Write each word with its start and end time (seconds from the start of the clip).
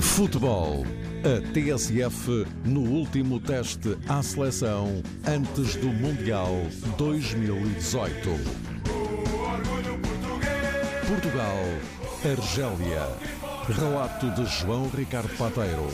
Futebol. 0.00 0.84
A 1.24 1.40
TSF 1.52 2.46
no 2.64 2.80
último 2.80 3.40
teste 3.40 3.96
à 4.08 4.22
seleção 4.22 5.02
antes 5.26 5.74
do 5.76 5.88
Mundial 5.88 6.50
2018. 6.98 8.74
Portugal. 11.06 11.64
Argélia. 12.24 13.08
Relato 13.68 14.30
de 14.32 14.44
João 14.46 14.88
Ricardo 14.88 15.34
Pateiro. 15.36 15.88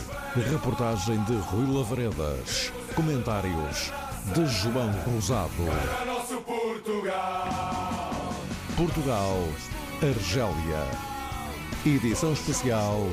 Reportagem 0.49 1.23
de 1.23 1.33
Rui 1.33 1.67
Lavredas. 1.73 2.71
Comentários 2.95 3.91
de 4.33 4.45
João 4.45 4.91
Rosado. 5.05 5.51
Portugal. 8.75 9.37
Argélia. 10.01 11.10
Edição 11.83 12.31
especial 12.33 13.07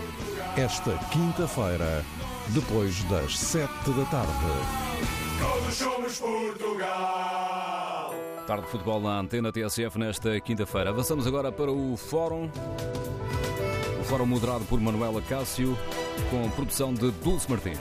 esta 0.54 0.92
quinta-feira, 1.10 2.04
depois 2.48 3.02
das 3.04 3.38
sete 3.38 3.90
da 3.92 4.04
tarde. 4.10 4.32
Todos 5.40 5.74
somos 5.74 6.18
Portugal. 6.18 8.14
Tarde 8.46 8.66
de 8.66 8.70
futebol 8.70 9.00
na 9.00 9.20
Antena 9.20 9.50
TSF 9.50 9.98
nesta 9.98 10.38
quinta-feira. 10.40 10.90
Avançamos 10.90 11.26
agora 11.26 11.50
para 11.50 11.72
o 11.72 11.96
Fórum. 11.96 12.50
O 13.98 14.04
Fórum 14.04 14.26
moderado 14.26 14.66
por 14.66 14.78
Manuela 14.78 15.22
Cássio, 15.22 15.74
com 16.30 16.50
produção 16.50 16.92
de 16.92 17.10
Dulce 17.10 17.50
Martins. 17.50 17.78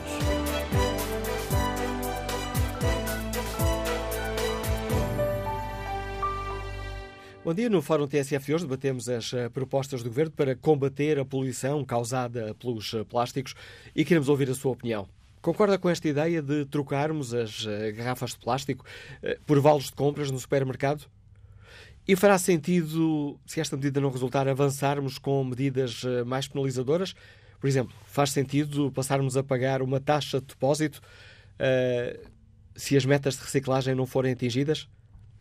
Bom 7.48 7.54
dia. 7.54 7.70
No 7.70 7.80
Fórum 7.80 8.06
TSF 8.06 8.44
de 8.44 8.54
hoje 8.54 8.64
debatemos 8.66 9.08
as 9.08 9.32
eh, 9.32 9.48
propostas 9.48 10.02
do 10.02 10.10
Governo 10.10 10.30
para 10.32 10.54
combater 10.54 11.18
a 11.18 11.24
poluição 11.24 11.82
causada 11.82 12.54
pelos 12.56 12.92
eh, 12.92 13.04
plásticos 13.04 13.54
e 13.96 14.04
queremos 14.04 14.28
ouvir 14.28 14.50
a 14.50 14.54
sua 14.54 14.72
opinião. 14.72 15.08
Concorda 15.40 15.78
com 15.78 15.88
esta 15.88 16.06
ideia 16.06 16.42
de 16.42 16.66
trocarmos 16.66 17.32
as 17.32 17.64
eh, 17.66 17.92
garrafas 17.92 18.32
de 18.32 18.38
plástico 18.40 18.84
por 19.46 19.58
valos 19.60 19.86
de 19.86 19.92
compras 19.92 20.30
no 20.30 20.38
supermercado? 20.38 21.06
E 22.06 22.14
fará 22.14 22.36
sentido, 22.36 23.40
se 23.46 23.62
esta 23.62 23.76
medida 23.76 23.98
não 23.98 24.10
resultar, 24.10 24.46
avançarmos 24.46 25.16
com 25.16 25.42
medidas 25.42 26.02
mais 26.26 26.46
penalizadoras? 26.46 27.14
Por 27.58 27.66
exemplo, 27.66 27.94
faz 28.04 28.30
sentido 28.30 28.92
passarmos 28.92 29.38
a 29.38 29.42
pagar 29.42 29.80
uma 29.80 30.00
taxa 30.00 30.38
de 30.38 30.48
depósito 30.48 31.00
uh, 31.00 32.28
se 32.76 32.94
as 32.94 33.06
metas 33.06 33.36
de 33.38 33.40
reciclagem 33.40 33.94
não 33.94 34.04
forem 34.04 34.34
atingidas? 34.34 34.86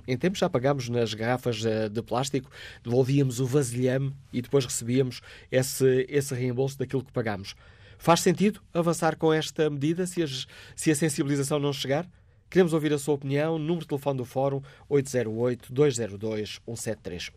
Em 0.08 0.18
tempos 0.18 0.40
já 0.40 0.50
pagámos 0.50 0.88
nas 0.88 1.14
garrafas 1.14 1.66
eh, 1.66 1.90
de 1.90 2.02
plástico, 2.02 2.50
devolvíamos 2.84 3.40
o 3.40 3.46
vasilhame 3.46 4.14
e 4.32 4.42
depois 4.42 4.64
recebíamos 4.64 5.22
esse, 5.52 6.06
esse 6.08 6.34
reembolso 6.34 6.80
daquilo 6.80 7.04
que 7.04 7.12
pagámos. 7.12 7.56
Faz 7.98 8.22
sentido 8.22 8.62
avançar 8.74 9.18
com 9.18 9.34
esta 9.34 9.70
medida 9.70 10.08
se, 10.08 10.24
as, 10.24 10.48
se 10.76 10.92
a 10.92 10.96
sensibilização 10.96 11.60
não 11.60 11.74
chegar? 11.74 12.08
Queremos 12.50 12.72
ouvir 12.72 12.94
a 12.94 12.98
sua 12.98 13.16
opinião. 13.16 13.60
Número 13.60 13.82
de 13.82 13.88
telefone 13.88 14.18
do 14.18 14.26
Fórum 14.26 14.62
808-202-173. 14.90 17.32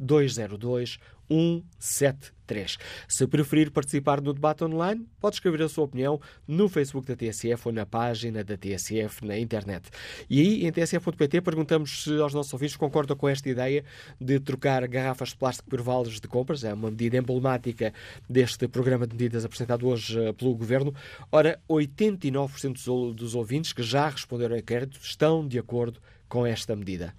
808-202-173. 0.00 1.00
3. 2.48 2.78
Se 3.06 3.26
preferir 3.26 3.70
participar 3.70 4.20
no 4.20 4.32
debate 4.32 4.64
online, 4.64 5.06
pode 5.20 5.36
escrever 5.36 5.62
a 5.62 5.68
sua 5.68 5.84
opinião 5.84 6.20
no 6.46 6.68
Facebook 6.68 7.06
da 7.06 7.14
TSF 7.14 7.68
ou 7.68 7.72
na 7.72 7.86
página 7.86 8.42
da 8.42 8.56
TSF 8.56 9.24
na 9.24 9.38
internet. 9.38 9.90
E 10.28 10.40
aí, 10.40 10.66
em 10.66 10.72
tsf.pt, 10.72 11.42
perguntamos 11.42 12.04
se 12.04 12.18
aos 12.18 12.32
nossos 12.32 12.52
ouvintes 12.52 12.76
concordam 12.76 13.16
com 13.16 13.28
esta 13.28 13.48
ideia 13.48 13.84
de 14.18 14.40
trocar 14.40 14.88
garrafas 14.88 15.28
de 15.28 15.36
plástico 15.36 15.68
por 15.68 15.82
vales 15.82 16.18
de 16.18 16.26
compras. 16.26 16.64
É 16.64 16.72
uma 16.72 16.90
medida 16.90 17.18
emblemática 17.18 17.92
deste 18.28 18.66
programa 18.66 19.06
de 19.06 19.14
medidas 19.14 19.44
apresentado 19.44 19.86
hoje 19.86 20.18
eh, 20.18 20.32
pelo 20.32 20.54
Governo. 20.54 20.94
Ora, 21.30 21.60
89% 21.68 23.14
dos 23.14 23.34
ouvintes 23.34 23.74
que 23.74 23.82
já 23.82 24.08
responderam 24.08 24.54
ao 24.54 24.60
inquérito 24.60 24.98
estão 25.02 25.46
de 25.46 25.58
acordo 25.58 26.00
com 26.28 26.46
esta 26.46 26.74
medida. 26.74 27.14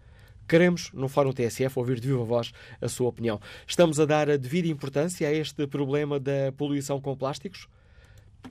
Queremos, 0.49 0.91
no 0.93 1.07
Fórum 1.07 1.31
TSF, 1.31 1.77
ouvir 1.77 1.99
de 1.99 2.07
viva 2.07 2.23
voz 2.23 2.51
a 2.81 2.89
sua 2.89 3.07
opinião. 3.07 3.39
Estamos 3.67 3.99
a 3.99 4.05
dar 4.05 4.31
a 4.31 4.35
devida 4.35 4.67
importância 4.67 5.27
a 5.27 5.31
este 5.31 5.67
problema 5.67 6.19
da 6.19 6.51
poluição 6.57 6.99
com 6.99 7.15
plásticos? 7.15 7.67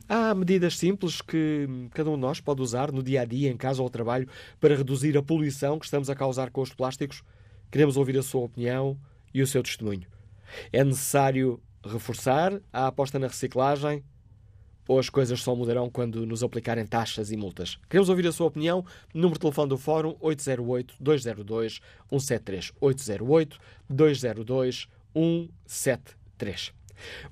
Há 0.08 0.32
medidas 0.32 0.78
simples 0.78 1.20
que 1.20 1.66
cada 1.90 2.08
um 2.08 2.14
de 2.14 2.20
nós 2.20 2.40
pode 2.40 2.62
usar 2.62 2.92
no 2.92 3.02
dia 3.02 3.22
a 3.22 3.24
dia, 3.24 3.50
em 3.50 3.56
casa 3.56 3.82
ou 3.82 3.86
ao 3.86 3.90
trabalho, 3.90 4.28
para 4.60 4.76
reduzir 4.76 5.18
a 5.18 5.22
poluição 5.24 5.76
que 5.76 5.86
estamos 5.86 6.08
a 6.08 6.14
causar 6.14 6.50
com 6.50 6.60
os 6.60 6.72
plásticos? 6.72 7.24
Queremos 7.68 7.96
ouvir 7.96 8.16
a 8.16 8.22
sua 8.22 8.42
opinião 8.42 8.96
e 9.34 9.42
o 9.42 9.46
seu 9.46 9.60
testemunho. 9.60 10.06
É 10.72 10.84
necessário 10.84 11.60
reforçar 11.84 12.60
a 12.72 12.86
aposta 12.86 13.18
na 13.18 13.26
reciclagem? 13.26 14.04
Ou 14.88 14.98
as 14.98 15.08
coisas 15.08 15.40
só 15.40 15.54
mudarão 15.54 15.88
quando 15.88 16.26
nos 16.26 16.42
aplicarem 16.42 16.84
taxas 16.84 17.30
e 17.30 17.36
multas? 17.36 17.78
Queremos 17.88 18.08
ouvir 18.08 18.26
a 18.26 18.32
sua 18.32 18.48
opinião. 18.48 18.84
Número 19.14 19.34
de 19.34 19.40
telefone 19.40 19.68
do 19.68 19.78
Fórum 19.78 20.14
808-202-173. 20.14 22.72
808-202-173. 23.90 26.72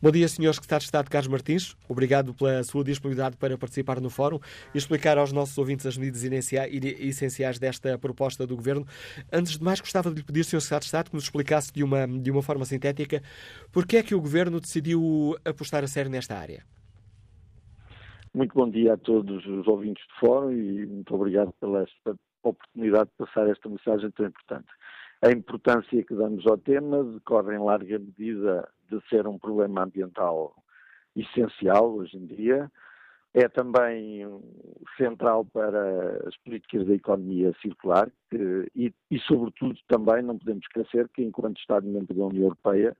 Bom 0.00 0.10
dia, 0.10 0.28
Sr. 0.28 0.54
Secretário 0.54 0.82
de 0.82 0.86
Estado 0.86 1.10
Carlos 1.10 1.28
Martins. 1.28 1.76
Obrigado 1.88 2.32
pela 2.34 2.62
sua 2.62 2.84
disponibilidade 2.84 3.36
para 3.36 3.58
participar 3.58 4.00
no 4.00 4.08
Fórum 4.08 4.38
e 4.74 4.78
explicar 4.78 5.18
aos 5.18 5.32
nossos 5.32 5.56
ouvintes 5.58 5.86
as 5.86 5.96
medidas 5.96 6.22
essenciais 6.22 7.58
desta 7.58 7.98
proposta 7.98 8.46
do 8.46 8.56
Governo. 8.56 8.86
Antes 9.32 9.58
de 9.58 9.64
mais, 9.64 9.80
gostava 9.80 10.10
de 10.10 10.16
lhe 10.16 10.22
pedir, 10.22 10.44
Sr. 10.44 10.60
Secretário 10.60 10.80
de 10.80 10.86
Estado, 10.86 11.10
que 11.10 11.16
nos 11.16 11.24
explicasse 11.24 11.72
de 11.72 11.82
uma, 11.82 12.06
de 12.06 12.30
uma 12.30 12.42
forma 12.42 12.64
sintética 12.64 13.22
porque 13.72 13.96
é 13.96 14.02
que 14.02 14.14
o 14.14 14.20
Governo 14.20 14.60
decidiu 14.60 15.36
apostar 15.44 15.82
a 15.82 15.88
sério 15.88 16.10
nesta 16.10 16.36
área. 16.36 16.62
Muito 18.36 18.52
bom 18.52 18.69
dia 18.69 18.92
a 18.92 18.97
todos 18.98 19.47
os 19.47 19.66
ouvintes 19.66 20.06
do 20.08 20.14
Fórum 20.20 20.52
e 20.52 20.84
muito 20.84 21.14
obrigado 21.14 21.54
pela 21.58 21.84
esta 21.84 22.14
oportunidade 22.42 23.08
de 23.08 23.16
passar 23.16 23.48
esta 23.48 23.66
mensagem 23.66 24.10
tão 24.10 24.26
importante. 24.26 24.69
A 25.22 25.30
importância 25.30 26.04
que 26.04 26.14
damos 26.14 26.47
ao 26.47 26.58
tema 26.58 27.02
decorre 27.02 27.54
em 27.54 27.58
larga 27.58 27.98
medida 27.98 28.69
de 28.91 29.00
ser 29.08 29.26
um 29.26 29.38
problema 29.38 29.84
ambiental 29.84 30.54
essencial 31.16 31.94
hoje 31.94 32.14
em 32.19 32.26
dia. 32.26 32.70
É 33.32 33.48
também 33.48 34.26
central 34.98 35.47
para 35.47 36.28
as 36.28 36.36
políticas 36.44 36.86
da 36.86 36.92
economia 36.92 37.54
circular 37.62 38.12
e, 38.74 38.92
e, 39.10 39.18
sobretudo, 39.20 39.78
também 39.88 40.20
não 40.20 40.36
podemos 40.36 40.62
esquecer 40.66 41.08
que, 41.08 41.22
enquanto 41.22 41.58
Estado-membro 41.58 42.14
da 42.14 42.24
União 42.26 42.42
Europeia, 42.42 42.94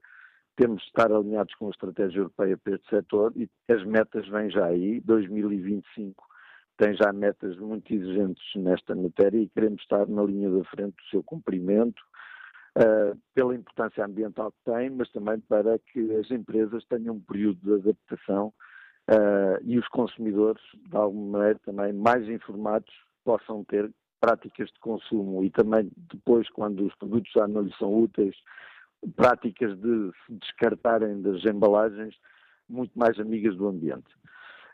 temos 0.57 0.81
de 0.81 0.87
estar 0.87 1.11
alinhados 1.11 1.53
com 1.55 1.67
a 1.67 1.69
estratégia 1.69 2.19
europeia 2.19 2.57
para 2.57 2.75
este 2.75 2.89
setor 2.89 3.31
e 3.35 3.47
as 3.71 3.85
metas 3.85 4.27
vêm 4.27 4.49
já 4.49 4.65
aí. 4.65 4.99
2025 5.01 6.25
tem 6.77 6.95
já 6.95 7.13
metas 7.13 7.57
muito 7.57 7.93
exigentes 7.93 8.43
nesta 8.55 8.95
matéria 8.95 9.39
e 9.39 9.49
queremos 9.49 9.81
estar 9.81 10.07
na 10.07 10.23
linha 10.23 10.49
da 10.49 10.63
frente 10.65 10.95
do 10.95 11.09
seu 11.09 11.23
cumprimento, 11.23 12.01
uh, 12.77 13.17
pela 13.33 13.55
importância 13.55 14.03
ambiental 14.03 14.51
que 14.51 14.71
tem, 14.71 14.89
mas 14.89 15.09
também 15.11 15.39
para 15.39 15.79
que 15.79 16.15
as 16.15 16.29
empresas 16.31 16.83
tenham 16.85 17.15
um 17.15 17.21
período 17.21 17.59
de 17.61 17.89
adaptação 17.89 18.53
uh, 19.09 19.63
e 19.63 19.77
os 19.77 19.87
consumidores, 19.87 20.61
de 20.73 20.97
alguma 20.97 21.39
maneira, 21.39 21.59
também 21.65 21.93
mais 21.93 22.27
informados, 22.27 22.93
possam 23.23 23.63
ter 23.63 23.91
práticas 24.19 24.69
de 24.69 24.79
consumo 24.79 25.43
e 25.43 25.49
também 25.51 25.91
depois, 25.95 26.49
quando 26.49 26.85
os 26.85 26.95
produtos 26.95 27.31
já 27.31 27.47
não 27.47 27.61
lhes 27.61 27.77
são 27.77 27.93
úteis, 27.93 28.35
práticas 29.15 29.77
de 29.77 30.11
se 30.25 30.33
descartarem 30.33 31.21
das 31.21 31.43
embalagens 31.45 32.15
muito 32.69 32.97
mais 32.97 33.19
amigas 33.19 33.55
do 33.55 33.67
ambiente. 33.67 34.15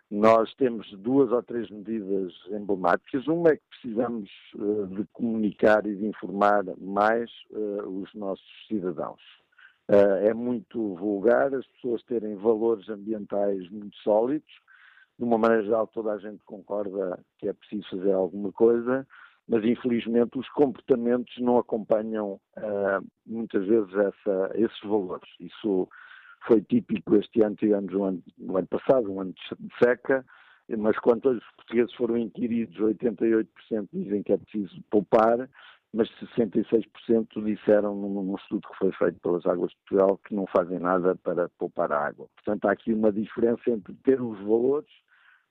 Nós 0.09 0.53
temos 0.55 0.91
duas 0.99 1.31
ou 1.31 1.41
três 1.41 1.69
medidas 1.71 2.31
emblemáticas. 2.51 3.25
Uma 3.27 3.49
é 3.49 3.55
que 3.55 3.63
precisamos 3.69 4.29
uh, 4.55 4.88
de 4.88 5.05
comunicar 5.11 5.85
e 5.88 5.95
de 5.95 6.05
informar 6.05 6.63
mais 6.77 7.31
uh, 7.51 7.89
os 7.89 8.13
nossos 8.13 8.45
cidadãos. 8.67 9.21
Uh, 9.89 10.21
é 10.21 10.33
muito 10.33 10.95
vulgar 10.95 11.53
as 11.53 11.65
pessoas 11.65 12.03
terem 12.03 12.35
valores 12.35 12.88
ambientais 12.89 13.68
muito 13.69 13.95
sólidos. 13.97 14.53
De 15.18 15.25
uma 15.25 15.38
maneira 15.38 15.63
geral, 15.63 15.88
toda 15.88 16.12
a 16.12 16.18
gente 16.19 16.44
concorda 16.45 17.19
que 17.39 17.47
é 17.47 17.53
preciso 17.53 17.89
fazer 17.89 18.13
alguma 18.13 18.51
coisa, 18.51 19.07
mas 19.48 19.63
infelizmente 19.63 20.38
os 20.38 20.48
comportamentos 20.50 21.34
não 21.40 21.57
acompanham 21.57 22.40
uh, 22.57 23.06
muitas 23.25 23.66
vezes 23.66 23.94
essa, 23.94 24.51
esses 24.56 24.80
valores. 24.84 25.30
Isso 25.40 25.88
foi 26.48 26.62
típico 26.62 27.16
este 27.16 27.44
ano, 27.44 27.56
tivemos 27.56 27.94
um 27.94 28.04
ano, 28.06 28.24
no 28.38 28.57
ano 28.57 28.68
passado, 28.68 29.12
um 29.12 29.22
ano 29.22 29.34
de 29.34 29.78
seca, 29.84 30.25
mas 30.78 30.98
quando 31.00 31.30
os 31.30 31.44
portugueses 31.57 31.94
foram 31.94 32.18
inquiridos, 32.18 32.78
88% 32.78 33.48
dizem 33.92 34.24
que 34.24 34.34
é 34.34 34.38
preciso 34.38 34.81
poupar, 34.90 35.50
mas 35.94 36.10
66% 36.36 37.44
disseram 37.44 37.96
num, 37.96 38.36
estudo 38.36 38.68
que 38.68 38.78
foi 38.78 38.92
feito 38.94 39.19
pelas 39.19 39.46
Águas 39.46 39.69
de 39.72 39.78
Portugal 39.78 40.19
que 40.25 40.34
não 40.34 40.48
fazem 40.48 40.80
nada 40.80 41.16
para 41.16 41.50
poupar 41.60 41.92
a 41.92 42.07
água. 42.07 42.28
Portanto, 42.36 42.66
há 42.66 42.72
aqui 42.72 42.94
uma 42.94 43.12
diferença 43.12 43.69
entre 43.69 43.94
ter 44.04 44.19
os 44.19 44.39
valores 44.39 44.89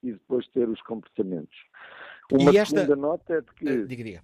e 0.02 0.12
depois 0.12 0.46
ter 0.48 0.68
os 0.68 0.82
comportamentos. 0.82 1.56
Uma 2.32 2.50
esta... 2.50 2.80
segunda 2.80 2.96
nota 2.96 3.34
é 3.34 3.40
de 3.40 3.52
que. 3.54 3.64
Uh, 3.64 3.86
diga, 3.86 4.04
diga. 4.04 4.22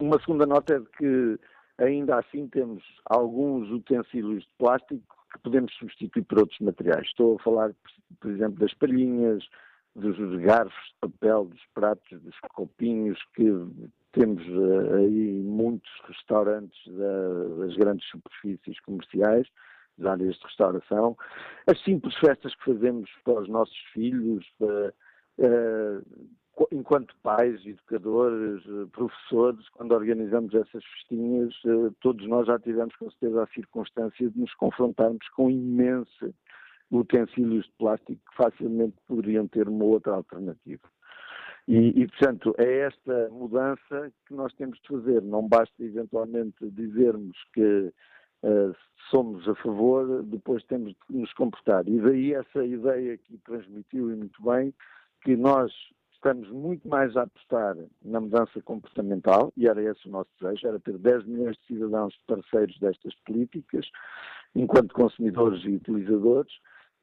Uma 0.00 0.18
segunda 0.20 0.46
nota 0.46 0.74
é 0.74 0.78
de 0.78 0.86
que 0.96 1.38
ainda 1.78 2.18
assim 2.18 2.48
temos 2.48 2.82
alguns 3.04 3.70
utensílios 3.70 4.42
de 4.42 4.50
plástico 4.58 5.02
que 5.32 5.38
podemos 5.40 5.72
substituir 5.74 6.24
por 6.24 6.40
outros 6.40 6.58
materiais. 6.60 7.06
Estou 7.06 7.36
a 7.36 7.42
falar, 7.42 7.74
por 8.20 8.30
exemplo, 8.30 8.58
das 8.58 8.72
palhinhas, 8.74 9.44
dos 9.94 10.16
garfos 10.40 10.72
de 10.88 11.08
papel, 11.08 11.44
dos 11.46 11.60
pratos, 11.74 12.22
dos 12.22 12.38
copinhos, 12.54 13.18
que 13.34 13.44
temos 14.12 14.42
uh, 14.48 14.94
aí 14.96 15.42
muitos 15.42 15.90
restaurantes 16.08 16.78
da, 16.86 17.64
das 17.64 17.76
grandes 17.76 18.08
superfícies 18.08 18.80
comerciais, 18.80 19.46
das 19.98 20.12
áreas 20.12 20.36
de 20.36 20.44
restauração. 20.44 21.16
As 21.66 21.80
simples 21.84 22.16
festas 22.16 22.54
que 22.56 22.64
fazemos 22.72 23.10
para 23.24 23.42
os 23.42 23.48
nossos 23.48 23.78
filhos, 23.92 24.44
para, 24.58 24.94
uh, 25.38 26.04
enquanto 26.72 27.14
pais, 27.22 27.64
educadores, 27.64 28.62
eh, 28.66 28.86
professores, 28.92 29.68
quando 29.70 29.92
organizamos 29.92 30.54
essas 30.54 30.84
festinhas, 30.84 31.54
todos 32.00 32.26
nós 32.28 32.46
já 32.46 32.58
tivemos 32.58 32.94
com 32.96 33.10
certeza 33.10 33.42
a 33.42 33.46
circunstância 33.48 34.30
de 34.30 34.38
nos 34.38 34.52
confrontarmos 34.54 35.26
com 35.30 35.50
imensos 35.50 36.32
utensílios 36.90 37.66
de 37.66 37.72
plástico 37.78 38.20
que 38.30 38.36
facilmente 38.36 38.96
poderiam 39.06 39.46
ter 39.46 39.68
uma 39.68 39.84
outra 39.84 40.14
alternativa. 40.14 40.82
E, 41.68 42.02
e, 42.02 42.08
portanto, 42.08 42.54
é 42.58 42.80
esta 42.80 43.28
mudança 43.30 44.12
que 44.26 44.34
nós 44.34 44.52
temos 44.54 44.78
de 44.80 44.88
fazer. 44.88 45.22
Não 45.22 45.46
basta 45.46 45.82
eventualmente 45.82 46.68
dizermos 46.70 47.36
que 47.52 47.92
uh, 48.42 48.74
somos 49.08 49.46
a 49.48 49.54
favor, 49.56 50.22
depois 50.24 50.64
temos 50.64 50.94
de 51.08 51.16
nos 51.16 51.32
comportar. 51.34 51.86
E 51.86 52.00
daí 52.00 52.34
essa 52.34 52.64
ideia 52.64 53.16
que 53.18 53.38
transmitiu 53.38 54.10
e 54.10 54.16
muito 54.16 54.42
bem, 54.42 54.74
que 55.22 55.36
nós 55.36 55.72
estamos 56.20 56.50
muito 56.50 56.86
mais 56.86 57.16
a 57.16 57.22
apostar 57.22 57.76
na 58.04 58.20
mudança 58.20 58.60
comportamental, 58.62 59.50
e 59.56 59.66
era 59.66 59.82
esse 59.82 60.06
o 60.06 60.10
nosso 60.10 60.28
desejo, 60.38 60.68
era 60.68 60.78
ter 60.78 60.98
10 60.98 61.24
milhões 61.24 61.56
de 61.56 61.66
cidadãos 61.74 62.14
parceiros 62.26 62.78
destas 62.78 63.14
políticas, 63.24 63.86
enquanto 64.54 64.92
consumidores 64.92 65.64
e 65.64 65.76
utilizadores, 65.76 66.52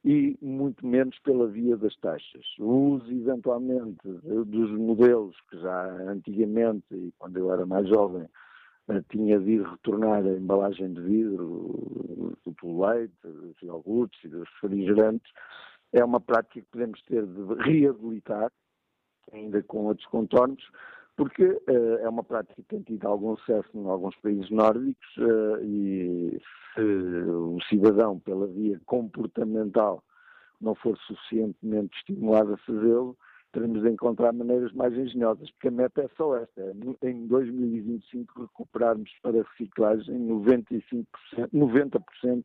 e 0.06 0.38
muito 0.40 0.86
menos 0.86 1.18
pela 1.20 1.48
via 1.48 1.76
das 1.76 1.96
taxas. 1.98 2.46
O 2.60 2.96
uso, 2.96 3.12
eventualmente, 3.12 3.98
dos 4.04 4.72
modelos 4.72 5.36
que 5.50 5.60
já 5.60 5.86
antigamente, 6.10 6.86
e 6.92 7.12
quando 7.18 7.38
eu 7.38 7.52
era 7.52 7.66
mais 7.66 7.90
jovem, 7.90 8.28
eh, 8.90 9.04
tinha 9.10 9.40
de 9.40 9.54
ir 9.54 9.64
retornar 9.64 10.24
a 10.24 10.38
embalagem 10.38 10.94
de 10.94 11.02
vidro 11.02 12.38
do 12.46 12.86
leite, 12.86 13.14
dos 13.24 13.62
iogurtes 13.64 14.24
e 14.24 14.28
dos 14.28 14.48
refrigerantes, 14.62 15.32
é 15.92 16.06
uma 16.06 16.22
prática 16.22 16.62
que 16.62 16.68
podemos 16.72 17.02
ter 17.04 17.26
de 17.26 17.54
reabilitar, 17.64 18.52
ainda 19.32 19.62
com 19.64 19.86
outros 19.86 20.08
contornos, 20.08 20.64
porque 21.16 21.44
uh, 21.44 21.98
é 22.02 22.10
uma 22.10 22.24
prática 22.24 22.56
que 22.56 22.68
tem 22.68 22.82
tido 22.82 23.06
algum 23.08 23.36
sucesso 23.38 23.70
em 23.74 23.86
alguns 23.88 24.16
países 24.18 24.50
nórdicos 24.52 25.18
uh, 25.18 25.64
e 25.64 26.40
se 26.76 26.82
o 26.82 27.58
cidadão, 27.68 28.20
pela 28.20 28.48
via 28.48 28.80
comportamental, 28.86 30.04
não 30.62 30.76
for 30.76 30.98
suficientemente 31.00 31.98
estimulado 31.98 32.54
a 32.54 32.58
fazê-lo, 32.58 33.18
teremos 33.52 33.82
de 33.82 33.90
encontrar 33.90 34.34
maneiras 34.34 34.72
mais 34.74 34.94
engenhosas, 34.94 35.50
porque 35.52 35.70
a 35.70 35.72
meta 35.72 36.02
é 36.02 36.10
só 36.16 36.38
esta, 36.38 36.62
é 37.02 37.10
em 37.10 37.26
2025 37.28 38.42
recuperarmos 38.42 39.12
para 39.24 39.42
reciclagem 39.42 40.28
95%, 40.28 41.06
90% 41.54 42.44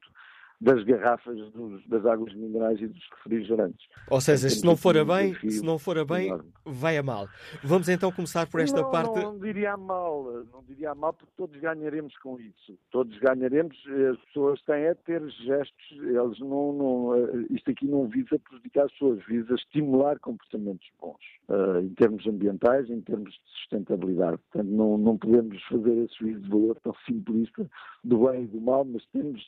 das 0.63 0.85
garrafas 0.85 1.37
dos, 1.53 1.85
das 1.89 2.07
águas 2.07 2.33
minerais 2.35 2.81
e 2.81 2.87
dos 2.87 3.03
refrigerantes. 3.17 3.85
Ou 4.09 4.21
seja, 4.21 4.49
se 4.49 4.65
não 4.65 4.77
for 4.77 4.97
a 4.97 5.05
bem, 5.05 5.35
se 5.51 5.65
não 5.65 5.77
for 5.77 5.99
a 5.99 6.05
bem, 6.05 6.31
vai 6.65 6.97
a 6.97 7.03
mal. 7.03 7.29
Vamos 7.65 7.89
então 7.89 8.13
começar 8.13 8.47
por 8.47 8.61
esta 8.61 8.81
não, 8.81 8.91
parte. 8.91 9.17
Não, 9.17 9.33
não 9.33 9.39
diria 9.41 9.73
a 9.73 9.77
mal, 9.77 10.45
não 10.53 10.63
diria 10.63 10.93
a 10.93 10.95
mal, 10.95 11.13
porque 11.13 11.33
todos 11.37 11.61
ganharemos 11.61 12.17
com 12.19 12.39
isso. 12.39 12.79
Todos 12.93 13.19
ganharemos. 13.19 13.77
As 14.13 14.19
pessoas 14.27 14.63
têm 14.63 14.89
a 14.89 14.95
ter 14.95 15.21
gestos. 15.31 15.91
Eles 15.91 16.39
não, 16.39 16.73
não, 16.73 17.47
isto 17.51 17.69
aqui 17.69 17.85
não 17.85 18.07
visa 18.07 18.39
prejudicar 18.39 18.85
as 18.85 18.93
pessoas, 18.93 19.21
visa 19.27 19.55
estimular 19.55 20.21
comportamentos 20.21 20.89
bons, 21.01 21.17
uh, 21.49 21.81
em 21.81 21.89
termos 21.95 22.25
ambientais, 22.25 22.89
em 22.89 23.01
termos 23.01 23.33
de 23.33 23.51
sustentabilidade. 23.59 24.39
Portanto, 24.51 24.71
não, 24.71 24.97
não 24.97 25.19
podemos 25.19 25.61
fazer 25.65 26.05
esse 26.05 26.17
juízo 26.21 26.41
de 26.41 26.49
valor 26.49 26.79
tão 26.81 26.95
simplista 27.05 27.69
do 28.05 28.29
bem 28.29 28.45
e 28.45 28.47
do 28.47 28.61
mal, 28.61 28.85
mas 28.85 29.05
temos 29.07 29.43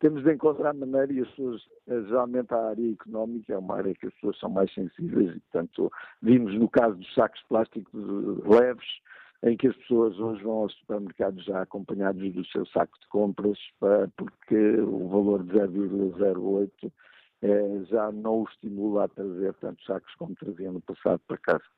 temos 0.00 0.22
de 0.22 0.32
encontrar 0.32 0.74
maneira 0.74 1.12
e 1.12 1.20
as 1.20 1.28
pessoas, 1.30 1.62
eh, 1.88 2.02
geralmente 2.02 2.52
a 2.52 2.68
área 2.68 2.92
económica 2.92 3.52
é 3.52 3.58
uma 3.58 3.76
área 3.76 3.94
que 3.94 4.06
as 4.06 4.14
pessoas 4.14 4.38
são 4.38 4.50
mais 4.50 4.72
sensíveis 4.72 5.36
e, 5.36 5.40
portanto, 5.40 5.92
vimos 6.22 6.54
no 6.54 6.68
caso 6.68 6.94
dos 6.96 7.14
sacos 7.14 7.42
plásticos 7.48 8.00
leves, 8.44 8.86
em 9.42 9.56
que 9.56 9.68
as 9.68 9.76
pessoas 9.76 10.18
hoje 10.18 10.42
vão 10.42 10.62
aos 10.62 10.74
supermercados 10.74 11.44
já 11.44 11.62
acompanhados 11.62 12.32
do 12.32 12.44
seu 12.46 12.66
saco 12.66 12.98
de 13.00 13.06
compras, 13.08 13.58
porque 14.16 14.80
o 14.80 15.08
valor 15.08 15.44
de 15.44 15.52
0,08 15.52 16.92
é, 17.42 17.84
já 17.84 18.10
não 18.10 18.40
o 18.40 18.48
estimula 18.48 19.04
a 19.04 19.08
trazer 19.08 19.54
tantos 19.54 19.84
sacos 19.84 20.12
como 20.16 20.34
trazia 20.34 20.72
no 20.72 20.80
passado 20.80 21.20
para 21.26 21.38
casa. 21.38 21.77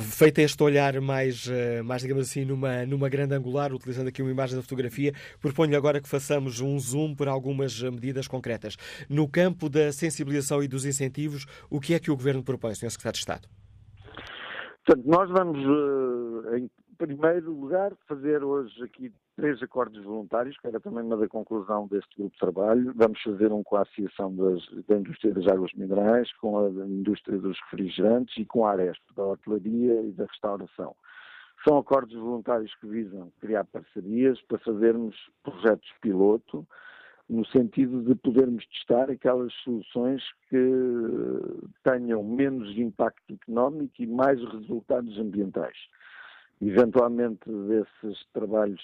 Feito 0.00 0.40
este 0.40 0.62
olhar 0.62 1.00
mais, 1.00 1.46
eh, 1.48 1.82
mais 1.82 2.02
digamos 2.02 2.28
assim, 2.28 2.44
numa, 2.44 2.84
numa 2.84 3.08
grande 3.08 3.34
angular, 3.34 3.72
utilizando 3.72 4.08
aqui 4.08 4.20
uma 4.20 4.30
imagem 4.30 4.56
da 4.56 4.62
fotografia, 4.62 5.14
proponho 5.40 5.76
agora 5.76 6.00
que 6.00 6.08
façamos 6.08 6.60
um 6.60 6.78
zoom 6.78 7.14
por 7.14 7.28
algumas 7.28 7.80
eh, 7.82 7.90
medidas 7.90 8.26
concretas. 8.26 8.76
No 9.08 9.28
campo 9.28 9.68
da 9.68 9.92
sensibilização 9.92 10.62
e 10.62 10.68
dos 10.68 10.84
incentivos, 10.84 11.46
o 11.70 11.80
que 11.80 11.94
é 11.94 12.00
que 12.00 12.10
o 12.10 12.16
Governo 12.16 12.42
propõe, 12.42 12.74
Sr. 12.74 12.90
Secretário 12.90 13.14
de 13.14 13.20
Estado? 13.20 13.48
Portanto, 14.84 15.06
nós 15.06 15.30
vamos, 15.30 15.58
eh, 15.58 16.58
em 16.58 16.70
primeiro 16.98 17.52
lugar, 17.52 17.92
fazer 18.08 18.42
hoje 18.42 18.82
aqui 18.82 19.12
três 19.36 19.62
acordos 19.62 20.02
voluntários, 20.04 20.58
que 20.58 20.66
era 20.66 20.80
também 20.80 21.04
uma 21.04 21.16
da 21.16 21.28
conclusão 21.28 21.86
deste 21.86 22.16
grupo 22.16 22.32
de 22.32 22.38
trabalho. 22.38 22.92
Vamos 22.96 23.20
fazer 23.22 23.52
um 23.52 23.62
com 23.62 23.76
a 23.76 23.82
Associação 23.82 24.34
das, 24.34 24.62
da 24.86 24.96
Indústria 24.96 25.32
das 25.32 25.46
Águas 25.46 25.72
Minerais, 25.74 26.32
com 26.34 26.58
a 26.58 26.68
Indústria 26.86 27.38
dos 27.38 27.58
Refrigerantes 27.70 28.36
e 28.36 28.44
com 28.44 28.66
a 28.66 28.72
Aresp, 28.72 29.02
da 29.16 29.24
hotelaria 29.24 30.02
e 30.02 30.12
da 30.12 30.24
restauração. 30.24 30.94
São 31.66 31.78
acordos 31.78 32.14
voluntários 32.14 32.74
que 32.76 32.86
visam 32.88 33.32
criar 33.40 33.64
parcerias 33.64 34.40
para 34.42 34.58
fazermos 34.58 35.16
projetos 35.44 35.88
piloto, 36.00 36.66
no 37.28 37.46
sentido 37.46 38.02
de 38.02 38.14
podermos 38.16 38.66
testar 38.66 39.10
aquelas 39.10 39.52
soluções 39.64 40.22
que 40.48 40.70
tenham 41.82 42.22
menos 42.22 42.76
impacto 42.76 43.32
económico 43.32 43.94
e 43.98 44.06
mais 44.06 44.38
resultados 44.52 45.18
ambientais. 45.18 45.76
Eventualmente, 46.60 47.40
desses 47.66 48.24
trabalhos 48.32 48.80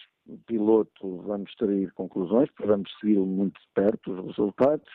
piloto, 0.46 1.22
vamos 1.26 1.48
extrair 1.50 1.92
conclusões, 1.92 2.48
vamos 2.64 2.90
seguir 2.98 3.18
muito 3.18 3.60
de 3.60 3.66
perto 3.72 4.12
os 4.12 4.26
resultados 4.26 4.88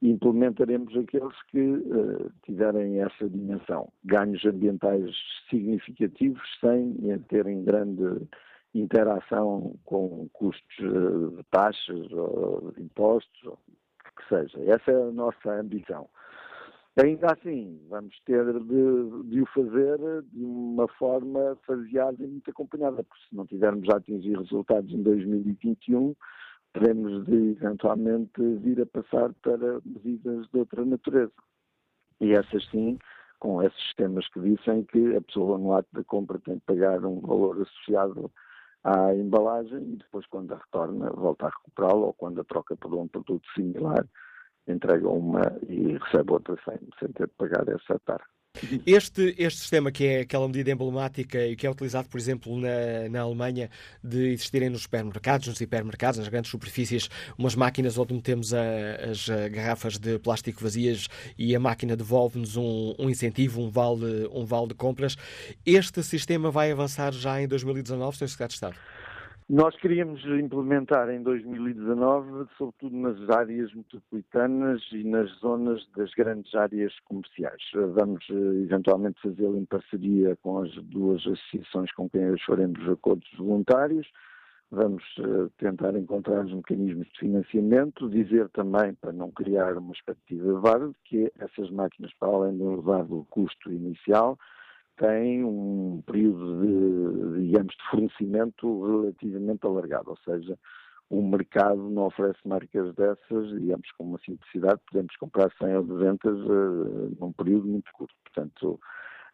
e 0.00 0.10
implementaremos 0.10 0.96
aqueles 0.96 1.42
que 1.50 1.60
uh, 1.60 2.32
tiverem 2.44 3.00
essa 3.00 3.28
dimensão. 3.28 3.92
Ganhos 4.04 4.44
ambientais 4.46 5.14
significativos 5.50 6.42
sem 6.60 6.96
terem 7.28 7.62
grande 7.64 8.26
interação 8.74 9.74
com 9.84 10.28
custos 10.32 10.78
uh, 10.80 11.36
de 11.36 11.42
taxas 11.50 12.10
ou 12.12 12.72
de 12.72 12.82
impostos, 12.82 13.42
o 13.44 13.58
que 14.16 14.28
seja. 14.28 14.58
Essa 14.64 14.90
é 14.90 15.02
a 15.02 15.12
nossa 15.12 15.52
ambição. 15.52 16.08
Ainda 17.02 17.32
assim, 17.32 17.80
vamos 17.88 18.14
ter 18.26 18.44
de, 18.44 19.30
de, 19.30 19.40
o 19.40 19.46
fazer 19.46 19.98
de 20.30 20.44
uma 20.44 20.86
forma 20.88 21.56
faseada 21.66 22.22
e 22.22 22.26
muito 22.26 22.50
acompanhada, 22.50 23.02
porque 23.02 23.28
se 23.28 23.34
não 23.34 23.46
tivermos 23.46 23.88
a 23.88 23.96
atingir 23.96 24.36
resultados 24.36 24.92
em 24.92 25.02
2021, 25.02 26.14
teremos 26.74 27.24
de 27.24 27.52
eventualmente 27.52 28.42
vir 28.58 28.82
a 28.82 28.86
passar 28.86 29.32
para 29.40 29.80
medidas 29.86 30.46
de 30.48 30.58
outra 30.58 30.84
natureza. 30.84 31.32
E 32.20 32.32
essas 32.32 32.62
sim, 32.70 32.98
com 33.38 33.62
esses 33.62 33.82
sistemas 33.84 34.28
que 34.28 34.40
dizem 34.40 34.84
que 34.84 35.16
a 35.16 35.20
pessoa 35.22 35.56
no 35.56 35.72
ato 35.72 35.88
da 35.92 36.04
compra 36.04 36.38
tem 36.40 36.56
de 36.56 36.60
pagar 36.60 37.02
um 37.06 37.20
valor 37.20 37.62
associado 37.62 38.30
à 38.84 39.14
embalagem 39.14 39.78
e 39.92 39.96
depois 39.96 40.26
quando 40.26 40.52
a 40.52 40.58
retorna 40.58 41.10
volta 41.10 41.46
a 41.46 41.50
recuperá-lo 41.50 42.06
ou 42.06 42.12
quando 42.12 42.40
a 42.40 42.44
troca 42.44 42.76
por 42.76 42.94
um 42.94 43.06
produto 43.06 43.46
similar 43.54 44.06
entrega 44.66 45.08
uma 45.08 45.42
e 45.68 45.98
recebe 45.98 46.32
outra 46.32 46.56
sem, 46.64 46.78
sem 46.98 47.12
ter 47.12 47.26
de 47.26 47.34
pagar 47.34 47.68
essa 47.68 47.98
taxa. 48.04 48.41
Este, 48.86 49.34
este 49.38 49.60
sistema, 49.60 49.90
que 49.90 50.04
é 50.04 50.20
aquela 50.20 50.46
medida 50.46 50.70
emblemática 50.70 51.44
e 51.44 51.56
que 51.56 51.66
é 51.66 51.70
utilizado, 51.70 52.08
por 52.08 52.18
exemplo, 52.18 52.56
na, 52.60 53.08
na 53.10 53.20
Alemanha, 53.22 53.70
de 54.04 54.32
existirem 54.32 54.68
nos 54.68 54.82
supermercados, 54.82 55.48
nos 55.48 55.60
hipermercados, 55.60 56.18
nas 56.18 56.28
grandes 56.28 56.50
superfícies, 56.50 57.08
umas 57.36 57.54
máquinas 57.54 57.98
onde 57.98 58.14
metemos 58.14 58.54
a, 58.54 58.60
as 59.10 59.28
garrafas 59.50 59.98
de 59.98 60.18
plástico 60.18 60.62
vazias 60.62 61.08
e 61.36 61.56
a 61.56 61.60
máquina 61.60 61.96
devolve-nos 61.96 62.56
um, 62.56 62.94
um, 62.98 63.10
incentivo, 63.10 63.60
um 63.62 63.70
vale, 63.70 64.28
um 64.30 64.44
vale 64.44 64.68
de 64.68 64.74
compras. 64.74 65.16
Este 65.64 66.02
sistema 66.02 66.50
vai 66.50 66.70
avançar 66.70 67.12
já 67.12 67.40
em 67.42 67.48
2019, 67.48 68.16
Sr. 68.18 68.28
Secretário 68.28 68.48
de 68.48 68.54
Estado? 68.54 68.76
Nós 69.48 69.76
queríamos 69.76 70.24
implementar 70.24 71.10
em 71.10 71.22
2019, 71.22 72.46
sobretudo 72.56 72.96
nas 72.96 73.28
áreas 73.28 73.74
metropolitanas 73.74 74.80
e 74.92 75.04
nas 75.04 75.30
zonas 75.40 75.86
das 75.96 76.10
grandes 76.12 76.54
áreas 76.54 76.98
comerciais. 77.00 77.62
Vamos 77.74 78.24
eh, 78.30 78.62
eventualmente 78.62 79.20
fazê-lo 79.20 79.58
em 79.58 79.64
parceria 79.64 80.36
com 80.42 80.62
as 80.62 80.72
duas 80.84 81.20
associações 81.26 81.92
com 81.92 82.08
quem 82.08 82.30
hoje 82.30 82.42
faremos 82.46 82.88
acordos 82.88 83.28
voluntários. 83.36 84.06
Vamos 84.70 85.04
uh, 85.18 85.50
tentar 85.58 85.94
encontrar 85.98 86.46
os 86.46 86.54
mecanismos 86.54 87.06
de 87.08 87.18
financiamento, 87.18 88.08
dizer 88.08 88.48
também, 88.54 88.94
para 88.94 89.12
não 89.12 89.30
criar 89.30 89.76
uma 89.76 89.92
expectativa 89.92 90.58
válida, 90.60 90.94
que 91.04 91.30
essas 91.38 91.70
máquinas, 91.70 92.10
para 92.14 92.28
além 92.28 92.56
do 92.56 92.72
elevado 92.72 93.26
custo 93.28 93.70
inicial, 93.70 94.38
têm 94.96 95.44
um 95.44 96.02
período 96.06 96.60
de, 96.60 97.46
digamos, 97.46 97.74
de 97.74 97.90
fornecimento 97.90 98.86
relativamente 98.86 99.66
alargado, 99.66 100.10
ou 100.10 100.18
seja, 100.18 100.58
o 101.10 101.22
mercado 101.22 101.90
não 101.90 102.06
oferece 102.06 102.38
marcas 102.46 102.94
dessas, 102.94 103.48
digamos, 103.60 103.90
com 103.92 104.04
uma 104.04 104.18
simplicidade, 104.24 104.80
podemos 104.90 105.14
comprar 105.16 105.52
100 105.58 105.76
ou 105.76 105.82
200 105.84 106.40
uh, 106.44 107.16
num 107.20 107.32
período 107.32 107.66
muito 107.66 107.90
curto. 107.92 108.14
Portanto, 108.24 108.80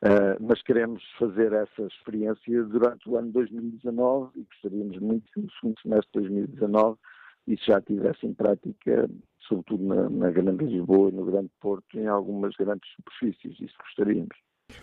Uh, 0.01 0.39
mas 0.39 0.63
queremos 0.63 1.03
fazer 1.19 1.53
essa 1.53 1.83
experiência 1.83 2.63
durante 2.63 3.11
o 3.11 3.17
ano 3.17 3.33
2019 3.33 4.31
e 4.39 4.45
gostaríamos 4.45 4.97
muito 5.01 5.29
que 5.33 5.41
no 5.41 5.51
segundo 5.51 5.81
semestre 5.81 6.23
de 6.23 6.29
2019 6.29 6.97
isso 7.49 7.65
já 7.67 7.79
estivesse 7.79 8.25
em 8.25 8.33
prática, 8.33 9.11
sobretudo 9.41 9.85
na, 9.85 10.09
na 10.09 10.31
Grande 10.31 10.67
Lisboa 10.67 11.09
e 11.09 11.15
no 11.15 11.25
Grande 11.25 11.51
Porto, 11.61 11.99
em 11.99 12.07
algumas 12.07 12.55
grandes 12.55 12.89
superfícies. 12.93 13.59
Isso 13.61 13.75
gostaríamos. 13.81 14.37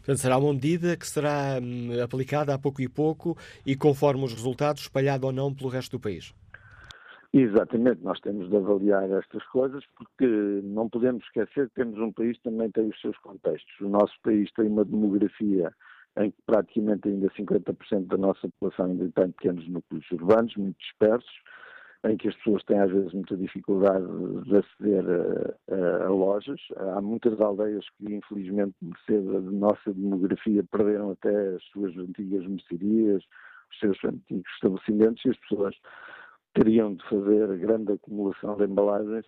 Portanto, 0.06 0.18
será 0.18 0.38
uma 0.38 0.54
medida 0.54 0.96
que 0.96 1.08
será 1.08 1.60
hum, 1.62 1.90
aplicada 2.04 2.54
a 2.54 2.60
pouco 2.60 2.82
e 2.82 2.88
pouco 2.88 3.36
e 3.66 3.76
conforme 3.76 4.24
os 4.24 4.34
resultados, 4.34 4.84
espalhada 4.84 5.26
ou 5.26 5.32
não 5.32 5.54
pelo 5.54 5.70
resto 5.70 5.98
do 5.98 6.00
país. 6.00 6.34
Exatamente, 7.34 8.02
nós 8.02 8.20
temos 8.22 8.50
de 8.50 8.56
avaliar 8.56 9.10
estas 9.12 9.44
coisas 9.48 9.84
porque 9.98 10.26
não 10.64 10.88
podemos 10.88 11.24
esquecer 11.26 11.68
que 11.70 11.76
temos 11.76 12.00
um 12.00 12.12
país 12.12 12.38
que 12.38 12.44
também 12.44 12.70
tem 12.72 12.88
os 12.88 13.02
seus 13.02 13.18
contextos. 13.18 13.74
O 13.82 13.90
nosso 13.90 14.14
país 14.24 14.50
tem 14.54 14.68
uma 14.68 14.86
demografia 14.86 15.74
em 16.18 16.32
que 16.32 16.38
praticamente 16.46 17.10
ainda 17.10 17.28
50% 17.32 18.08
da 18.08 18.18
nossa 18.18 18.48
população 18.48 18.86
ainda 18.86 19.12
tem 19.14 19.32
pequenos 19.32 19.68
núcleos 19.68 20.10
urbanos, 20.12 20.56
muito 20.56 20.78
dispersos, 20.78 21.34
em 22.06 22.18
que 22.18 22.28
as 22.28 22.36
pessoas 22.36 22.64
têm 22.64 22.80
às 22.80 22.92
vezes 22.92 23.14
muita 23.14 23.36
dificuldade 23.36 24.06
de 24.44 24.58
aceder 24.58 25.06
a, 25.10 25.74
a, 25.74 26.06
a 26.06 26.10
lojas. 26.10 26.62
Há 26.78 27.02
muitas 27.02 27.40
aldeias 27.40 27.86
que, 27.98 28.14
infelizmente, 28.14 28.76
merced 28.82 29.26
da 29.26 29.40
nossa 29.40 29.94
demografia, 29.94 30.64
perderam 30.72 31.12
até 31.12 31.56
as 31.56 31.64
suas 31.66 31.96
antigas 31.98 32.46
mercearias, 32.46 33.24
os 33.72 33.80
seus 33.80 33.98
antigos 34.06 34.52
estabelecimentos 34.54 35.26
e 35.26 35.30
as 35.30 35.38
pessoas 35.38 35.76
teriam 36.54 36.96
de 36.96 37.04
fazer 37.10 37.58
grande 37.58 37.94
acumulação 37.94 38.56
de 38.56 38.64
embalagens 38.64 39.26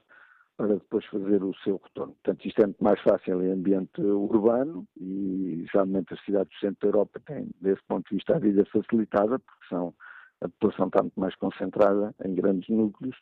para 0.55 0.74
depois 0.74 1.05
fazer 1.05 1.43
o 1.43 1.53
seu 1.63 1.79
retorno. 1.84 2.13
Portanto, 2.13 2.48
isto 2.48 2.62
é 2.62 2.65
muito 2.65 2.84
mais 2.84 3.00
fácil 3.01 3.43
em 3.43 3.51
ambiente 3.51 4.01
urbano 4.01 4.88
e 5.00 5.65
geralmente 5.72 6.13
as 6.13 6.25
cidades 6.25 6.51
do 6.51 6.60
centro 6.60 6.79
da 6.81 6.88
Europa 6.88 7.22
têm, 7.25 7.50
desse 7.62 7.81
ponto 7.88 8.10
de 8.10 8.15
vista, 8.15 8.36
a 8.36 8.39
vida 8.39 8.65
facilitada, 8.65 9.38
porque 9.38 9.67
são, 9.69 9.93
a 10.41 10.50
população 10.50 10.88
está 10.88 11.01
muito 11.01 11.20
mais 11.20 11.36
concentrada 11.36 12.13
em 12.24 12.36
grandes 12.36 12.70
núcleos. 12.70 13.15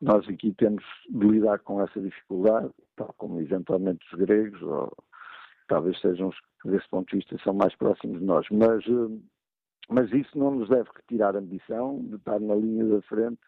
Nós 0.00 0.28
aqui 0.28 0.52
temos 0.54 0.84
de 1.08 1.26
lidar 1.26 1.58
com 1.60 1.82
essa 1.82 2.00
dificuldade, 2.00 2.70
tal 2.96 3.14
como 3.18 3.40
eventualmente 3.40 4.04
os 4.12 4.18
gregos, 4.18 4.60
ou 4.62 4.92
talvez 5.68 6.00
sejam 6.00 6.28
os 6.28 6.36
que, 6.62 6.70
desse 6.70 6.88
ponto 6.88 7.10
de 7.10 7.16
vista, 7.16 7.36
são 7.42 7.54
mais 7.54 7.74
próximos 7.76 8.18
de 8.18 8.24
nós. 8.24 8.46
Mas 8.50 8.84
eh, 8.86 9.20
mas 9.90 10.10
isso 10.12 10.38
não 10.38 10.52
nos 10.52 10.68
deve 10.68 10.88
retirar 10.94 11.34
a 11.34 11.40
ambição 11.40 11.98
de 12.04 12.14
estar 12.14 12.38
na 12.38 12.54
linha 12.54 12.84
da 12.86 13.02
frente 13.02 13.40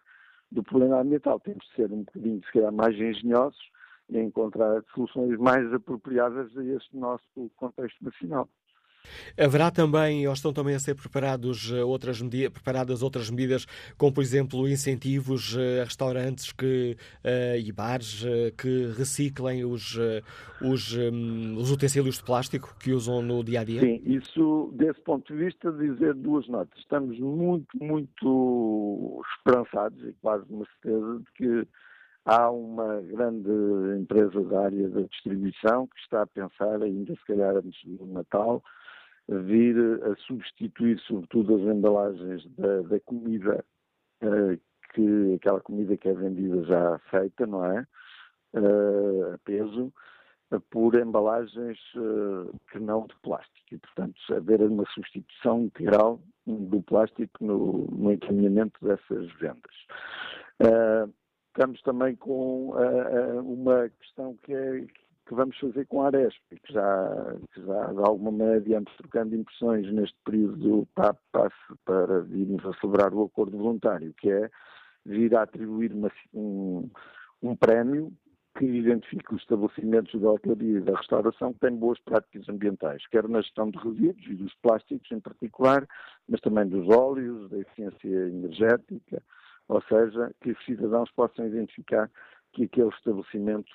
do 0.51 0.63
problema 0.63 1.01
ambiental. 1.01 1.39
Temos 1.39 1.65
de 1.67 1.75
ser 1.77 1.93
um 1.93 2.03
bocadinho, 2.03 2.43
se 2.45 2.53
calhar, 2.53 2.73
mais 2.73 2.97
engenhosos 2.97 3.61
e 4.09 4.19
encontrar 4.19 4.83
soluções 4.93 5.39
mais 5.39 5.73
apropriadas 5.73 6.55
a 6.57 6.65
este 6.65 6.97
nosso 6.97 7.51
contexto 7.57 8.05
nacional. 8.05 8.49
Haverá 9.39 9.71
também, 9.71 10.27
ou 10.27 10.33
estão 10.33 10.53
também 10.53 10.75
a 10.75 10.79
ser 10.79 10.95
preparados 10.95 11.73
eh, 11.73 11.83
outras 11.83 12.21
medidas, 12.21 12.53
preparadas 12.53 13.03
outras 13.03 13.31
medidas, 13.31 13.67
como 13.97 14.13
por 14.13 14.23
exemplo 14.23 14.69
incentivos 14.69 15.57
eh, 15.57 15.81
a 15.81 15.85
restaurantes 15.85 16.53
que, 16.53 16.97
uh, 17.25 17.59
e 17.59 17.73
bares 17.73 18.25
que 18.59 18.93
reciclem 18.97 19.65
os, 19.65 19.99
os, 20.61 20.95
um, 20.97 21.57
os, 21.57 21.71
utensílios 21.71 22.19
de 22.19 22.25
plástico 22.25 22.75
que 22.79 22.93
usam 22.93 23.23
no 23.23 23.43
dia 23.43 23.61
a 23.61 23.65
dia? 23.65 23.81
Sim, 23.81 24.03
isso, 24.05 24.73
desse 24.75 25.01
ponto 25.01 25.33
de 25.33 25.45
vista, 25.45 25.73
dizer 25.73 26.15
duas 26.15 26.47
notas. 26.49 26.79
Estamos 26.79 27.19
muito, 27.19 27.69
muito 27.81 29.23
esperançados 29.37 30.03
e 30.05 30.13
quase 30.21 30.45
uma 30.51 30.67
certeza 30.67 31.19
de 31.19 31.33
que 31.35 31.69
há 32.25 32.51
uma 32.51 33.01
grande 33.01 33.51
empresa 33.99 34.43
da 34.45 34.65
área 34.65 34.89
da 34.89 35.03
distribuição 35.03 35.87
que 35.87 36.01
está 36.01 36.23
a 36.23 36.27
pensar, 36.27 36.83
ainda 36.83 37.15
se 37.15 37.25
calhar 37.27 37.57
antes 37.57 37.81
do 37.85 38.07
Natal, 38.07 38.63
vir 39.29 39.77
a 40.05 40.17
substituir, 40.17 40.99
sobretudo, 41.01 41.57
as 41.57 41.77
embalagens 41.77 42.47
da, 42.57 42.83
da 42.83 43.01
comida, 43.01 43.65
uh, 44.23 44.61
que, 44.95 45.35
aquela 45.37 45.61
comida 45.61 45.97
que 45.97 46.09
é 46.09 46.15
vendida 46.15 46.63
já 46.65 46.99
feita, 47.11 47.47
não 47.47 47.65
é? 47.65 47.87
Uh, 48.55 49.35
a 49.35 49.39
peso, 49.39 49.93
uh, 50.53 50.61
por 50.71 50.95
embalagens 50.95 51.79
que 52.71 52.79
não 52.79 53.07
de 53.07 53.15
plástico. 53.23 53.53
E, 53.75 53.79
portanto, 53.79 54.15
haver 54.35 54.61
uma 54.63 54.85
substituição 54.93 55.63
integral 55.63 56.21
do 56.47 56.83
plástico 56.83 57.45
no, 57.45 57.87
no 57.87 58.13
encaminhamento 58.13 58.85
dessas 58.85 59.33
vendas. 59.39 59.75
estamos 61.49 61.81
também 61.83 62.17
com 62.17 62.73
uma 63.43 63.89
questão 63.89 64.37
que 64.43 64.53
é, 64.53 64.87
que 65.27 65.35
vamos 65.35 65.57
fazer 65.59 65.87
com 65.87 66.03
a 66.03 66.07
Aresp, 66.07 66.43
que 66.51 66.73
já, 66.73 67.37
que 67.53 67.65
já 67.65 67.93
de 67.93 67.99
alguma 67.99 68.31
maneira 68.31 68.57
adiante 68.57 68.93
trocando 68.97 69.37
impressões 69.37 69.91
neste 69.93 70.17
período 70.25 70.57
do 70.57 70.87
PAP 70.95 71.19
passe 71.31 71.55
para 71.85 72.21
virmos 72.21 72.65
a 72.67 72.73
celebrar 72.81 73.15
o 73.15 73.25
acordo 73.25 73.57
voluntário, 73.57 74.13
que 74.15 74.31
é 74.31 74.51
vir 75.07 75.35
a 75.35 75.43
atribuir 75.43 75.93
uma, 75.93 76.11
um, 76.35 76.91
um 77.43 77.57
prémio 77.57 78.13
que 78.59 78.67
identifique 78.67 79.35
os 79.35 79.41
estabelecimentos 79.41 80.21
da 80.21 80.31
hotelaria 80.31 80.79
e 80.79 80.83
da 80.83 80.97
restauração 80.97 81.55
que 81.55 81.61
têm 81.61 81.75
boas 81.75 81.99
práticas 82.01 82.49
ambientais, 82.49 83.07
quer 83.07 83.27
na 83.27 83.41
gestão 83.41 83.71
de 83.71 83.79
resíduos 83.79 84.27
e 84.27 84.35
dos 84.35 84.55
plásticos 84.57 85.11
em 85.11 85.21
particular, 85.21 85.89
mas 86.29 86.41
também 86.41 86.69
dos 86.69 86.87
óleos, 86.89 87.49
da 87.49 87.59
eficiência 87.59 88.09
energética, 88.09 89.23
ou 89.69 89.81
seja, 89.83 90.35
que 90.43 90.51
os 90.51 90.65
cidadãos 90.67 91.11
possam 91.13 91.47
identificar 91.47 92.11
que 92.53 92.65
aqueles 92.65 92.95
estabelecimentos 92.97 93.73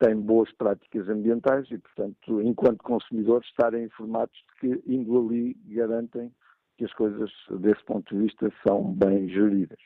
têm 0.00 0.16
boas 0.16 0.50
práticas 0.52 1.08
ambientais 1.08 1.70
e, 1.70 1.78
portanto, 1.78 2.40
enquanto 2.42 2.82
consumidores, 2.82 3.46
estarem 3.48 3.84
informados 3.84 4.34
de 4.34 4.60
que, 4.60 4.92
indo 4.92 5.18
ali, 5.18 5.56
garantem 5.68 6.32
que 6.76 6.84
as 6.84 6.92
coisas, 6.94 7.30
desse 7.60 7.84
ponto 7.84 8.14
de 8.14 8.22
vista, 8.22 8.50
são 8.66 8.92
bem 8.94 9.28
geridas. 9.28 9.78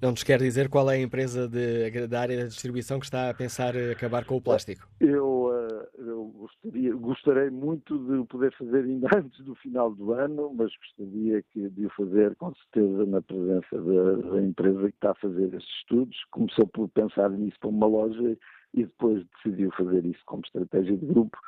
Não 0.00 0.10
nos 0.10 0.22
quer 0.22 0.38
dizer 0.38 0.68
qual 0.68 0.88
é 0.90 0.94
a 0.94 1.00
empresa 1.00 1.48
de, 1.48 2.06
da 2.06 2.20
área 2.20 2.38
da 2.38 2.46
distribuição 2.46 2.98
que 2.98 3.06
está 3.06 3.28
a 3.28 3.34
pensar 3.34 3.74
acabar 3.76 4.24
com 4.24 4.36
o 4.36 4.40
plástico? 4.40 4.86
Eu, 5.00 5.50
eh, 5.52 5.88
eu 5.98 6.24
gostaria, 6.26 6.94
gostarei 6.94 7.50
muito 7.50 7.98
de 7.98 8.14
o 8.14 8.24
poder 8.24 8.52
fazer 8.56 8.84
ainda 8.84 9.08
antes 9.18 9.44
do 9.44 9.54
final 9.56 9.92
do 9.92 10.12
ano, 10.12 10.54
mas 10.54 10.70
gostaria 10.76 11.42
que, 11.42 11.68
de 11.70 11.86
o 11.86 11.90
fazer 11.90 12.36
com 12.36 12.54
certeza 12.54 13.04
na 13.04 13.20
presença 13.20 13.82
da, 13.82 14.30
da 14.30 14.42
empresa 14.42 14.88
que 14.88 14.96
está 14.96 15.10
a 15.10 15.16
fazer 15.16 15.52
estes 15.52 15.76
estudos. 15.80 16.16
Começou 16.30 16.66
por 16.68 16.88
pensar 16.90 17.30
nisso 17.30 17.58
para 17.60 17.70
uma 17.70 17.86
loja 17.86 18.38
e 18.74 18.84
depois 18.84 19.24
decidiu 19.36 19.70
fazer 19.72 20.04
isso 20.04 20.20
como 20.26 20.42
estratégia 20.44 20.96
de 20.96 21.06
grupo, 21.06 21.38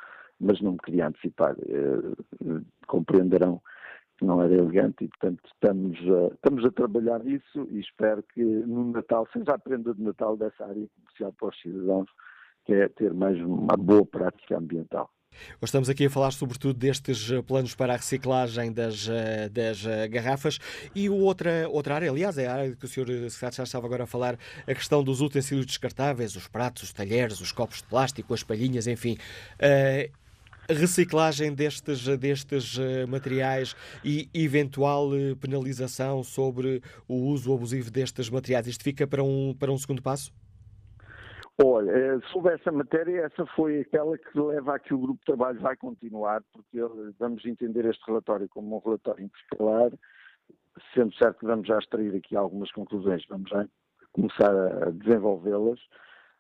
mas 0.40 0.60
não 0.60 0.72
me 0.72 0.78
queria 0.78 1.08
antecipar. 1.08 1.56
Eh, 1.60 2.62
compreenderão 2.86 3.60
que 4.16 4.24
não 4.24 4.42
era 4.42 4.54
elegante 4.54 5.04
e, 5.04 5.08
portanto, 5.08 5.40
estamos 5.46 5.98
a, 5.98 6.34
estamos 6.34 6.64
a 6.64 6.70
trabalhar 6.70 7.22
nisso 7.22 7.66
e 7.70 7.80
espero 7.80 8.22
que 8.22 8.42
no 8.42 8.92
Natal 8.92 9.28
seja 9.32 9.52
a 9.52 9.58
prenda 9.58 9.92
de 9.92 10.02
Natal 10.02 10.36
dessa 10.36 10.64
área 10.64 10.88
comercial 10.94 11.32
para 11.32 11.48
os 11.48 11.60
cidadãos, 11.60 12.08
que 12.64 12.72
é 12.72 12.88
ter 12.88 13.12
mais 13.12 13.38
uma 13.40 13.76
boa 13.76 14.06
prática 14.06 14.56
ambiental. 14.56 15.10
Hoje 15.56 15.64
estamos 15.64 15.88
aqui 15.88 16.06
a 16.06 16.10
falar 16.10 16.30
sobretudo 16.32 16.78
destes 16.78 17.30
eh, 17.30 17.42
planos 17.42 17.74
para 17.74 17.94
a 17.94 17.96
reciclagem 17.96 18.72
das, 18.72 19.08
eh, 19.08 19.48
das 19.48 19.84
eh, 19.84 20.08
garrafas 20.08 20.58
e 20.94 21.08
outra, 21.08 21.68
outra 21.68 21.94
área, 21.94 22.10
aliás, 22.10 22.38
é 22.38 22.46
a 22.46 22.54
área 22.54 22.76
que 22.76 22.84
o 22.84 22.88
Sr. 22.88 23.06
Secretário 23.30 23.56
já 23.56 23.62
estava 23.62 23.86
agora 23.86 24.04
a 24.04 24.06
falar, 24.06 24.38
a 24.66 24.74
questão 24.74 25.02
dos 25.02 25.20
utensílios 25.20 25.66
descartáveis, 25.66 26.36
os 26.36 26.48
pratos, 26.48 26.84
os 26.84 26.92
talheres, 26.92 27.40
os 27.40 27.52
copos 27.52 27.78
de 27.78 27.84
plástico, 27.84 28.34
as 28.34 28.42
palhinhas, 28.42 28.86
enfim. 28.86 29.16
A 30.68 30.72
reciclagem 30.72 31.52
destes, 31.54 32.04
destes 32.18 32.76
materiais 33.08 33.76
e 34.04 34.28
eventual 34.34 35.10
penalização 35.40 36.24
sobre 36.24 36.82
o 37.06 37.14
uso 37.14 37.52
abusivo 37.54 37.90
destes 37.90 38.28
materiais. 38.28 38.66
Isto 38.66 38.84
fica 38.84 39.06
para 39.06 39.22
um, 39.22 39.54
para 39.58 39.70
um 39.70 39.78
segundo 39.78 40.02
passo? 40.02 40.32
Olha, 41.62 41.90
eh, 41.90 42.20
sobre 42.32 42.54
essa 42.54 42.70
matéria, 42.70 43.22
essa 43.22 43.46
foi 43.46 43.80
aquela 43.80 44.18
que 44.18 44.38
leva 44.38 44.74
a 44.74 44.78
que 44.78 44.92
o 44.92 44.98
grupo 44.98 45.18
de 45.20 45.24
trabalho 45.24 45.58
vai 45.60 45.74
continuar, 45.76 46.42
porque 46.52 46.78
vamos 47.18 47.44
entender 47.46 47.86
este 47.86 48.04
relatório 48.06 48.46
como 48.50 48.76
um 48.76 48.80
relatório 48.80 49.24
intercalar, 49.24 49.90
sendo 50.92 51.14
certo 51.14 51.38
que 51.38 51.46
vamos 51.46 51.66
já 51.66 51.78
extrair 51.78 52.14
aqui 52.14 52.36
algumas 52.36 52.70
conclusões, 52.72 53.24
vamos 53.28 53.48
já 53.48 53.66
começar 54.12 54.54
a 54.54 54.90
desenvolvê-las, 54.90 55.80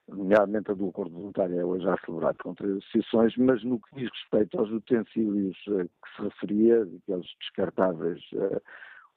nomeadamente 0.08 0.70
a 0.70 0.74
do 0.74 0.88
acordo 0.88 1.14
voluntário 1.14 1.58
é 1.58 1.64
hoje 1.64 1.84
já 1.84 1.96
celebrado 2.04 2.38
com 2.42 2.54
três 2.54 2.76
associações, 2.76 3.36
mas 3.38 3.64
no 3.64 3.80
que 3.80 3.96
diz 3.96 4.10
respeito 4.10 4.58
aos 4.58 4.70
utensílios 4.70 5.56
eh, 5.68 5.84
que 5.84 6.16
se 6.16 6.22
referia, 6.22 6.82
aqueles 6.82 7.26
descartáveis, 7.40 8.20
eh, 8.34 8.60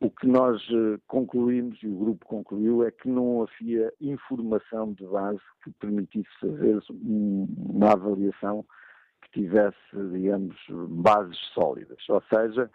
O 0.01 0.09
que 0.09 0.25
nós 0.27 0.61
eh, 0.71 0.97
concluímos, 1.07 1.77
e 1.83 1.87
o 1.87 1.97
grupo 1.97 2.25
concluiu, 2.25 2.85
é 2.85 2.91
que 2.91 3.09
não 3.09 3.43
havia 3.43 3.91
informação 3.99 4.93
de 4.93 5.05
base 5.05 5.41
que 5.61 5.71
permitisse 5.71 6.29
fazer 6.39 6.81
uma 6.89 7.91
avaliação 7.91 8.65
que 9.21 9.41
tivesse, 9.41 9.77
digamos, 10.13 10.55
bases 10.69 11.37
sólidas. 11.53 11.97
Ou 12.07 12.23
seja, 12.33 12.71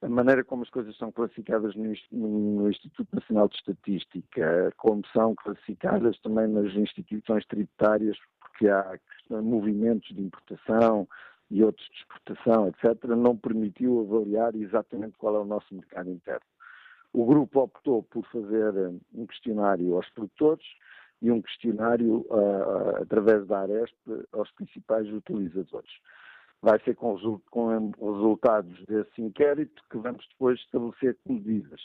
a 0.00 0.08
maneira 0.08 0.42
como 0.42 0.62
as 0.62 0.70
coisas 0.70 0.96
são 0.96 1.12
classificadas 1.12 1.74
no 1.74 2.70
Instituto 2.70 3.08
Nacional 3.12 3.48
de 3.48 3.56
Estatística, 3.56 4.72
como 4.78 5.02
são 5.08 5.34
classificadas 5.34 6.18
também 6.20 6.46
nas 6.48 6.74
instituições 6.74 7.44
tributárias, 7.46 8.16
porque 8.40 8.68
há 8.68 8.98
movimentos 9.30 10.14
de 10.14 10.22
importação 10.22 11.06
e 11.50 11.62
outros 11.62 11.86
de 11.90 11.96
exportação, 11.98 12.68
etc., 12.68 13.04
não 13.16 13.36
permitiu 13.36 14.00
avaliar 14.00 14.54
exatamente 14.54 15.16
qual 15.18 15.36
é 15.36 15.40
o 15.40 15.44
nosso 15.44 15.74
mercado 15.74 16.10
interno. 16.10 16.53
O 17.14 17.24
grupo 17.24 17.60
optou 17.60 18.02
por 18.02 18.26
fazer 18.26 18.74
eh, 18.76 18.92
um 19.14 19.24
questionário 19.24 19.94
aos 19.94 20.10
produtores 20.10 20.66
e 21.22 21.30
um 21.30 21.40
questionário 21.40 22.26
uh, 22.28 23.02
através 23.02 23.46
da 23.46 23.60
Aresp 23.60 23.94
aos 24.32 24.50
principais 24.50 25.08
utilizadores. 25.08 25.92
Vai 26.60 26.80
ser 26.80 26.96
com, 26.96 27.16
com 27.52 27.92
resultados 28.00 28.84
desse 28.86 29.22
inquérito 29.22 29.80
que 29.88 29.98
vamos 29.98 30.26
depois 30.28 30.58
estabelecer 30.58 31.16
medidas. 31.24 31.80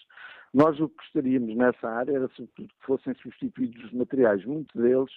Nós 0.52 0.80
o 0.80 0.90
que 0.90 0.96
gostaríamos 0.98 1.56
nessa 1.56 1.88
área 1.88 2.16
era, 2.16 2.28
sobretudo, 2.30 2.68
que 2.70 2.86
fossem 2.88 3.14
substituídos 3.22 3.84
os 3.84 3.94
materiais, 3.94 4.44
muitos 4.44 4.76
deles, 4.82 5.12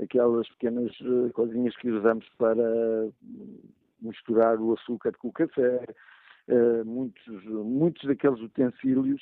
aquelas 0.00 0.48
pequenas 0.50 0.92
uh, 1.00 1.32
coisinhas 1.32 1.76
que 1.78 1.90
usamos 1.90 2.28
para 2.38 2.62
misturar 4.00 4.60
o 4.60 4.74
açúcar 4.74 5.16
com 5.18 5.28
o 5.28 5.32
café, 5.32 5.84
uh, 6.46 6.84
muitos, 6.84 7.44
muitos 7.44 8.06
daqueles 8.06 8.40
utensílios 8.40 9.20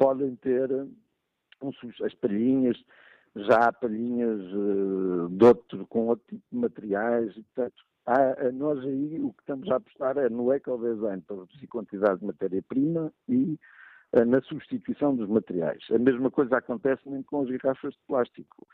podem 0.00 0.34
ter 0.36 0.72
um, 0.72 1.70
as 2.02 2.14
palhinhas, 2.14 2.82
já 3.36 3.70
palhinhas 3.70 4.40
uh, 4.54 5.46
outro, 5.46 5.86
com 5.88 6.06
outro 6.06 6.24
tipo 6.26 6.42
de 6.50 6.58
materiais, 6.58 7.36
e, 7.36 7.42
portanto, 7.42 7.84
há, 8.06 8.50
nós 8.50 8.82
aí 8.82 9.20
o 9.20 9.30
que 9.34 9.42
estamos 9.42 9.70
a 9.70 9.76
apostar 9.76 10.16
é 10.16 10.30
no 10.30 10.50
eco-design 10.50 11.22
para 11.26 11.36
reduzir 11.36 11.66
quantidade 11.66 12.20
de 12.20 12.26
matéria-prima 12.26 13.12
e 13.28 13.58
uh, 14.14 14.24
na 14.24 14.40
substituição 14.40 15.14
dos 15.14 15.28
materiais. 15.28 15.84
A 15.90 15.98
mesma 15.98 16.30
coisa 16.30 16.56
acontece 16.56 17.06
mesmo 17.06 17.24
com 17.24 17.42
as 17.42 17.50
garrafas 17.50 17.92
de 17.92 18.00
plástico. 18.08 18.66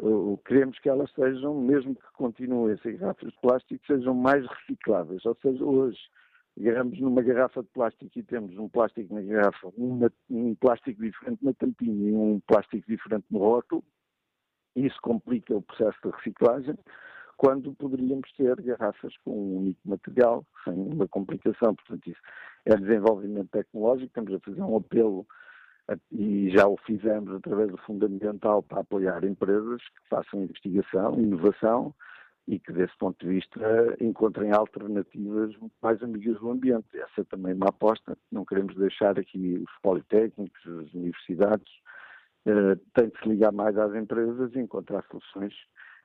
Uh, 0.00 0.38
queremos 0.46 0.78
que 0.78 0.88
elas 0.88 1.10
sejam, 1.12 1.60
mesmo 1.60 1.94
que 1.94 2.12
continuem 2.14 2.72
a 2.72 2.78
ser 2.78 2.96
garrafas 2.96 3.30
de 3.30 3.40
plástico, 3.40 3.86
sejam 3.86 4.14
mais 4.14 4.46
recicláveis. 4.46 5.22
Ou 5.26 5.36
seja, 5.42 5.62
hoje 5.62 5.98
agarramos 6.58 6.98
numa 7.00 7.22
garrafa 7.22 7.62
de 7.62 7.68
plástico 7.68 8.18
e 8.18 8.22
temos 8.22 8.56
um 8.56 8.68
plástico 8.68 9.14
na 9.14 9.22
garrafa, 9.22 9.68
uma, 9.76 10.10
um 10.30 10.54
plástico 10.54 11.02
diferente 11.02 11.44
na 11.44 11.52
tampinha 11.52 12.10
e 12.10 12.14
um 12.14 12.40
plástico 12.46 12.86
diferente 12.88 13.26
no 13.30 13.38
rótulo, 13.38 13.84
isso 14.74 14.96
complica 15.02 15.54
o 15.54 15.62
processo 15.62 15.98
de 16.04 16.10
reciclagem, 16.10 16.76
quando 17.36 17.74
poderíamos 17.74 18.30
ter 18.32 18.60
garrafas 18.62 19.14
com 19.18 19.30
um 19.30 19.56
único 19.58 19.80
material, 19.84 20.44
sem 20.64 20.74
uma 20.74 21.06
complicação. 21.06 21.74
Portanto, 21.74 22.08
isso 22.08 22.20
é 22.64 22.76
desenvolvimento 22.76 23.48
tecnológico, 23.50 24.06
estamos 24.06 24.32
a 24.34 24.40
fazer 24.40 24.62
um 24.62 24.76
apelo 24.76 25.26
e 26.10 26.50
já 26.50 26.66
o 26.66 26.76
fizemos 26.78 27.32
através 27.34 27.70
do 27.70 27.78
Fundo 27.78 28.06
Ambiental 28.06 28.62
para 28.62 28.80
apoiar 28.80 29.24
empresas 29.24 29.80
que 29.82 30.08
façam 30.08 30.42
investigação, 30.42 31.14
inovação, 31.20 31.94
e 32.46 32.58
que, 32.58 32.72
desse 32.72 32.96
ponto 32.98 33.18
de 33.24 33.34
vista, 33.34 33.60
encontrem 34.00 34.52
alternativas 34.52 35.54
mais 35.82 36.02
amigas 36.02 36.38
do 36.38 36.50
ambiente. 36.50 36.86
Essa 36.94 37.22
é 37.22 37.24
também 37.24 37.54
uma 37.54 37.68
aposta. 37.68 38.16
Não 38.30 38.44
queremos 38.44 38.76
deixar 38.76 39.18
aqui 39.18 39.64
os 39.66 39.82
politécnicos, 39.82 40.60
as 40.66 40.94
universidades, 40.94 41.72
uh, 42.46 42.76
têm 42.94 43.08
de 43.08 43.18
se 43.18 43.28
ligar 43.28 43.52
mais 43.52 43.76
às 43.76 43.94
empresas 43.94 44.54
e 44.54 44.60
encontrar 44.60 45.04
soluções 45.10 45.54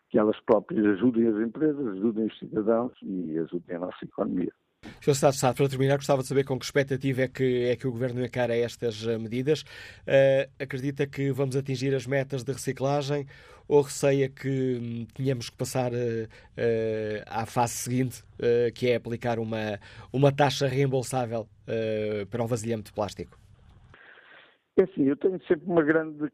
que 0.10 0.18
elas 0.18 0.40
próprias 0.42 0.86
ajudem 0.86 1.28
as 1.28 1.48
empresas, 1.48 1.88
ajudem 1.88 2.26
os 2.26 2.38
cidadãos 2.38 2.92
e 3.02 3.38
ajudem 3.38 3.78
a 3.78 3.80
nossa 3.80 4.04
economia. 4.04 4.52
Sr. 5.02 5.30
Estado, 5.30 5.56
para 5.56 5.68
terminar, 5.68 5.96
gostava 5.96 6.22
de 6.22 6.28
saber 6.28 6.44
com 6.44 6.60
que 6.60 6.66
expectativa 6.66 7.24
é 7.24 7.28
que, 7.28 7.66
é 7.66 7.76
que 7.76 7.88
o 7.88 7.92
Governo 7.92 8.24
encara 8.24 8.56
estas 8.56 9.06
eh, 9.08 9.18
medidas. 9.18 9.62
Uh, 9.62 10.50
acredita 10.60 11.08
que 11.08 11.32
vamos 11.32 11.56
atingir 11.56 11.96
as 11.96 12.06
metas 12.06 12.44
de 12.44 12.52
reciclagem 12.52 13.26
ou 13.68 13.82
receia 13.82 14.30
que 14.30 14.80
hum, 14.80 15.08
tenhamos 15.16 15.50
que 15.50 15.58
passar 15.58 15.92
uh, 15.92 15.96
uh, 15.96 17.24
à 17.26 17.48
fase 17.48 17.74
seguinte, 17.74 18.24
que 18.76 18.90
é 18.90 18.96
aplicar 18.96 19.40
uma, 19.40 19.80
uma 20.12 20.32
taxa 20.32 20.68
reembolsável 20.68 21.48
para 22.32 22.44
o 22.44 22.48
vasilhame 22.48 22.82
de 22.82 22.92
plástico? 22.92 23.38
É 24.78 24.84
assim, 24.84 25.04
eu 25.04 25.16
tenho 25.16 25.40
sempre 25.48 25.66
uma 25.68 25.84
grande 25.84 26.32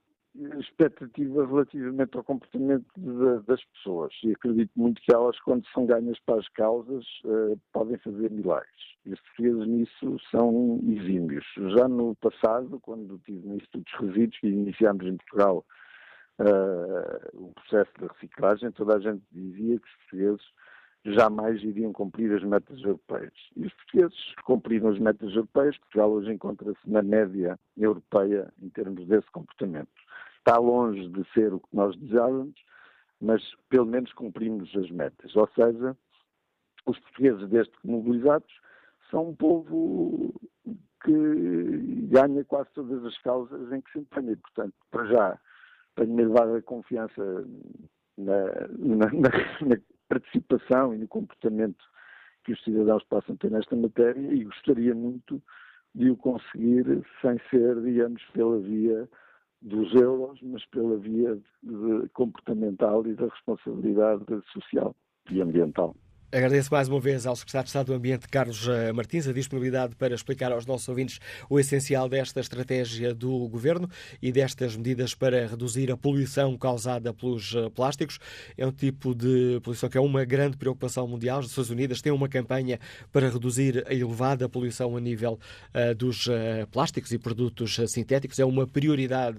expectativa 0.60 1.46
relativamente 1.46 2.16
ao 2.18 2.24
comportamento 2.24 2.86
de, 2.96 3.46
das 3.46 3.64
pessoas 3.66 4.14
e 4.24 4.32
acredito 4.32 4.72
muito 4.76 5.02
que 5.02 5.14
elas, 5.14 5.40
quando 5.42 5.66
são 5.68 5.86
ganhas 5.86 6.20
para 6.26 6.40
as 6.40 6.48
causas, 6.50 7.06
uh, 7.26 7.60
podem 7.74 7.98
fazer 7.98 8.30
milagres. 8.32 8.96
E 9.06 9.14
os 9.14 9.22
portugueses 9.22 9.68
nisso 9.68 10.18
são 10.30 10.80
exímios. 10.84 11.46
Já 11.76 11.88
no 11.88 12.16
passado, 12.16 12.80
quando 12.82 13.20
tive 13.26 13.48
no 13.48 13.56
Instituto 13.56 13.84
dos 13.84 14.08
Resíduos, 14.08 14.40
que 14.40 14.48
iniciámos 14.48 15.06
em 15.06 15.18
Portugal 15.18 15.66
uh, 16.40 17.46
o 17.46 17.54
processo 17.54 17.92
de 18.00 18.08
reciclagem, 18.08 18.72
toda 18.72 18.98
a 18.98 19.00
gente 19.00 19.24
dizia 19.32 19.80
que 19.80 19.88
os 19.88 19.96
portugueses 19.96 20.46
jamais 21.06 21.64
iriam 21.64 21.94
cumprir 21.94 22.34
as 22.34 22.44
metas 22.44 22.82
europeias. 22.82 23.34
E 23.56 23.66
os 23.66 23.74
portugueses 23.74 24.36
cumpriram 24.44 24.90
as 24.90 25.00
metas 25.00 25.34
europeias, 25.34 25.78
Portugal 25.78 26.12
hoje 26.12 26.34
encontra-se 26.34 26.80
na 26.90 27.02
média 27.02 27.58
europeia 27.78 28.52
em 28.62 28.70
termos 28.70 29.08
desse 29.08 29.30
comportamento. 29.32 29.90
Está 30.48 30.60
longe 30.60 31.10
de 31.10 31.30
ser 31.34 31.54
o 31.54 31.60
que 31.60 31.76
nós 31.76 31.94
desejávamos, 31.98 32.56
mas 33.20 33.44
pelo 33.68 33.86
menos 33.86 34.14
cumprimos 34.14 34.74
as 34.78 34.90
metas. 34.90 35.36
Ou 35.36 35.46
seja, 35.54 35.94
os 36.86 36.98
portugueses, 37.00 37.50
desde 37.50 37.74
que 37.74 37.86
mobilizados, 37.86 38.62
são 39.12 39.32
um 39.32 39.36
povo 39.36 40.34
que 41.04 42.08
ganha 42.10 42.46
quase 42.46 42.70
todas 42.74 43.04
as 43.04 43.18
causas 43.24 43.74
em 43.74 43.82
que 43.82 43.92
se 43.92 44.00
empenha. 44.00 44.38
Portanto, 44.38 44.74
para 44.90 45.06
já, 45.08 45.40
tenho-me 45.98 46.24
elevado 46.24 46.56
a 46.56 46.62
confiança 46.62 47.46
na, 48.18 48.46
na, 48.80 49.06
na, 49.12 49.68
na 49.68 49.78
participação 50.08 50.94
e 50.94 50.98
no 50.98 51.10
comportamento 51.10 51.84
que 52.46 52.54
os 52.54 52.64
cidadãos 52.64 53.04
possam 53.04 53.36
ter 53.36 53.52
nesta 53.52 53.76
matéria 53.76 54.34
e 54.34 54.46
gostaria 54.46 54.96
muito 54.96 55.44
de 55.94 56.10
o 56.10 56.16
conseguir 56.16 56.86
sem 57.22 57.38
ser, 57.50 57.82
digamos, 57.82 58.24
pela 58.34 58.58
via 58.60 59.10
dos 59.62 59.94
euros, 59.94 60.40
mas 60.42 60.66
pela 60.68 60.98
via 60.98 61.36
de, 61.36 62.10
comportamental 62.14 63.06
e 63.08 63.14
da 63.14 63.26
responsabilidade 63.26 64.24
social 64.54 64.96
e 65.32 65.42
ambiental. 65.42 65.96
Agradeço 66.30 66.68
mais 66.74 66.90
uma 66.90 67.00
vez 67.00 67.26
ao 67.26 67.38
Secretário 67.38 67.64
de 67.64 67.70
Estado 67.70 67.86
do 67.86 67.94
Ambiente, 67.94 68.28
Carlos 68.28 68.68
eh, 68.68 68.92
Martins, 68.92 69.30
a 69.30 69.32
disponibilidade 69.32 69.96
para 69.96 70.14
explicar 70.14 70.52
aos 70.52 70.66
nossos 70.66 70.86
ouvintes 70.90 71.22
o 71.50 71.58
essencial 71.58 72.10
desta 72.10 72.42
estratégia 72.42 73.14
do 73.14 73.48
Governo 73.48 73.90
e 74.22 74.30
destas 74.30 74.76
medidas 74.76 75.16
para 75.16 75.48
reduzir 75.48 75.90
a 75.90 75.96
poluição 75.96 76.58
causada 76.58 77.14
pelos 77.14 77.56
eh, 77.56 77.70
plásticos. 77.70 78.20
É 78.58 78.68
um 78.68 78.74
tipo 78.74 79.16
de 79.16 79.62
poluição 79.64 79.88
que 79.88 79.98
é 79.98 80.02
uma 80.02 80.26
grande 80.26 80.58
preocupação 80.58 81.08
mundial. 81.08 81.40
As 81.40 81.46
Nações 81.46 81.70
Unidas 81.70 82.02
têm 82.02 82.12
uma 82.12 82.28
campanha 82.28 82.78
para 83.10 83.30
reduzir 83.30 83.86
a 83.88 83.94
elevada 83.94 84.50
poluição 84.50 84.98
a 84.98 85.00
nível 85.00 85.40
uh, 85.74 85.96
dos 85.96 86.28
plásticos 86.72 87.14
e 87.14 87.18
produtos 87.18 87.78
sintéticos. 87.88 88.38
É 88.38 88.46
uma 88.46 88.68
prioridade 88.68 89.38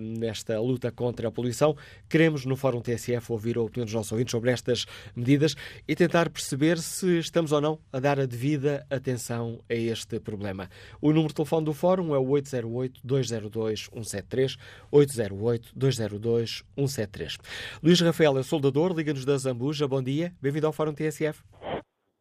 nesta 0.00 0.60
luta 0.60 0.92
contra 0.92 1.28
a 1.28 1.30
poluição. 1.30 1.76
Queremos, 2.08 2.44
no 2.44 2.56
Fórum 2.56 2.80
TSF, 2.80 3.32
ouvir 3.32 3.56
a 3.56 3.62
opinião 3.62 3.84
dos 3.84 3.94
nossos 3.94 4.12
ouvintes 4.12 4.30
sobre 4.30 4.50
estas 4.50 4.86
medidas 5.16 5.56
e 5.88 5.96
tentar 5.96 6.11
tentar 6.12 6.28
perceber 6.28 6.76
se 6.76 7.18
estamos 7.18 7.52
ou 7.52 7.60
não 7.62 7.78
a 7.90 7.98
dar 7.98 8.20
a 8.20 8.26
devida 8.26 8.84
atenção 8.90 9.60
a 9.70 9.72
este 9.72 10.20
problema. 10.20 10.68
O 11.00 11.08
número 11.08 11.28
de 11.28 11.36
telefone 11.36 11.64
do 11.64 11.72
Fórum 11.72 12.14
é 12.14 12.18
o 12.18 12.26
808-202-173, 12.26 14.58
808-202-173. 14.92 17.38
Luís 17.82 17.98
Rafael 18.02 18.36
é 18.36 18.42
soldador, 18.42 18.94
Liga-nos 18.94 19.24
da 19.24 19.38
Zambuja. 19.38 19.88
Bom 19.88 20.02
dia, 20.02 20.34
bem-vindo 20.38 20.66
ao 20.66 20.72
Fórum 20.74 20.92
TSF. 20.92 21.42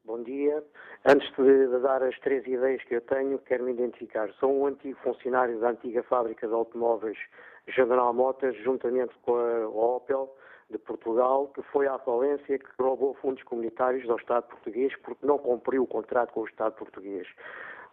Bom 0.06 0.24
dia. 0.24 0.64
Antes 1.06 1.30
de, 1.36 1.68
dar 1.80 2.02
as 2.02 2.18
três 2.20 2.48
ideias 2.48 2.82
que 2.86 2.96
eu 2.96 3.02
tenho, 3.02 3.40
quero 3.40 3.66
me 3.66 3.74
identificar. 3.74 4.32
Sou 4.40 4.58
um 4.58 4.68
antigo 4.68 4.98
funcionário 5.04 5.60
da 5.60 5.72
antiga 5.72 6.02
fábrica 6.04 6.48
de 6.48 6.54
automóveis 6.54 7.18
General 7.68 8.14
Motors, 8.14 8.56
juntamente 8.64 9.14
com 9.24 9.36
a 9.36 9.68
Opel, 9.68 10.34
de 10.72 10.78
Portugal, 10.78 11.52
que 11.54 11.62
foi 11.64 11.88
à 11.88 11.98
falência, 12.00 12.58
que 12.58 12.68
roubou 12.80 13.14
fundos 13.16 13.44
comunitários 13.44 14.10
ao 14.10 14.18
Estado 14.18 14.48
português 14.48 14.96
porque 15.04 15.26
não 15.26 15.38
cumpriu 15.38 15.84
o 15.84 15.88
contrato 15.88 16.34
com 16.34 16.42
o 16.42 16.46
Estado 16.46 16.74
português. 16.74 17.28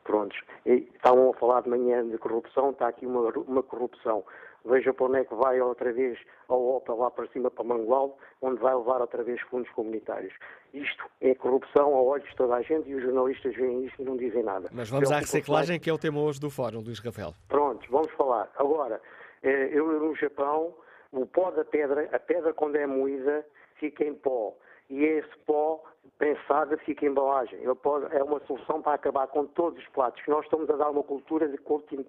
Prontos. 0.04 0.40
E 0.64 0.88
estavam 0.94 1.30
a 1.30 1.34
falar 1.34 1.62
de 1.62 1.68
manhã 1.68 2.06
de 2.08 2.16
corrupção, 2.18 2.70
está 2.70 2.88
aqui 2.88 3.04
uma, 3.04 3.28
uma 3.30 3.62
corrupção 3.62 4.24
veja 4.64 4.92
para 4.92 5.06
onde 5.06 5.18
é 5.18 5.24
que 5.24 5.34
vai 5.34 5.60
outra 5.60 5.92
vez 5.92 6.18
a 6.48 6.54
Opel 6.54 6.96
lá 6.96 7.10
para 7.10 7.26
cima 7.28 7.50
para 7.50 7.64
Mangualde, 7.64 8.14
onde 8.40 8.60
vai 8.60 8.74
levar 8.74 9.00
outra 9.00 9.22
vez 9.22 9.40
fundos 9.42 9.70
comunitários. 9.70 10.32
Isto 10.72 11.04
é 11.20 11.34
corrupção 11.34 11.94
a 11.94 12.02
olhos 12.02 12.28
de 12.28 12.36
toda 12.36 12.54
a 12.54 12.62
gente 12.62 12.88
e 12.88 12.94
os 12.94 13.02
jornalistas 13.02 13.54
veem 13.54 13.86
isto 13.86 14.02
e 14.02 14.04
não 14.04 14.16
dizem 14.16 14.42
nada. 14.42 14.68
Mas 14.72 14.88
vamos 14.88 15.10
à 15.10 15.18
reciclagem, 15.18 15.80
que 15.80 15.88
é 15.88 15.92
o 15.92 15.98
tema 15.98 16.20
hoje 16.20 16.40
do 16.40 16.50
Fórum, 16.50 16.80
Luís 16.80 16.98
Rafael. 16.98 17.34
Pronto, 17.48 17.86
vamos 17.90 18.12
falar. 18.12 18.50
Agora, 18.56 19.00
eh, 19.42 19.70
eu 19.72 19.86
no 19.86 20.14
Japão, 20.14 20.74
o 21.12 21.26
pó 21.26 21.50
da 21.50 21.64
pedra, 21.64 22.08
a 22.12 22.18
pedra 22.18 22.52
quando 22.52 22.76
é 22.76 22.86
moída, 22.86 23.46
fica 23.74 24.04
em 24.04 24.14
pó. 24.14 24.56
E 24.90 25.04
esse 25.04 25.38
pó 25.46 25.82
pensada 26.18 26.76
fica 26.78 27.04
em 27.04 27.10
embalagem. 27.10 27.60
É 27.62 28.22
uma 28.22 28.40
solução 28.46 28.80
para 28.80 28.94
acabar 28.94 29.26
com 29.28 29.46
todos 29.46 29.78
os 29.78 29.88
plásticos. 29.88 30.32
Nós 30.32 30.44
estamos 30.44 30.68
a 30.70 30.76
dar 30.76 30.90
uma 30.90 31.02
cultura 31.02 31.46
de 31.48 31.58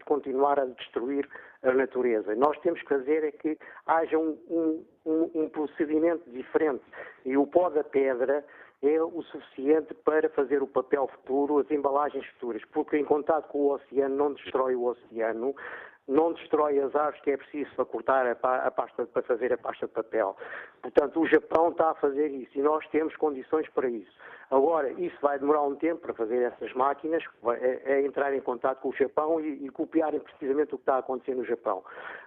continuar 0.05 0.59
a 0.59 0.65
destruir 0.65 1.27
a 1.61 1.73
natureza. 1.73 2.33
Nós 2.35 2.57
temos 2.59 2.81
que 2.81 2.87
fazer 2.87 3.23
é 3.25 3.31
que 3.31 3.57
haja 3.85 4.17
um, 4.17 4.37
um, 5.05 5.31
um 5.35 5.49
procedimento 5.49 6.29
diferente. 6.29 6.83
E 7.25 7.35
o 7.35 7.45
pó 7.45 7.69
da 7.69 7.83
pedra 7.83 8.45
é 8.81 9.01
o 9.01 9.21
suficiente 9.23 9.93
para 9.93 10.29
fazer 10.29 10.63
o 10.63 10.67
papel 10.67 11.07
futuro, 11.07 11.59
as 11.59 11.69
embalagens 11.69 12.25
futuras, 12.27 12.63
porque 12.71 12.97
em 12.97 13.03
contato 13.03 13.49
com 13.49 13.59
o 13.59 13.73
oceano 13.73 14.15
não 14.15 14.33
destrói 14.33 14.73
o 14.75 14.85
oceano, 14.85 15.53
não 16.09 16.33
destrói 16.33 16.79
as 16.79 16.95
árvores 16.95 17.21
que 17.21 17.31
é 17.31 17.37
preciso 17.37 17.69
para 17.75 17.85
cortar 17.85 18.27
a 18.27 18.71
pasta, 18.71 19.05
para 19.05 19.21
fazer 19.21 19.53
a 19.53 19.57
pasta 19.57 19.85
de 19.85 19.93
papel. 19.93 20.35
Portanto, 20.81 21.19
o 21.19 21.27
Japão 21.27 21.69
está 21.69 21.91
a 21.91 21.95
fazer 21.95 22.27
isso 22.29 22.57
e 22.57 22.61
nós 22.61 22.85
temos 22.87 23.15
condições 23.15 23.69
para 23.69 23.87
isso. 23.87 24.11
Agora, 24.49 24.89
isso 24.93 25.15
vai 25.21 25.37
demorar 25.37 25.61
um 25.61 25.75
tempo 25.75 26.01
para 26.01 26.13
fazer 26.15 26.41
essas 26.41 26.73
máquinas, 26.73 27.23
é, 27.61 27.93
é 27.93 28.05
entrar 28.05 28.33
em 28.33 28.41
contato 28.41 28.79
com 28.81 28.89
o 28.89 28.93
Japão 28.93 29.39
e, 29.39 29.65
e, 29.65 29.69
copiarem 29.69 30.19
precisamente 30.19 30.73
o 30.73 30.77
que 30.77 30.81
está 30.81 30.95
a 30.95 30.99
acontecer 30.99 31.35
no 31.35 31.45
Japão. 31.45 31.83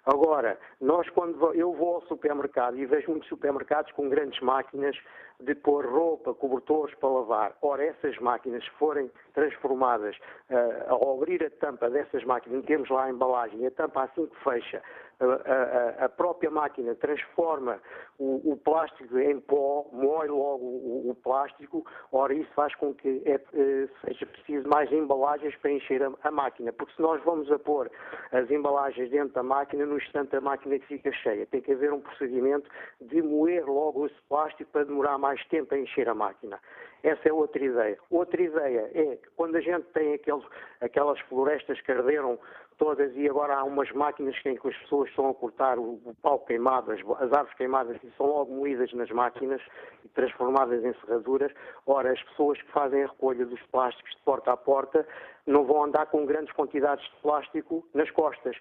Agora, 0.07 0.57
nós 0.81 1.09
quando 1.11 1.53
eu 1.55 1.73
vou 1.73 1.97
ao 1.97 2.03
supermercado 2.03 2.79
e 2.79 2.87
vejo 2.87 3.11
muitos 3.11 3.29
supermercados 3.29 3.91
com 3.93 4.09
grandes 4.09 4.41
máquinas 4.41 4.97
de 5.43 5.55
pôr 5.55 5.87
roupa, 5.87 6.35
cobertores 6.35 6.95
para 6.97 7.09
lavar. 7.09 7.57
Ora, 7.63 7.85
essas 7.85 8.17
máquinas, 8.19 8.65
forem 8.79 9.11
transformadas, 9.35 10.17
uh, 10.51 10.93
ao 10.93 11.17
abrir 11.17 11.43
a 11.45 11.51
tampa 11.51 11.91
dessas 11.91 12.25
máquinas, 12.25 12.65
temos 12.65 12.89
lá 12.89 13.05
a 13.05 13.11
embalagem, 13.11 13.67
a 13.67 13.71
tampa 13.71 14.05
assim 14.05 14.27
que 14.27 14.45
fecha, 14.45 14.83
a, 15.25 16.05
a, 16.05 16.09
própria 16.09 16.51
máquina 16.51 16.95
transforma 16.95 17.81
o, 18.19 18.53
o, 18.53 18.57
plástico 18.57 19.19
em 19.19 19.41
pó, 19.41 19.89
moe 19.93 20.27
logo 20.29 20.65
o, 20.65 21.11
o, 21.11 21.15
plástico, 21.15 21.87
ora 22.11 22.35
isso 22.35 22.51
faz 22.55 22.75
com 22.77 22.95
que 22.95 23.23
é, 23.25 23.35
é, 23.35 23.89
seja 24.05 24.27
preciso 24.27 24.69
mais 24.69 24.91
embalagens 24.93 25.55
para 25.57 25.71
encher 25.71 26.03
a, 26.03 26.13
a, 26.23 26.31
máquina, 26.31 26.73
porque 26.73 26.95
se 26.95 27.03
nós 27.03 27.23
vamos 27.25 27.51
a 27.51 27.59
pôr 27.59 27.91
as 28.33 28.51
embalagens 28.51 29.11
dentro 29.11 29.35
da 29.35 29.43
máquina, 29.43 29.87
no 29.87 29.97
instante 29.97 30.35
a 30.37 30.41
máquina 30.41 30.79
fica 30.81 31.13
cheia. 31.13 31.47
Tem 31.47 31.61
que 31.61 31.73
haver 31.73 31.93
um 31.93 32.01
procedimento 32.01 32.69
de 33.01 33.23
moer 33.23 33.65
logo 33.67 34.07
esse 34.07 34.23
plástico 34.29 34.71
para 34.71 34.85
demorar 34.85 35.19
mais 35.19 35.45
tempo 35.47 35.75
a 35.75 35.79
encher 35.79 36.09
a 36.09 36.15
máquina. 36.15 36.59
Essa 37.03 37.29
é 37.29 37.33
outra 37.33 37.63
ideia. 37.63 37.99
Outra 38.11 38.41
ideia 38.41 38.91
é 38.95 39.19
quando 39.37 39.57
a 39.57 39.61
gente 39.61 39.85
tem 39.93 40.15
aqueles, 40.15 40.45
aquelas 40.81 41.19
florestas 41.21 41.81
que 41.81 41.91
arderam 41.91 42.39
todas 42.83 43.15
e 43.17 43.29
agora 43.29 43.59
há 43.59 43.63
umas 43.63 43.93
máquinas 43.93 44.35
em 44.45 44.57
que 44.57 44.69
as 44.69 44.77
pessoas 44.79 45.09
estão 45.09 45.31
a 45.31 45.35
cortar 45.35 45.79
o, 45.79 46.01
o 46.05 46.17
pau 46.21 46.41
queimado, 46.41 46.91
as, 46.91 46.99
as, 47.21 47.33
árvores 47.33 47.55
queimadas 47.57 47.97
e 48.03 48.11
são 48.17 48.27
logo 48.27 48.53
moídas 48.53 48.93
nas 48.93 49.09
máquinas 49.11 49.63
e 50.05 50.09
transformadas 50.09 50.85
em 50.85 50.93
serraduras. 50.95 51.53
Ora, 51.87 52.11
as 52.11 52.21
pessoas 52.25 52.61
que 52.61 52.73
fazem 52.73 53.05
a 53.05 53.07
recolha 53.07 53.47
dos 53.47 53.63
plásticos 53.71 54.11
de 54.11 54.23
porta 54.25 54.53
a 54.53 54.57
porta 54.57 55.07
não 55.47 55.65
vão 55.65 55.85
andar 55.85 56.07
com 56.07 56.25
grandes 56.25 56.53
quantidades 56.55 57.05
de 57.05 57.17
plástico 57.21 57.87
nas 57.95 58.11
costas. 58.11 58.57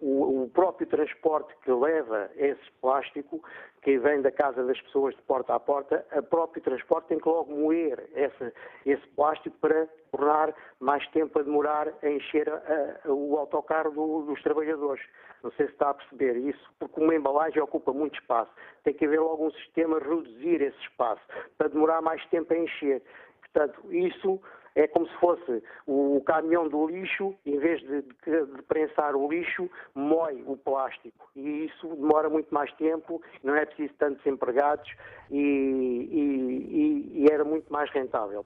O, 0.00 0.50
próprio 0.52 0.86
transporte 0.86 1.54
que 1.62 1.72
leva 1.72 2.30
esse 2.36 2.70
plástico, 2.80 3.42
que 3.82 3.98
vem 3.98 4.20
da 4.20 4.30
casa 4.30 4.64
das 4.64 4.80
pessoas 4.82 5.14
de 5.14 5.22
porta 5.22 5.54
a 5.54 5.60
porta, 5.60 6.04
o 6.12 6.22
próprio 6.22 6.62
transporte 6.62 7.08
tem 7.08 7.18
que 7.18 7.28
logo 7.28 7.50
moer 7.54 8.08
esse, 8.14 8.52
esse 8.84 9.06
plástico 9.08 9.56
para 9.58 9.86
tornar 10.10 10.54
mais 10.78 11.06
tempo 11.08 11.38
a 11.38 11.42
demorar 11.42 11.88
a 12.02 12.08
encher 12.08 12.48
a, 12.48 12.56
a, 13.04 13.12
o 13.12 13.38
autocarro 13.38 13.90
do, 13.92 14.22
dos 14.22 14.42
trabalhadores. 14.42 15.02
Não 15.42 15.50
sei 15.52 15.66
se 15.66 15.72
está 15.72 15.90
a 15.90 15.94
perceber 15.94 16.36
isso, 16.36 16.70
porque 16.78 17.00
uma 17.00 17.14
embalagem 17.14 17.62
ocupa 17.62 17.92
muito 17.92 18.20
espaço. 18.20 18.50
Tem 18.84 18.92
que 18.92 19.06
haver 19.06 19.20
logo 19.20 19.46
um 19.46 19.52
sistema 19.52 19.96
a 19.96 20.00
reduzir 20.00 20.60
esse 20.60 20.78
espaço, 20.80 21.22
para 21.56 21.68
demorar 21.68 22.02
mais 22.02 22.24
tempo 22.26 22.52
a 22.52 22.58
encher. 22.58 23.02
Portanto, 23.40 23.80
isso 23.90 24.40
é 24.74 24.86
como 24.86 25.06
se 25.06 25.14
fosse 25.16 25.62
o 25.86 26.20
caminhão 26.24 26.68
do 26.68 26.86
lixo, 26.88 27.34
em 27.44 27.58
vez 27.58 27.80
de, 27.80 28.02
de, 28.02 28.46
de, 28.54 28.62
prensar 28.62 29.16
o 29.16 29.30
lixo, 29.30 29.68
moe 29.94 30.42
o 30.46 30.56
plástico. 30.56 31.30
E 31.34 31.66
isso 31.66 31.88
demora 31.96 32.28
muito 32.28 32.52
mais 32.52 32.72
tempo, 32.74 33.22
não 33.42 33.54
é 33.54 33.66
preciso 33.66 33.92
tantos 33.98 34.24
empregados 34.26 34.88
e, 35.30 35.38
e, 35.38 37.22
e 37.22 37.26
era 37.30 37.44
muito 37.44 37.72
mais 37.72 37.90
rentável. 37.90 38.44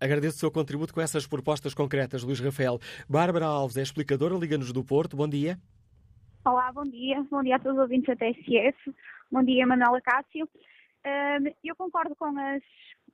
Agradeço 0.00 0.36
o 0.36 0.40
seu 0.40 0.50
contributo 0.50 0.92
com 0.92 1.00
essas 1.00 1.26
propostas 1.26 1.74
concretas, 1.74 2.22
Luís 2.22 2.40
Rafael. 2.40 2.78
Bárbara 3.08 3.46
Alves 3.46 3.76
é 3.76 3.82
explicadora, 3.82 4.34
Liga-nos 4.34 4.72
do 4.72 4.84
Porto. 4.84 5.16
Bom 5.16 5.28
dia. 5.28 5.58
Olá, 6.44 6.70
bom 6.72 6.84
dia. 6.84 7.24
Bom 7.30 7.42
dia 7.42 7.56
a 7.56 7.58
todos 7.58 7.78
os 7.78 7.82
ouvintes 7.82 8.06
da 8.06 8.16
TSF. 8.16 8.94
Bom 9.32 9.42
dia, 9.42 9.66
Manuela 9.66 10.00
Cássio. 10.00 10.48
Eu 11.62 11.74
concordo 11.76 12.14
com 12.16 12.26
as, 12.38 12.62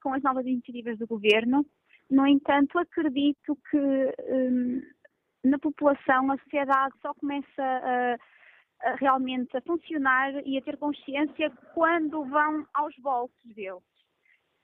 com 0.03 0.13
as 0.13 0.23
novas 0.23 0.45
iniciativas 0.47 0.99
do 0.99 1.07
Governo. 1.07 1.65
No 2.11 2.27
entanto, 2.27 2.79
acredito 2.79 3.57
que 3.71 3.79
um, 3.79 4.83
na 5.45 5.59
população 5.59 6.31
a 6.31 6.39
sociedade 6.39 6.95
só 7.01 7.15
começa 7.15 7.63
a, 7.63 8.17
a, 8.83 8.95
realmente 8.97 9.57
a 9.57 9.61
funcionar 9.63 10.47
e 10.47 10.59
a 10.59 10.63
ter 10.63 10.77
consciência 10.77 11.51
quando 11.73 12.25
vão 12.25 12.67
aos 12.75 12.97
bolsos 12.99 13.55
deles. 13.55 13.83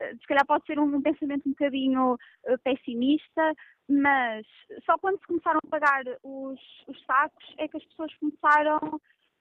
Eh, 0.00 0.14
se 0.16 0.26
calhar 0.26 0.46
pode 0.46 0.66
ser 0.66 0.78
um, 0.78 1.00
pensamento 1.00 1.46
um 1.46 1.52
bocadinho 1.52 2.14
uh, 2.14 2.58
pessimista, 2.64 3.54
mas 3.88 4.46
só 4.84 4.98
quando 4.98 5.18
se 5.20 5.26
começaram 5.26 5.60
a 5.64 5.70
pagar 5.70 6.02
os, 6.22 6.60
os 6.88 7.04
sacos 7.04 7.54
é 7.58 7.68
que 7.68 7.76
as 7.76 7.84
pessoas 7.84 8.14
começaram 8.16 8.78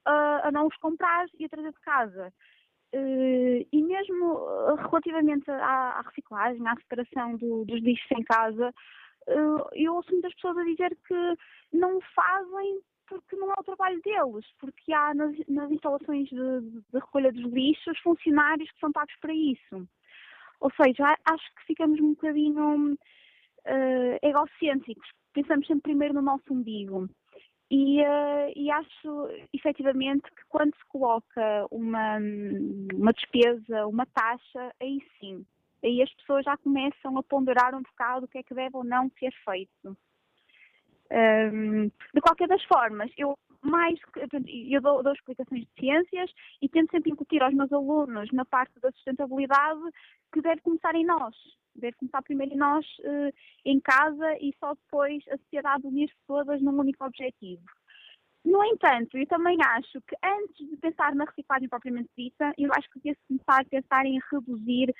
uh, 0.06 0.40
a 0.44 0.50
não 0.52 0.66
os 0.66 0.76
comprar 0.78 1.26
e 1.38 1.44
a 1.44 1.48
trazer 1.48 1.72
de 1.72 1.80
casa. 1.80 2.32
Uh, 2.94 3.66
e 3.72 3.82
mesmo 3.82 4.34
uh, 4.34 4.74
relativamente 4.76 5.50
à, 5.50 5.98
à, 5.98 6.02
reciclagem, 6.02 6.66
à 6.66 6.76
separação 6.76 7.36
do, 7.36 7.64
dos 7.64 7.82
lixos 7.82 8.10
em 8.12 8.22
casa, 8.22 8.72
uh, 9.28 9.68
eu 9.74 9.94
ouço 9.94 10.12
muitas 10.12 10.32
pessoas 10.34 10.58
a 10.58 10.64
dizer 10.64 10.96
que 11.06 11.36
não 11.72 12.00
fazem 12.14 12.80
porque 13.08 13.36
não 13.36 13.50
é 13.50 13.54
o 13.58 13.64
trabalho 13.64 14.00
deles, 14.02 14.44
porque 14.58 14.92
há 14.92 15.14
nas, 15.14 15.36
nas 15.48 15.70
instalações 15.70 16.28
de, 16.28 16.60
de, 16.60 16.82
recolha 16.92 17.32
dos 17.32 17.52
lixos 17.52 17.98
funcionários 18.00 18.70
que 18.70 18.80
são 18.80 18.90
pagos 18.90 19.14
para 19.20 19.32
isso. 19.32 19.88
Ou 20.60 20.70
seja, 20.72 21.16
acho 21.24 21.54
que 21.56 21.66
ficamos 21.66 22.00
um 22.00 22.10
bocadinho 22.10 22.96
egocêntricos, 24.22 25.08
pensamos 25.32 25.66
sempre 25.66 25.82
primeiro 25.82 26.14
no 26.14 26.22
nosso 26.22 26.52
umbigo. 26.52 27.08
E, 27.70 28.00
uh, 28.00 28.52
e, 28.54 28.70
acho 28.70 29.28
efetivamente 29.52 30.22
que 30.22 30.44
quando 30.48 30.72
se 30.76 30.84
coloca 30.88 31.66
uma, 31.70 32.18
uma 32.94 33.12
despesa, 33.12 33.86
uma 33.86 34.06
taxa, 34.06 34.72
aí 34.80 35.00
sim, 35.18 35.44
aí 35.82 36.00
as 36.00 36.12
pessoas 36.14 36.44
já 36.44 36.56
começam 36.58 37.18
a 37.18 37.22
ponderar 37.24 37.74
um 37.74 37.82
bocado 37.82 38.26
o 38.26 38.28
que 38.28 38.38
é 38.38 38.42
que 38.42 38.54
deve 38.54 38.76
ou 38.76 38.84
não 38.84 39.10
ser 39.18 39.32
feito. 39.44 39.96
Um, 41.10 41.90
de 42.14 42.20
qualquer 42.20 42.48
das 42.48 42.62
formas, 42.64 43.10
eu 43.16 43.36
mais 43.66 43.98
eu 44.70 44.80
dou, 44.80 45.02
dou, 45.02 45.12
explicações 45.12 45.62
de 45.62 45.70
ciências 45.78 46.30
e 46.62 46.68
tento 46.68 46.90
sempre 46.90 47.10
incutir 47.10 47.42
aos 47.42 47.54
meus 47.54 47.72
alunos 47.72 48.30
na 48.32 48.44
parte 48.44 48.78
da 48.80 48.90
sustentabilidade 48.92 49.80
que 50.32 50.40
deve 50.40 50.60
começar 50.62 50.94
em 50.94 51.04
nós 51.04 51.34
deve 51.78 51.96
começar 51.96 52.22
primeiro 52.22 52.54
em 52.54 52.56
nós, 52.56 52.84
uh, 53.00 53.32
em 53.64 53.78
casa, 53.80 54.36
e 54.40 54.54
só 54.58 54.74
depois 54.74 55.22
a 55.28 55.36
sociedade 55.36 55.86
unir-se 55.86 56.16
todas 56.26 56.60
num 56.62 56.78
único 56.78 57.04
objetivo. 57.04 57.62
No 58.44 58.62
entanto, 58.64 59.18
eu 59.18 59.26
também 59.26 59.58
acho 59.60 60.00
que 60.02 60.16
antes 60.24 60.68
de 60.68 60.76
pensar 60.76 61.14
na 61.14 61.24
reciclagem 61.24 61.68
propriamente 61.68 62.08
dita, 62.16 62.52
eu 62.56 62.70
acho 62.72 62.88
que 62.90 63.00
devia 63.00 63.16
começar 63.26 63.60
a 63.60 63.64
pensar 63.64 64.06
em 64.06 64.20
reduzir 64.30 64.94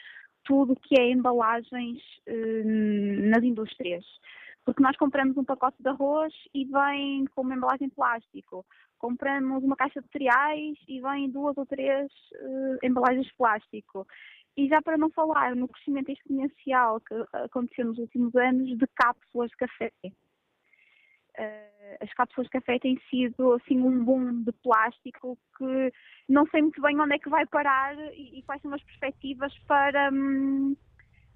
tudo 0.44 0.76
que 0.76 0.98
é 0.98 1.10
embalagens 1.10 2.02
uh, 2.28 3.30
nas 3.30 3.42
indústrias. 3.42 4.04
Porque 4.66 4.82
nós 4.82 4.96
compramos 4.96 5.36
um 5.36 5.44
pacote 5.44 5.80
de 5.80 5.88
arroz 5.88 6.34
e 6.52 6.64
vem 6.64 7.24
com 7.26 7.42
uma 7.42 7.54
embalagem 7.54 7.88
de 7.88 7.94
plástico. 7.94 8.66
Compramos 8.98 9.62
uma 9.62 9.76
caixa 9.76 10.02
de 10.02 10.08
cereais 10.10 10.76
e 10.88 11.00
vem 11.00 11.30
duas 11.30 11.56
ou 11.56 11.64
três 11.64 12.10
uh, 12.40 12.78
embalagens 12.82 13.26
de 13.26 13.34
plástico. 13.36 14.04
E 14.56 14.66
já 14.66 14.82
para 14.82 14.98
não 14.98 15.08
falar 15.10 15.54
no 15.54 15.68
crescimento 15.68 16.10
exponencial 16.10 17.00
que 17.00 17.14
aconteceu 17.32 17.84
nos 17.84 17.98
últimos 17.98 18.34
anos 18.34 18.76
de 18.76 18.86
cápsulas 18.88 19.50
de 19.50 19.56
café. 19.56 19.92
Uh, 21.38 21.76
as 22.00 22.12
cápsulas 22.14 22.48
de 22.48 22.58
café 22.58 22.80
têm 22.80 23.00
sido 23.08 23.52
assim 23.52 23.80
um 23.80 24.04
boom 24.04 24.42
de 24.42 24.50
plástico 24.64 25.38
que 25.56 25.92
não 26.28 26.44
sei 26.48 26.62
muito 26.62 26.82
bem 26.82 27.00
onde 27.00 27.14
é 27.14 27.18
que 27.20 27.28
vai 27.28 27.46
parar 27.46 27.96
e, 28.12 28.40
e 28.40 28.42
quais 28.42 28.60
são 28.62 28.74
as 28.74 28.82
perspectivas 28.82 29.56
para, 29.68 30.10
um, 30.12 30.76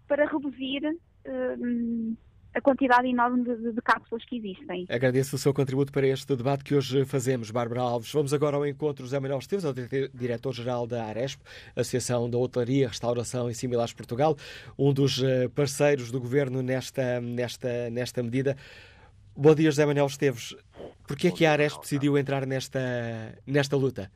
para 0.08 0.26
reduzir 0.26 0.82
um, 1.28 2.16
a 2.54 2.60
quantidade 2.60 3.08
enorme 3.08 3.44
de, 3.44 3.72
de, 3.72 3.82
cápsulas 3.82 4.24
que 4.24 4.36
existem. 4.36 4.86
Agradeço 4.88 5.36
o 5.36 5.38
seu 5.38 5.54
contributo 5.54 5.92
para 5.92 6.06
este 6.06 6.34
debate 6.34 6.64
que 6.64 6.74
hoje 6.74 7.04
fazemos, 7.04 7.50
Bárbara 7.50 7.82
Alves. 7.82 8.12
Vamos 8.12 8.34
agora 8.34 8.56
ao 8.56 8.66
encontro 8.66 9.04
José 9.04 9.20
Manuel 9.20 9.38
Esteves, 9.38 9.64
o 9.64 9.72
diretor-geral 9.72 10.86
da 10.86 11.04
Aresp, 11.04 11.40
Associação 11.76 12.28
da 12.28 12.38
Hotelaria, 12.38 12.88
Restauração 12.88 13.48
e 13.48 13.54
Similares 13.54 13.92
Portugal, 13.92 14.36
um 14.78 14.92
dos 14.92 15.22
eh, 15.22 15.48
parceiros 15.48 16.10
do 16.10 16.20
governo 16.20 16.62
nesta, 16.62 17.20
nesta, 17.20 17.88
nesta 17.90 18.22
medida. 18.22 18.56
Bom 19.36 19.54
dia, 19.54 19.70
José 19.70 19.86
Manuel 19.86 20.06
Esteves. 20.06 20.56
Por 21.06 21.16
que 21.16 21.28
é 21.28 21.30
que 21.30 21.46
a 21.46 21.52
Aresp 21.52 21.80
decidiu 21.80 22.18
entrar 22.18 22.46
nesta, 22.46 22.80
nesta 23.46 23.76
luta? 23.76 24.10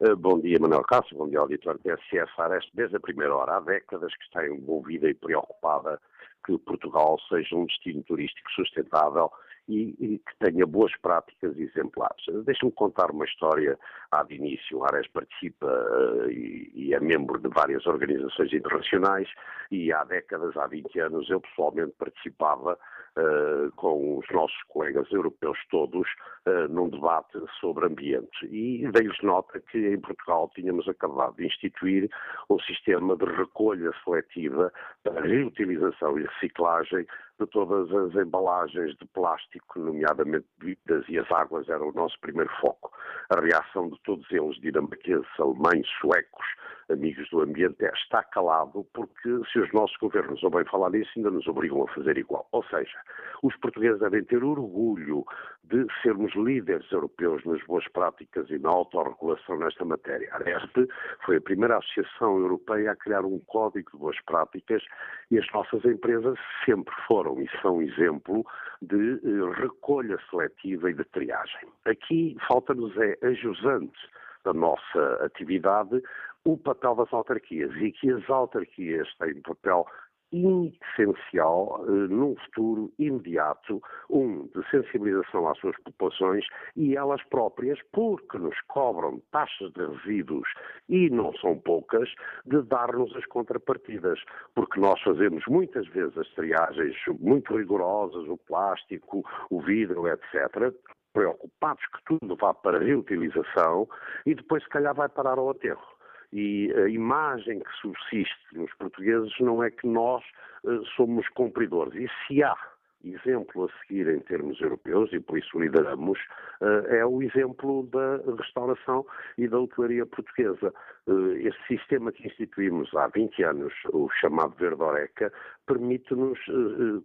Eh, 0.00 0.14
bom 0.14 0.38
dia, 0.38 0.58
Manuel 0.60 0.82
Cássio, 0.82 1.16
bom 1.16 1.28
dia, 1.28 1.40
auditor 1.40 1.78
TSF. 1.78 2.30
A 2.38 2.44
Aresp, 2.44 2.68
desde 2.74 2.96
a 2.96 3.00
primeira 3.00 3.34
hora, 3.34 3.56
há 3.56 3.60
décadas 3.60 4.14
que 4.14 4.24
está 4.24 4.46
envolvida 4.46 5.08
e 5.08 5.14
preocupada 5.14 5.98
que 6.46 6.56
Portugal 6.58 7.18
seja 7.28 7.56
um 7.56 7.66
destino 7.66 8.02
turístico 8.04 8.48
sustentável 8.52 9.30
e, 9.68 9.96
e 9.98 10.18
que 10.18 10.36
tenha 10.38 10.64
boas 10.64 10.92
práticas 10.98 11.58
exemplares. 11.58 12.24
Deixa-me 12.44 12.70
contar 12.72 13.10
uma 13.10 13.24
história. 13.24 13.78
Há 14.12 14.22
de 14.22 14.36
início, 14.36 14.84
a 14.84 14.88
Ares 14.88 15.08
participa 15.08 15.66
uh, 15.66 16.30
e, 16.30 16.70
e, 16.74 16.94
é 16.94 17.00
membro 17.00 17.40
de 17.40 17.48
várias 17.48 17.84
organizações 17.86 18.52
internacionais 18.52 19.28
e 19.70 19.92
há 19.92 20.04
décadas, 20.04 20.56
há 20.56 20.66
20 20.68 21.00
anos, 21.00 21.28
eu 21.28 21.40
pessoalmente 21.40 21.92
participava 21.98 22.78
uh, 23.16 23.70
com 23.76 24.18
os 24.18 24.26
nossos 24.30 24.60
colegas 24.68 25.10
europeus 25.10 25.58
todos 25.70 26.06
uh, 26.46 26.68
num 26.68 26.88
debate 26.88 27.38
sobre 27.60 27.86
ambiente. 27.86 28.46
E 28.46 28.88
dei-lhes 28.92 29.20
nota 29.22 29.60
que 29.60 29.78
em 29.78 30.00
Portugal 30.00 30.50
tínhamos 30.54 30.88
acabado 30.88 31.36
de 31.36 31.46
instituir 31.46 32.08
um 32.50 32.58
sistema 32.60 33.16
de 33.16 33.24
recolha 33.24 33.92
seletiva 34.04 34.72
para 35.02 35.20
reutilização 35.22 36.18
e 36.18 36.24
reciclagem 36.24 37.06
de 37.38 37.46
todas 37.46 37.92
as 37.92 38.14
embalagens 38.14 38.96
de 38.96 39.06
plástico, 39.08 39.78
nomeadamente 39.78 40.46
bebidas 40.58 41.04
e 41.08 41.18
as 41.18 41.30
águas, 41.30 41.68
era 41.68 41.84
o 41.84 41.92
nosso 41.92 42.18
primeiro 42.20 42.50
foco. 42.60 42.92
A 43.30 43.40
reação 43.40 43.90
de 43.90 44.00
todos 44.02 44.30
eles, 44.30 44.56
dinamarqueses, 44.60 45.26
alemães, 45.38 45.86
suecos, 46.00 46.46
amigos 46.90 47.28
do 47.30 47.40
ambiente, 47.40 47.84
é 47.84 47.92
está 47.92 48.22
calado, 48.22 48.86
porque 48.94 49.40
se 49.52 49.58
os 49.58 49.72
nossos 49.72 49.96
governos 49.96 50.40
bem 50.40 50.64
falar 50.64 50.90
nisso, 50.90 51.10
ainda 51.16 51.30
nos 51.30 51.46
obrigam 51.46 51.82
a 51.82 51.88
fazer 51.88 52.16
igual. 52.16 52.48
Ou 52.52 52.62
seja, 52.64 52.98
os 53.42 53.54
portugueses 53.56 54.00
devem 54.00 54.24
ter 54.24 54.42
orgulho 54.42 55.24
de 55.64 55.84
sermos 56.02 56.32
líderes 56.34 56.90
europeus 56.92 57.44
nas 57.44 57.60
boas 57.64 57.86
práticas 57.88 58.48
e 58.50 58.58
na 58.58 58.70
autorregulação 58.70 59.58
nesta 59.58 59.84
matéria. 59.84 60.28
A 60.32 60.38
RESP 60.38 60.86
foi 61.24 61.36
a 61.36 61.40
primeira 61.40 61.78
associação 61.78 62.38
europeia 62.38 62.92
a 62.92 62.96
criar 62.96 63.24
um 63.24 63.40
código 63.40 63.90
de 63.90 63.98
boas 63.98 64.20
práticas 64.24 64.82
e 65.30 65.38
as 65.38 65.52
nossas 65.52 65.84
empresas 65.84 66.38
sempre 66.64 66.94
foram 67.08 67.25
e 67.40 67.48
são 67.60 67.82
exemplo 67.82 68.44
de 68.82 69.14
eh, 69.14 69.60
recolha 69.60 70.18
seletiva 70.30 70.90
e 70.90 70.94
de 70.94 71.04
triagem. 71.04 71.68
Aqui 71.84 72.36
falta-nos 72.46 72.96
é 72.96 73.16
ajusante 73.22 73.98
da 74.44 74.52
nossa 74.52 75.24
atividade 75.24 76.02
o 76.44 76.56
papel 76.56 76.94
das 76.94 77.12
autarquias 77.12 77.74
e 77.76 77.90
que 77.90 78.10
as 78.12 78.30
autarquias 78.30 79.08
têm 79.18 79.34
um 79.38 79.42
papel 79.42 79.84
essencial 80.32 81.84
eh, 81.86 81.90
num 82.08 82.34
futuro 82.36 82.92
imediato, 82.98 83.80
um, 84.10 84.46
de 84.46 84.70
sensibilização 84.70 85.48
às 85.48 85.58
suas 85.58 85.76
populações 85.82 86.44
e 86.74 86.96
elas 86.96 87.22
próprias, 87.24 87.78
porque 87.92 88.38
nos 88.38 88.58
cobram 88.68 89.20
taxas 89.30 89.72
de 89.72 89.86
resíduos 89.86 90.48
e 90.88 91.08
não 91.10 91.32
são 91.36 91.58
poucas, 91.58 92.08
de 92.44 92.62
dar-nos 92.62 93.14
as 93.16 93.24
contrapartidas, 93.26 94.18
porque 94.54 94.80
nós 94.80 95.00
fazemos 95.02 95.44
muitas 95.48 95.86
vezes 95.88 96.16
as 96.18 96.28
triagens 96.34 96.96
muito 97.20 97.56
rigorosas, 97.56 98.28
o 98.28 98.36
plástico, 98.36 99.24
o 99.50 99.60
vidro, 99.60 100.08
etc., 100.08 100.72
preocupados 101.12 101.82
que 101.86 102.04
tudo 102.04 102.36
vá 102.36 102.52
para 102.52 102.78
reutilização 102.78 103.88
e 104.26 104.34
depois 104.34 104.62
se 104.62 104.68
calhar 104.68 104.94
vai 104.94 105.08
parar 105.08 105.38
ao 105.38 105.48
aterro. 105.48 105.95
E 106.38 106.70
a 106.74 106.86
imagem 106.86 107.60
que 107.60 107.72
subsiste 107.80 108.36
nos 108.52 108.70
portugueses 108.74 109.32
não 109.40 109.62
é 109.62 109.70
que 109.70 109.86
nós 109.86 110.22
uh, 110.64 110.84
somos 110.94 111.26
cumpridores. 111.30 111.94
E 111.94 112.06
se 112.26 112.42
há 112.42 112.54
exemplo 113.02 113.64
a 113.64 113.68
seguir 113.80 114.06
em 114.06 114.20
termos 114.20 114.60
europeus, 114.60 115.10
e 115.14 115.20
por 115.20 115.38
isso 115.38 115.58
lideramos, 115.58 116.18
uh, 116.60 116.86
é 116.88 117.06
o 117.06 117.22
exemplo 117.22 117.84
da 117.86 118.20
restauração 118.36 119.06
e 119.38 119.48
da 119.48 119.58
hotelaria 119.58 120.04
portuguesa. 120.04 120.74
Uh, 121.06 121.32
este 121.38 121.66
sistema 121.68 122.12
que 122.12 122.26
instituímos 122.26 122.94
há 122.94 123.08
20 123.08 123.42
anos, 123.42 123.72
o 123.94 124.06
chamado 124.20 124.54
Verde 124.56 124.82
Oreca, 124.82 125.32
permite-nos, 125.64 126.38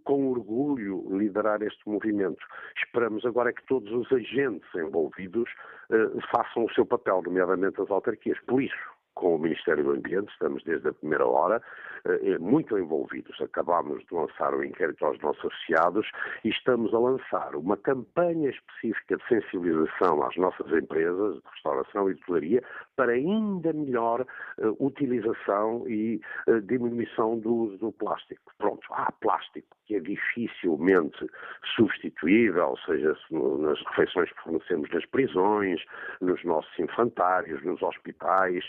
com 0.04 0.26
orgulho, 0.28 1.06
liderar 1.16 1.62
este 1.62 1.88
movimento. 1.88 2.44
Esperamos 2.76 3.24
agora 3.24 3.50
que 3.50 3.64
todos 3.64 3.90
os 3.92 4.12
agentes 4.12 4.68
envolvidos 4.74 5.48
façam 6.30 6.66
o 6.66 6.72
seu 6.74 6.84
papel, 6.84 7.22
nomeadamente 7.24 7.80
as 7.80 7.90
autarquias. 7.90 8.38
Por 8.46 8.62
isso, 8.62 8.92
com 9.14 9.36
o 9.36 9.38
Ministério 9.38 9.84
do 9.84 9.92
Ambiente, 9.92 10.32
estamos 10.32 10.62
desde 10.64 10.88
a 10.88 10.92
primeira 10.92 11.26
hora 11.26 11.62
eh, 12.04 12.38
muito 12.38 12.78
envolvidos. 12.78 13.40
Acabámos 13.40 14.04
de 14.04 14.14
lançar 14.14 14.54
o 14.54 14.64
inquérito 14.64 15.04
aos 15.04 15.18
nossos 15.20 15.42
associados 15.44 16.10
e 16.44 16.48
estamos 16.48 16.92
a 16.94 16.98
lançar 16.98 17.54
uma 17.54 17.76
campanha 17.76 18.50
específica 18.50 19.16
de 19.16 19.28
sensibilização 19.28 20.22
às 20.22 20.36
nossas 20.36 20.70
empresas 20.72 21.34
de 21.34 21.42
restauração 21.52 22.10
e 22.10 22.14
de 22.14 22.22
hotelaria 22.22 22.62
para 22.96 23.12
ainda 23.12 23.72
melhor 23.72 24.22
uh, 24.58 24.84
utilização 24.84 25.88
e 25.88 26.20
uh, 26.48 26.60
diminuição 26.60 27.38
do 27.38 27.76
do 27.76 27.92
plástico. 27.92 28.52
Pronto, 28.58 28.86
há 28.90 29.10
plástico 29.12 29.76
que 29.86 29.96
é 29.96 30.00
dificilmente 30.00 31.26
substituível, 31.76 32.74
seja 32.86 33.16
nas 33.30 33.80
refeições 33.86 34.30
que 34.32 34.42
fornecemos 34.42 34.88
nas 34.90 35.04
prisões, 35.06 35.82
nos 36.20 36.42
nossos 36.44 36.78
infantários, 36.78 37.62
nos 37.64 37.82
hospitais, 37.82 38.64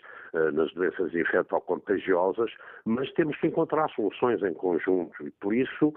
nas 0.54 0.74
doenças 0.74 1.14
infecto-contagiosas, 1.14 2.52
mas 2.86 3.12
temos 3.14 3.38
que 3.38 3.48
encontrar 3.48 3.90
soluções 3.90 4.42
em 4.42 4.54
conjunto. 4.54 5.26
E, 5.26 5.32
por 5.32 5.54
isso, 5.54 5.94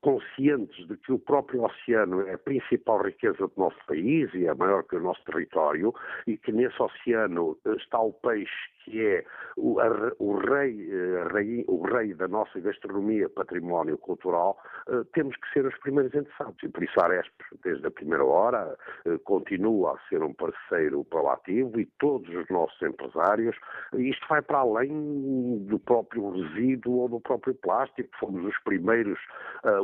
conscientes 0.00 0.86
de 0.88 0.96
que 0.96 1.12
o 1.12 1.18
próprio 1.18 1.64
oceano 1.64 2.22
é 2.26 2.34
a 2.34 2.38
principal 2.38 3.02
riqueza 3.02 3.46
do 3.46 3.52
nosso 3.56 3.78
país 3.86 4.32
e 4.34 4.46
é 4.46 4.54
maior 4.54 4.82
que 4.84 4.96
o 4.96 5.00
nosso 5.00 5.22
território 5.24 5.94
e 6.26 6.36
que 6.36 6.52
nesse 6.52 6.80
oceano 6.82 7.56
está 7.76 8.00
o 8.00 8.12
peixe 8.12 8.70
que 8.84 9.06
é 9.06 9.24
o, 9.56 9.80
a, 9.80 10.12
o, 10.18 10.36
rei, 10.38 10.88
eh, 10.90 11.28
rei, 11.32 11.64
o 11.68 11.82
rei 11.82 12.14
da 12.14 12.26
nossa 12.26 12.58
gastronomia, 12.60 13.28
património 13.28 13.98
cultural, 13.98 14.58
uh, 14.88 15.04
temos 15.06 15.36
que 15.36 15.52
ser 15.52 15.66
os 15.66 15.76
primeiros 15.78 16.14
interessados. 16.14 16.56
E 16.62 16.68
por 16.68 16.82
isso 16.82 17.00
a 17.00 17.04
Aresp, 17.04 17.32
desde 17.62 17.86
a 17.86 17.90
primeira 17.90 18.24
hora, 18.24 18.76
uh, 19.06 19.18
continua 19.20 19.94
a 19.94 20.08
ser 20.08 20.22
um 20.22 20.32
parceiro 20.32 21.04
proativo 21.04 21.78
e 21.78 21.86
todos 21.98 22.28
os 22.34 22.48
nossos 22.48 22.80
empresários. 22.82 23.56
Isto 23.94 24.26
vai 24.28 24.42
para 24.42 24.58
além 24.58 25.64
do 25.66 25.78
próprio 25.78 26.30
resíduo 26.30 27.00
ou 27.00 27.08
do 27.08 27.20
próprio 27.20 27.54
plástico. 27.54 28.08
Fomos 28.18 28.44
os 28.44 28.58
primeiros 28.64 29.18
a 29.62 29.82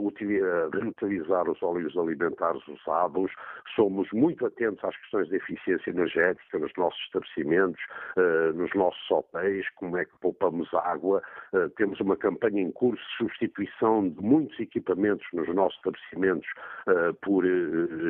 reutilizar 0.73 1.49
os 1.49 1.63
óleos 1.63 1.97
alimentares 1.97 2.67
usados, 2.69 3.31
somos 3.75 4.09
muito 4.13 4.47
atentos 4.47 4.83
às 4.85 4.97
questões 4.97 5.29
de 5.29 5.37
eficiência 5.37 5.91
energética 5.91 6.59
nos 6.59 6.73
nossos 6.77 7.01
estabelecimentos, 7.03 7.81
uh, 8.17 8.53
nos 8.55 8.73
nossos 8.75 9.11
hotéis, 9.11 9.69
como 9.77 9.97
é 9.97 10.05
que 10.05 10.17
poupamos 10.21 10.73
água. 10.75 11.23
Uh, 11.53 11.69
temos 11.71 12.01
uma 12.01 12.17
campanha 12.17 12.63
em 12.63 12.73
curso 12.73 13.03
de 13.03 13.17
substituição 13.19 14.09
de 14.09 14.21
muitos 14.21 14.59
equipamentos 14.59 15.27
nos 15.33 15.49
nossos 15.55 15.77
estabelecimentos 15.79 16.49
uh, 16.89 17.15
por 17.23 17.45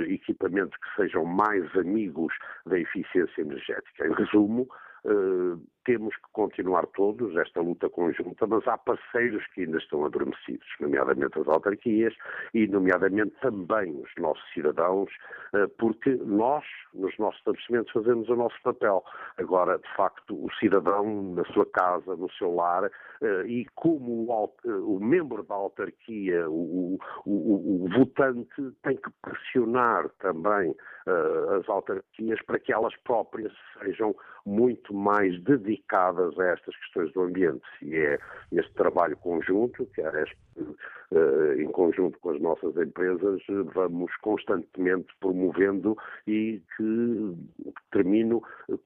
equipamentos 0.09 0.77
que 0.79 1.03
sejam 1.03 1.25
mais 1.25 1.65
amigos 1.77 2.33
da 2.67 2.79
eficiência 2.79 3.41
energética. 3.41 4.07
Em 4.07 4.13
resumo, 4.13 4.69
temos 5.87 6.15
que 6.17 6.33
continuar 6.33 6.85
todos 6.89 7.35
esta 7.37 7.61
luta 7.61 7.89
conjunta, 7.89 8.45
mas 8.47 8.67
há 8.67 8.77
parceiros 8.77 9.47
que 9.55 9.63
ainda 9.63 9.79
estão 9.79 10.05
adormecidos, 10.05 10.67
nomeadamente 10.81 11.39
as 11.39 11.47
autarquias 11.47 12.13
e, 12.53 12.67
nomeadamente, 12.67 13.33
também 13.41 13.93
os 13.93 14.11
nossos 14.19 14.45
cidadãos, 14.53 15.09
eh, 15.55 15.69
porque 15.79 16.17
nós, 16.25 16.65
nos 16.93 17.17
nossos 17.19 17.39
estabelecimentos, 17.39 17.93
fazemos 17.93 18.29
o 18.29 18.35
nosso 18.35 18.61
papel. 18.65 19.05
Agora, 19.37 19.79
de 19.79 19.97
facto, 19.97 20.35
o 20.35 20.53
cidadão, 20.59 21.35
na 21.35 21.45
sua 21.53 21.65
casa, 21.67 22.17
no 22.17 22.29
seu 22.33 22.53
lar, 22.53 22.91
eh, 23.23 23.47
e 23.47 23.65
como 23.77 24.29
o, 24.29 24.55
eh, 24.65 24.69
o 24.69 24.99
membro 24.99 25.45
da 25.45 25.55
autarquia, 25.55 26.51
o, 26.51 26.99
o, 27.25 27.85
o, 27.85 27.89
votante, 27.97 28.73
tem 28.83 28.97
que 28.97 29.11
pressionar 29.23 30.09
também 30.19 30.75
as 31.57 31.69
autarquias 31.69 32.43
para 32.43 32.59
que 32.59 32.73
elas 32.73 32.93
próprias 33.05 33.53
sejam 33.79 34.13
muito 34.45 34.93
mais 34.93 35.41
dedicadas 35.45 35.76
dedicadas 35.77 36.39
a 36.39 36.45
estas 36.47 36.77
questões 36.77 37.13
do 37.13 37.23
ambiente. 37.23 37.63
E 37.83 37.95
é 37.97 38.19
este 38.53 38.73
trabalho 38.75 39.17
conjunto, 39.19 39.87
que 39.95 40.01
é 40.01 40.23
este, 40.23 40.37
uh, 41.11 41.53
em 41.61 41.71
conjunto 41.71 42.19
com 42.21 42.31
as 42.31 42.41
nossas 42.41 42.77
empresas, 42.77 43.43
vamos 43.75 44.15
constantemente 44.17 45.09
promovendo 45.21 45.97
e 46.27 46.63
que 46.77 47.37
termino 47.93 48.43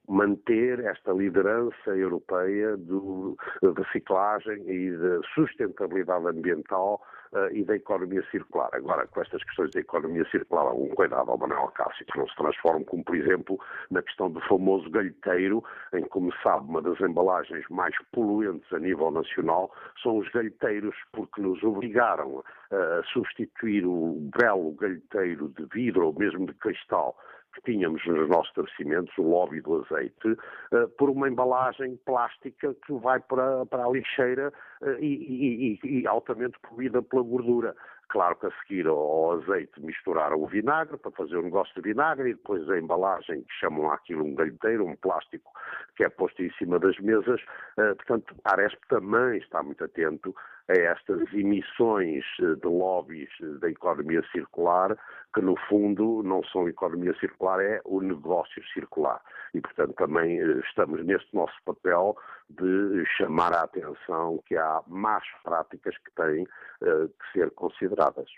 manter 0.09 0.81
esta 0.81 1.13
liderança 1.13 1.91
europeia 1.91 2.77
de 2.77 3.73
reciclagem 3.77 4.63
e 4.69 4.91
de 4.91 5.21
sustentabilidade 5.35 6.27
ambiental 6.27 7.01
uh, 7.33 7.55
e 7.55 7.65
da 7.65 7.77
economia 7.77 8.23
circular. 8.31 8.71
Agora, 8.73 9.07
com 9.07 9.21
estas 9.21 9.43
questões 9.45 9.71
da 9.71 9.81
economia 9.81 10.25
circular, 10.31 10.73
um 10.73 10.89
cuidado 10.89 11.31
ao 11.31 11.39
Manuel 11.39 11.69
Cássio, 11.69 12.07
que 12.07 12.19
não 12.19 12.29
se 12.29 12.37
transforme, 12.37 12.85
como 12.85 13.05
por 13.05 13.17
exemplo 13.17 13.59
na 13.91 14.03
questão 14.03 14.31
do 14.31 14.41
famoso 14.43 14.89
galheteiro, 14.91 15.63
em 15.93 16.03
que, 16.03 16.09
como 16.09 16.33
sabe, 16.43 16.69
uma 16.69 16.83
das 16.83 17.01
embalagens 17.01 17.65
mais 17.71 17.95
poluentes 18.13 18.73
a 18.73 18.79
nível 18.79 19.11
nacional 19.11 19.73
são 20.03 20.19
os 20.19 20.29
galheteiros, 20.31 20.95
porque 21.13 21.41
nos 21.41 21.63
obrigaram 21.63 22.43
a 22.71 23.03
substituir 23.13 23.85
o 23.85 24.31
belo 24.39 24.73
galheteiro 24.73 25.49
de 25.49 25.65
vidro 25.73 26.07
ou 26.07 26.19
mesmo 26.19 26.47
de 26.47 26.55
cristal 26.55 27.17
que 27.55 27.73
tínhamos 27.73 28.05
nos 28.07 28.29
nossos 28.29 28.49
estabelecimentos, 28.49 29.17
o 29.19 29.23
lobby 29.23 29.61
do 29.61 29.85
azeite, 29.85 30.29
uh, 30.29 30.89
por 30.99 31.11
uma 31.11 31.29
embalagem 31.29 31.97
plástica 32.05 32.75
que 32.87 32.93
vai 32.95 33.21
para, 33.21 33.67
para 33.67 33.85
a 33.85 33.91
lixeira 33.91 34.53
uh, 34.83 34.91
e, 35.01 35.79
e, 35.83 36.01
e, 36.01 36.07
altamente 36.07 36.59
poluída 36.61 37.03
pela 37.03 37.23
gordura. 37.23 37.75
Claro 38.09 38.35
que 38.37 38.47
a 38.47 38.51
seguir 38.63 38.89
ao 38.89 39.33
azeite 39.33 39.81
misturaram 39.81 40.43
o 40.43 40.47
vinagre 40.47 40.97
para 40.97 41.13
fazer 41.13 41.37
um 41.37 41.43
negócio 41.43 41.73
de 41.77 41.89
vinagre 41.89 42.31
e 42.31 42.35
depois 42.35 42.69
a 42.69 42.77
embalagem, 42.77 43.43
que 43.43 43.55
chamam 43.61 43.89
aquilo 43.93 44.25
um 44.25 44.35
galheteiro, 44.35 44.85
um 44.85 44.97
plástico 44.97 45.53
que 45.97 46.03
é 46.03 46.09
posto 46.09 46.43
em 46.43 46.51
cima 46.55 46.79
das 46.81 46.99
mesas. 46.99 47.41
Uh, 47.79 47.95
portanto, 47.95 48.35
a 48.45 48.53
Aresp 48.53 48.81
também 48.89 49.39
está 49.39 49.63
muito 49.63 49.85
atento 49.85 50.35
a 50.71 50.93
estas 50.93 51.21
emissões 51.35 52.25
eh, 52.41 52.55
de 52.55 52.69
lobbies 52.69 53.29
eh, 53.43 53.59
da 53.59 53.69
economia 53.69 54.23
circular, 54.31 54.97
que 55.35 55.41
no 55.41 55.57
fundo 55.69 56.23
não 56.23 56.45
são 56.45 56.69
economia 56.69 57.13
circular, 57.19 57.61
é 57.61 57.81
o 57.85 58.01
negócio 58.01 58.63
circular. 58.73 59.21
E, 59.53 59.61
portanto, 59.61 59.95
também 59.95 60.39
eh, 60.39 60.61
estamos 60.69 61.05
neste 61.05 61.35
nosso 61.35 61.57
papel 61.65 62.17
de 62.49 63.05
chamar 63.17 63.53
a 63.53 63.63
atenção 63.63 64.41
que 64.47 64.57
há 64.57 64.81
más 64.87 65.25
práticas 65.43 65.97
que 65.99 66.11
têm 66.13 66.45
que 66.81 67.33
ser 67.33 67.51
consideradas. 67.53 68.29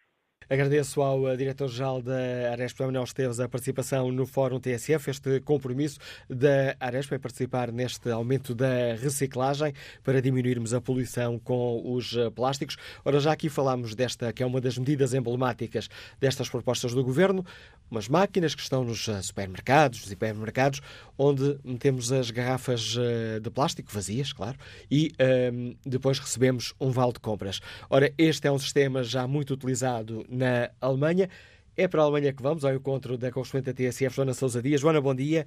Agradeço 0.48 1.00
ao 1.00 1.28
eh, 1.28 1.36
diretor-geral 1.36 2.02
da 2.02 2.52
Aresp, 2.52 2.80
Manuel 2.80 3.04
Esteves, 3.04 3.40
a 3.40 3.48
participação 3.48 4.10
no 4.10 4.26
Fórum 4.26 4.58
TSF, 4.58 5.10
este 5.10 5.40
compromisso 5.40 5.98
da 6.28 6.76
Aresp 6.80 7.12
em 7.12 7.18
participar 7.18 7.70
neste 7.70 8.10
aumento 8.10 8.54
da 8.54 8.94
reciclagem 9.00 9.72
para 10.02 10.20
diminuirmos 10.20 10.74
a 10.74 10.80
poluição 10.80 11.38
com 11.38 11.82
os 11.94 12.16
eh, 12.16 12.30
plásticos. 12.30 12.76
Ora, 13.04 13.20
já 13.20 13.32
aqui 13.32 13.48
falámos 13.48 13.94
desta, 13.94 14.32
que 14.32 14.42
é 14.42 14.46
uma 14.46 14.60
das 14.60 14.76
medidas 14.76 15.14
emblemáticas 15.14 15.88
destas 16.20 16.48
propostas 16.48 16.92
do 16.92 17.04
Governo, 17.04 17.44
umas 17.90 18.08
máquinas 18.08 18.54
que 18.54 18.62
estão 18.62 18.84
nos 18.84 19.08
eh, 19.08 19.22
supermercados, 19.22 20.00
nos 20.00 20.12
hipermercados, 20.12 20.80
onde 21.16 21.58
metemos 21.64 22.10
as 22.10 22.30
garrafas 22.30 22.96
de 23.40 23.50
plástico 23.50 23.92
vazias, 23.92 24.32
claro, 24.32 24.58
e 24.90 25.12
um, 25.52 25.76
depois 25.84 26.18
recebemos 26.18 26.74
um 26.80 26.90
vale 26.90 27.12
de 27.12 27.20
compras. 27.20 27.60
Ora, 27.88 28.12
este 28.18 28.48
é 28.48 28.52
um 28.52 28.58
sistema 28.58 29.04
já 29.04 29.26
muito 29.26 29.54
utilizado 29.54 30.24
na 30.32 30.70
Alemanha. 30.80 31.28
É 31.76 31.86
para 31.86 32.02
a 32.02 32.04
Alemanha 32.04 32.32
que 32.32 32.42
vamos, 32.42 32.64
ao 32.64 32.74
encontro 32.74 33.16
da 33.16 33.30
correspondente 33.30 33.72
da 33.72 33.90
TSF, 33.90 34.16
Joana 34.16 34.34
Sousa 34.34 34.62
Dias. 34.62 34.80
Joana, 34.80 35.00
bom 35.00 35.14
dia. 35.14 35.46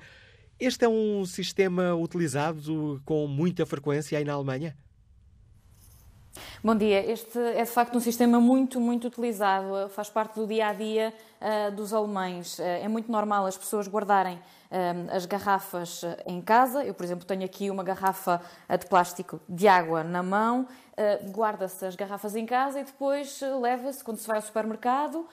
Este 0.60 0.86
é 0.86 0.90
um 0.90 1.26
sistema 1.26 1.94
utilizado 1.94 3.02
com 3.04 3.28
muita 3.28 3.66
frequência 3.66 4.18
aí 4.18 4.24
na 4.24 4.34
Alemanha? 4.34 4.76
Bom 6.64 6.76
dia. 6.76 7.00
Este 7.12 7.38
é 7.38 7.64
de 7.64 7.70
facto 7.70 7.98
um 7.98 8.00
sistema 8.00 8.40
muito, 8.40 8.80
muito 8.80 9.08
utilizado, 9.08 9.90
faz 9.90 10.10
parte 10.10 10.36
do 10.36 10.48
dia 10.48 10.68
a 10.68 10.74
dia 10.74 11.14
dos 11.76 11.94
alemães. 11.94 12.60
Uh, 12.60 12.64
é 12.64 12.88
muito 12.88 13.12
normal 13.12 13.46
as 13.46 13.58
pessoas 13.58 13.88
guardarem 13.88 14.36
uh, 14.36 15.16
as 15.16 15.26
garrafas 15.26 16.02
em 16.26 16.42
casa. 16.42 16.84
Eu, 16.84 16.94
por 16.94 17.04
exemplo, 17.04 17.26
tenho 17.26 17.46
aqui 17.46 17.70
uma 17.70 17.84
garrafa 17.84 18.42
de 18.80 18.86
plástico 18.88 19.40
de 19.48 19.68
água 19.68 20.04
na 20.04 20.24
mão 20.24 20.68
guarda-se 21.32 21.86
as 21.86 21.94
garrafas 21.94 22.38
em 22.38 22.46
casa 22.46 22.80
e 22.80 22.84
depois 22.86 23.42
leva-se, 23.60 24.02
quando 24.02 24.18
se 24.18 24.26
vai 24.26 24.38
ao 24.38 24.42
supermercado, 24.42 25.28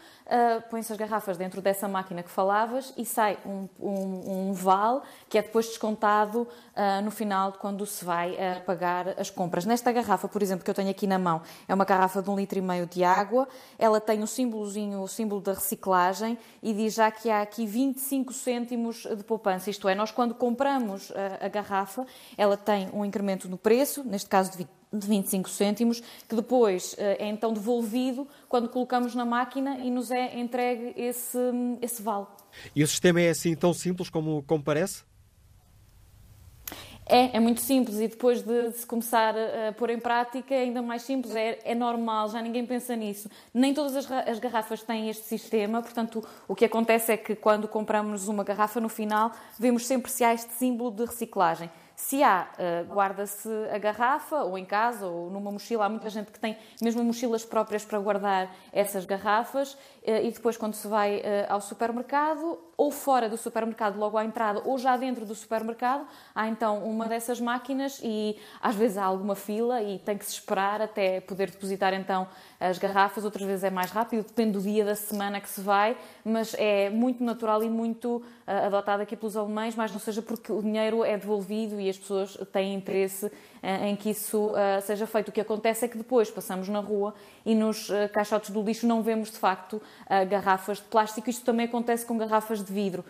põe-se 0.68 0.92
as 0.92 0.98
garrafas 0.98 1.36
dentro 1.36 1.62
dessa 1.62 1.86
máquina 1.86 2.20
que 2.20 2.30
falavas 2.30 2.92
e 2.96 3.04
sai 3.04 3.38
um, 3.46 3.68
um, 3.78 4.48
um 4.48 4.52
vale 4.52 5.02
que 5.28 5.38
é 5.38 5.42
depois 5.42 5.66
descontado 5.66 6.48
no 7.04 7.12
final 7.12 7.52
quando 7.52 7.86
se 7.86 8.04
vai 8.04 8.36
pagar 8.66 9.10
as 9.10 9.30
compras. 9.30 9.64
Nesta 9.64 9.92
garrafa, 9.92 10.26
por 10.26 10.42
exemplo, 10.42 10.64
que 10.64 10.70
eu 10.70 10.74
tenho 10.74 10.90
aqui 10.90 11.06
na 11.06 11.18
mão, 11.18 11.42
é 11.68 11.72
uma 11.72 11.84
garrafa 11.84 12.20
de 12.20 12.28
um 12.28 12.34
litro 12.34 12.58
e 12.58 12.62
meio 12.62 12.84
de 12.84 13.04
água, 13.04 13.46
ela 13.78 14.00
tem 14.00 14.20
um 14.20 14.26
símbolozinho, 14.26 15.00
o 15.00 15.06
símbolo 15.06 15.40
da 15.40 15.52
reciclagem 15.52 15.91
e 16.62 16.72
diz 16.72 16.94
já 16.94 17.10
que 17.10 17.30
há 17.30 17.42
aqui 17.42 17.66
25 17.66 18.32
cêntimos 18.32 19.06
de 19.16 19.22
poupança. 19.24 19.70
Isto 19.70 19.88
é, 19.88 19.94
nós 19.94 20.10
quando 20.10 20.34
compramos 20.34 21.12
a, 21.12 21.46
a 21.46 21.48
garrafa, 21.48 22.06
ela 22.36 22.56
tem 22.56 22.88
um 22.92 23.04
incremento 23.04 23.48
no 23.48 23.58
preço, 23.58 24.04
neste 24.04 24.28
caso 24.28 24.52
de 24.52 24.58
20 24.58 24.68
de 24.92 25.06
25 25.06 25.48
cêntimos, 25.48 26.02
que 26.28 26.36
depois 26.36 26.94
eh, 26.98 27.16
é 27.18 27.28
então 27.28 27.52
devolvido 27.52 28.28
quando 28.48 28.68
colocamos 28.68 29.14
na 29.14 29.24
máquina 29.24 29.78
e 29.78 29.90
nos 29.90 30.10
é 30.10 30.38
entregue 30.38 30.92
esse, 30.96 31.38
esse 31.80 32.02
vale. 32.02 32.26
E 32.76 32.82
o 32.82 32.86
sistema 32.86 33.20
é 33.20 33.30
assim 33.30 33.56
tão 33.56 33.72
simples 33.72 34.10
como, 34.10 34.42
como 34.42 34.62
parece? 34.62 35.02
É, 37.04 37.36
é 37.36 37.40
muito 37.40 37.60
simples 37.60 37.98
e 37.98 38.06
depois 38.06 38.42
de, 38.42 38.70
de 38.70 38.78
se 38.78 38.86
começar 38.86 39.34
a 39.36 39.72
pôr 39.72 39.90
em 39.90 39.98
prática 39.98 40.54
é 40.54 40.60
ainda 40.60 40.80
mais 40.80 41.02
simples, 41.02 41.34
é, 41.34 41.58
é 41.64 41.74
normal, 41.74 42.28
já 42.28 42.40
ninguém 42.40 42.64
pensa 42.64 42.94
nisso. 42.94 43.28
Nem 43.52 43.74
todas 43.74 43.96
as, 43.96 44.10
as, 44.10 44.38
garrafas 44.38 44.82
têm 44.82 45.08
este 45.08 45.24
sistema, 45.24 45.82
portanto, 45.82 46.24
o 46.46 46.54
que 46.54 46.64
acontece 46.64 47.12
é 47.12 47.16
que 47.16 47.34
quando 47.34 47.66
compramos 47.66 48.28
uma 48.28 48.44
garrafa, 48.44 48.80
no 48.80 48.88
final, 48.88 49.32
vemos 49.58 49.86
sempre 49.86 50.10
se 50.10 50.22
há 50.22 50.32
este 50.32 50.52
símbolo 50.52 50.92
de 50.92 51.04
reciclagem. 51.04 51.68
Se 51.96 52.22
há, 52.22 52.48
uh, 52.58 52.92
guarda-se 52.92 53.48
a 53.72 53.78
garrafa, 53.78 54.42
ou 54.44 54.56
em 54.56 54.64
casa, 54.64 55.06
ou 55.06 55.30
numa 55.30 55.52
mochila. 55.52 55.84
Há 55.84 55.88
muita 55.88 56.10
gente 56.10 56.32
que 56.32 56.40
tem 56.40 56.56
mesmo 56.80 57.04
mochilas 57.04 57.44
próprias 57.44 57.84
para 57.84 57.98
guardar 57.98 58.52
essas 58.72 59.04
garrafas. 59.04 59.76
Uh, 60.02 60.26
e 60.26 60.30
depois, 60.32 60.56
quando 60.56 60.74
se 60.74 60.88
vai 60.88 61.18
uh, 61.18 61.22
ao 61.48 61.60
supermercado, 61.60 62.58
ou 62.76 62.90
fora 62.90 63.28
do 63.28 63.36
supermercado, 63.36 63.96
logo 63.96 64.18
à 64.18 64.24
entrada, 64.24 64.60
ou 64.64 64.76
já 64.76 64.96
dentro 64.96 65.24
do 65.24 65.34
supermercado, 65.34 66.04
há 66.34 66.48
então 66.48 66.78
uma 66.84 67.06
dessas 67.06 67.40
máquinas 67.40 68.00
e 68.02 68.36
às 68.60 68.74
vezes 68.74 68.98
há 68.98 69.04
alguma 69.04 69.36
fila 69.36 69.80
e 69.80 70.00
tem 70.00 70.18
que 70.18 70.24
se 70.24 70.32
esperar 70.32 70.82
até 70.82 71.20
poder 71.20 71.50
depositar 71.52 71.94
então 71.94 72.26
as 72.58 72.78
garrafas. 72.78 73.24
Outras 73.24 73.46
vezes 73.46 73.62
é 73.62 73.70
mais 73.70 73.92
rápido, 73.92 74.24
depende 74.26 74.52
do 74.52 74.60
dia 74.60 74.84
da 74.84 74.96
semana 74.96 75.40
que 75.40 75.48
se 75.48 75.60
vai, 75.60 75.96
mas 76.24 76.54
é 76.58 76.90
muito 76.90 77.22
natural 77.22 77.62
e 77.62 77.70
muito 77.70 78.16
uh, 78.16 78.66
adotado 78.66 79.02
aqui 79.02 79.14
pelos 79.14 79.36
alemães, 79.36 79.76
mas 79.76 79.92
não 79.92 80.00
seja 80.00 80.20
porque 80.20 80.50
o 80.50 80.60
dinheiro 80.60 81.04
é 81.04 81.16
devolvido 81.16 81.80
e 81.80 81.88
as 81.88 81.96
pessoas 81.96 82.36
têm 82.52 82.74
interesse 82.74 83.30
em 83.62 83.94
que 83.94 84.10
isso 84.10 84.46
uh, 84.48 84.82
seja 84.82 85.06
feito. 85.06 85.28
O 85.28 85.32
que 85.32 85.40
acontece 85.40 85.84
é 85.84 85.88
que 85.88 85.96
depois 85.96 86.30
passamos 86.30 86.68
na 86.68 86.80
rua 86.80 87.14
e 87.44 87.54
nos 87.54 87.88
caixotes 88.12 88.50
do 88.50 88.62
lixo 88.62 88.86
não 88.86 89.02
vemos 89.02 89.30
de 89.30 89.36
facto 89.36 89.80
garrafas 90.28 90.78
de 90.78 90.84
plástico. 90.84 91.28
Isto 91.28 91.44
também 91.44 91.66
acontece 91.66 92.06
com 92.06 92.16
garrafas 92.16 92.62
de 92.62 92.72
vidro. 92.72 93.04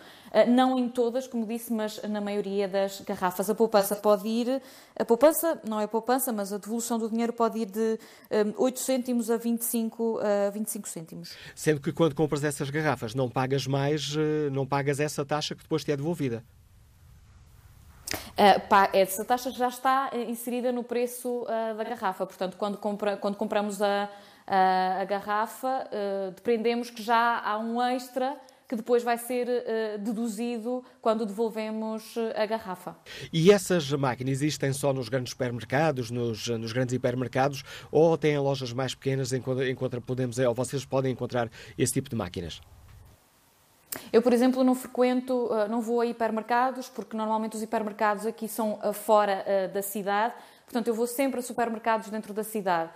Não 0.47 0.79
em 0.79 0.89
todas, 0.89 1.27
como 1.27 1.45
disse, 1.45 1.71
mas 1.71 2.01
na 2.03 2.19
maioria 2.19 2.67
das 2.67 3.01
garrafas. 3.01 3.49
A 3.49 3.55
poupança 3.55 3.95
pode 3.95 4.27
ir, 4.27 4.61
a 4.95 5.05
poupança 5.05 5.61
não 5.67 5.79
é 5.79 5.85
poupança, 5.85 6.31
mas 6.33 6.51
a 6.51 6.57
devolução 6.57 6.97
do 6.97 7.09
dinheiro 7.09 7.31
pode 7.31 7.59
ir 7.59 7.65
de 7.67 7.99
8 8.57 8.77
ah, 8.77 8.81
cêntimos 8.81 9.29
a 9.29 9.37
25, 9.37 10.19
a 10.19 10.49
25 10.49 10.87
cêntimos. 10.87 11.35
Sendo 11.55 11.79
que 11.79 11.91
quando 11.91 12.15
compras 12.15 12.43
essas 12.43 12.69
garrafas 12.69 13.13
não 13.13 13.29
pagas 13.29 13.67
mais, 13.67 14.15
não 14.51 14.65
pagas 14.65 14.99
essa 14.99 15.23
taxa 15.23 15.55
que 15.55 15.61
depois 15.61 15.83
te 15.83 15.91
é 15.91 15.97
devolvida. 15.97 16.43
Uh, 18.13 18.97
essa 18.97 19.23
taxa 19.23 19.51
já 19.51 19.67
está 19.67 20.11
inserida 20.27 20.71
no 20.71 20.83
preço 20.83 21.43
uh, 21.43 21.77
da 21.77 21.83
garrafa. 21.83 22.25
Portanto, 22.25 22.57
quando, 22.57 22.77
compra, 22.77 23.17
quando 23.17 23.35
compramos 23.35 23.81
a, 23.81 24.09
a, 24.47 25.01
a 25.01 25.05
garrafa, 25.05 25.87
uh, 25.87 26.31
dependemos 26.31 26.89
que 26.89 27.01
já 27.01 27.41
há 27.43 27.57
um 27.57 27.81
extra 27.81 28.37
que 28.67 28.75
depois 28.75 29.03
vai 29.03 29.17
ser 29.17 29.47
uh, 29.47 29.99
deduzido 29.99 30.83
quando 30.99 31.25
devolvemos 31.27 32.15
eh, 32.17 32.41
a 32.41 32.45
garrafa. 32.45 32.95
E 33.31 33.51
essas 33.51 33.91
máquinas 33.91 34.31
existem 34.31 34.73
só 34.73 34.91
nos 34.91 35.09
grandes 35.09 35.31
supermercados, 35.31 36.09
nos, 36.09 36.47
nos 36.47 36.71
grandes 36.71 36.93
hipermercados, 36.95 37.63
ou 37.91 38.17
têm 38.17 38.37
lojas 38.39 38.73
mais 38.73 38.95
pequenas 38.95 39.31
em 39.31 39.41
podemos, 40.05 40.39
ou 40.39 40.53
vocês 40.55 40.85
podem 40.85 41.11
encontrar 41.11 41.51
esse 41.77 41.93
tipo 41.93 42.09
de 42.09 42.15
máquinas? 42.15 42.61
Eu, 44.11 44.21
por 44.21 44.33
exemplo, 44.33 44.63
não 44.63 44.75
frequento, 44.75 45.49
eh, 45.51 45.67
não 45.67 45.81
vou 45.81 46.01
a 46.01 46.05
hipermercados, 46.05 46.89
porque 46.89 47.15
normalmente 47.15 47.55
os 47.55 47.63
hipermercados 47.63 48.25
aqui 48.25 48.47
são 48.47 48.79
fora 48.93 49.45
da 49.73 49.81
cidade, 49.81 50.33
portanto 50.65 50.87
eu 50.87 50.93
vou 50.93 51.07
sempre 51.07 51.39
a 51.39 51.43
supermercados 51.43 52.09
dentro 52.09 52.33
da 52.33 52.43
cidade. 52.43 52.89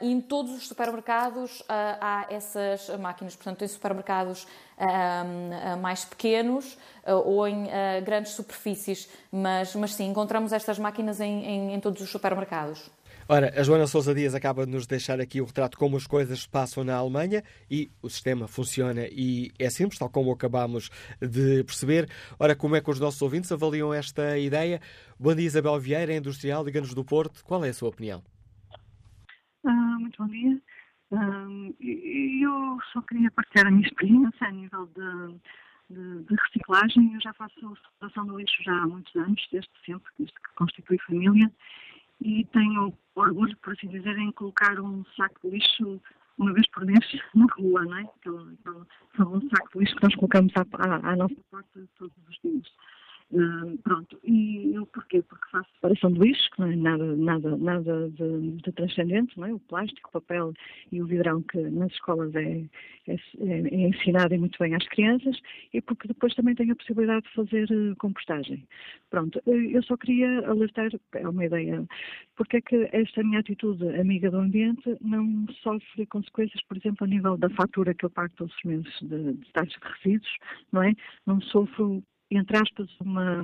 E 0.00 0.12
em 0.12 0.20
todos 0.20 0.52
os 0.52 0.68
supermercados 0.68 1.62
há 1.68 2.26
essas 2.28 2.88
máquinas, 2.98 3.34
portanto, 3.34 3.64
em 3.64 3.68
supermercados 3.68 4.46
mais 5.80 6.04
pequenos 6.04 6.76
ou 7.24 7.46
em 7.48 7.68
grandes 8.04 8.32
superfícies, 8.32 9.08
mas, 9.32 9.74
mas 9.74 9.94
sim, 9.94 10.08
encontramos 10.08 10.52
estas 10.52 10.78
máquinas 10.78 11.20
em, 11.20 11.44
em, 11.44 11.74
em 11.74 11.80
todos 11.80 12.02
os 12.02 12.10
supermercados. 12.10 12.90
Ora, 13.32 13.52
a 13.56 13.62
Joana 13.62 13.86
Sousa 13.86 14.12
Dias 14.12 14.34
acaba 14.34 14.66
de 14.66 14.72
nos 14.72 14.88
deixar 14.88 15.20
aqui 15.20 15.40
o 15.40 15.44
retrato 15.44 15.78
como 15.78 15.96
as 15.96 16.04
coisas 16.04 16.48
passam 16.48 16.82
na 16.82 16.96
Alemanha 16.96 17.44
e 17.70 17.88
o 18.02 18.10
sistema 18.10 18.48
funciona 18.48 19.02
e 19.06 19.52
é 19.56 19.70
simples, 19.70 20.00
tal 20.00 20.10
como 20.10 20.32
acabamos 20.32 20.90
de 21.20 21.62
perceber. 21.62 22.08
Ora, 22.40 22.56
como 22.56 22.74
é 22.74 22.80
que 22.80 22.90
os 22.90 22.98
nossos 22.98 23.22
ouvintes 23.22 23.52
avaliam 23.52 23.94
esta 23.94 24.36
ideia? 24.36 24.80
Bom 25.16 25.32
dia, 25.32 25.46
Isabel 25.46 25.78
Vieira, 25.78 26.12
industrial, 26.12 26.64
liga-nos 26.64 26.92
do 26.92 27.04
Porto. 27.04 27.44
Qual 27.44 27.64
é 27.64 27.68
a 27.68 27.72
sua 27.72 27.90
opinião? 27.90 28.20
Ah, 29.64 29.96
muito 30.00 30.20
bom 30.20 30.28
dia. 30.28 30.60
Eu 31.12 32.78
só 32.92 33.00
queria 33.02 33.30
partilhar 33.30 33.68
a 33.68 33.70
minha 33.70 33.86
experiência 33.86 34.44
a 34.44 34.50
nível 34.50 34.86
de, 34.86 35.38
de, 35.88 36.24
de, 36.24 36.34
reciclagem. 36.34 37.14
Eu 37.14 37.20
já 37.20 37.32
faço 37.34 37.54
separação 37.92 38.26
do 38.26 38.40
lixo 38.40 38.60
já 38.64 38.72
há 38.72 38.88
muitos 38.88 39.14
anos, 39.14 39.40
desde 39.52 39.70
sempre, 39.86 40.10
desde 40.18 40.34
que 40.34 40.54
constitui 40.56 40.98
família, 41.06 41.48
e 42.20 42.44
tenho 42.46 42.92
orgulho, 43.14 43.56
por 43.58 43.72
assim 43.72 43.88
dizer, 43.88 44.16
em 44.18 44.32
colocar 44.32 44.78
um 44.80 45.04
saco 45.16 45.40
de 45.44 45.56
lixo 45.56 46.00
uma 46.38 46.52
vez 46.52 46.66
por 46.70 46.84
mês 46.84 46.98
na 47.34 47.46
rua, 47.54 47.84
não 47.84 47.98
é? 47.98 48.02
Aquele, 48.02 48.56
aquele 48.60 48.84
famoso 49.16 49.48
saco 49.50 49.70
de 49.72 49.78
lixo 49.80 49.96
que 49.96 50.02
nós 50.02 50.14
colocamos 50.16 50.52
à, 50.56 50.60
à, 50.60 51.12
à 51.12 51.16
nossa 51.16 51.36
porta 51.50 51.88
todos 51.96 52.16
os 52.28 52.38
dias. 52.42 52.66
Pronto, 53.84 54.18
e 54.24 54.74
eu 54.74 54.84
porquê? 54.86 55.22
Porque 55.22 55.48
faço 55.52 55.70
separação 55.74 56.12
de 56.12 56.18
lixo, 56.18 56.50
que 56.50 56.60
não 56.60 56.66
é 56.66 56.74
nada, 56.74 57.16
nada, 57.16 57.56
nada 57.56 58.10
de, 58.10 58.56
de, 58.56 58.72
transcendente, 58.72 59.38
não 59.38 59.46
é? 59.46 59.54
O 59.54 59.60
plástico, 59.60 60.08
o 60.08 60.20
papel 60.20 60.52
e 60.90 61.00
o 61.00 61.06
vidrão 61.06 61.40
que 61.42 61.58
nas 61.58 61.92
escolas 61.92 62.34
é, 62.34 62.64
é, 63.06 63.14
é, 63.38 63.86
ensinado 63.86 64.34
e 64.34 64.38
muito 64.38 64.58
bem 64.58 64.74
às 64.74 64.84
crianças, 64.88 65.38
e 65.72 65.80
porque 65.80 66.08
depois 66.08 66.34
também 66.34 66.56
tenho 66.56 66.72
a 66.72 66.76
possibilidade 66.76 67.22
de 67.22 67.34
fazer 67.34 67.70
uh, 67.70 67.94
compostagem. 67.98 68.66
Pronto, 69.10 69.40
eu 69.46 69.82
só 69.84 69.96
queria 69.96 70.48
alertar, 70.48 70.90
é 71.14 71.28
uma 71.28 71.44
ideia, 71.44 71.86
porque 72.36 72.56
é 72.56 72.60
que 72.60 72.88
esta 72.92 73.22
minha 73.22 73.38
atitude 73.38 73.88
amiga 73.96 74.28
do 74.28 74.38
ambiente 74.38 74.96
não 75.00 75.46
sofre 75.62 76.04
consequências, 76.06 76.62
por 76.64 76.76
exemplo, 76.76 77.04
a 77.04 77.08
nível 77.08 77.36
da 77.36 77.50
fatura 77.50 77.94
que 77.94 78.04
eu 78.04 78.10
pago 78.10 78.34
todos 78.34 78.54
os 78.56 78.62
meses 78.64 78.92
de, 79.02 79.34
de 79.34 79.50
resíduos, 80.02 80.36
não 80.72 80.82
é? 80.82 80.94
Não 81.26 81.40
sofro 81.40 82.02
entre 82.36 82.56
aspas, 82.56 82.88
uma, 83.00 83.42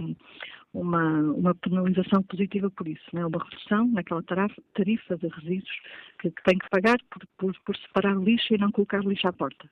uma, 0.73 1.21
uma 1.33 1.55
penalização 1.55 2.23
positiva 2.23 2.71
por 2.71 2.87
isso, 2.87 3.05
não 3.13 3.23
é? 3.23 3.27
uma 3.27 3.43
redução 3.43 3.87
naquela 3.89 4.23
tarifa, 4.23 5.17
de 5.17 5.29
resíduos 5.29 5.81
que, 6.21 6.31
que 6.31 6.43
tem 6.45 6.59
que 6.59 6.69
pagar 6.71 6.99
por, 7.11 7.27
por, 7.39 7.61
por, 7.65 7.77
separar 7.77 8.17
lixo 8.17 8.55
e 8.55 8.59
não 8.59 8.71
colocar 8.71 9.05
lixo 9.05 9.27
à 9.27 9.33
porta. 9.33 9.69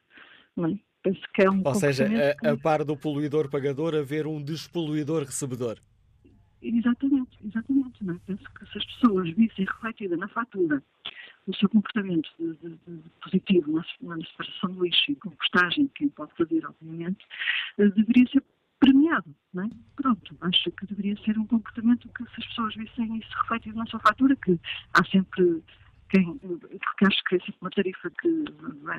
Não 0.56 0.66
é? 0.66 0.78
Penso 1.02 1.20
que 1.34 1.42
é 1.42 1.50
um 1.50 1.62
Ou 1.64 1.74
seja, 1.74 2.08
a, 2.42 2.52
a 2.52 2.56
par 2.56 2.82
do 2.84 2.96
poluidor 2.96 3.50
pagador, 3.50 3.94
haver 3.94 4.26
um 4.26 4.42
despoluidor 4.42 5.24
recebedor. 5.24 5.78
Exatamente, 6.62 7.36
exatamente. 7.44 8.02
Não 8.02 8.14
é? 8.14 8.18
Penso 8.26 8.44
que 8.54 8.66
se 8.72 8.78
as 8.78 8.84
pessoas 8.86 9.30
vissem 9.34 9.66
refletida 9.66 10.16
na 10.16 10.28
fatura 10.28 10.82
o 11.46 11.54
seu 11.54 11.68
comportamento 11.68 12.30
de, 12.38 12.54
de, 12.54 12.78
de 12.86 13.10
positivo 13.22 13.72
na, 13.72 13.84
na 14.16 14.24
separação 14.24 14.72
do 14.72 14.84
lixo 14.84 15.12
e 15.12 15.14
compostagem, 15.16 15.90
quem 15.94 16.08
pode 16.08 16.32
fazer, 16.36 16.64
obviamente, 16.66 17.22
eh, 17.78 17.88
deveria 17.88 18.26
ser 18.28 18.42
premiado, 18.85 19.35
não 19.53 19.64
é? 19.64 19.68
Pronto, 19.97 20.37
acho 20.43 20.70
que 20.72 20.87
deveria 20.87 21.16
ser 21.24 21.39
um 21.39 21.47
comportamento 21.47 22.09
que 22.09 22.24
se 22.24 22.41
as 22.41 22.47
pessoas 22.49 22.74
vissem 22.74 23.16
isso 23.16 23.30
refletido 23.43 23.78
na 23.78 23.87
sua 23.87 24.01
fatura, 24.01 24.37
que 24.37 24.59
há 24.93 25.05
sempre 25.07 25.62
quem, 26.11 26.37
porque 26.37 27.07
acho 27.07 27.24
que 27.24 27.37
é 27.37 27.39
sempre 27.39 27.57
uma 27.62 27.70
tarifa 27.70 28.11
que 28.20 28.45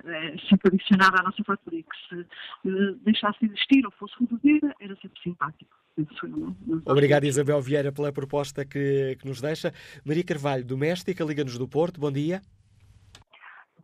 é 0.05 0.37
sempre 0.49 0.73
adicionada 0.73 1.21
à 1.21 1.23
nossa 1.23 1.43
fatura 1.43 1.75
e 1.75 1.83
que 1.83 1.95
se 2.09 2.15
uh, 2.67 2.95
deixasse 3.03 3.39
de 3.39 3.45
existir 3.45 3.85
ou 3.85 3.91
fosse 3.91 4.13
reduzida, 4.19 4.75
era 4.79 4.95
sempre 4.95 5.21
simpático. 5.21 5.75
Obrigado, 6.85 7.23
Isabel 7.23 7.61
Vieira, 7.61 7.91
pela 7.91 8.11
proposta 8.11 8.65
que, 8.65 9.15
que 9.17 9.25
nos 9.25 9.39
deixa. 9.39 9.71
Maria 10.03 10.25
Carvalho, 10.25 10.65
doméstica, 10.65 11.23
Liga-nos 11.23 11.57
do 11.57 11.69
Porto, 11.69 12.01
bom 12.01 12.11
dia. 12.11 12.41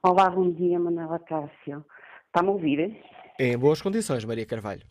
Olá, 0.03 0.29
bom 0.29 0.51
dia, 0.51 0.77
Manuela 0.77 1.19
Cássio. 1.19 1.85
Está-me 2.27 2.49
a 2.49 2.51
ouvir? 2.51 2.97
Em 3.39 3.57
boas 3.57 3.81
condições, 3.81 4.25
Maria 4.25 4.45
Carvalho. 4.45 4.81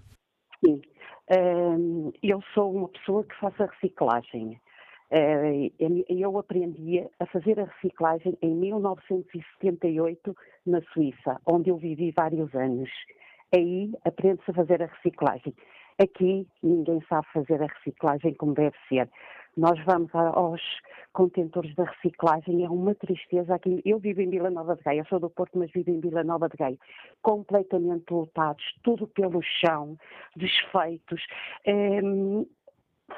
Eu 2.22 2.42
sou 2.54 2.74
uma 2.74 2.88
pessoa 2.88 3.22
que 3.22 3.38
faço 3.38 3.62
a 3.62 3.66
reciclagem. 3.66 4.60
Eh, 5.12 5.70
eu 6.08 6.38
aprendi 6.38 7.06
a 7.20 7.26
fazer 7.26 7.58
a 7.60 7.64
reciclagem 7.64 8.36
em 8.42 8.54
1978 8.54 10.36
na 10.66 10.80
Suíça, 10.92 11.40
onde 11.46 11.70
eu 11.70 11.76
vivi 11.76 12.12
vários 12.16 12.52
anos. 12.54 12.90
Aí 13.54 13.92
aprende-se 14.04 14.50
a 14.50 14.54
fazer 14.54 14.82
a 14.82 14.86
reciclagem. 14.86 15.54
Aqui 16.00 16.48
ninguém 16.62 17.00
sabe 17.08 17.26
fazer 17.32 17.62
a 17.62 17.66
reciclagem 17.66 18.34
como 18.34 18.54
deve 18.54 18.76
ser. 18.88 19.08
Nós 19.56 19.82
vamos 19.84 20.14
aos 20.14 20.60
contentores 21.12 21.74
da 21.74 21.84
reciclagem, 21.84 22.64
é 22.64 22.70
uma 22.70 22.94
tristeza 22.94 23.54
aqui. 23.54 23.82
Eu 23.84 23.98
vivo 23.98 24.20
em 24.20 24.30
Vila 24.30 24.50
Nova 24.50 24.76
de 24.76 24.82
Gaia, 24.82 25.04
sou 25.08 25.18
do 25.18 25.28
Porto, 25.28 25.58
mas 25.58 25.70
vivo 25.72 25.90
em 25.90 26.00
Vila 26.00 26.22
Nova 26.22 26.48
de 26.48 26.56
Gaia, 26.56 26.78
completamente 27.20 28.10
lotados, 28.10 28.64
tudo 28.82 29.08
pelo 29.08 29.42
chão, 29.42 29.96
desfeitos. 30.36 31.20
É, 31.66 32.00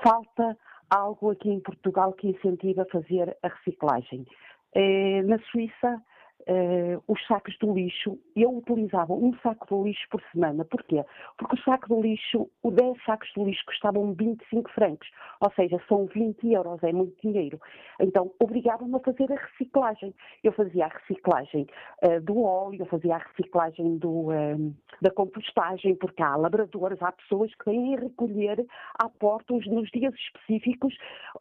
falta 0.02 0.56
algo 0.90 1.30
aqui 1.30 1.50
em 1.50 1.60
Portugal 1.60 2.12
que 2.12 2.28
incentiva 2.28 2.82
a 2.82 2.86
fazer 2.86 3.36
a 3.42 3.48
reciclagem. 3.48 4.26
É, 4.74 5.22
na 5.22 5.38
Suíça 5.50 6.02
Uh, 6.48 7.02
os 7.06 7.24
sacos 7.26 7.56
de 7.58 7.66
lixo, 7.66 8.18
eu 8.34 8.56
utilizava 8.56 9.12
um 9.12 9.32
saco 9.42 9.66
de 9.76 9.90
lixo 9.90 10.06
por 10.10 10.20
semana. 10.32 10.64
Porquê? 10.64 11.04
Porque 11.38 11.54
o 11.54 11.62
saco 11.62 11.94
de 11.94 12.00
lixo, 12.00 12.50
o 12.62 12.70
10 12.70 13.04
sacos 13.04 13.28
de 13.36 13.44
lixo 13.44 13.64
custavam 13.66 14.12
25 14.12 14.70
francos, 14.72 15.08
ou 15.40 15.52
seja, 15.52 15.80
são 15.88 16.06
20 16.06 16.52
euros, 16.52 16.82
é 16.82 16.92
muito 16.92 17.14
dinheiro. 17.22 17.60
Então, 18.00 18.32
obrigavam-me 18.40 18.96
a 18.96 19.00
fazer 19.00 19.32
a 19.32 19.36
reciclagem. 19.36 20.12
Eu 20.42 20.52
fazia 20.52 20.86
a 20.86 20.88
reciclagem 20.88 21.66
uh, 22.04 22.20
do 22.20 22.42
óleo, 22.42 22.82
eu 22.82 22.86
fazia 22.86 23.14
a 23.14 23.18
reciclagem 23.18 23.98
do, 23.98 24.30
uh, 24.30 24.74
da 25.00 25.10
compostagem, 25.10 25.94
porque 25.94 26.22
há 26.22 26.34
labradores, 26.36 27.00
há 27.02 27.12
pessoas 27.12 27.54
que 27.54 27.70
vêm 27.70 27.96
recolher 27.96 28.66
à 28.98 29.08
porta 29.08 29.52
nos 29.52 29.90
dias 29.90 30.14
específicos 30.14 30.96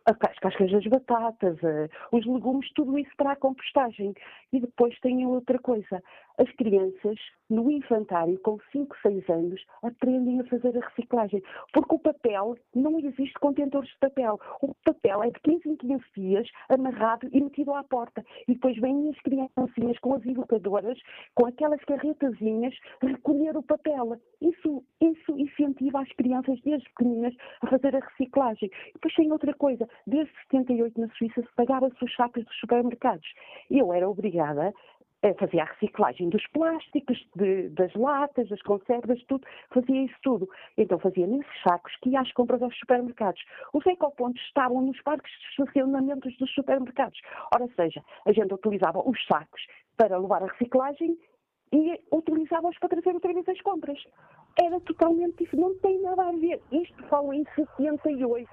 as 0.05 0.17
cascas 0.39 0.71
das 0.71 0.85
batatas, 0.85 1.57
os 2.11 2.25
legumes, 2.25 2.71
tudo 2.73 2.97
isso 2.97 3.11
para 3.17 3.31
a 3.31 3.35
compostagem. 3.35 4.13
E 4.51 4.59
depois 4.59 4.90
depois 4.91 4.99
tem 4.99 5.25
outra 5.25 5.57
coisa. 5.59 6.03
As 6.37 6.49
crianças, 6.53 7.17
no 7.49 7.69
infantário, 7.69 8.39
com 8.39 8.57
5, 8.71 8.95
6 9.01 9.29
anos, 9.29 9.61
aprendem 9.83 10.39
a 10.39 10.45
fazer 10.45 10.75
a 10.77 10.87
reciclagem. 10.87 11.43
Porque 11.73 11.95
o 11.95 11.99
papel, 11.99 12.57
não 12.73 12.99
existe 12.99 13.33
contentores 13.39 13.89
de 13.89 13.97
papel. 13.99 14.39
O 14.61 14.73
papel 14.85 15.23
é 15.23 15.29
de 15.29 15.39
15 15.41 15.69
em 15.69 15.75
15 15.75 16.03
dias, 16.15 16.47
amarrado 16.69 17.27
e 17.31 17.41
metido 17.41 17.73
à 17.73 17.83
porta. 17.83 18.23
E 18.47 18.53
depois 18.53 18.77
vêm 18.77 19.09
as 19.09 19.19
criancinhas 19.21 19.99
com 19.99 20.13
as 20.13 20.25
educadoras, 20.25 20.97
com 21.35 21.45
aquelas 21.45 21.83
carretazinhas, 21.83 22.73
recolher 23.01 23.57
o 23.57 23.63
papel. 23.63 24.19
Isso, 24.41 24.83
isso 25.01 25.37
incentiva 25.37 26.01
as 26.01 26.11
crianças 26.13 26.59
desde 26.61 26.89
pequeninas 26.89 27.35
a 27.61 27.67
fazer 27.67 27.95
a 27.95 27.99
reciclagem. 27.99 28.69
E 28.89 28.93
depois 28.93 29.13
tem 29.15 29.31
outra 29.31 29.53
coisa. 29.53 29.87
Desde 30.07 30.31
78 30.51 30.99
na 30.99 31.09
Suíça 31.09 31.41
se 31.41 31.55
pagava-se 31.55 32.03
os 32.03 32.15
sacos 32.15 32.45
dos 32.45 32.59
supermercados. 32.59 33.27
Eu 33.69 33.93
era 33.93 34.09
obrigada 34.09 34.73
fazia 35.37 35.63
a 35.63 35.65
reciclagem 35.65 36.29
dos 36.29 36.45
plásticos, 36.47 37.17
de, 37.35 37.69
das 37.69 37.93
latas, 37.93 38.49
das 38.49 38.61
conservas, 38.63 39.23
tudo, 39.25 39.45
fazia 39.69 40.03
isso 40.03 40.15
tudo. 40.23 40.49
Então 40.77 40.97
fazia 40.99 41.27
nesses 41.27 41.61
sacos 41.61 41.95
que 41.97 42.09
ia 42.09 42.21
às 42.21 42.31
compras 42.33 42.61
aos 42.61 42.77
supermercados. 42.77 43.41
Os 43.73 43.85
ecopontos 43.85 44.41
estavam 44.43 44.81
nos 44.81 44.99
parques 45.01 45.31
de 45.31 45.63
estacionamentos 45.63 46.35
dos 46.37 46.51
supermercados. 46.53 47.19
Ora 47.53 47.67
seja, 47.75 48.03
a 48.25 48.31
gente 48.31 48.53
utilizava 48.53 48.99
os 49.07 49.17
sacos 49.25 49.61
para 49.95 50.17
levar 50.17 50.43
a 50.43 50.47
reciclagem 50.47 51.17
e 51.73 51.99
utilizava-os 52.11 52.77
para 52.79 52.89
trazer 52.89 53.13
outra 53.13 53.33
vez 53.33 53.47
as 53.47 53.61
compras. 53.61 53.99
Era 54.59 54.79
totalmente 54.81 55.37
diferente, 55.37 55.61
não 55.61 55.75
tem 55.79 56.01
nada 56.01 56.23
a 56.23 56.31
ver. 56.31 56.61
Isto 56.71 57.03
falo 57.09 57.33
em 57.33 57.45
68. 57.55 58.47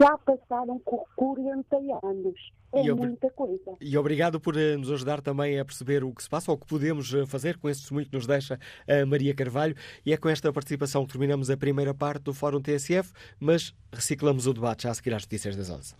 Já 0.00 0.18
passaram 0.18 0.80
40 1.16 1.76
anos. 2.02 2.52
É 2.72 2.82
e 2.84 2.92
muita 2.92 3.30
coisa. 3.30 3.76
E 3.80 3.96
obrigado 3.96 4.38
por 4.38 4.54
eh, 4.56 4.76
nos 4.76 4.92
ajudar 4.92 5.22
também 5.22 5.58
a 5.58 5.64
perceber 5.64 6.04
o 6.04 6.12
que 6.12 6.22
se 6.22 6.28
passa 6.28 6.50
ou 6.50 6.56
o 6.56 6.60
que 6.60 6.66
podemos 6.66 7.14
eh, 7.14 7.24
fazer 7.24 7.56
com 7.56 7.68
esse 7.68 7.80
testemunho 7.80 8.06
que 8.06 8.14
nos 8.14 8.26
deixa 8.26 8.58
a 8.86 9.06
Maria 9.06 9.34
Carvalho. 9.34 9.74
E 10.04 10.12
é 10.12 10.16
com 10.18 10.28
esta 10.28 10.52
participação 10.52 11.06
que 11.06 11.12
terminamos 11.12 11.48
a 11.48 11.56
primeira 11.56 11.94
parte 11.94 12.24
do 12.24 12.34
Fórum 12.34 12.60
TSF, 12.60 13.10
mas 13.40 13.74
reciclamos 13.90 14.46
o 14.46 14.52
debate 14.52 14.82
já 14.82 14.90
a 14.90 14.94
seguir 14.94 15.14
às 15.14 15.22
notícias 15.22 15.56
das 15.56 15.70
11. 15.70 15.94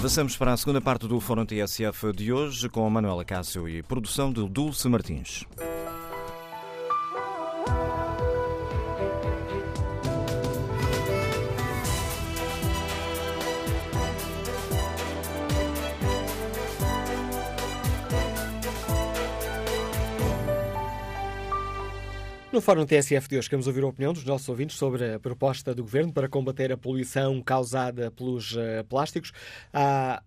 Avançamos 0.00 0.34
para 0.34 0.54
a 0.54 0.56
segunda 0.56 0.80
parte 0.80 1.06
do 1.06 1.20
Fórum 1.20 1.44
TSF 1.44 2.10
de 2.14 2.32
hoje 2.32 2.70
com 2.70 2.86
a 2.86 2.88
Manuela 2.88 3.22
Cássio 3.22 3.68
e 3.68 3.82
produção 3.82 4.32
de 4.32 4.48
Dulce 4.48 4.88
Martins. 4.88 5.44
No 22.60 22.62
Fórum 22.62 22.84
TSF 22.84 23.26
de 23.26 23.38
hoje, 23.38 23.48
queremos 23.48 23.66
ouvir 23.66 23.82
a 23.82 23.86
opinião 23.86 24.12
dos 24.12 24.22
nossos 24.22 24.46
ouvintes 24.46 24.76
sobre 24.76 25.14
a 25.14 25.18
proposta 25.18 25.74
do 25.74 25.82
Governo 25.82 26.12
para 26.12 26.28
combater 26.28 26.70
a 26.70 26.76
poluição 26.76 27.40
causada 27.40 28.10
pelos 28.10 28.52
uh, 28.52 28.84
plásticos. 28.86 29.32
Há 29.72 30.22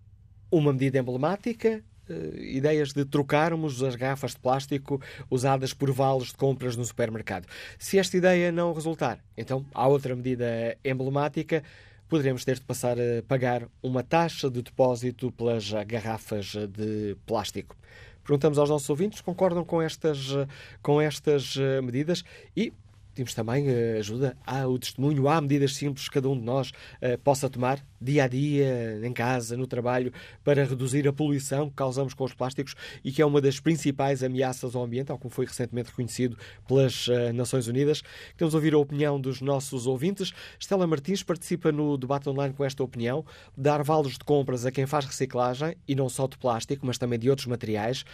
uma 0.50 0.72
medida 0.72 0.98
emblemática, 0.98 1.80
uh, 2.10 2.36
ideias 2.40 2.92
de 2.92 3.04
trocarmos 3.04 3.80
as 3.84 3.94
garrafas 3.94 4.32
de 4.32 4.40
plástico 4.40 5.00
usadas 5.30 5.72
por 5.72 5.92
valos 5.92 6.30
de 6.30 6.34
compras 6.34 6.76
no 6.76 6.84
supermercado. 6.84 7.46
Se 7.78 8.00
esta 8.00 8.16
ideia 8.16 8.50
não 8.50 8.74
resultar, 8.74 9.20
então 9.36 9.64
há 9.72 9.86
outra 9.86 10.16
medida 10.16 10.76
emblemática 10.84 11.62
poderemos 12.08 12.44
ter 12.44 12.56
de 12.56 12.62
passar 12.62 12.98
a 12.98 13.22
pagar 13.28 13.68
uma 13.80 14.02
taxa 14.02 14.50
de 14.50 14.60
depósito 14.60 15.30
pelas 15.30 15.70
garrafas 15.86 16.56
de 16.68 17.16
plástico. 17.26 17.76
Perguntamos 18.24 18.58
aos 18.58 18.70
nossos 18.70 18.88
ouvintes 18.88 19.18
se 19.18 19.22
concordam 19.22 19.64
com 19.64 19.82
estas, 19.82 20.34
com 20.82 21.00
estas 21.00 21.56
medidas 21.82 22.24
e 22.56 22.72
Pedimos 23.14 23.32
também 23.32 23.68
uh, 23.68 23.98
ajuda 24.00 24.36
ao 24.44 24.76
testemunho, 24.76 25.28
há 25.28 25.40
medidas 25.40 25.76
simples 25.76 26.08
que 26.08 26.14
cada 26.14 26.28
um 26.28 26.36
de 26.36 26.44
nós 26.44 26.70
uh, 26.70 27.16
possa 27.22 27.48
tomar 27.48 27.78
dia 28.04 28.24
a 28.24 28.28
dia, 28.28 29.00
em 29.02 29.12
casa, 29.12 29.56
no 29.56 29.66
trabalho, 29.66 30.12
para 30.44 30.64
reduzir 30.64 31.08
a 31.08 31.12
poluição 31.12 31.68
que 31.68 31.76
causamos 31.76 32.14
com 32.14 32.24
os 32.24 32.34
plásticos 32.34 32.74
e 33.02 33.10
que 33.10 33.22
é 33.22 33.26
uma 33.26 33.40
das 33.40 33.58
principais 33.58 34.22
ameaças 34.22 34.74
ao 34.74 34.84
ambiente, 34.84 35.06
tal 35.06 35.18
como 35.18 35.32
foi 35.32 35.46
recentemente 35.46 35.90
reconhecido 35.90 36.36
pelas 36.68 37.08
uh, 37.08 37.32
Nações 37.32 37.66
Unidas. 37.66 38.02
Queremos 38.36 38.54
ouvir 38.54 38.74
a 38.74 38.78
opinião 38.78 39.20
dos 39.20 39.40
nossos 39.40 39.86
ouvintes. 39.86 40.32
Estela 40.58 40.86
Martins 40.86 41.22
participa 41.22 41.72
no 41.72 41.96
debate 41.96 42.28
online 42.28 42.54
com 42.54 42.64
esta 42.64 42.82
opinião. 42.82 43.24
Dar 43.56 43.82
valos 43.82 44.12
de 44.12 44.24
compras 44.24 44.66
a 44.66 44.70
quem 44.70 44.86
faz 44.86 45.06
reciclagem, 45.06 45.76
e 45.88 45.94
não 45.94 46.08
só 46.08 46.26
de 46.26 46.36
plástico, 46.36 46.86
mas 46.86 46.98
também 46.98 47.18
de 47.18 47.30
outros 47.30 47.46
materiais, 47.46 48.04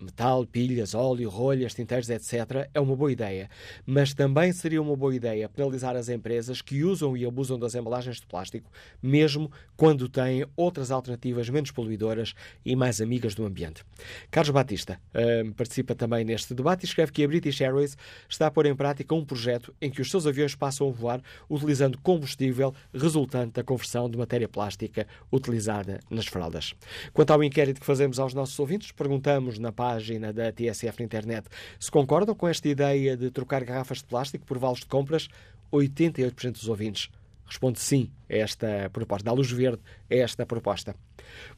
metal, 0.00 0.46
pilhas, 0.46 0.94
óleo, 0.94 1.28
rolhas, 1.28 1.74
tinteiros, 1.74 2.08
etc., 2.08 2.68
é 2.72 2.80
uma 2.80 2.94
boa 2.94 3.10
ideia. 3.10 3.48
Mas 3.84 4.14
também 4.14 4.52
seria 4.52 4.80
uma 4.80 4.96
boa 4.96 5.14
ideia 5.14 5.48
penalizar 5.48 5.96
as 5.96 6.08
empresas 6.08 6.62
que 6.62 6.84
usam 6.84 7.16
e 7.16 7.24
abusam 7.24 7.58
das 7.58 7.74
embalagens 7.74 8.20
de 8.20 8.26
plástico, 8.26 8.70
mesmo 9.16 9.50
quando 9.76 10.08
têm 10.10 10.44
outras 10.54 10.90
alternativas 10.90 11.48
menos 11.48 11.70
poluidoras 11.70 12.34
e 12.64 12.76
mais 12.76 13.00
amigas 13.00 13.34
do 13.34 13.46
ambiente. 13.46 13.82
Carlos 14.30 14.50
Batista 14.50 15.00
uh, 15.14 15.52
participa 15.54 15.94
também 15.94 16.22
neste 16.22 16.52
debate 16.54 16.82
e 16.82 16.86
escreve 16.86 17.12
que 17.12 17.24
a 17.24 17.28
British 17.28 17.60
Airways 17.62 17.96
está 18.28 18.46
a 18.46 18.50
pôr 18.50 18.66
em 18.66 18.76
prática 18.76 19.14
um 19.14 19.24
projeto 19.24 19.74
em 19.80 19.90
que 19.90 20.02
os 20.02 20.10
seus 20.10 20.26
aviões 20.26 20.54
passam 20.54 20.88
a 20.88 20.92
voar 20.92 21.22
utilizando 21.48 21.98
combustível 21.98 22.74
resultante 22.92 23.54
da 23.54 23.64
conversão 23.64 24.08
de 24.10 24.18
matéria 24.18 24.48
plástica 24.48 25.06
utilizada 25.32 26.00
nas 26.10 26.26
fraldas. 26.26 26.74
Quanto 27.14 27.32
ao 27.32 27.42
inquérito 27.42 27.80
que 27.80 27.86
fazemos 27.86 28.18
aos 28.18 28.34
nossos 28.34 28.58
ouvintes, 28.58 28.92
perguntamos 28.92 29.58
na 29.58 29.72
página 29.72 30.30
da 30.30 30.52
TSF 30.52 30.98
na 30.98 31.04
internet 31.04 31.48
se 31.80 31.90
concordam 31.90 32.34
com 32.34 32.46
esta 32.46 32.68
ideia 32.68 33.16
de 33.16 33.30
trocar 33.30 33.64
garrafas 33.64 33.98
de 33.98 34.04
plástico 34.04 34.44
por 34.44 34.58
vales 34.58 34.80
de 34.80 34.86
compras, 34.86 35.28
88% 35.72 36.52
dos 36.52 36.68
ouvintes 36.68 37.10
responde 37.46 37.78
sim 37.78 38.10
a 38.28 38.34
esta 38.34 38.90
proposta, 38.92 39.24
dá 39.24 39.32
luz 39.32 39.50
verde 39.50 39.80
a 40.10 40.14
esta 40.14 40.44
proposta. 40.44 40.94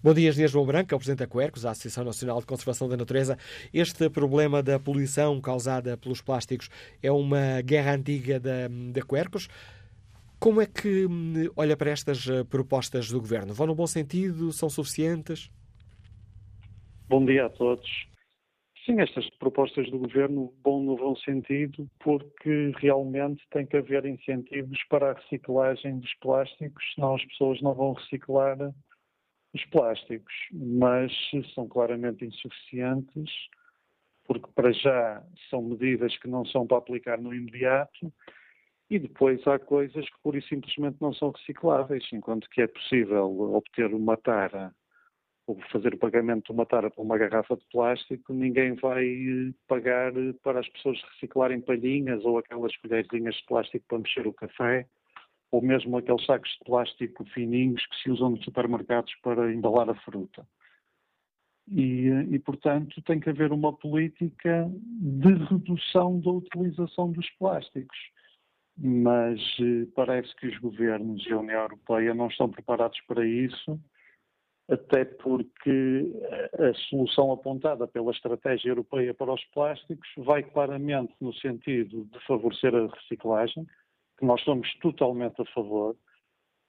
Bom 0.03 0.15
dia, 0.15 0.29
Engenheiro 0.29 0.53
João 0.53 0.67
Branco, 0.67 0.93
é 0.93 0.97
o 0.97 0.99
Presidente 0.99 1.21
da 1.21 1.27
Coercos, 1.27 1.65
a 1.65 1.71
Associação 1.71 2.05
Nacional 2.05 2.41
de 2.41 2.47
Conservação 2.47 2.89
da 2.89 2.97
Natureza. 2.97 3.39
Este 3.73 4.09
problema 4.11 4.63
da 4.63 4.79
poluição 4.79 5.41
causada 5.41 5.97
pelos 5.97 6.21
plásticos 6.21 6.69
é 7.03 7.11
uma 7.11 7.61
guerra 7.63 7.95
antiga 7.95 8.39
da, 8.39 8.69
da 8.93 9.03
Coercos. 9.03 9.49
Como 10.39 10.61
é 10.61 10.67
que 10.67 11.07
hum, 11.07 11.51
olha 11.57 11.77
para 11.77 11.91
estas 11.91 12.29
eh, 12.29 12.45
propostas 12.45 13.11
do 13.11 13.21
Governo? 13.21 13.53
Vão 13.53 13.67
no 13.67 13.75
bom 13.75 13.87
sentido? 13.87 14.53
São 14.53 14.71
suficientes? 14.71 15.51
Bom 17.09 17.25
dia 17.25 17.47
a 17.47 17.51
todos. 17.51 18.08
Sim, 18.89 19.03
estas 19.03 19.29
propostas 19.39 19.91
do 19.91 19.99
governo 19.99 20.51
vão 20.65 20.81
no 20.81 20.97
bom 20.97 21.15
sentido, 21.17 21.87
porque 22.01 22.73
realmente 22.79 23.47
tem 23.51 23.67
que 23.67 23.77
haver 23.77 24.07
incentivos 24.07 24.83
para 24.89 25.11
a 25.11 25.13
reciclagem 25.13 25.99
dos 25.99 26.15
plásticos, 26.15 26.83
senão 26.95 27.15
as 27.15 27.25
pessoas 27.27 27.61
não 27.61 27.75
vão 27.75 27.93
reciclar 27.93 28.57
os 29.53 29.65
plásticos. 29.67 30.33
Mas 30.51 31.13
são 31.55 31.69
claramente 31.69 32.25
insuficientes, 32.25 33.31
porque 34.25 34.49
para 34.55 34.73
já 34.73 35.23
são 35.51 35.61
medidas 35.61 36.17
que 36.17 36.27
não 36.27 36.47
são 36.47 36.67
para 36.67 36.79
aplicar 36.79 37.21
no 37.21 37.35
imediato. 37.35 38.11
E 38.89 38.99
depois 38.99 39.47
há 39.47 39.59
coisas 39.59 40.09
que 40.09 40.23
pura 40.23 40.39
e 40.39 40.49
simplesmente 40.49 40.97
não 40.99 41.13
são 41.13 41.31
recicláveis, 41.31 42.09
enquanto 42.11 42.49
que 42.49 42.63
é 42.63 42.67
possível 42.67 43.39
obter 43.55 43.93
uma 43.93 44.17
tara 44.17 44.75
ou 45.49 45.59
fazer 45.73 45.95
o 45.95 45.99
pagamento 45.99 46.45
de 46.45 46.53
uma 46.53 46.67
tara 46.67 46.91
por 46.91 47.03
uma 47.03 47.17
garrafa 47.17 47.57
de 47.57 47.65
plástico, 47.73 48.35
ninguém 48.35 48.75
vai 48.75 49.07
eh, 49.07 49.55
pagar 49.67 50.15
eh, 50.15 50.35
para 50.43 50.61
as 50.61 50.69
pessoas 50.69 51.01
reciclarem 51.15 51.63
palhinhas 51.63 52.23
ou 52.23 52.37
aquelas 52.37 52.77
colherzinhas 52.77 53.35
de 53.35 53.47
plástico 53.47 53.87
para 53.89 53.99
mexer 53.99 54.27
o 54.27 54.33
café, 54.35 54.87
ou 55.51 55.63
mesmo 55.63 55.97
aqueles 55.97 56.25
sacos 56.27 56.51
de 56.51 56.65
plástico 56.67 57.25
fininhos 57.33 57.85
que 57.87 57.97
se 57.97 58.11
usam 58.11 58.31
nos 58.31 58.45
supermercados 58.45 59.15
para 59.23 59.51
embalar 59.51 59.89
a 59.89 59.95
fruta. 59.95 60.47
E, 61.67 62.09
eh, 62.09 62.27
e, 62.31 62.39
portanto, 62.39 63.01
tem 63.03 63.19
que 63.19 63.31
haver 63.31 63.51
uma 63.51 63.73
política 63.73 64.71
de 65.01 65.33
redução 65.33 66.21
da 66.21 66.31
utilização 66.31 67.11
dos 67.11 67.29
plásticos. 67.39 67.97
Mas 68.77 69.41
parece 69.97 70.37
que 70.37 70.47
os 70.47 70.59
governos 70.59 71.27
e 71.27 71.33
a 71.33 71.39
União 71.41 71.63
Europeia 71.63 72.15
não 72.15 72.29
estão 72.29 72.49
preparados 72.49 73.01
para 73.09 73.27
isso 73.27 73.81
até 74.69 75.05
porque 75.05 76.13
a 76.59 76.75
solução 76.89 77.33
apontada 77.33 77.89
pela 77.89 78.13
estratégia 78.13 78.71
europeia 78.71 79.15
para 79.15 79.33
os 79.33 79.45
plásticos 79.47 80.09
vai 80.19 80.43
claramente 80.43 81.15
no 81.21 81.33
sentido 81.35 82.05
de 82.05 82.27
favorecer 82.27 82.75
a 82.75 82.87
reciclagem, 82.87 83.67
que 84.19 84.27
nós 84.27 84.43
somos 84.43 84.73
totalmente 84.81 85.41
a 85.41 85.45
favor, 85.47 85.97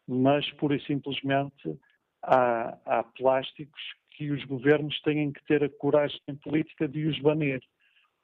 mas 0.08 0.50
pura 0.54 0.76
e 0.76 0.86
simplesmente 0.86 1.78
há, 2.24 2.78
há 2.86 3.04
plásticos 3.04 3.82
que 4.12 4.32
os 4.32 4.44
governos 4.46 5.00
têm 5.02 5.32
que 5.32 5.44
ter 5.46 5.64
a 5.64 5.70
coragem 5.70 6.20
política 6.44 6.88
de 6.88 7.06
os 7.06 7.20
banir, 7.20 7.62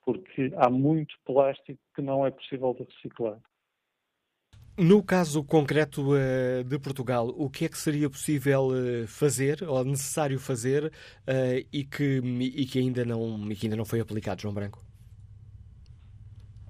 porque 0.03 0.51
há 0.55 0.69
muito 0.69 1.15
plástico 1.25 1.79
que 1.93 2.01
não 2.01 2.25
é 2.25 2.31
possível 2.31 2.73
de 2.73 2.83
reciclar. 2.83 3.39
No 4.77 5.01
caso 5.01 5.41
concreto 5.41 6.01
uh, 6.01 6.61
de 6.65 6.77
Portugal, 6.77 7.29
o 7.29 7.49
que 7.49 7.63
é 7.63 7.69
que 7.69 7.77
seria 7.77 8.09
possível 8.09 8.67
uh, 8.67 9.07
fazer 9.07 9.63
ou 9.63 9.85
necessário 9.85 10.37
fazer 10.37 10.87
uh, 10.87 11.65
e, 11.71 11.85
que, 11.85 12.17
e, 12.17 12.65
que 12.65 12.79
ainda 12.79 13.05
não, 13.05 13.49
e 13.49 13.55
que 13.55 13.67
ainda 13.67 13.77
não 13.77 13.85
foi 13.85 14.01
aplicado, 14.01 14.41
João 14.41 14.53
Branco? 14.53 14.83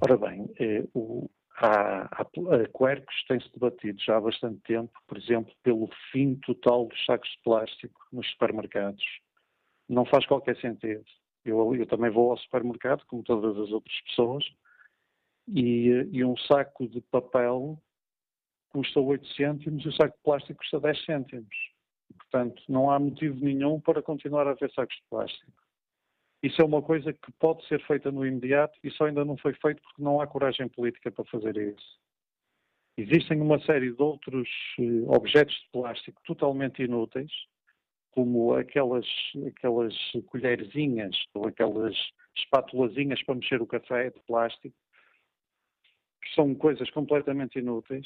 Ora 0.01 0.17
bem, 0.17 0.47
o, 0.93 1.27
a, 1.57 2.01
a, 2.03 2.21
a 2.21 2.67
Quercus 2.77 3.23
tem-se 3.27 3.51
debatido 3.53 3.99
já 3.99 4.17
há 4.17 4.21
bastante 4.21 4.61
tempo, 4.67 4.91
por 5.07 5.17
exemplo, 5.17 5.51
pelo 5.63 5.89
fim 6.11 6.35
total 6.35 6.85
dos 6.85 7.05
sacos 7.05 7.29
de 7.29 7.41
plástico 7.43 7.99
nos 8.13 8.29
supermercados. 8.29 9.03
Não 9.89 10.05
faz 10.05 10.27
qualquer 10.27 10.55
sentido. 10.61 11.03
Eu, 11.43 11.73
eu 11.73 11.87
também 11.87 12.11
vou 12.11 12.29
ao 12.29 12.37
supermercado, 12.37 13.03
como 13.07 13.23
todas 13.23 13.57
as 13.57 13.71
outras 13.71 13.99
pessoas, 14.01 14.43
e, 15.47 16.07
e 16.11 16.23
um 16.23 16.37
saco 16.37 16.87
de 16.87 17.01
papel 17.01 17.81
custa 18.76 18.99
8 18.99 19.26
cêntimos 19.36 19.86
e 19.86 19.88
o 19.88 19.93
saco 19.93 20.17
de 20.17 20.23
plástico 20.23 20.59
custa 20.59 20.82
10 20.82 21.05
cêntimos. 21.05 21.55
Portanto, 22.17 22.61
não 22.67 22.91
há 22.91 22.99
motivo 22.99 23.39
nenhum 23.43 23.80
para 23.80 24.01
continuar 24.01 24.45
a 24.47 24.51
haver 24.51 24.69
sacos 24.73 24.95
de 24.95 25.03
plástico. 25.09 25.53
Isso 26.43 26.61
é 26.61 26.65
uma 26.65 26.82
coisa 26.82 27.13
que 27.13 27.32
pode 27.39 27.65
ser 27.67 27.82
feita 27.88 28.11
no 28.11 28.26
imediato 28.26 28.78
e 28.84 28.91
só 28.91 29.05
ainda 29.05 29.23
não 29.23 29.38
foi 29.38 29.53
feito 29.53 29.82
porque 29.82 30.01
não 30.01 30.19
há 30.19 30.28
coragem 30.28 30.67
política 30.67 31.09
para 31.09 31.23
fazer 31.26 31.55
isso. 31.55 31.99
Existem 32.97 33.39
uma 33.41 33.59
série 33.61 33.93
de 33.93 34.01
outros 34.01 34.49
eh, 34.78 35.05
objetos 35.07 35.55
de 35.55 35.69
plástico 35.71 36.21
totalmente 36.26 36.84
inúteis, 36.84 37.32
como 38.11 38.53
aquelas, 38.55 39.07
aquelas 39.47 39.95
colherzinhas 40.28 41.15
ou 41.34 41.47
aquelas 41.47 41.95
espátulazinhas 42.36 43.23
para 43.23 43.36
mexer 43.36 43.61
o 43.61 43.67
café 43.67 44.09
de 44.09 44.19
plástico, 44.21 44.76
que 46.21 46.34
são 46.36 46.53
coisas 46.53 46.89
completamente 46.91 47.57
inúteis 47.59 48.05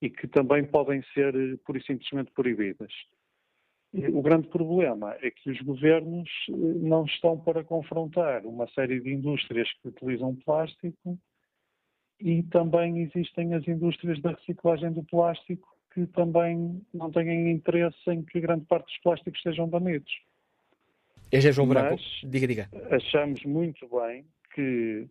e 0.00 0.10
que 0.10 0.26
também 0.26 0.64
podem 0.64 1.02
ser 1.14 1.32
pura 1.64 1.78
e 1.78 1.82
simplesmente 1.82 2.30
proibidas. 2.32 2.92
O 4.12 4.20
grande 4.20 4.48
problema 4.48 5.16
é 5.22 5.30
que 5.30 5.50
os 5.50 5.60
governos 5.62 6.28
eh, 6.48 6.52
não 6.52 7.04
estão 7.06 7.38
para 7.38 7.64
confrontar 7.64 8.44
uma 8.44 8.68
série 8.68 9.00
de 9.00 9.10
indústrias 9.12 9.68
que 9.80 9.88
utilizam 9.88 10.34
plástico 10.44 11.18
e 12.20 12.42
também 12.44 13.02
existem 13.02 13.54
as 13.54 13.66
indústrias 13.66 14.20
da 14.20 14.32
reciclagem 14.32 14.92
do 14.92 15.02
plástico 15.04 15.66
que 15.94 16.06
também 16.08 16.82
não 16.92 17.10
têm 17.10 17.50
interesse 17.50 17.98
em 18.08 18.22
que 18.22 18.38
grande 18.38 18.66
parte 18.66 18.86
dos 18.86 18.98
plásticos 18.98 19.40
sejam 19.40 19.66
banidos. 19.66 20.12
É 21.32 21.40
João 21.40 21.68
Branco. 21.68 21.96
Diga, 22.24 22.46
diga. 22.46 22.68
Achamos 22.90 23.42
muito 23.44 23.88
bem 23.88 24.26
que 24.54 25.08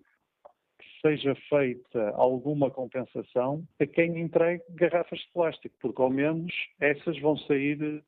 seja 1.05 1.35
feita 1.47 2.09
alguma 2.15 2.71
compensação 2.71 3.63
a 3.79 3.85
quem 3.85 4.19
entregue 4.19 4.63
garrafas 4.71 5.19
de 5.19 5.31
plástico, 5.31 5.75
porque 5.79 6.01
ao 6.01 6.09
menos 6.09 6.51
essas 6.79 7.19
vão 7.19 7.37
sair 7.37 8.03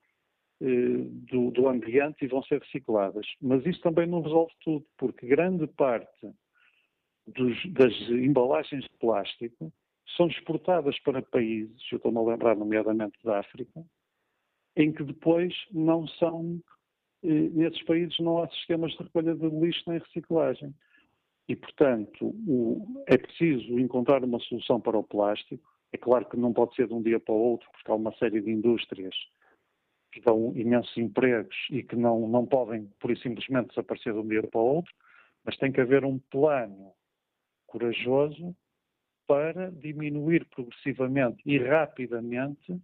eh, 0.60 0.66
do, 1.30 1.52
do, 1.52 1.70
ambiente 1.70 2.26
e 2.26 2.28
vão 2.28 2.42
ser 2.42 2.60
recicladas. 2.60 3.28
Mas 3.40 3.64
isso 3.68 3.80
também 3.82 4.08
não 4.08 4.22
resolve 4.22 4.52
tudo, 4.64 4.84
porque 4.98 5.28
grande 5.28 5.68
parte 5.68 6.32
dos, 7.28 7.72
das 7.74 7.94
embalagens 8.10 8.84
de 8.84 8.98
plástico 9.00 9.72
são 10.16 10.28
exportadas 10.28 10.98
para 11.02 11.22
países, 11.22 11.80
eu 11.92 11.98
estou-me 11.98 12.18
a 12.18 12.22
lembrar 12.22 12.56
nomeadamente 12.56 13.20
da 13.24 13.40
África, 13.40 13.86
em 14.76 14.92
que 14.92 15.04
depois 15.04 15.54
não 15.72 16.08
são 16.08 16.60
nesses 17.22 17.84
países 17.84 18.18
não 18.20 18.42
há 18.42 18.48
sistemas 18.50 18.92
de 18.94 19.04
recolha 19.04 19.36
de 19.36 19.50
lixo 19.50 19.84
nem 19.88 20.00
reciclagem. 20.00 20.74
E, 21.48 21.56
portanto, 21.56 22.28
o, 22.48 23.04
é 23.08 23.18
preciso 23.18 23.80
encontrar 23.80 24.24
uma 24.24 24.40
solução 24.40 24.82
para 24.82 24.98
o 24.98 25.04
plástico. 25.04 25.64
É 25.94 25.98
claro 25.98 26.28
que 26.28 26.36
não 26.36 26.52
pode 26.52 26.76
ser 26.76 26.88
de 26.88 26.94
um 26.94 27.02
dia 27.02 27.20
para 27.20 27.34
o 27.34 27.38
outro, 27.38 27.70
porque 27.72 27.90
há 27.90 27.96
uma 27.96 28.14
série 28.18 28.42
de 28.42 28.52
indústrias 28.52 29.16
que 30.12 30.20
dão 30.22 30.52
imensos 30.56 30.96
empregos 30.98 31.56
e 31.70 31.84
que 31.84 31.96
não, 31.96 32.28
não 32.28 32.46
podem, 32.46 32.92
por 33.00 33.12
isso 33.12 33.22
simplesmente, 33.24 33.70
desaparecer 33.70 34.14
de 34.14 34.20
um 34.20 34.28
dia 34.28 34.44
para 34.44 34.60
o 34.60 34.76
outro, 34.76 34.94
mas 35.46 35.58
tem 35.58 35.72
que 35.72 35.80
haver 35.80 36.04
um 36.04 36.20
plano 36.32 36.92
corajoso 37.66 38.56
para 39.26 39.72
diminuir 39.72 40.46
progressivamente 40.46 41.42
e 41.46 41.58
rapidamente 41.58 42.82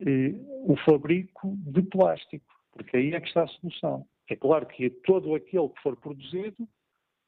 eh, 0.00 0.34
o 0.64 0.76
fabrico 0.84 1.56
de 1.56 1.82
plástico, 1.82 2.46
porque 2.72 2.96
aí 2.96 3.14
é 3.14 3.20
que 3.20 3.28
está 3.28 3.44
a 3.44 3.48
solução. 3.48 4.06
É 4.28 4.36
claro 4.36 4.66
que 4.66 4.90
todo 4.90 5.34
aquele 5.34 5.68
que 5.68 5.82
for 5.82 5.96
produzido 5.96 6.68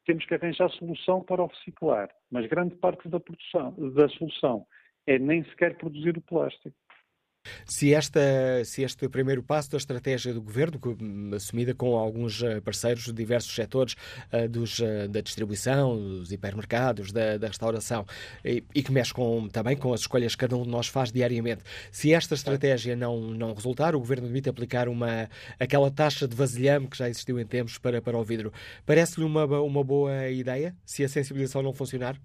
temos 0.05 0.25
que 0.25 0.33
arranjar 0.33 0.69
solução 0.71 1.21
para 1.21 1.43
o 1.43 1.47
reciclar, 1.47 2.09
mas 2.29 2.47
grande 2.47 2.75
parte 2.75 3.07
da 3.07 3.19
produção, 3.19 3.73
da 3.93 4.09
solução 4.09 4.65
é 5.07 5.17
nem 5.17 5.43
sequer 5.45 5.77
produzir 5.77 6.17
o 6.17 6.21
plástico. 6.21 6.75
Se, 7.65 7.93
esta, 7.93 8.19
se 8.65 8.83
este 8.83 9.07
primeiro 9.09 9.41
passo 9.41 9.71
da 9.71 9.77
estratégia 9.77 10.33
do 10.33 10.41
governo, 10.41 10.79
hum, 10.99 11.31
assumida 11.33 11.73
com 11.73 11.97
alguns 11.97 12.41
eh, 12.43 12.61
parceiros 12.61 13.05
de 13.05 13.13
diversos 13.13 13.53
setores 13.53 13.95
uh, 14.31 14.47
dos, 14.47 14.79
uh, 14.79 15.07
da 15.09 15.21
distribuição, 15.21 15.95
dos 15.95 16.31
hipermercados, 16.31 17.11
da, 17.11 17.37
da 17.37 17.47
restauração, 17.47 18.05
e, 18.43 18.63
e, 18.75 18.83
que 18.83 18.91
mexe 18.91 19.13
com, 19.13 19.47
também 19.47 19.75
com 19.75 19.93
as 19.93 20.01
escolhas 20.01 20.35
que 20.35 20.39
cada 20.39 20.55
um 20.55 20.63
de 20.63 20.69
nós 20.69 20.87
faz 20.87 21.11
diariamente, 21.11 21.63
se 21.91 22.13
esta 22.13 22.35
estratégia 22.35 22.95
não, 22.95 23.19
não 23.19 23.53
resultar, 23.53 23.95
o 23.95 23.99
governo 23.99 24.25
admite 24.25 24.49
aplicar 24.49 24.87
uma, 24.87 25.29
aquela 25.59 25.89
taxa 25.89 26.27
de 26.27 26.35
vasilhame 26.35 26.87
que 26.87 26.97
já 26.97 27.09
existiu 27.09 27.39
em 27.39 27.45
tempos 27.45 27.77
para, 27.77 28.01
para 28.01 28.17
o 28.17 28.23
vidro. 28.23 28.51
Parece-lhe 28.85 29.25
uma, 29.25 29.45
uma 29.45 29.83
boa 29.83 30.29
ideia, 30.29 30.75
se 30.85 31.03
a 31.03 31.09
sensibilização 31.09 31.61
não 31.61 31.73
funcionar? 31.73 32.19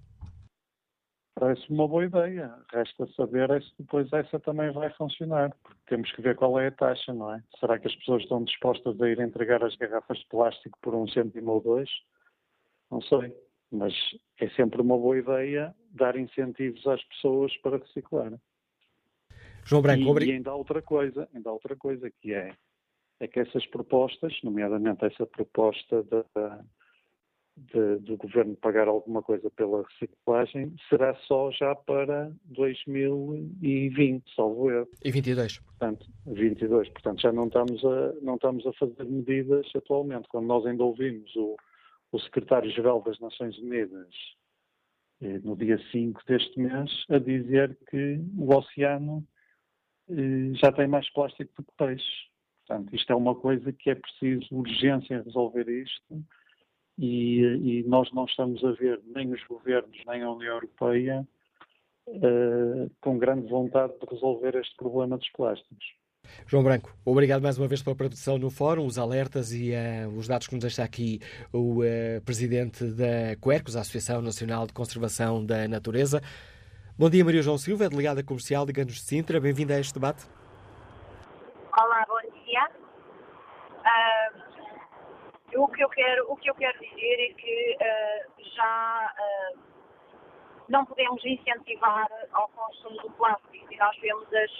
Parece 1.39 1.69
uma 1.69 1.87
boa 1.87 2.03
ideia. 2.03 2.51
Resta 2.73 3.05
saber 3.15 3.51
é 3.51 3.61
se 3.61 3.71
depois 3.77 4.11
essa 4.11 4.39
também 4.39 4.71
vai 4.71 4.89
funcionar, 4.93 5.55
porque 5.61 5.79
temos 5.85 6.11
que 6.11 6.21
ver 6.21 6.35
qual 6.35 6.59
é 6.59 6.67
a 6.67 6.71
taxa, 6.71 7.13
não 7.13 7.31
é? 7.31 7.43
Será 7.59 7.77
que 7.77 7.87
as 7.87 7.95
pessoas 7.97 8.23
estão 8.23 8.43
dispostas 8.43 8.99
a 8.99 9.07
ir 9.07 9.19
entregar 9.19 9.63
as 9.63 9.75
garrafas 9.75 10.17
de 10.17 10.25
plástico 10.29 10.79
por 10.81 10.95
um 10.95 11.07
cêntimo 11.07 11.51
ou 11.51 11.61
dois? 11.61 11.89
Não 12.89 13.01
sei. 13.03 13.35
Mas 13.71 13.93
é 14.39 14.49
sempre 14.49 14.81
uma 14.81 14.97
boa 14.97 15.15
ideia 15.15 15.75
dar 15.91 16.17
incentivos 16.17 16.85
às 16.87 17.03
pessoas 17.03 17.55
para 17.57 17.77
reciclar. 17.77 18.33
João 19.63 19.83
Branco, 19.83 20.19
e, 20.19 20.29
e 20.29 20.31
ainda 20.31 20.49
há 20.49 20.55
outra 20.55 20.81
coisa, 20.81 21.29
ainda 21.35 21.51
há 21.51 21.53
outra 21.53 21.75
coisa 21.75 22.09
que 22.09 22.33
é, 22.33 22.51
é 23.19 23.27
que 23.27 23.39
essas 23.39 23.65
propostas, 23.67 24.33
nomeadamente 24.43 25.05
essa 25.05 25.27
proposta 25.27 26.01
da, 26.03 26.65
de, 27.57 27.97
do 27.97 28.17
governo 28.17 28.55
pagar 28.55 28.87
alguma 28.87 29.23
coisa 29.23 29.49
pela 29.49 29.83
reciclagem 29.83 30.75
será 30.87 31.15
só 31.27 31.49
já 31.51 31.73
para 31.73 32.31
2020, 32.45 34.23
salvo 34.35 34.69
eu. 34.69 34.87
E 35.03 35.11
22. 35.11 35.59
Portanto, 35.59 36.05
22. 36.27 36.89
Portanto, 36.89 37.21
já 37.21 37.31
não 37.31 37.47
estamos 37.47 37.83
a, 37.83 38.13
não 38.21 38.35
estamos 38.35 38.65
a 38.67 38.73
fazer 38.73 39.03
medidas 39.05 39.65
atualmente. 39.75 40.27
Quando 40.27 40.45
nós 40.45 40.65
ainda 40.65 40.83
ouvimos 40.83 41.35
o, 41.35 41.57
o 42.11 42.19
secretário-geral 42.19 43.01
das 43.01 43.19
Nações 43.19 43.57
Unidas 43.57 44.13
eh, 45.21 45.39
no 45.39 45.55
dia 45.55 45.79
5 45.91 46.21
deste 46.27 46.59
mês 46.59 47.05
a 47.09 47.17
dizer 47.17 47.75
que 47.89 48.21
o 48.37 48.55
oceano 48.55 49.27
eh, 50.09 50.53
já 50.53 50.71
tem 50.71 50.87
mais 50.87 51.09
plástico 51.11 51.51
do 51.57 51.65
que 51.65 51.73
peixe. 51.75 52.27
Portanto, 52.67 52.95
isto 52.95 53.11
é 53.11 53.15
uma 53.15 53.33
coisa 53.33 53.71
que 53.73 53.89
é 53.89 53.95
preciso 53.95 54.47
urgência 54.51 55.15
em 55.15 55.23
resolver 55.23 55.67
isto 55.69 56.23
e, 56.97 57.41
e, 57.41 57.83
nós 57.87 58.11
não 58.11 58.25
estamos 58.25 58.63
a 58.63 58.71
ver 58.71 58.99
nem 59.15 59.31
os 59.31 59.43
governos 59.45 59.97
nem 60.07 60.23
a 60.23 60.31
União 60.31 60.55
Europeia 60.55 61.27
uh, 62.07 62.91
com 63.01 63.17
grande 63.17 63.47
vontade 63.47 63.93
de 63.99 64.05
resolver 64.09 64.55
este 64.55 64.75
problema 64.75 65.17
dos 65.17 65.29
plásticos. 65.29 65.85
João 66.45 66.63
Branco, 66.63 66.93
obrigado 67.05 67.41
mais 67.41 67.57
uma 67.57 67.67
vez 67.67 67.81
pela 67.81 67.95
produção 67.95 68.37
no 68.37 68.49
fórum, 68.49 68.85
os 68.85 68.97
alertas 68.97 69.53
e 69.53 69.71
uh, 69.71 70.09
os 70.17 70.27
dados 70.27 70.47
que 70.47 70.55
nos 70.55 70.63
deixa 70.63 70.83
aqui 70.83 71.19
o 71.53 71.81
uh, 71.81 72.21
presidente 72.25 72.83
da 72.85 73.35
Quercos, 73.41 73.75
a 73.75 73.81
Associação 73.81 74.21
Nacional 74.21 74.65
de 74.65 74.73
Conservação 74.73 75.45
da 75.45 75.67
Natureza. 75.67 76.21
Bom 76.97 77.09
dia, 77.09 77.23
Maria 77.23 77.43
João 77.43 77.57
Silva, 77.57 77.87
delegada 77.87 78.23
comercial 78.23 78.65
de 78.65 78.73
Ganos 78.73 78.95
de 78.95 79.01
Sintra. 79.01 79.39
Bem-vinda 79.39 79.75
a 79.75 79.79
este 79.79 79.93
debate. 79.93 80.25
Olá, 81.77 82.03
bom 82.07 82.43
dia. 82.43 82.67
O 85.57 85.67
que 85.69 85.83
eu 85.83 85.89
quero, 85.89 86.31
o 86.31 86.37
que 86.37 86.49
eu 86.49 86.55
quero 86.55 86.79
dizer 86.79 87.31
é 87.31 87.33
que 87.33 87.77
uh, 87.81 88.43
já 88.55 89.13
uh, 89.17 89.59
não 90.69 90.85
podemos 90.85 91.23
incentivar 91.25 92.07
ao 92.33 92.47
consumo 92.49 92.97
do 93.01 93.09
plástico 93.11 93.73
e 93.73 93.77
nós 93.77 93.97
vemos 93.97 94.31
as, 94.33 94.51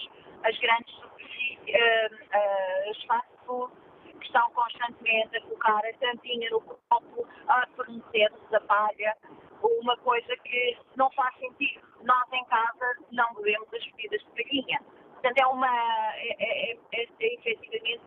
as 0.44 0.58
grandes 0.58 0.96
superfícies, 0.96 1.60
uh, 1.70 2.90
as 2.90 3.04
fast 3.04 3.30
food 3.46 3.72
que 4.20 4.26
estão 4.26 4.50
constantemente 4.52 5.38
a 5.38 5.42
colocar 5.42 5.86
a 5.86 5.94
tampinha 6.00 6.50
no 6.50 6.62
copo, 6.62 7.28
a 7.48 7.68
fornecer-nos 7.76 8.54
a 8.54 8.60
palha, 8.62 9.16
uma 9.62 9.96
coisa 9.98 10.36
que 10.38 10.78
não 10.96 11.12
faz 11.12 11.36
sentido. 11.38 11.86
Nós 12.02 12.34
em 12.34 12.46
casa 12.46 12.96
não 13.12 13.36
bebemos 13.36 13.72
as 13.72 13.86
bebidas 13.86 14.22
de 14.22 14.44
palhinha. 14.44 14.82
Portanto, 15.14 15.38
é 15.38 15.46
uma, 15.46 16.14
é, 16.16 16.36
é, 16.40 16.72
é, 16.72 17.04
é 17.04 17.34
efetivamente 17.36 18.02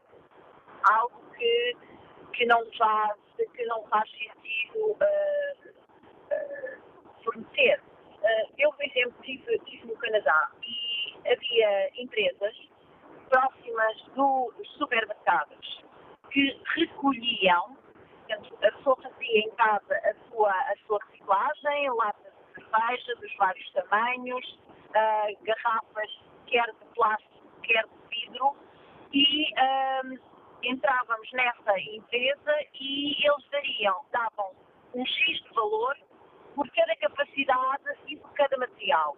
algo 0.83 1.21
que 1.37 1.77
que 2.33 2.47
não 2.47 2.65
faz, 2.73 3.17
que 3.37 3.65
não 3.67 3.83
faz 3.85 4.09
sentido 4.11 4.79
uh, 4.79 5.69
uh, 6.31 7.23
fornecer. 7.25 7.81
Uh, 7.81 8.53
eu, 8.59 8.73
por 8.73 8.85
exemplo, 8.85 9.15
estive, 9.21 9.55
estive 9.57 9.87
no 9.87 9.97
Canadá 9.97 10.51
e 10.63 11.15
havia 11.31 12.03
empresas 12.03 12.57
próximas 13.29 14.03
dos 14.15 14.69
supermercados 14.77 15.85
que 16.31 16.61
recolhiam, 16.77 17.77
portanto, 18.27 18.55
a 18.65 18.73
pessoa 18.73 18.97
fazia 19.03 19.39
em 19.39 19.51
casa 19.53 19.95
a 19.95 20.15
sua, 20.29 20.53
a 20.53 20.75
sua 20.87 20.99
reciclagem, 21.07 21.91
latas 21.91 22.33
de 22.33 22.65
cerveja 22.65 23.15
dos 23.21 23.37
vários 23.37 23.73
tamanhos, 23.73 24.59
garrafas 25.43 26.21
quer 26.47 26.67
de 26.67 26.85
plástico, 26.95 27.61
quer 27.63 27.85
de 27.85 28.09
vidro, 28.09 28.57
e 29.13 29.47
entrávamos 30.63 31.33
nessa 31.33 31.79
empresa 31.79 32.53
e 32.75 33.27
eles 33.27 33.51
dariam, 33.51 34.05
davam 34.13 34.53
um 34.95 35.05
X 35.07 35.43
de 35.43 35.55
valor 35.55 35.97
por 36.55 36.69
cada 36.71 36.97
capacidade 36.97 37.85
e 38.09 38.17
por 38.17 38.33
cada 38.33 38.57
material. 38.59 39.17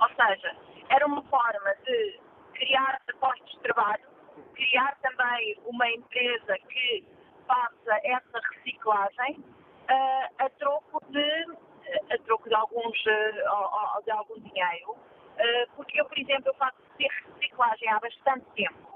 Ou 0.00 0.08
seja, 0.08 0.56
era 0.88 1.06
uma 1.06 1.22
forma 1.24 1.74
de 1.84 2.20
criar 2.54 3.00
postos 3.18 3.52
de 3.52 3.60
trabalho, 3.60 4.08
criar 4.54 4.96
também 5.00 5.58
uma 5.64 5.88
empresa 5.90 6.58
que 6.68 7.04
faça 7.46 8.00
essa 8.04 8.40
reciclagem 8.52 9.38
uh, 9.38 10.34
a 10.38 10.50
troco 10.50 11.00
de 11.10 11.70
a 12.12 12.18
troco 12.24 12.48
de 12.48 12.54
alguns 12.54 12.98
uh, 13.06 14.02
de 14.04 14.10
algum 14.12 14.38
dinheiro, 14.40 14.92
uh, 14.92 15.70
porque 15.74 16.00
eu, 16.00 16.04
por 16.04 16.18
exemplo, 16.18 16.48
eu 16.48 16.54
faço 16.54 16.76
reciclagem 16.98 17.88
há 17.88 17.98
bastante 17.98 18.46
tempo 18.54 18.89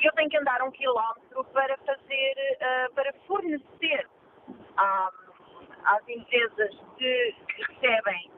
eu 0.00 0.12
tenho 0.12 0.28
que 0.28 0.36
andar 0.36 0.62
um 0.62 0.70
quilómetro 0.70 1.44
para 1.52 1.76
fazer, 1.78 2.34
uh, 2.60 2.94
para 2.94 3.12
fornecer 3.26 4.08
à, 4.76 5.10
às 5.84 6.08
empresas 6.08 6.74
de, 6.98 7.34
que 7.48 7.62
recebem 7.62 8.30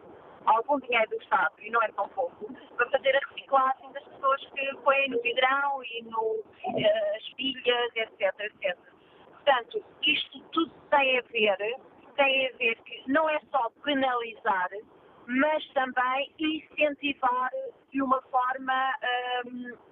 algum 0.44 0.78
dinheiro 0.80 1.10
do 1.10 1.16
Estado, 1.16 1.52
e 1.58 1.70
não 1.70 1.82
é 1.82 1.88
tão 1.92 2.08
pouco, 2.10 2.52
para 2.76 2.88
fazer 2.90 3.16
a 3.16 3.28
reciclagem 3.28 3.92
das 3.92 4.04
pessoas 4.04 4.46
que 4.46 4.76
põem 4.84 5.08
no 5.10 5.20
vidrão 5.20 5.82
e 5.84 6.02
no, 6.04 6.20
uh, 6.20 7.16
as 7.16 7.28
pilhas, 7.34 7.96
etc, 7.96 8.34
etc. 8.40 8.78
Portanto, 9.32 9.84
isto 10.02 10.40
tudo 10.52 10.72
tem 10.90 11.18
a 11.18 11.22
ver, 11.22 11.76
tem 12.16 12.48
a 12.48 12.56
ver 12.56 12.76
que 12.82 13.02
não 13.10 13.28
é 13.28 13.38
só 13.50 13.70
penalizar, 13.82 14.68
mas 15.26 15.66
também 15.72 16.32
incentivar 16.38 17.50
de 17.90 18.02
uma 18.02 18.20
forma 18.22 18.94
um, 19.46 19.87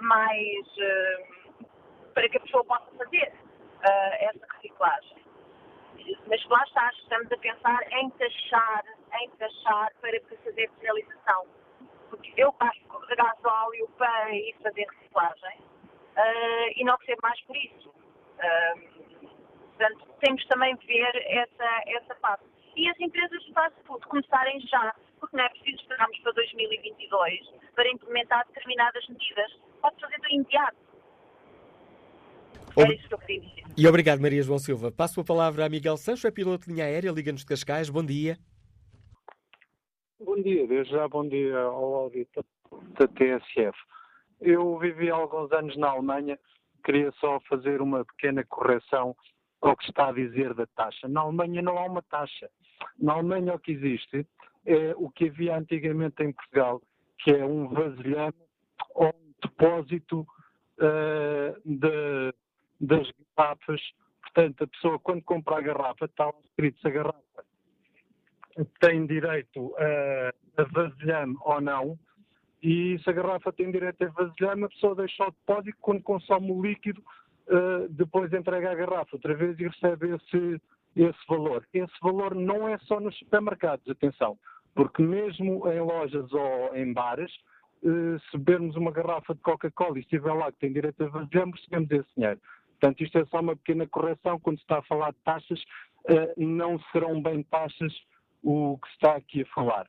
mais 0.00 0.66
uh, 0.66 1.64
para 2.14 2.28
que 2.28 2.36
a 2.36 2.40
pessoa 2.40 2.64
possa 2.64 2.90
fazer 2.96 3.32
uh, 3.32 4.14
essa 4.20 4.46
reciclagem. 4.54 5.20
Mas 6.26 6.44
lá 6.46 6.62
está, 6.64 6.90
estamos 6.90 7.30
a 7.30 7.36
pensar 7.36 7.92
em 7.92 8.10
taxar, 8.10 8.84
em 9.20 9.30
taxar 9.30 9.92
para 10.00 10.20
fazer 10.44 10.70
penalização. 10.80 11.46
Porque 12.08 12.32
eu 12.36 12.52
gasto 12.52 13.06
de 13.06 13.16
gasóleo 13.16 13.88
para 13.96 14.34
ir 14.34 14.56
fazer 14.62 14.86
reciclagem 14.88 15.60
uh, 15.60 16.72
e 16.76 16.84
não 16.84 16.96
recebo 16.96 17.20
mais 17.22 17.40
por 17.42 17.56
isso. 17.56 17.94
portanto, 19.68 20.06
temos 20.20 20.44
também 20.46 20.74
de 20.76 20.86
ver 20.86 21.16
essa, 21.26 21.82
essa 21.86 22.14
parte. 22.16 22.44
E 22.76 22.88
as 22.88 22.98
empresas 23.00 23.42
de 23.42 23.52
fast 23.52 23.76
food 23.84 24.06
começarem 24.06 24.60
já, 24.60 24.94
porque 25.18 25.36
não 25.36 25.44
é 25.44 25.48
preciso 25.50 25.82
esperarmos 25.82 26.18
para 26.20 26.32
2022 26.32 27.60
para 27.74 27.88
implementar 27.88 28.46
determinadas 28.46 29.06
medidas 29.08 29.69
pode 29.80 30.00
fazer 30.00 30.18
do 30.18 30.28
imediato. 30.30 30.76
Era 32.76 32.94
isso 32.94 33.08
que 33.08 33.14
eu 33.14 33.18
queria 33.18 33.40
dizer. 33.40 33.64
E 33.76 33.86
obrigado, 33.86 34.20
Maria 34.20 34.42
João 34.42 34.58
Silva. 34.58 34.92
Passo 34.92 35.20
a 35.20 35.24
palavra 35.24 35.66
a 35.66 35.68
Miguel 35.68 35.96
Sancho, 35.96 36.26
é 36.26 36.30
piloto 36.30 36.66
de 36.66 36.72
linha 36.72 36.84
aérea, 36.84 37.10
Liga-nos 37.10 37.40
de 37.40 37.46
Cascais. 37.46 37.90
Bom 37.90 38.04
dia. 38.04 38.38
Bom 40.22 40.40
dia, 40.40 40.66
desde 40.66 40.92
já 40.92 41.08
bom 41.08 41.26
dia 41.26 41.58
ao 41.58 41.94
auditor 41.94 42.44
da 42.98 43.08
TSF. 43.08 43.76
Eu 44.40 44.78
vivi 44.78 45.10
alguns 45.10 45.50
anos 45.52 45.76
na 45.76 45.88
Alemanha, 45.88 46.38
queria 46.84 47.10
só 47.12 47.40
fazer 47.48 47.80
uma 47.80 48.04
pequena 48.04 48.44
correção 48.44 49.16
ao 49.60 49.76
que 49.76 49.84
está 49.84 50.08
a 50.08 50.12
dizer 50.12 50.54
da 50.54 50.66
taxa. 50.66 51.08
Na 51.08 51.22
Alemanha 51.22 51.62
não 51.62 51.76
há 51.78 51.84
uma 51.84 52.02
taxa. 52.02 52.48
Na 52.98 53.14
Alemanha 53.14 53.54
o 53.54 53.58
que 53.58 53.72
existe 53.72 54.26
é 54.66 54.94
o 54.96 55.10
que 55.10 55.28
havia 55.28 55.56
antigamente 55.56 56.22
em 56.22 56.32
Portugal, 56.32 56.82
que 57.18 57.30
é 57.30 57.44
um 57.44 57.68
vasilhame 57.68 58.34
ou 58.94 59.08
um 59.08 59.29
depósito 59.42 60.26
uh, 60.78 61.60
de, 61.64 62.34
das 62.80 63.10
garrafas. 63.36 63.80
Portanto, 64.22 64.64
a 64.64 64.66
pessoa 64.66 64.98
quando 64.98 65.22
compra 65.22 65.58
a 65.58 65.60
garrafa, 65.60 66.04
está 66.04 66.32
escrito 66.44 66.80
se 66.80 66.88
a 66.88 66.90
garrafa 66.90 67.20
tem 68.80 69.06
direito 69.06 69.74
a, 69.76 70.62
a 70.62 70.64
vasilhame 70.64 71.36
ou 71.42 71.60
não, 71.60 71.98
e 72.62 72.98
se 73.02 73.08
a 73.08 73.12
garrafa 73.12 73.52
tem 73.52 73.70
direito 73.70 74.04
a 74.04 74.08
vasilhame, 74.08 74.64
a 74.64 74.68
pessoa 74.68 74.94
deixa 74.94 75.24
o 75.24 75.30
depósito, 75.30 75.78
quando 75.80 76.02
consome 76.02 76.52
o 76.52 76.62
líquido, 76.62 77.02
uh, 77.48 77.88
depois 77.88 78.32
entrega 78.32 78.70
a 78.70 78.74
garrafa 78.74 79.16
outra 79.16 79.34
vez 79.34 79.58
e 79.58 79.66
recebe 79.66 80.14
esse, 80.14 80.60
esse 80.94 81.26
valor. 81.28 81.66
Esse 81.72 81.94
valor 82.02 82.34
não 82.34 82.68
é 82.68 82.78
só 82.80 83.00
nos 83.00 83.16
supermercados, 83.18 83.88
atenção, 83.88 84.38
porque 84.74 85.02
mesmo 85.02 85.66
em 85.72 85.80
lojas 85.80 86.30
ou 86.32 86.76
em 86.76 86.92
bares, 86.92 87.32
se 87.82 88.38
bebermos 88.38 88.76
uma 88.76 88.90
garrafa 88.90 89.34
de 89.34 89.40
Coca-Cola 89.40 89.98
e 89.98 90.00
estiver 90.00 90.32
lá 90.32 90.52
que 90.52 90.58
tem 90.58 90.72
direito 90.72 91.02
a 91.02 91.08
vasilhame, 91.08 91.52
recebemos 91.52 91.90
esse 91.90 92.14
dinheiro. 92.14 92.40
Portanto, 92.78 93.02
isto 93.02 93.18
é 93.18 93.24
só 93.26 93.40
uma 93.40 93.56
pequena 93.56 93.86
correção, 93.86 94.38
quando 94.40 94.58
se 94.58 94.62
está 94.62 94.78
a 94.78 94.82
falar 94.82 95.12
de 95.12 95.18
taxas, 95.24 95.60
uh, 95.60 96.32
não 96.36 96.78
serão 96.92 97.20
bem 97.22 97.42
taxas 97.42 97.92
o 98.42 98.78
que 98.78 98.88
está 98.88 99.16
aqui 99.16 99.42
a 99.42 99.46
falar. 99.46 99.86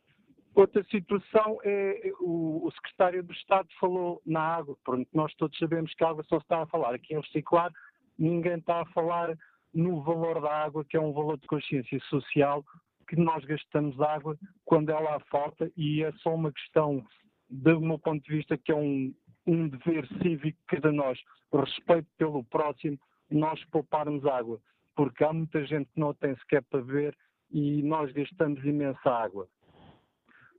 Outra 0.53 0.83
situação 0.85 1.59
é 1.63 2.11
o, 2.19 2.67
o 2.67 2.71
secretário 2.71 3.23
do 3.23 3.31
Estado 3.31 3.69
falou 3.79 4.21
na 4.25 4.41
água. 4.41 4.75
Pronto, 4.83 5.07
nós 5.13 5.33
todos 5.35 5.57
sabemos 5.57 5.93
que 5.93 6.03
a 6.03 6.09
água 6.09 6.23
só 6.27 6.37
se 6.39 6.43
está 6.43 6.61
a 6.61 6.67
falar 6.67 6.93
aqui 6.93 7.13
em 7.13 7.21
reciclar, 7.21 7.71
ninguém 8.19 8.55
está 8.55 8.81
a 8.81 8.85
falar 8.87 9.37
no 9.73 10.03
valor 10.03 10.41
da 10.41 10.51
água, 10.51 10.83
que 10.83 10.97
é 10.97 10.99
um 10.99 11.13
valor 11.13 11.37
de 11.37 11.47
consciência 11.47 11.99
social, 12.09 12.65
que 13.07 13.15
nós 13.15 13.43
gastamos 13.45 13.99
água 14.01 14.37
quando 14.65 14.89
ela 14.89 15.19
falta 15.31 15.71
e 15.77 16.03
é 16.03 16.11
só 16.13 16.35
uma 16.35 16.51
questão, 16.51 17.05
do 17.51 17.81
meu 17.81 17.99
ponto 17.99 18.23
de 18.23 18.37
vista, 18.37 18.57
que 18.57 18.71
é 18.71 18.75
um, 18.75 19.13
um 19.45 19.67
dever 19.67 20.07
cívico 20.21 20.57
que 20.69 20.79
de 20.79 20.91
nós, 20.91 21.19
respeito 21.53 22.07
pelo 22.17 22.43
próximo, 22.45 22.97
nós 23.29 23.63
pouparmos 23.65 24.25
água, 24.25 24.59
porque 24.95 25.23
há 25.23 25.33
muita 25.33 25.65
gente 25.65 25.89
que 25.93 25.99
não 25.99 26.13
tem 26.13 26.35
sequer 26.37 26.63
para 26.63 26.81
beber 26.81 27.17
e 27.51 27.83
nós 27.83 28.11
gastamos 28.13 28.63
imensa 28.63 29.09
água. 29.09 29.47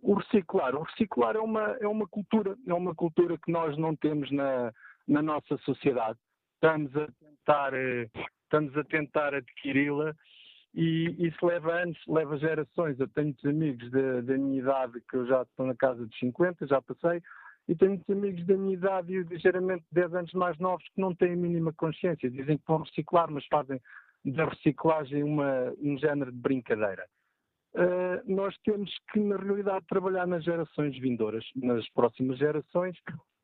O 0.03 0.15
reciclar, 0.15 0.75
o 0.75 0.83
reciclar 0.83 1.37
é 1.37 1.41
uma, 1.41 1.77
é 1.81 1.87
uma 1.87 2.07
cultura, 2.07 2.57
é 2.67 2.75
uma 2.75 2.95
cultura 2.95 3.39
que 3.39 3.51
nós 3.51 3.77
não 3.79 3.95
temos 3.95 4.31
na, 4.31 4.73
na 5.07 5.23
nossa 5.23 5.57
sociedade. 5.59 6.19
Estamos 6.55 6.95
a 6.97 7.07
tentar, 7.07 7.75
eh, 7.75 8.11
estamos 8.45 8.77
a 8.77 8.85
tentar 8.85 9.35
adquiri-la 9.35 10.15
e 10.75 11.27
isso 11.27 11.45
leva 11.45 11.73
anos, 11.83 11.99
leva 12.09 12.37
gerações. 12.39 12.99
Eu 12.99 13.09
tenho 13.09 13.27
muitos 13.27 13.45
amigos 13.45 13.91
da, 13.91 14.39
minha 14.39 14.61
idade 14.61 15.01
que 15.09 15.17
eu 15.17 15.27
já 15.27 15.43
estou 15.43 15.67
na 15.67 15.75
casa 15.75 16.07
dos 16.07 16.19
50, 16.19 16.67
já 16.67 16.81
passei, 16.81 17.23
e 17.69 17.75
tenho 17.75 17.93
muitos 17.93 18.11
amigos 18.11 18.47
da 18.47 18.57
minha 18.57 18.75
idade 18.75 19.13
e 19.13 19.23
ligeiramente 19.23 19.85
10 19.93 20.15
anos 20.15 20.33
mais 20.33 20.59
novos 20.59 20.85
que 20.89 21.01
não 21.01 21.15
têm 21.15 21.35
a 21.35 21.37
mínima 21.37 21.73
consciência. 21.75 22.31
Dizem 22.31 22.57
que 22.57 22.65
vão 22.67 22.79
reciclar, 22.79 23.31
mas 23.31 23.47
fazem 23.47 23.81
da 24.25 24.47
reciclagem 24.47 25.23
uma, 25.23 25.73
um 25.81 25.99
género 25.99 26.33
de 26.33 26.39
brincadeira. 26.39 27.07
Uh, 27.75 28.21
nós 28.27 28.55
temos 28.65 28.91
que, 29.13 29.21
na 29.21 29.37
realidade, 29.37 29.87
trabalhar 29.87 30.27
nas 30.27 30.45
gerações 30.45 30.99
vindouras, 30.99 31.45
nas 31.57 31.89
próximas 31.91 32.39
gerações, 32.39 32.97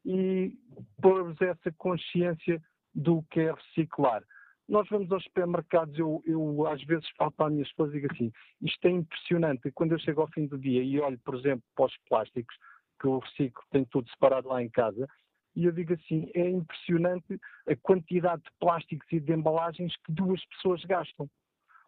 e 0.04 0.52
pôr 1.00 1.34
essa 1.40 1.72
consciência 1.76 2.60
do 2.94 3.22
que 3.30 3.40
é 3.40 3.52
reciclar. 3.52 4.22
Nós 4.68 4.86
vamos 4.90 5.10
aos 5.10 5.24
supermercados, 5.24 5.98
eu, 5.98 6.22
eu 6.26 6.66
às 6.66 6.82
vezes 6.84 7.08
falo 7.16 7.30
para 7.32 7.46
a 7.46 7.50
minha 7.50 7.62
esposa 7.62 7.96
e 7.96 8.00
digo 8.00 8.12
assim, 8.12 8.30
isto 8.60 8.86
é 8.86 8.90
impressionante, 8.90 9.72
quando 9.72 9.92
eu 9.92 9.98
chego 9.98 10.20
ao 10.20 10.28
fim 10.28 10.46
do 10.46 10.58
dia 10.58 10.82
e 10.82 11.00
olho, 11.00 11.18
por 11.24 11.34
exemplo, 11.36 11.64
para 11.74 11.86
os 11.86 11.96
plásticos, 12.08 12.54
que 13.00 13.06
eu 13.06 13.18
reciclo, 13.18 13.62
tenho 13.70 13.86
tudo 13.86 14.10
separado 14.10 14.48
lá 14.48 14.62
em 14.62 14.68
casa, 14.68 15.08
e 15.56 15.64
eu 15.64 15.72
digo 15.72 15.94
assim, 15.94 16.30
é 16.34 16.48
impressionante 16.50 17.40
a 17.66 17.74
quantidade 17.76 18.42
de 18.42 18.50
plásticos 18.60 19.06
e 19.10 19.18
de 19.18 19.32
embalagens 19.32 19.96
que 20.04 20.12
duas 20.12 20.44
pessoas 20.46 20.84
gastam. 20.84 21.28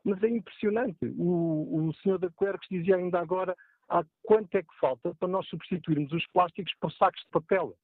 Mas 0.03 0.22
é 0.22 0.28
impressionante. 0.28 0.99
O, 1.18 1.89
o 1.89 1.95
senhor 2.03 2.18
da 2.18 2.31
Quercus 2.31 2.66
dizia 2.70 2.97
ainda 2.97 3.20
agora 3.20 3.55
há 3.89 4.03
quanto 4.22 4.55
é 4.57 4.62
que 4.62 4.78
falta 4.81 5.14
para 5.14 5.28
nós 5.28 5.47
substituirmos 5.49 6.11
os 6.12 6.26
plásticos 6.28 6.72
por 6.81 6.91
sacos 6.93 7.20
de 7.20 7.28
papel. 7.31 7.76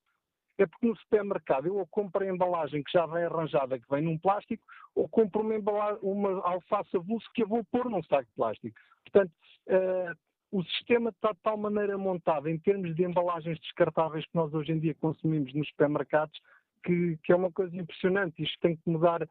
É 0.59 0.67
porque 0.67 0.87
no 0.87 0.97
supermercado 0.97 1.67
eu 1.67 1.77
ou 1.77 1.87
compro 1.87 2.25
a 2.25 2.29
embalagem 2.29 2.83
que 2.83 2.93
já 2.93 3.05
vem 3.07 3.25
arranjada, 3.25 3.79
que 3.79 3.89
vem 3.91 4.03
num 4.03 4.19
plástico, 4.19 4.63
ou 4.95 5.09
compro 5.09 5.43
uma, 5.43 5.55
embalagem, 5.55 5.99
uma 6.03 6.41
alface 6.47 6.97
avulso 6.97 7.29
que 7.35 7.43
eu 7.43 7.49
vou 7.49 7.63
pôr 7.65 7.91
num 7.91 8.03
saco 8.05 8.25
de 8.25 8.35
plástico. 8.35 8.79
Portanto, 9.05 9.33
uh, 9.69 10.17
o 10.51 10.63
sistema 10.65 11.11
está 11.11 11.33
de 11.33 11.39
tal 11.43 11.57
maneira 11.57 11.99
montado 11.99 12.49
em 12.49 12.59
termos 12.59 12.95
de 12.95 13.05
embalagens 13.05 13.59
descartáveis 13.61 14.25
que 14.25 14.35
nós 14.35 14.53
hoje 14.55 14.73
em 14.73 14.79
dia 14.79 14.95
consumimos 14.95 15.53
nos 15.53 15.69
supermercados 15.69 16.39
que, 16.85 17.19
que 17.23 17.33
é 17.33 17.37
uma 17.37 17.53
coisa 17.53 17.77
impressionante. 17.77 18.43
Isto 18.43 18.59
tem 18.61 18.77
que 18.77 18.89
mudar 18.89 19.23
uh, 19.23 19.27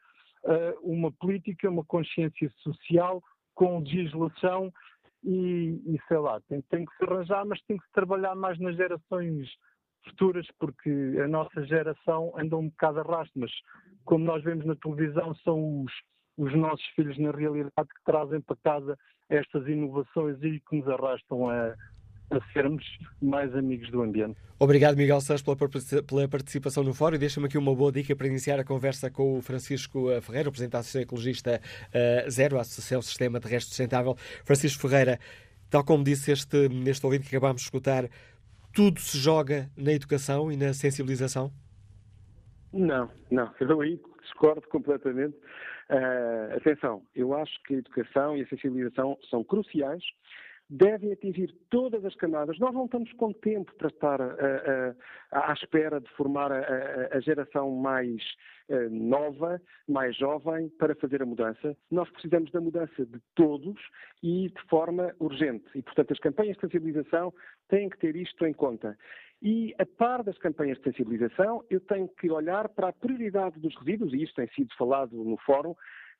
uma 0.83 1.11
política, 1.11 1.69
uma 1.69 1.85
consciência 1.85 2.49
social 2.61 3.23
com 3.55 3.79
legislação 3.79 4.71
e, 5.23 5.81
e 5.87 5.99
sei 6.07 6.17
lá, 6.17 6.39
tem, 6.41 6.61
tem, 6.63 6.85
que 6.85 6.95
se 6.97 7.03
arranjar, 7.03 7.45
mas 7.45 7.61
tem 7.63 7.77
que 7.77 7.85
se 7.85 7.91
trabalhar 7.93 8.35
mais 8.35 8.59
nas 8.59 8.75
gerações 8.75 9.49
futuras, 10.05 10.47
porque 10.59 10.89
a 11.23 11.27
nossa 11.27 11.63
geração 11.65 12.33
anda 12.37 12.57
um 12.57 12.69
bocado 12.69 12.99
a 12.99 13.03
rastro, 13.03 13.41
mas 13.41 13.51
como 14.03 14.23
nós 14.23 14.43
vemos 14.43 14.65
na 14.65 14.75
televisão, 14.75 15.35
são 15.43 15.83
os, 15.83 15.91
os 16.37 16.55
nossos 16.55 16.85
filhos, 16.95 17.17
na 17.17 17.31
realidade, 17.31 17.71
que 17.77 18.03
trazem 18.05 18.39
para 18.41 18.55
casa 18.63 18.97
estas 19.29 19.67
inovações 19.67 20.37
e 20.43 20.59
que 20.59 20.77
nos 20.77 20.87
arrastam 20.87 21.49
a, 21.49 21.73
a 22.29 22.53
sermos 22.53 22.83
mais 23.21 23.53
amigos 23.55 23.89
do 23.91 24.01
ambiente. 24.01 24.37
Obrigado, 24.59 24.95
Miguel 24.95 25.19
Santos, 25.21 25.43
pela, 25.43 26.27
participação 26.27 26.83
no 26.83 26.93
fórum. 26.93 27.17
Deixa-me 27.17 27.47
aqui 27.47 27.57
uma 27.57 27.75
boa 27.75 27.91
dica 27.91 28.15
para 28.15 28.27
iniciar 28.27 28.59
a 28.59 28.63
conversa 28.63 29.11
com 29.11 29.37
o 29.37 29.41
Francisco 29.41 30.09
eh, 30.09 30.21
Ferreira, 30.21 30.47
representante 30.47 30.71
da 30.71 30.79
Associação 30.79 31.01
Ecologista 31.01 31.61
uh, 31.89 32.29
Zero, 32.31 32.57
a 32.57 32.61
Associação 32.61 33.01
Sistema 33.01 33.39
Terrestre 33.39 33.69
Sustentável. 33.69 34.15
Francisco 34.45 34.87
Ferreira, 34.87 35.19
tal 35.69 35.83
como 35.83 36.03
disse 36.03 36.31
este, 36.31 36.69
neste 36.69 37.05
ouvinte 37.05 37.27
que 37.27 37.35
acabámos 37.35 37.61
de 37.61 37.65
escutar, 37.65 38.09
tudo 38.75 38.99
se 38.99 39.17
joga 39.17 39.69
na 39.77 39.93
educação 39.93 40.51
e 40.51 40.57
na 40.57 40.73
sensibilização? 40.73 41.49
Não, 42.73 43.09
não. 43.31 43.49
Eu 43.59 43.79
aí 43.79 43.99
discordo 44.21 44.61
completamente. 44.67 45.35
Uh, 45.87 46.57
atenção, 46.57 47.03
eu 47.13 47.35
acho 47.35 47.53
que 47.63 47.75
a 47.75 47.77
educação 47.77 48.35
e 48.35 48.41
a 48.41 48.47
sensibilização 48.47 49.17
são 49.29 49.43
cruciais, 49.43 50.03
devem 50.69 51.11
atingir 51.11 51.53
todas 51.69 52.03
as 52.05 52.15
camadas. 52.15 52.57
Nós 52.59 52.73
não 52.73 52.85
estamos 52.85 53.11
com 53.13 53.31
tempo 53.31 53.73
para 53.75 53.87
estar 53.87 54.19
uh, 54.21 54.25
uh, 54.25 54.95
à 55.31 55.53
espera 55.53 56.01
de 56.01 56.09
formar 56.11 56.51
a, 56.51 57.09
a 57.11 57.19
geração 57.19 57.71
mais 57.71 58.21
uh, 58.69 58.89
nova, 58.89 59.61
mais 59.87 60.15
jovem, 60.17 60.69
para 60.69 60.95
fazer 60.95 61.21
a 61.21 61.25
mudança. 61.25 61.77
Nós 61.91 62.09
precisamos 62.09 62.51
da 62.51 62.59
mudança 62.59 63.05
de 63.05 63.19
todos 63.35 63.79
e 64.23 64.49
de 64.49 64.61
forma 64.67 65.13
urgente. 65.19 65.65
E, 65.75 65.81
portanto, 65.81 66.13
as 66.13 66.19
campanhas 66.19 66.55
de 66.55 66.61
sensibilização 66.61 67.33
têm 67.69 67.89
que 67.89 67.99
ter 67.99 68.15
isto 68.15 68.45
em 68.45 68.53
conta. 68.53 68.97
E, 69.41 69.75
a 69.77 69.85
par 69.85 70.23
das 70.23 70.37
campanhas 70.37 70.77
de 70.77 70.85
sensibilização, 70.85 71.63
eu 71.69 71.79
tenho 71.79 72.07
que 72.07 72.31
olhar 72.31 72.69
para 72.69 72.89
a 72.89 72.93
prioridade 72.93 73.59
dos 73.59 73.75
resíduos, 73.75 74.13
e 74.13 74.23
isto 74.23 74.35
tem 74.35 74.47
sido 74.47 74.73
falado 74.75 75.15
no 75.23 75.37
fórum, 75.37 75.75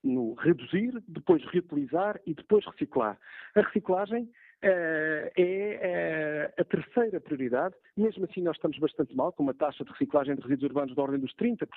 no 0.05 0.33
reduzir, 0.35 1.01
depois 1.07 1.43
reutilizar 1.45 2.19
e 2.25 2.33
depois 2.33 2.65
reciclar. 2.65 3.17
A 3.55 3.61
reciclagem 3.61 4.23
uh, 4.23 5.31
é 5.37 6.51
uh, 6.57 6.61
a 6.61 6.63
terceira 6.63 7.19
prioridade. 7.19 7.75
Mesmo 7.97 8.25
assim, 8.25 8.41
nós 8.41 8.55
estamos 8.55 8.77
bastante 8.77 9.15
mal, 9.15 9.33
com 9.33 9.43
uma 9.43 9.53
taxa 9.53 9.83
de 9.83 9.91
reciclagem 9.91 10.35
de 10.35 10.41
resíduos 10.41 10.69
urbanos 10.71 10.95
da 10.95 11.01
ordem 11.01 11.19
dos 11.19 11.33
30%. 11.35 11.67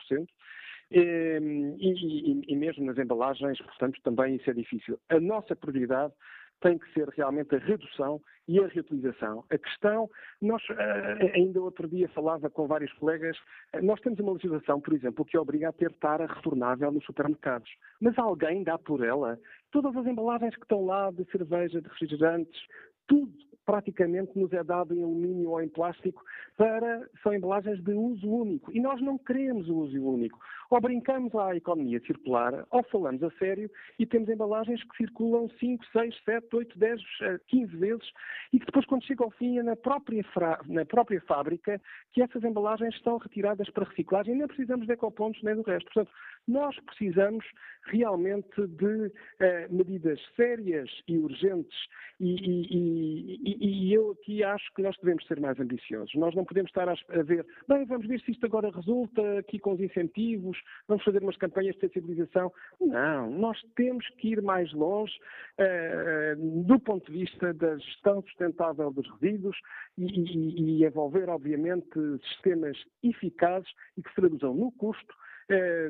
Eh, 0.91 1.39
e, 1.79 1.93
e, 1.93 2.43
e, 2.49 2.57
mesmo 2.57 2.87
nas 2.87 2.97
embalagens, 2.97 3.61
portanto, 3.61 4.01
também 4.03 4.37
isso 4.37 4.49
é 4.49 4.55
difícil. 4.55 4.99
A 5.11 5.21
nossa 5.21 5.55
prioridade 5.55 6.15
tem 6.61 6.79
que 6.79 6.93
ser 6.93 7.09
realmente 7.09 7.55
a 7.55 7.59
redução 7.59 8.21
e 8.47 8.59
a 8.59 8.67
reutilização. 8.67 9.45
A 9.51 9.59
questão, 9.59 10.11
nós 10.41 10.63
eh, 10.71 11.33
ainda 11.35 11.61
outro 11.61 11.89
dia 11.89 12.09
falava 12.09 12.49
com 12.51 12.67
vários 12.67 12.93
colegas, 12.95 13.37
eh, 13.73 13.81
nós 13.81 14.01
temos 14.01 14.19
uma 14.19 14.33
legislação, 14.33 14.81
por 14.81 14.95
exemplo, 14.95 15.25
que 15.25 15.39
obriga 15.39 15.69
a 15.69 15.73
ter 15.73 15.93
tara 15.95 16.27
retornável 16.27 16.91
nos 16.91 17.05
supermercados. 17.05 17.71
Mas 18.01 18.19
alguém 18.19 18.65
dá 18.65 18.79
por 18.79 19.05
ela? 19.05 19.39
Todas 19.71 19.97
as 19.97 20.07
embalagens 20.07 20.55
que 20.57 20.63
estão 20.63 20.85
lá 20.85 21.11
de 21.11 21.25
cerveja, 21.31 21.81
de 21.81 21.89
refrigerantes, 21.89 22.61
tudo 23.07 23.48
praticamente 23.69 24.31
nos 24.35 24.51
é 24.55 24.65
dado 24.65 24.95
em 24.95 25.03
alumínio 25.03 25.51
ou 25.51 25.61
em 25.61 25.69
plástico 25.69 26.25
para 26.57 27.07
são 27.23 27.35
embalagens 27.35 27.85
de 27.85 27.93
uso 27.93 28.27
único 28.27 28.73
e 28.73 28.81
nós 28.81 28.99
não 29.03 29.19
queremos 29.19 29.69
o 29.69 29.75
uso 29.81 30.03
único. 30.03 30.41
Ou 30.71 30.81
brincamos 30.81 31.35
à 31.35 31.55
economia 31.55 32.01
circular, 32.01 32.67
ou 32.71 32.83
falamos 32.85 33.23
a 33.23 33.31
sério 33.33 33.71
e 33.99 34.07
temos 34.07 34.29
embalagens 34.31 34.83
que 34.85 34.97
circulam 34.97 35.51
5, 35.61 35.85
6, 35.93 36.15
7, 36.25 36.47
8, 36.51 36.79
10, 36.79 37.03
15 37.47 37.77
vezes 37.77 38.11
e 38.55 38.59
que 38.59 38.65
depois 38.65 38.87
quando 38.87 39.05
chega 39.05 39.23
ao 39.23 39.31
fim 39.33 39.59
é 39.59 39.63
na 39.63 39.77
própria, 39.77 40.25
na 40.67 40.87
própria 40.87 41.21
fábrica 41.23 41.79
que 42.15 42.23
essas 42.23 42.43
embalagens 42.45 42.95
estão 42.95 43.19
retiradas 43.19 43.69
para 43.69 43.85
reciclagem 43.85 44.35
e 44.35 44.39
nem 44.39 44.47
precisamos 44.47 44.87
de 44.87 44.93
ecopontos 44.95 45.43
nem 45.43 45.55
do 45.55 45.63
resto. 45.63 45.91
Portanto, 45.93 46.11
nós 46.49 46.75
precisamos 46.81 47.45
realmente 47.85 48.67
de 48.67 49.13
eh, 49.39 49.69
medidas 49.71 50.19
sérias 50.35 50.91
e 51.07 51.19
urgentes 51.19 51.79
e, 52.21 52.35
e, 52.35 53.41
e, 53.45 53.89
e, 53.89 53.95
eu 53.95 54.11
aqui 54.11 54.43
acho 54.43 54.73
que 54.75 54.83
nós 54.83 54.97
devemos 54.99 55.25
ser 55.27 55.41
mais 55.41 55.59
ambiciosos. 55.61 56.13
Nós 56.17 56.35
não 56.35 56.45
podemos 56.45 56.69
estar 56.71 56.89
a, 56.89 56.93
a, 56.93 57.23
ver, 57.23 57.47
bem, 57.69 57.85
vamos 57.85 58.09
ver 58.09 58.21
se 58.21 58.33
isto 58.33 58.45
agora 58.45 58.71
resulta 58.71 59.39
aqui 59.39 59.59
com 59.59 59.75
os 59.75 59.81
incentivos, 59.81 60.59
vamos 60.89 61.05
fazer 61.05 61.23
umas 61.23 61.37
campanhas 61.37 61.77
de 61.77 61.83
sensibilização. 61.83 62.53
Não, 62.81 63.31
nós 63.31 63.63
temos 63.77 64.05
que 64.17 64.33
ir 64.33 64.43
mais 64.43 64.73
longe 64.73 65.15
uh, 65.61 66.65
do 66.65 66.81
ponto 66.81 67.11
de 67.11 67.19
vista 67.19 67.55
da 67.55 67.77
gestão 67.79 68.21
sustentável 68.23 68.91
dos 68.91 69.09
resíduos 69.13 69.57
e, 69.97 70.85
envolver, 70.85 71.29
obviamente, 71.29 71.89
sistemas 72.33 72.77
eficazes 73.03 73.69
e 73.97 74.03
que 74.03 74.09
se 74.11 74.17
traduzam 74.17 74.55
no 74.55 74.73
custo 74.73 75.15
uh, 75.15 75.28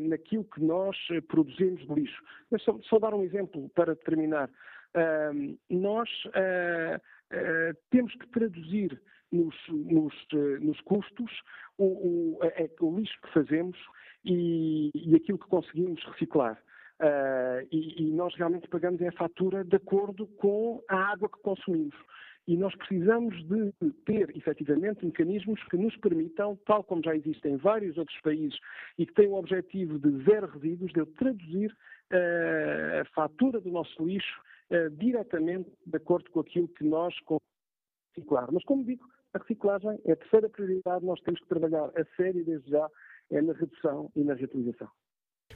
naquilo 0.03 0.45
que 0.45 0.63
nós 0.63 0.97
produzimos 1.27 1.87
de 1.87 1.95
lixo. 1.95 2.23
Mas 2.51 2.63
só, 2.63 2.79
só 2.83 2.99
dar 2.99 3.15
um 3.15 3.23
exemplo 3.23 3.69
para 3.71 3.97
terminar. 3.97 4.51
Uh, 4.95 5.59
nós 5.69 6.09
uh, 6.27 6.97
uh, 6.97 7.77
temos 7.91 8.13
que 8.15 8.27
traduzir 8.29 9.01
nos, 9.31 9.55
nos, 9.69 10.15
nos 10.61 10.81
custos 10.83 11.31
o, 11.77 11.85
o, 11.85 12.39
é, 12.43 12.71
o, 12.81 12.99
lixo 12.99 13.21
que 13.23 13.33
fazemos 13.33 13.77
e, 14.25 14.91
e, 14.95 15.15
aquilo 15.15 15.39
que 15.39 15.47
conseguimos 15.49 16.03
reciclar. 16.05 16.59
E, 17.71 18.03
e, 18.03 18.11
nós 18.11 18.35
realmente 18.35 18.67
pagamos 18.69 19.01
a 19.03 19.13
fatura 19.13 19.63
de 19.63 19.77
acordo 19.77 20.27
com 20.39 20.83
a 20.89 21.13
água 21.13 21.29
que 21.29 21.39
consumimos. 21.43 21.95
E 22.49 22.57
nós 22.57 22.75
precisamos 22.77 23.37
de 23.47 23.73
ter, 24.07 24.35
efetivamente, 24.35 25.05
mecanismos 25.05 25.63
que 25.65 25.77
nos 25.77 25.95
permitam, 25.99 26.57
tal 26.65 26.83
como 26.83 27.03
já 27.05 27.15
existem 27.15 27.53
em 27.53 27.57
vários 27.59 27.99
outros 27.99 28.19
países 28.23 28.59
e 28.97 29.05
que 29.05 29.13
têm 29.13 29.29
o 29.29 29.35
objetivo 29.35 29.99
de 29.99 30.25
zero 30.25 30.47
resíduos, 30.47 30.91
de 30.95 31.05
traduzir 31.05 31.77
a 32.11 33.05
fatura 33.15 33.61
do 33.61 33.71
nosso 33.71 34.03
lixo 34.03 34.41
uh, 34.71 34.89
diretamente 34.97 35.71
de 35.85 35.97
acordo 35.97 36.31
com 36.31 36.41
aquilo 36.41 36.69
que 36.69 36.85
nós 36.85 37.15
reciclar. 38.17 38.51
Mas, 38.51 38.65
como 38.65 38.83
digo, 38.83 39.07
a 39.35 39.39
reciclagem 39.39 40.01
é 40.07 40.13
a 40.13 40.17
terceira 40.17 40.49
prioridade, 40.49 41.05
nós 41.05 41.21
temos 41.21 41.41
que 41.41 41.49
trabalhar 41.49 41.91
a 41.95 42.17
sério 42.17 42.43
desde 42.47 42.71
já, 42.71 42.89
é 43.31 43.43
na 43.43 43.53
redução 43.53 44.11
e 44.17 44.25
na 44.25 44.33
reutilização. 44.33 44.89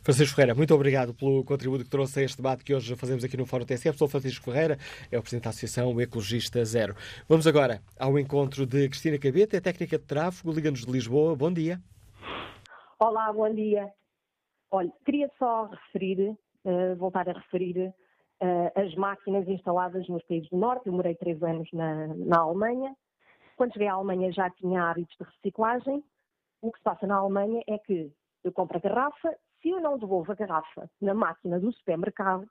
Francisco 0.04 0.34
Ferreira, 0.34 0.52
muito 0.52 0.74
obrigado 0.74 1.14
pelo 1.14 1.44
contributo 1.44 1.84
que 1.84 1.90
trouxe 1.90 2.18
a 2.18 2.22
este 2.24 2.38
debate 2.38 2.64
que 2.64 2.74
hoje 2.74 2.96
fazemos 2.96 3.22
aqui 3.22 3.36
no 3.36 3.46
Fórum 3.46 3.64
TSF. 3.64 3.96
Sou 3.96 4.08
Francisco 4.08 4.50
Ferreira, 4.50 4.76
é 5.12 5.16
o 5.16 5.22
Presidente 5.22 5.44
da 5.44 5.50
Associação 5.50 6.00
Ecologista 6.00 6.64
Zero. 6.64 6.96
Vamos 7.28 7.46
agora 7.46 7.80
ao 8.00 8.18
encontro 8.18 8.66
de 8.66 8.88
Cristina 8.88 9.16
Cabeta, 9.16 9.56
é 9.56 9.60
técnica 9.60 9.96
de 9.96 10.04
tráfego, 10.04 10.52
Liga-nos 10.52 10.84
de 10.84 10.90
Lisboa. 10.90 11.36
Bom 11.36 11.52
dia. 11.52 11.80
Olá, 12.98 13.32
bom 13.32 13.48
dia. 13.54 13.92
Olha, 14.72 14.90
queria 15.04 15.30
só 15.38 15.66
referir, 15.66 16.36
uh, 16.64 16.96
voltar 16.96 17.28
a 17.28 17.34
referir 17.34 17.94
uh, 18.42 18.80
as 18.80 18.92
máquinas 18.96 19.46
instaladas 19.46 20.08
nos 20.08 20.24
países 20.24 20.50
do 20.50 20.56
Norte. 20.56 20.88
Eu 20.88 20.94
morei 20.94 21.14
três 21.14 21.40
anos 21.44 21.68
na, 21.72 22.08
na 22.08 22.40
Alemanha. 22.40 22.92
Quando 23.56 23.74
cheguei 23.74 23.86
à 23.86 23.92
Alemanha 23.92 24.32
já 24.32 24.50
tinha 24.50 24.82
hábitos 24.82 25.16
de 25.16 25.24
reciclagem. 25.24 26.02
O 26.60 26.72
que 26.72 26.78
se 26.78 26.82
passa 26.84 27.06
na 27.06 27.18
Alemanha 27.18 27.62
é 27.68 27.78
que 27.78 28.10
eu 28.42 28.50
compro 28.50 28.78
a 28.78 28.80
garrafa, 28.80 29.36
se 29.62 29.70
eu 29.70 29.80
não 29.80 29.96
devolvo 29.96 30.32
a 30.32 30.34
garrafa 30.34 30.90
na 31.00 31.14
máquina 31.14 31.58
do 31.58 31.72
supermercado, 31.72 32.50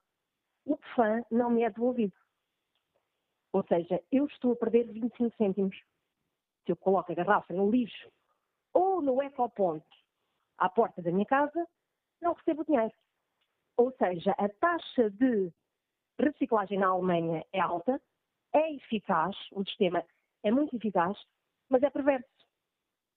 o 0.65 0.77
PFAN 0.77 1.23
não 1.29 1.49
me 1.49 1.63
é 1.63 1.69
devolvido. 1.69 2.15
Ou 3.53 3.63
seja, 3.67 4.01
eu 4.11 4.25
estou 4.27 4.53
a 4.53 4.55
perder 4.55 4.85
25 4.85 5.35
cêntimos. 5.35 5.75
Se 6.65 6.71
eu 6.71 6.77
coloco 6.77 7.11
a 7.11 7.15
garrafa 7.15 7.53
no 7.53 7.69
lixo 7.69 8.09
ou 8.73 9.01
no 9.01 9.21
ecoponto 9.21 9.85
à 10.57 10.69
porta 10.69 11.01
da 11.01 11.11
minha 11.11 11.25
casa, 11.25 11.67
não 12.21 12.33
recebo 12.33 12.63
dinheiro. 12.63 12.93
Ou 13.75 13.91
seja, 13.97 14.31
a 14.37 14.47
taxa 14.47 15.09
de 15.09 15.51
reciclagem 16.17 16.79
na 16.79 16.87
Alemanha 16.87 17.45
é 17.51 17.59
alta, 17.59 18.01
é 18.53 18.73
eficaz, 18.73 19.35
o 19.51 19.65
sistema 19.65 20.05
é 20.43 20.51
muito 20.51 20.75
eficaz, 20.75 21.17
mas 21.67 21.83
é 21.83 21.89
perverso. 21.89 22.29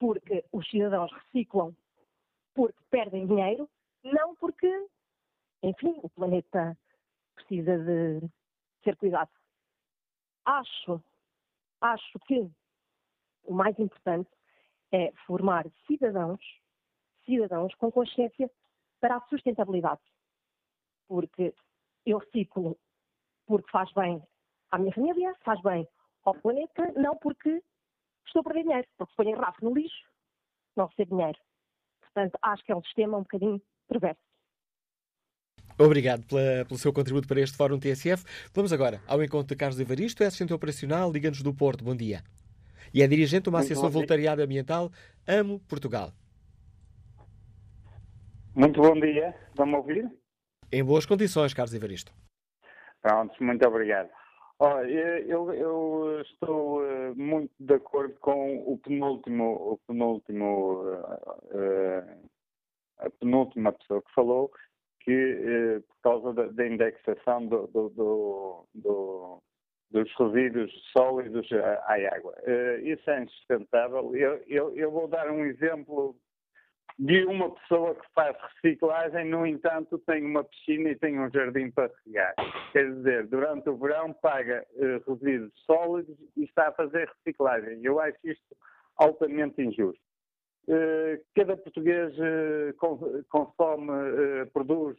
Porque 0.01 0.45
os 0.51 0.69
cidadãos 0.69 1.13
reciclam 1.13 1.77
porque 2.55 2.79
perdem 2.89 3.27
dinheiro, 3.27 3.69
não 4.05 4.35
porque, 4.37 4.69
enfim, 5.63 5.99
o 6.03 6.09
planeta 6.11 6.77
precisa 7.35 7.79
de 7.79 8.29
ser 8.83 8.97
cuidado. 8.97 9.31
Acho, 10.45 11.03
acho 11.81 12.19
que 12.21 12.51
o 13.45 13.55
mais 13.55 13.79
importante 13.79 14.31
é 14.93 15.11
formar 15.27 15.67
cidadãos, 15.87 16.41
cidadãos 17.25 17.75
com 17.77 17.91
consciência 17.91 18.51
para 19.01 19.17
a 19.17 19.27
sustentabilidade. 19.29 20.03
Porque 21.09 21.55
eu 22.07 22.19
reciclo 22.19 22.79
porque 23.47 23.71
faz 23.71 23.91
bem 23.93 24.23
à 24.71 24.79
minha 24.79 24.93
família, 24.93 25.35
faz 25.43 25.61
bem 25.63 25.87
ao 26.25 26.35
planeta, 26.35 26.93
não 26.93 27.17
porque 27.17 27.63
estou 28.27 28.41
a 28.41 28.45
perder 28.45 28.63
dinheiro, 28.63 28.89
porque 28.97 29.15
ponho 29.17 29.39
rafa 29.39 29.59
no 29.63 29.75
lixo, 29.75 30.11
não 30.77 30.87
recebo 30.87 31.17
dinheiro. 31.17 31.39
Portanto, 32.01 32.39
acho 32.43 32.65
que 32.65 32.73
é 32.73 32.77
um 32.77 32.83
sistema 32.85 33.19
um 33.19 33.23
bocadinho 33.23 33.61
perverso. 33.89 34.21
Obrigado 35.79 36.25
pela, 36.27 36.65
pelo 36.65 36.79
seu 36.79 36.93
contributo 36.93 37.27
para 37.27 37.41
este 37.41 37.57
Fórum 37.57 37.79
TSF. 37.79 38.25
Vamos 38.55 38.73
agora 38.73 39.01
ao 39.09 39.23
encontro 39.23 39.49
de 39.49 39.57
Carlos 39.57 39.81
Evaristo, 39.81 40.23
é 40.23 40.27
assistente 40.27 40.55
operacional, 40.55 41.11
Liga-nos 41.11 41.43
do 41.43 41.53
Porto. 41.53 41.85
Bom 41.85 41.97
dia. 41.97 42.23
E 42.93 43.03
é 43.03 43.09
dirigente 43.09 43.45
de 43.45 43.49
uma 43.49 43.59
associação 43.59 43.91
voluntariado 43.91 44.41
ambiental, 44.41 44.91
Amo 45.27 45.59
Portugal. 45.69 46.13
Muito 48.55 48.81
bom 48.81 48.95
dia. 49.01 49.35
Vamos 49.57 49.81
ouvir? 49.81 50.09
Em 50.71 50.85
boas 50.85 51.05
condições, 51.05 51.53
Carlos 51.53 51.75
Evaristo. 51.75 52.13
Pronto, 53.03 53.35
muito 53.43 53.67
obrigado. 53.67 54.09
Olha, 54.61 54.89
eu, 54.89 55.53
eu, 55.53 56.21
estou 56.21 56.81
uh, 56.81 57.17
muito 57.17 57.53
de 57.59 57.75
acordo 57.75 58.15
com 58.21 58.59
o 58.73 58.79
penúltimo, 58.79 59.73
o 59.73 59.79
penúltimo, 59.87 60.85
uh, 60.85 62.31
a 62.99 63.11
penúltima 63.11 63.73
pessoa 63.73 64.03
que 64.03 64.15
falou 64.15 64.51
que 65.01 65.13
uh, 65.13 65.83
por 65.83 65.97
causa 66.03 66.33
da, 66.33 66.47
da 66.47 66.67
indexação 66.67 67.47
do, 67.47 67.67
do, 67.67 67.89
do, 67.91 68.67
do, 68.75 69.43
dos 69.91 70.15
resíduos 70.19 70.73
sólidos 70.93 71.51
à, 71.53 71.93
à 71.93 72.17
água. 72.17 72.35
isso 72.83 73.11
é 73.11 73.23
insustentável. 73.23 74.15
Eu, 74.17 74.43
eu, 74.47 74.75
eu 74.75 74.91
vou 74.91 75.07
dar 75.07 75.31
um 75.31 75.45
exemplo 75.45 76.17
de 76.99 77.25
uma 77.25 77.51
pessoa 77.51 77.95
que 77.95 78.07
faz 78.15 78.37
reciclagem, 78.55 79.29
no 79.29 79.47
entanto, 79.47 79.99
tem 80.07 80.25
uma 80.25 80.45
piscina 80.45 80.91
e 80.91 80.97
tem 80.97 81.19
um 81.19 81.31
jardim 81.31 81.71
para 81.71 81.91
regar. 82.07 82.35
Quer 82.73 82.95
dizer, 82.95 83.27
durante 83.27 83.69
o 83.69 83.77
verão 83.77 84.13
paga 84.13 84.65
uh, 84.75 85.13
resíduos 85.13 85.53
sólidos 85.67 86.17
e 86.37 86.45
está 86.45 86.69
a 86.69 86.73
fazer 86.73 87.11
reciclagem. 87.17 87.81
Eu 87.83 87.99
acho 88.01 88.19
isto 88.25 88.57
altamente 88.97 89.61
injusto. 89.61 90.04
Uh, 90.67 91.23
cada 91.35 91.57
português 91.59 92.15
uh, 92.19 93.25
consome, 93.29 93.91
produz 94.53 94.99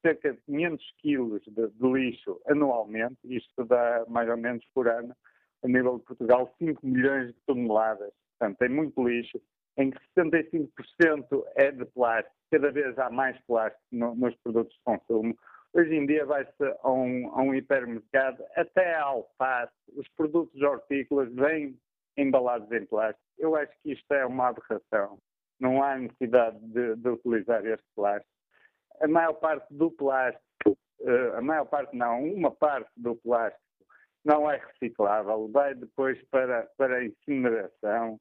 cerca 0.00 0.32
de 0.32 0.40
500 0.46 0.94
quilos 0.98 1.42
de, 1.42 1.86
lixo 1.86 2.40
anualmente, 2.46 3.18
isto 3.24 3.64
dá 3.66 4.06
mais 4.08 4.28
ou 4.28 4.38
menos 4.38 4.64
por 4.74 4.88
ano, 4.88 5.14
a 5.62 5.68
nível 5.68 5.98
de 5.98 6.04
Portugal, 6.04 6.54
5 6.58 6.86
milhões 6.86 7.28
de 7.28 7.40
toneladas. 7.46 8.12
Portanto, 8.38 8.58
tem 8.58 8.68
muito 8.70 9.06
lixo 9.06 9.40
em 9.76 9.90
que 9.90 9.98
75% 10.16 11.44
é 11.56 11.70
de 11.70 11.84
plástico, 11.86 12.34
cada 12.50 12.70
vez 12.70 12.98
há 12.98 13.10
mais 13.10 13.38
plástico 13.46 13.84
no, 13.92 14.14
nos 14.14 14.34
produtos 14.36 14.74
de 14.74 14.82
consumo. 14.82 15.36
Hoje 15.74 15.94
em 15.94 16.06
dia 16.06 16.24
vai-se 16.24 16.64
a 16.82 16.90
um, 16.90 17.28
a 17.34 17.42
um 17.42 17.54
hipermercado, 17.54 18.42
até 18.56 18.94
a 18.94 19.04
alface, 19.04 19.74
os 19.94 20.08
produtos 20.16 20.60
hortícolas 20.62 21.30
vêm 21.34 21.78
embalados 22.16 22.70
em 22.72 22.86
plástico. 22.86 23.25
Eu 23.38 23.54
acho 23.56 23.72
que 23.82 23.92
isto 23.92 24.12
é 24.12 24.24
uma 24.24 24.48
aberração. 24.48 25.18
Não 25.58 25.82
há 25.82 25.96
necessidade 25.96 26.58
de, 26.60 26.96
de 26.96 27.08
utilizar 27.08 27.64
este 27.66 27.86
plástico. 27.94 28.30
A 29.00 29.08
maior 29.08 29.34
parte 29.34 29.66
do 29.72 29.90
plástico, 29.90 30.78
eh, 31.00 31.32
a 31.36 31.40
maior 31.40 31.66
parte 31.66 31.94
não, 31.96 32.24
uma 32.24 32.50
parte 32.50 32.90
do 32.96 33.16
plástico 33.16 33.62
não 34.24 34.50
é 34.50 34.56
reciclável, 34.56 35.48
vai 35.48 35.74
depois 35.74 36.20
para, 36.28 36.68
para 36.76 36.96
a 36.96 37.04
incineração 37.04 38.18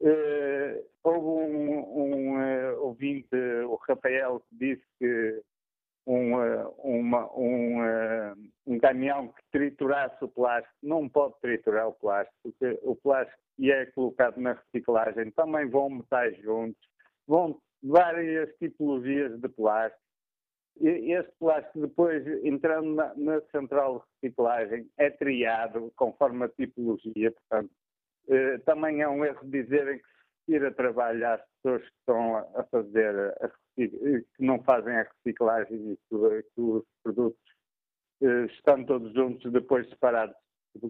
Uh, 0.00 0.84
houve 1.02 1.54
um, 1.54 1.98
um 1.98 2.36
uh, 2.36 2.82
ouvinte, 2.82 3.34
o 3.66 3.76
Rafael, 3.88 4.40
que 4.40 4.56
disse 4.56 4.84
que 4.98 5.42
um, 6.06 6.34
uh, 6.34 6.68
uma, 6.82 7.30
um, 7.34 7.78
um, 8.66 8.78
caminhão 8.78 9.28
que 9.28 9.42
triturasse 9.50 10.22
o 10.24 10.28
plástico, 10.28 10.74
não 10.82 11.08
pode 11.08 11.34
triturar 11.40 11.88
o 11.88 11.94
plástico, 11.94 12.36
porque 12.42 12.78
o 12.82 12.94
plástico 12.96 13.38
que 13.56 13.70
é 13.70 13.86
colocado 13.86 14.38
na 14.38 14.52
reciclagem 14.52 15.30
também 15.32 15.68
vão 15.68 15.88
metais 15.90 16.36
juntos, 16.38 16.80
vão 17.26 17.58
várias 17.82 18.52
tipologias 18.56 19.38
de 19.40 19.48
plástico. 19.48 20.02
E 20.80 21.12
este 21.12 21.32
plástico, 21.38 21.80
depois, 21.80 22.26
entrando 22.44 22.94
na, 22.94 23.14
na 23.14 23.40
central 23.52 24.00
de 24.00 24.28
reciclagem, 24.28 24.90
é 24.98 25.08
triado 25.08 25.92
conforme 25.94 26.44
a 26.44 26.48
tipologia. 26.48 27.30
Portanto, 27.30 27.70
eh, 28.28 28.58
também 28.64 29.00
é 29.00 29.08
um 29.08 29.24
erro 29.24 29.48
dizerem 29.48 29.98
que 29.98 30.13
se 30.44 30.52
tira 30.52 30.72
trabalho 30.72 31.26
às 31.26 31.40
pessoas 31.62 31.82
que 31.82 31.96
estão 31.98 32.36
a 32.36 32.64
fazer, 32.64 33.34
a, 33.40 33.50
que 33.76 34.26
não 34.38 34.62
fazem 34.62 34.94
a 34.94 35.02
reciclagem 35.02 35.92
e 35.92 35.96
que, 36.08 36.60
os 36.60 36.84
produtos 37.02 37.40
eh, 38.22 38.44
estão 38.46 38.84
todos 38.84 39.12
juntos, 39.12 39.50
depois 39.52 39.88
separados, 39.88 40.36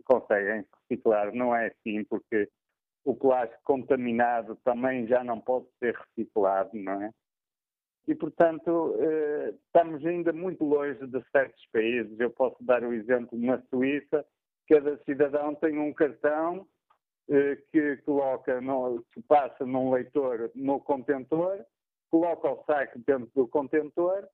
conseguem 0.05 0.64
reciclar. 0.88 1.34
Não 1.34 1.55
é 1.55 1.68
assim, 1.68 2.05
porque 2.05 2.48
o 3.05 3.14
plástico 3.14 3.61
contaminado 3.64 4.57
também 4.64 5.07
já 5.07 5.22
não 5.22 5.40
pode 5.40 5.66
ser 5.78 5.94
reciclado, 5.94 6.70
não 6.74 7.02
é? 7.02 7.11
E, 8.07 8.14
portanto, 8.14 8.96
eh, 9.00 9.55
estamos 9.66 10.05
ainda 10.05 10.32
muito 10.32 10.62
longe 10.64 11.07
de 11.07 11.22
certos 11.30 11.64
países. 11.72 12.18
Eu 12.20 12.30
posso 12.30 12.62
dar 12.62 12.84
o 12.84 12.92
exemplo 12.92 13.38
na 13.38 13.61
Suíça, 13.70 14.24
cada 14.68 14.96
cidadão 15.05 15.55
tem 15.55 15.78
um 15.78 15.92
cartão 15.92 16.66
eh, 16.66 16.74
que 17.72 17.97
coloca, 18.05 18.61
no, 18.61 19.03
que 19.12 19.22
passa 19.22 19.64
num 19.64 19.93
leitor 19.93 20.51
no 20.55 20.81
contentor, 20.81 21.64
coloca 22.11 22.51
o 22.51 22.64
saco 22.64 22.99
dentro 23.07 23.31
do 23.35 23.49
contentor 23.49 24.29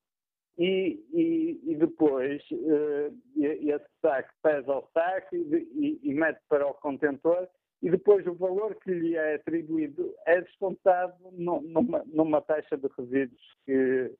e, 0.58 1.02
e, 1.12 1.60
e 1.64 1.76
depois 1.76 2.42
uh, 2.50 3.16
esse 3.36 3.86
saco 4.02 4.30
pesa 4.42 4.72
o 4.72 4.88
saco 4.92 5.34
e, 5.34 6.00
e, 6.02 6.14
mete 6.14 6.40
para 6.48 6.66
o 6.66 6.74
contentor 6.74 7.48
e 7.82 7.90
depois 7.90 8.26
o 8.26 8.34
valor 8.34 8.74
que 8.76 8.92
lhe 8.92 9.16
é 9.16 9.36
atribuído 9.36 10.14
é 10.26 10.40
descontado 10.42 11.14
no, 11.32 11.62
numa, 11.62 12.04
numa 12.06 12.42
taxa 12.42 12.76
de 12.76 12.88
resíduos 12.98 13.56
que 13.64 14.12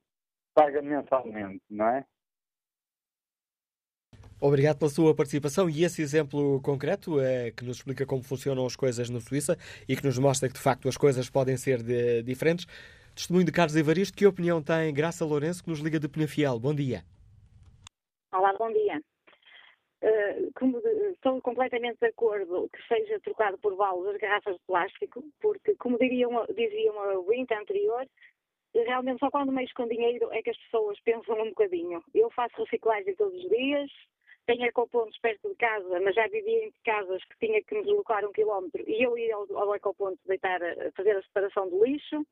paga 0.54 0.80
mensalmente, 0.80 1.62
não 1.68 1.88
é? 1.88 2.06
Obrigado 4.42 4.78
pela 4.78 4.90
sua 4.90 5.14
participação 5.14 5.68
e 5.68 5.84
esse 5.84 6.00
exemplo 6.00 6.62
concreto 6.62 7.20
é 7.20 7.50
que 7.50 7.62
nos 7.62 7.76
explica 7.76 8.06
como 8.06 8.22
funcionam 8.22 8.64
as 8.64 8.74
coisas 8.74 9.10
na 9.10 9.20
Suíça 9.20 9.54
e 9.86 9.94
que 9.94 10.02
nos 10.02 10.18
mostra 10.18 10.48
que 10.48 10.54
de 10.54 10.60
facto 10.60 10.88
as 10.88 10.96
coisas 10.96 11.28
podem 11.28 11.58
ser 11.58 11.82
de, 11.82 12.22
diferentes. 12.22 12.66
Testemunho 13.14 13.44
de 13.44 13.52
Carlos 13.52 13.76
Evaristo, 13.76 14.16
que 14.16 14.26
opinião 14.26 14.62
tem 14.62 14.94
Graça 14.94 15.26
Lourenço, 15.26 15.62
que 15.62 15.68
nos 15.68 15.80
liga 15.80 16.00
de 16.00 16.08
Penafiel? 16.08 16.58
Bom 16.58 16.74
dia. 16.74 17.04
Olá, 18.32 18.54
bom 18.58 18.72
dia. 18.72 19.02
Uh, 20.02 20.50
como 20.54 20.78
estou 21.12 21.38
completamente 21.42 21.98
de 22.00 22.06
acordo 22.06 22.70
que 22.72 22.82
seja 22.88 23.20
trocado 23.20 23.58
por 23.58 23.76
vales 23.76 24.06
as 24.06 24.16
garrafas 24.16 24.54
de 24.54 24.62
plástico, 24.66 25.22
porque, 25.42 25.74
como 25.76 25.98
diriam, 25.98 26.46
diziam 26.56 26.94
o 26.94 27.16
ouvinte 27.18 27.52
anterior, 27.52 28.06
realmente 28.74 29.18
só 29.18 29.30
quando 29.30 29.52
mexo 29.52 29.74
com 29.74 29.86
dinheiro 29.86 30.32
é 30.32 30.40
que 30.40 30.48
as 30.48 30.56
pessoas 30.56 30.98
pensam 31.00 31.38
um 31.42 31.50
bocadinho. 31.50 32.02
Eu 32.14 32.30
faço 32.30 32.62
reciclagem 32.62 33.14
todos 33.16 33.34
os 33.34 33.50
dias, 33.50 33.90
tenho 34.50 34.66
ecopontos 34.66 35.16
perto 35.20 35.48
de 35.48 35.54
casa, 35.54 36.00
mas 36.00 36.12
já 36.12 36.26
vivia 36.26 36.66
em 36.66 36.72
casas 36.84 37.22
que 37.24 37.46
tinha 37.46 37.62
que 37.62 37.72
me 37.72 37.84
deslocar 37.84 38.24
um 38.24 38.32
quilómetro 38.32 38.82
e 38.84 39.00
eu 39.00 39.16
ia 39.16 39.36
ao, 39.36 39.46
ao 39.56 39.76
ecoponto 39.76 40.18
deitar, 40.26 40.58
fazer 40.96 41.16
a 41.16 41.22
separação 41.22 41.70
do 41.70 41.84
lixo. 41.84 42.26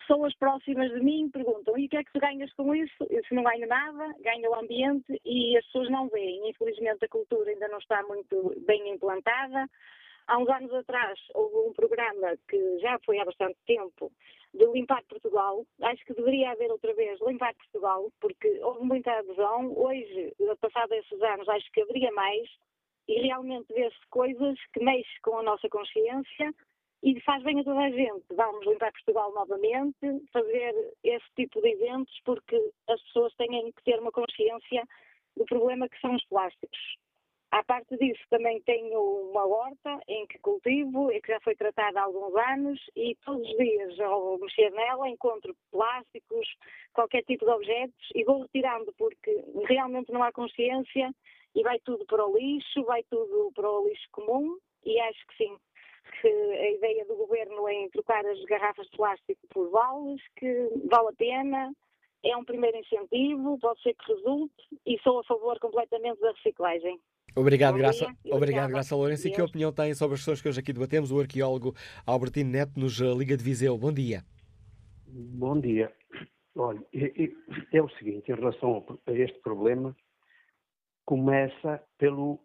Pessoas 0.00 0.36
próximas 0.36 0.90
de 0.92 1.00
mim 1.00 1.30
perguntam: 1.30 1.78
e 1.78 1.86
o 1.86 1.88
que 1.88 1.96
é 1.96 2.04
que 2.04 2.12
tu 2.12 2.20
ganhas 2.20 2.52
com 2.52 2.74
isso? 2.74 3.06
Eu 3.08 3.22
não 3.32 3.42
ganho 3.42 3.66
nada, 3.66 4.14
ganho 4.20 4.50
o 4.50 4.54
ambiente 4.54 5.20
e 5.24 5.56
as 5.56 5.64
pessoas 5.64 5.90
não 5.90 6.08
veem. 6.08 6.50
Infelizmente, 6.50 7.06
a 7.06 7.08
cultura 7.08 7.50
ainda 7.50 7.68
não 7.68 7.78
está 7.78 8.02
muito 8.02 8.54
bem 8.66 8.90
implantada. 8.90 9.66
Há 10.28 10.38
uns 10.38 10.48
anos 10.48 10.74
atrás 10.74 11.18
houve 11.34 11.68
um 11.68 11.72
programa 11.72 12.36
que 12.48 12.78
já 12.80 12.98
foi 13.04 13.18
há 13.18 13.24
bastante 13.24 13.56
tempo 13.64 14.10
de 14.52 14.66
Limpar 14.66 15.04
Portugal. 15.04 15.64
Acho 15.82 16.04
que 16.04 16.14
deveria 16.14 16.50
haver 16.50 16.70
outra 16.70 16.92
vez 16.94 17.20
Limpar 17.20 17.54
Portugal, 17.54 18.10
porque 18.20 18.48
houve 18.60 18.84
muita 18.84 19.12
adesão. 19.12 19.72
Hoje, 19.76 20.34
passado 20.60 20.92
esses 20.94 21.22
anos, 21.22 21.48
acho 21.48 21.70
que 21.70 21.80
haveria 21.80 22.10
mais 22.10 22.48
e 23.06 23.20
realmente 23.20 23.72
vê-se 23.72 23.96
coisas 24.10 24.58
que 24.72 24.82
mexem 24.82 25.20
com 25.22 25.38
a 25.38 25.42
nossa 25.44 25.68
consciência 25.68 26.52
e 27.04 27.20
faz 27.20 27.40
bem 27.44 27.60
a 27.60 27.64
toda 27.64 27.78
a 27.78 27.90
gente. 27.90 28.24
Vamos 28.32 28.66
limpar 28.66 28.90
Portugal 28.92 29.32
novamente, 29.32 29.96
fazer 30.32 30.74
esse 31.04 31.26
tipo 31.36 31.60
de 31.60 31.68
eventos, 31.68 32.20
porque 32.24 32.56
as 32.88 33.00
pessoas 33.02 33.32
têm 33.34 33.70
que 33.70 33.84
ter 33.84 34.00
uma 34.00 34.10
consciência 34.10 34.82
do 35.36 35.44
problema 35.44 35.88
que 35.88 36.00
são 36.00 36.16
os 36.16 36.24
plásticos. 36.26 36.96
À 37.50 37.62
parte 37.62 37.96
disso, 37.96 38.22
também 38.28 38.60
tenho 38.62 39.00
uma 39.30 39.46
horta 39.46 40.00
em 40.08 40.26
que 40.26 40.38
cultivo 40.40 41.12
e 41.12 41.20
que 41.20 41.32
já 41.32 41.40
foi 41.40 41.54
tratada 41.54 42.00
há 42.00 42.02
alguns 42.02 42.34
anos 42.34 42.80
e 42.96 43.14
todos 43.24 43.48
os 43.48 43.56
dias 43.56 44.00
ao 44.00 44.36
mexer 44.38 44.70
nela 44.72 45.08
encontro 45.08 45.56
plásticos, 45.70 46.48
qualquer 46.92 47.22
tipo 47.22 47.44
de 47.44 47.52
objetos 47.52 48.08
e 48.14 48.24
vou 48.24 48.42
retirando 48.42 48.92
porque 48.98 49.44
realmente 49.68 50.12
não 50.12 50.22
há 50.22 50.32
consciência 50.32 51.14
e 51.54 51.62
vai 51.62 51.78
tudo 51.80 52.04
para 52.04 52.26
o 52.26 52.36
lixo, 52.36 52.84
vai 52.84 53.02
tudo 53.04 53.50
para 53.54 53.70
o 53.70 53.88
lixo 53.88 54.08
comum 54.10 54.58
e 54.84 55.00
acho 55.00 55.26
que 55.28 55.36
sim, 55.36 55.56
que 56.20 56.28
a 56.28 56.70
ideia 56.72 57.04
do 57.06 57.16
governo 57.16 57.68
em 57.68 57.88
trocar 57.90 58.26
as 58.26 58.42
garrafas 58.44 58.86
de 58.88 58.96
plástico 58.96 59.46
por 59.48 59.70
vales, 59.70 60.20
que 60.36 60.68
vale 60.84 61.08
a 61.08 61.16
pena, 61.16 61.72
é 62.24 62.36
um 62.36 62.44
primeiro 62.44 62.76
incentivo, 62.76 63.58
pode 63.58 63.80
ser 63.82 63.94
que 63.94 64.12
resulte 64.12 64.54
e 64.84 64.98
sou 65.00 65.20
a 65.20 65.24
favor 65.24 65.58
completamente 65.60 66.20
da 66.20 66.32
reciclagem. 66.32 67.00
Obrigado, 67.36 67.76
Graça. 67.76 68.06
Obrigado, 68.30 68.70
Graça 68.70 68.96
Lourenço. 68.96 69.28
E 69.28 69.30
que 69.30 69.42
opinião 69.42 69.70
tem 69.70 69.92
sobre 69.94 70.14
as 70.14 70.20
pessoas 70.20 70.40
que 70.40 70.48
hoje 70.48 70.60
aqui 70.60 70.72
debatemos? 70.72 71.12
O 71.12 71.20
arqueólogo 71.20 71.74
Albertino 72.06 72.50
Neto 72.50 72.80
nos 72.80 72.98
eh, 72.98 73.12
Liga 73.12 73.36
de 73.36 73.44
Viseu. 73.44 73.76
Bom 73.76 73.92
dia. 73.92 74.24
Bom 75.06 75.60
dia. 75.60 75.92
Olha, 76.56 76.80
é 77.72 77.82
o 77.82 77.88
seguinte, 77.90 78.32
em 78.32 78.34
relação 78.34 78.98
a 79.06 79.12
este 79.12 79.38
problema, 79.40 79.94
começa 81.04 81.82
pelo, 81.98 82.40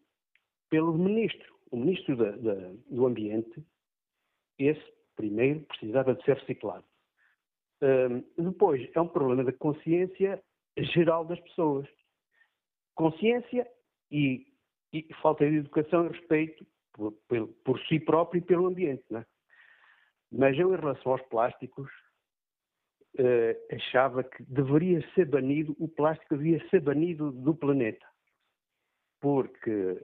pelo 0.70 0.98
ministro. 0.98 1.56
O 1.72 1.78
ministro 1.78 2.18
da, 2.18 2.32
da, 2.32 2.74
do 2.90 3.06
Ambiente, 3.06 3.64
esse 4.60 4.84
primeiro 5.16 5.62
precisava 5.62 6.14
de 6.14 6.22
ser 6.26 6.36
reciclado. 6.36 6.84
Um, 7.82 8.44
depois, 8.44 8.90
é 8.94 9.00
um 9.00 9.08
problema 9.08 9.46
da 9.46 9.54
consciência 9.54 10.44
geral 10.78 11.24
das 11.24 11.40
pessoas. 11.40 11.88
Consciência 12.94 13.66
e 14.12 14.51
e 14.94 15.08
falta 15.22 15.50
de 15.50 15.58
educação 15.58 16.06
e 16.06 16.10
respeito 16.10 16.66
por, 16.94 17.12
por, 17.28 17.48
por 17.66 17.80
si 17.88 18.00
próprio 18.00 18.40
e 18.40 18.46
pelo 18.46 18.68
ambiente. 18.68 19.04
Não 19.10 19.20
é? 19.20 19.26
Mas 20.32 20.58
eu, 20.58 20.74
em 20.74 20.78
relação 20.78 21.12
aos 21.12 21.22
plásticos, 21.24 21.90
eh, 23.18 23.58
achava 23.72 24.24
que 24.24 24.44
deveria 24.44 25.06
ser 25.14 25.26
banido, 25.26 25.76
o 25.78 25.88
plástico 25.88 26.38
devia 26.38 26.66
ser 26.70 26.82
banido 26.82 27.32
do 27.32 27.54
planeta. 27.54 28.06
Porque 29.20 30.04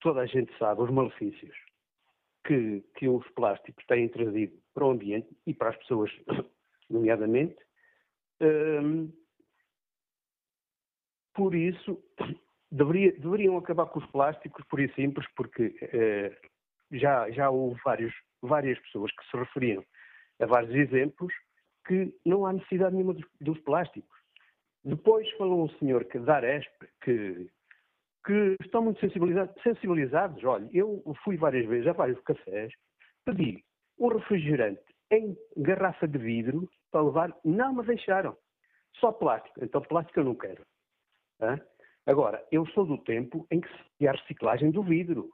toda 0.00 0.20
a 0.20 0.26
gente 0.26 0.56
sabe 0.58 0.82
os 0.82 0.90
malefícios 0.90 1.56
que, 2.46 2.80
que 2.96 3.08
os 3.08 3.26
plásticos 3.30 3.84
têm 3.86 4.08
trazido 4.08 4.56
para 4.74 4.86
o 4.86 4.90
ambiente 4.90 5.28
e 5.46 5.54
para 5.54 5.70
as 5.70 5.76
pessoas, 5.76 6.10
nomeadamente. 6.88 7.56
Um, 8.40 9.12
por 11.34 11.54
isso, 11.54 12.02
Deveria, 12.74 13.12
deveriam 13.12 13.58
acabar 13.58 13.84
com 13.86 13.98
os 13.98 14.06
plásticos, 14.06 14.64
por 14.64 14.80
isso 14.80 14.94
simples, 14.94 15.26
porque 15.36 15.76
eh, 15.82 16.34
já, 16.90 17.30
já 17.30 17.50
houve 17.50 17.78
vários, 17.84 18.14
várias 18.40 18.78
pessoas 18.78 19.12
que 19.12 19.30
se 19.30 19.36
referiram 19.36 19.84
a 20.40 20.46
vários 20.46 20.74
exemplos 20.74 21.32
que 21.86 22.14
não 22.24 22.46
há 22.46 22.52
necessidade 22.54 22.94
nenhuma 22.94 23.12
dos, 23.12 23.26
dos 23.40 23.58
plásticos. 23.60 24.18
Depois 24.84 25.30
falou 25.32 25.64
um 25.64 25.68
senhor 25.78 26.04
que 26.06 26.18
da 26.18 26.36
Aresp 26.36 26.72
que, 27.02 27.50
que 28.24 28.56
estão 28.60 28.82
muito 28.82 29.00
sensibilizados, 29.00 29.62
sensibilizados. 29.62 30.42
Olha, 30.42 30.68
eu 30.72 31.02
fui 31.22 31.36
várias 31.36 31.66
vezes 31.66 31.86
a 31.86 31.92
vários 31.92 32.20
cafés, 32.22 32.72
pedi 33.24 33.62
um 33.98 34.08
refrigerante 34.08 34.82
em 35.10 35.36
garrafa 35.56 36.08
de 36.08 36.18
vidro 36.18 36.68
para 36.90 37.02
levar, 37.02 37.36
não 37.44 37.74
me 37.74 37.84
deixaram. 37.84 38.36
Só 38.96 39.12
plástico. 39.12 39.62
Então 39.62 39.82
plástico 39.82 40.20
eu 40.20 40.24
não 40.24 40.34
quero. 40.34 40.64
Hã? 41.40 41.60
Agora, 42.06 42.44
eu 42.50 42.66
sou 42.68 42.84
do 42.84 42.98
tempo 42.98 43.46
em 43.50 43.60
que 43.60 43.68
se 43.68 43.76
fazia 43.76 44.10
a 44.10 44.14
reciclagem 44.14 44.70
do 44.70 44.82
vidro 44.82 45.30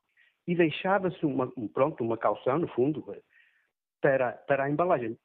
e 0.47 0.55
deixava-se 0.55 1.25
uma, 1.25 1.51
pronto, 1.73 2.03
uma 2.05 2.17
calção, 2.17 2.59
no 2.59 2.69
fundo, 2.69 3.05
para, 4.01 4.33
para 4.33 4.65
a 4.65 4.71
embalagem. 4.71 5.19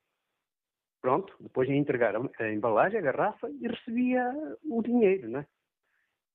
Pronto, 1.02 1.36
depois 1.40 1.68
de 1.68 1.76
entregar 1.76 2.16
a, 2.16 2.52
embalagem, 2.52 3.00
a 3.00 3.02
garrafa, 3.02 3.50
e 3.50 3.68
recebia 3.68 4.34
o 4.64 4.82
dinheiro, 4.82 5.30
né? 5.30 5.46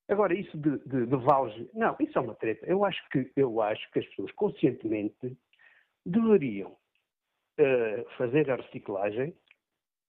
Agora, 0.09 0.35
isso 0.35 0.57
de, 0.57 0.79
de, 0.79 1.07
de 1.07 1.17
não, 1.75 1.97
isso 2.01 2.19
é 2.19 2.21
uma 2.21 2.35
treta. 2.35 2.67
Eu 2.67 2.85
acho 2.85 3.07
que, 3.11 3.31
eu 3.37 3.61
acho 3.61 3.91
que 3.91 3.99
as 3.99 4.07
pessoas 4.07 4.33
conscientemente 4.33 5.37
deveriam 6.05 6.71
uh, 6.71 8.11
fazer 8.17 8.51
a 8.51 8.57
reciclagem, 8.57 9.35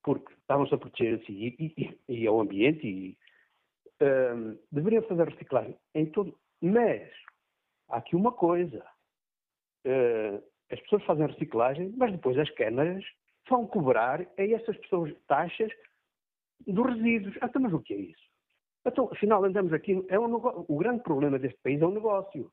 porque 0.04 0.34
estavam-se 0.34 0.74
a 0.74 0.78
proteger 0.78 1.20
assim, 1.22 1.34
e, 1.34 1.74
e, 1.78 2.22
e, 2.22 2.28
ao 2.28 2.40
ambiente 2.40 2.88
e 2.88 3.18
deveriam 4.72 5.04
fazer 5.04 5.28
reciclagem 5.28 5.78
em 5.94 6.06
todo. 6.06 6.38
Mas 6.62 7.10
há 7.90 7.98
aqui 7.98 8.16
uma 8.16 8.32
coisa. 8.32 8.86
Uh, 9.86 10.44
as 10.72 10.80
pessoas 10.82 11.04
fazem 11.06 11.26
reciclagem, 11.26 11.94
mas 11.98 12.12
depois 12.12 12.38
as 12.38 12.50
câmaras 12.52 13.04
vão 13.50 13.66
cobrar 13.66 14.22
a 14.22 14.44
essas 14.44 14.78
pessoas 14.78 15.16
taxas 15.28 15.72
dos 16.68 16.86
resíduos. 16.86 17.36
Ah, 17.42 17.48
então, 17.48 17.62
mas 17.62 17.74
o 17.74 17.80
que 17.80 17.94
é 17.94 17.98
isso? 17.98 18.30
Então, 18.86 19.10
afinal, 19.12 19.44
andamos 19.44 19.74
aqui. 19.74 20.06
É 20.10 20.20
um 20.20 20.34
o 20.36 20.78
grande 20.78 21.04
problema 21.04 21.40
deste 21.40 21.60
país 21.62 21.82
é 21.82 21.86
o 21.86 21.92
negócio. 21.92 22.52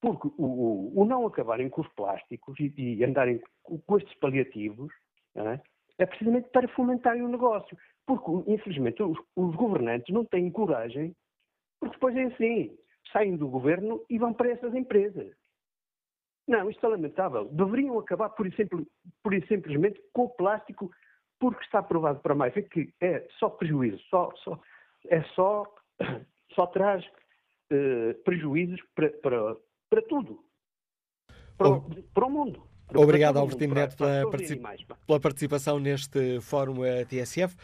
Porque 0.00 0.28
o, 0.36 0.44
o, 0.44 1.00
o 1.00 1.04
não 1.04 1.26
acabarem 1.26 1.70
com 1.70 1.80
os 1.80 1.88
plásticos 1.94 2.58
e, 2.60 2.72
e 2.76 3.04
andarem 3.04 3.40
com, 3.62 3.78
com 3.78 3.96
estes 3.96 4.14
paliativos 4.18 4.92
é? 5.44 5.60
É? 5.98 6.06
precisamente 6.06 6.48
para 6.50 6.68
fomentarem 6.68 7.22
o 7.22 7.28
negócio. 7.28 7.76
Porque, 8.06 8.50
infelizmente, 8.50 9.02
os, 9.02 9.18
os 9.34 9.54
governantes 9.56 10.14
não 10.14 10.24
têm 10.24 10.50
coragem, 10.50 11.14
porque 11.80 11.96
depois 11.96 12.16
é 12.16 12.24
assim, 12.24 12.78
saem 13.12 13.36
do 13.36 13.48
governo 13.48 14.04
e 14.08 14.18
vão 14.18 14.32
para 14.32 14.50
essas 14.50 14.74
empresas. 14.74 15.34
Não, 16.46 16.70
isto 16.70 16.86
é 16.86 16.88
lamentável. 16.88 17.46
Deveriam 17.46 17.98
acabar 17.98 18.30
por 18.30 18.50
simples, 18.52 18.86
por 19.22 19.34
simplesmente 19.48 20.00
com 20.12 20.24
o 20.24 20.30
plástico, 20.30 20.90
porque 21.40 21.64
está 21.64 21.82
provado 21.82 22.20
para 22.20 22.34
mais 22.34 22.56
é 22.56 22.62
que 22.62 22.92
é 23.00 23.26
só 23.38 23.50
prejuízo, 23.50 23.98
só, 24.08 24.30
só, 24.36 24.60
é 25.08 25.22
só, 25.34 25.64
só 26.54 26.66
traz 26.68 27.04
uh, 27.04 28.14
prejuízos 28.24 28.80
para, 28.94 29.10
para, 29.18 29.56
para 29.90 30.02
tudo. 30.02 30.44
Para, 31.58 31.68
o, 31.68 32.02
para 32.12 32.26
o 32.26 32.30
mundo. 32.30 32.75
Obrigado, 32.94 33.38
Albertino 33.38 33.74
Neto, 33.74 33.96
pela, 33.96 34.30
particip... 34.30 34.62
pela 35.06 35.20
participação 35.20 35.78
neste 35.78 36.40
Fórum 36.40 36.84
eh, 36.84 37.04
TSF. 37.04 37.56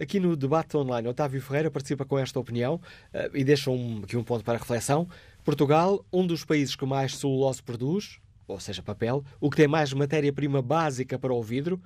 Aqui 0.00 0.20
no 0.20 0.36
debate 0.36 0.76
online, 0.76 1.08
Otávio 1.08 1.42
Ferreira 1.42 1.70
participa 1.70 2.04
com 2.04 2.16
esta 2.16 2.38
opinião 2.38 2.76
uh, 2.76 3.36
e 3.36 3.42
deixa 3.42 3.68
um, 3.68 4.02
aqui 4.04 4.16
um 4.16 4.22
ponto 4.22 4.44
para 4.44 4.56
reflexão. 4.56 5.08
Portugal, 5.44 6.04
um 6.12 6.24
dos 6.24 6.44
países 6.44 6.76
que 6.76 6.86
mais 6.86 7.16
celulose 7.16 7.60
produz, 7.60 8.20
ou 8.46 8.60
seja, 8.60 8.80
papel, 8.80 9.24
o 9.40 9.50
que 9.50 9.56
tem 9.56 9.66
mais 9.66 9.92
matéria-prima 9.92 10.62
básica 10.62 11.18
para 11.18 11.34
o 11.34 11.42
vidro. 11.42 11.82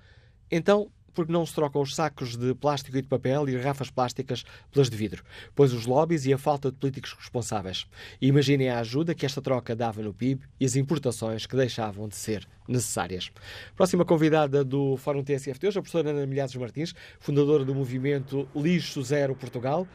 Então, 0.51 0.91
porque 1.15 1.33
não 1.33 1.45
se 1.45 1.55
trocam 1.55 1.83
os 1.83 1.95
sacos 1.95 2.37
de 2.37 2.55
plástico 2.55 2.97
e 2.97 3.03
de 3.03 3.09
papel 3.09 3.49
e 3.49 3.53
garrafas 3.53 3.91
plásticas 3.91 4.45
pelas 4.71 4.89
de 4.89 4.97
vidro, 4.97 5.23
pois 5.55 5.73
os 5.73 5.87
lobbies 5.87 6.27
e 6.27 6.33
a 6.33 6.39
falta 6.39 6.71
de 6.71 6.77
políticos 6.77 7.15
responsáveis. 7.19 7.87
Imaginem 8.21 8.69
a 8.69 8.81
ajuda 8.81 9.15
que 9.15 9.27
esta 9.27 9.41
troca 9.41 9.75
dava 9.75 10.03
no 10.03 10.13
PIB 10.13 10.43
e 10.59 10.65
as 10.65 10.77
importações 10.77 11.47
que 11.47 11.57
deixavam 11.57 12.09
de 12.09 12.17
ser 12.17 12.47
necessárias. 12.69 13.31
Próxima 13.77 14.05
convidada 14.05 14.65
do 14.65 14.97
Fórum 14.97 15.23
TSF 15.23 15.59
de 15.59 15.67
hoje, 15.67 15.79
a 15.79 15.83
professora 15.83 16.11
Ana 16.11 16.27
Milhares 16.27 16.55
Martins, 16.55 16.95
fundadora 17.19 17.65
do 17.65 17.75
movimento 17.75 18.49
Lixo 18.55 19.03
Zero 19.03 19.35
Portugal, 19.35 19.87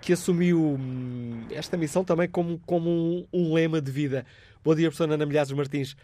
que 0.00 0.12
assumiu 0.12 0.60
hum, 0.60 1.44
esta 1.50 1.76
missão 1.76 2.04
também 2.04 2.28
como, 2.28 2.58
como 2.66 2.90
um, 2.90 3.26
um 3.32 3.54
lema 3.54 3.80
de 3.80 3.90
vida. 3.90 4.24
Bom 4.64 4.74
dia, 4.74 4.88
professora 4.88 5.14
Ana 5.14 5.26
Milhares 5.26 5.52
Martins. 5.52 5.96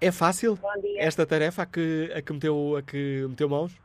É 0.00 0.12
fácil 0.12 0.56
esta 0.96 1.26
tarefa 1.26 1.62
a 1.62 1.66
que, 1.66 2.12
a 2.14 2.22
que, 2.22 2.32
meteu, 2.32 2.76
a 2.76 2.82
que 2.82 3.26
meteu 3.28 3.48
mãos? 3.48 3.76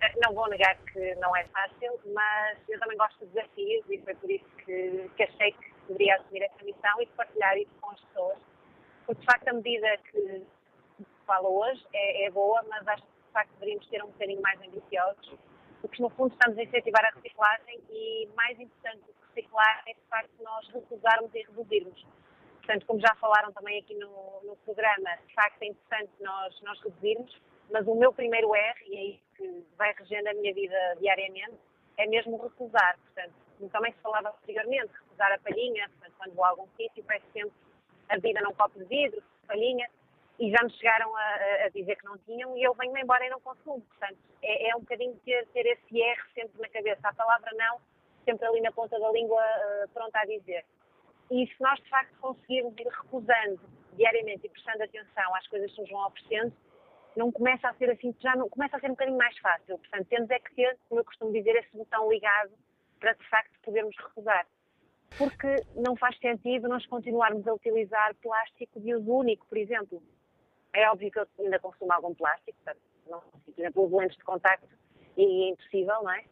Eh, 0.00 0.12
não 0.20 0.34
vou 0.34 0.48
negar 0.48 0.76
que 0.76 1.14
não 1.16 1.34
é 1.36 1.44
fácil, 1.44 2.00
mas 2.12 2.58
eu 2.68 2.80
também 2.80 2.96
gosto 2.96 3.24
de 3.24 3.32
desafios 3.32 3.84
e 3.88 3.98
foi 3.98 4.14
por 4.16 4.28
isso 4.28 4.44
que, 4.64 5.08
que 5.16 5.22
achei 5.22 5.52
que 5.52 5.72
deveria 5.86 6.16
assumir 6.16 6.42
essa 6.42 6.64
missão 6.64 7.00
e 7.00 7.06
partilhar 7.06 7.56
isso 7.56 7.70
com 7.80 7.90
as 7.90 8.00
pessoas. 8.00 8.38
Porque, 9.06 9.20
de 9.20 9.26
facto, 9.26 9.48
a 9.48 9.52
medida 9.52 9.96
que 10.10 10.20
se 10.98 11.06
fala 11.26 11.48
hoje 11.48 11.86
é, 11.92 12.26
é 12.26 12.30
boa, 12.30 12.64
mas 12.68 12.86
acho 12.88 13.02
que, 13.02 13.26
de 13.26 13.32
facto, 13.32 13.52
deveríamos 13.52 13.88
ser 13.88 14.02
um 14.02 14.08
bocadinho 14.08 14.42
mais 14.42 14.60
ambiciosos, 14.62 15.38
porque, 15.80 16.02
no 16.02 16.10
fundo, 16.10 16.32
estamos 16.32 16.58
a 16.58 16.62
incentivar 16.62 17.04
a 17.04 17.10
reciclagem 17.10 17.80
e, 17.88 18.28
mais 18.34 18.58
importante 18.58 18.98
do 18.98 19.12
que 19.12 19.34
reciclar, 19.34 19.84
é, 19.86 19.94
de 19.94 20.02
facto, 20.10 20.30
nós 20.42 20.68
recusarmos 20.70 21.32
e 21.34 21.42
reduzirmos 21.42 22.06
Portanto, 22.62 22.86
como 22.86 23.00
já 23.00 23.12
falaram 23.16 23.52
também 23.52 23.80
aqui 23.80 23.94
no, 23.94 24.40
no 24.44 24.56
programa, 24.64 25.16
de 25.26 25.34
facto 25.34 25.62
é 25.62 25.66
importante 25.66 26.10
nós, 26.20 26.60
nós 26.62 26.80
reduzirmos, 26.80 27.36
mas 27.70 27.86
o 27.88 27.94
meu 27.94 28.12
primeiro 28.12 28.54
R, 28.54 28.84
e 28.86 28.96
é 28.96 29.04
isso 29.04 29.22
que 29.36 29.64
vai 29.76 29.92
regendo 29.92 30.28
a 30.28 30.34
minha 30.34 30.54
vida 30.54 30.76
diariamente, 31.00 31.56
é 31.96 32.06
mesmo 32.06 32.40
recusar. 32.40 32.96
Portanto, 32.98 33.34
como 33.58 33.70
também 33.70 33.92
se 33.92 33.98
falava 33.98 34.30
anteriormente, 34.30 34.92
recusar 34.92 35.32
a 35.32 35.38
palhinha, 35.38 35.88
portanto, 35.88 36.14
quando 36.18 36.34
vou 36.34 36.44
a 36.44 36.48
algum 36.50 36.68
sítio, 36.76 37.02
peço 37.04 37.26
sempre 37.32 37.52
a 38.08 38.14
bebida 38.14 38.40
num 38.42 38.54
copo 38.54 38.78
de 38.78 38.84
vidro, 38.84 39.22
palhinha, 39.46 39.88
e 40.38 40.50
já 40.50 40.62
me 40.62 40.70
chegaram 40.70 41.14
a, 41.16 41.34
a, 41.64 41.68
dizer 41.68 41.96
que 41.96 42.04
não 42.04 42.16
tinham 42.18 42.56
e 42.56 42.62
eu 42.62 42.74
venho-me 42.74 43.02
embora 43.02 43.26
e 43.26 43.30
não 43.30 43.40
consumo. 43.40 43.80
Portanto, 43.80 44.18
é, 44.42 44.70
é 44.70 44.76
um 44.76 44.80
bocadinho 44.80 45.16
ter, 45.24 45.46
ter 45.48 45.66
esse 45.66 46.00
R 46.00 46.20
sempre 46.34 46.60
na 46.60 46.68
cabeça. 46.68 47.08
A 47.08 47.14
palavra 47.14 47.50
não, 47.54 47.80
sempre 48.24 48.46
ali 48.46 48.60
na 48.60 48.72
ponta 48.72 48.98
da 48.98 49.10
língua, 49.10 49.40
uh, 49.40 49.88
pronta 49.90 50.20
a 50.20 50.24
dizer. 50.24 50.64
E 51.32 51.46
se 51.46 51.62
nós, 51.62 51.80
de 51.80 51.88
facto, 51.88 52.14
conseguirmos 52.20 52.74
ir 52.78 52.86
recusando 52.86 53.58
diariamente 53.94 54.46
e 54.46 54.50
prestando 54.50 54.82
atenção 54.82 55.34
às 55.34 55.46
coisas 55.48 55.72
que 55.72 55.80
nos 55.80 55.90
vão 55.90 56.06
oferecendo, 56.06 56.52
não 57.16 57.32
começa 57.32 57.68
a 57.70 57.74
ser 57.74 57.90
assim, 57.90 58.14
já 58.20 58.36
não, 58.36 58.50
começa 58.50 58.76
a 58.76 58.80
ser 58.80 58.88
um 58.88 58.90
bocadinho 58.90 59.16
mais 59.16 59.36
fácil. 59.38 59.78
Portanto, 59.78 60.06
temos 60.08 60.28
é 60.28 60.38
que 60.38 60.54
ter, 60.54 60.78
como 60.90 61.00
eu 61.00 61.04
costumo 61.06 61.32
dizer, 61.32 61.56
esse 61.56 61.74
botão 61.74 62.10
ligado 62.10 62.52
para, 63.00 63.14
de 63.14 63.28
facto, 63.30 63.58
podermos 63.62 63.96
recusar. 63.96 64.46
Porque 65.16 65.56
não 65.74 65.96
faz 65.96 66.18
sentido 66.18 66.68
nós 66.68 66.84
continuarmos 66.84 67.48
a 67.48 67.54
utilizar 67.54 68.14
plástico 68.16 68.78
de 68.78 68.94
uso 68.94 69.10
único, 69.10 69.46
por 69.46 69.56
exemplo. 69.56 70.02
É 70.74 70.86
óbvio 70.90 71.10
que 71.10 71.18
eu 71.18 71.26
ainda 71.38 71.58
consumo 71.58 71.92
algum 71.94 72.14
plástico, 72.14 72.58
portanto, 72.62 72.82
não, 73.06 73.20
por 73.20 73.54
exemplo, 73.58 73.86
os 73.86 73.92
lentes 73.92 74.18
de 74.18 74.24
contacto, 74.24 74.68
e 75.16 75.44
é 75.44 75.48
impossível, 75.48 76.02
não 76.02 76.12
é? 76.12 76.24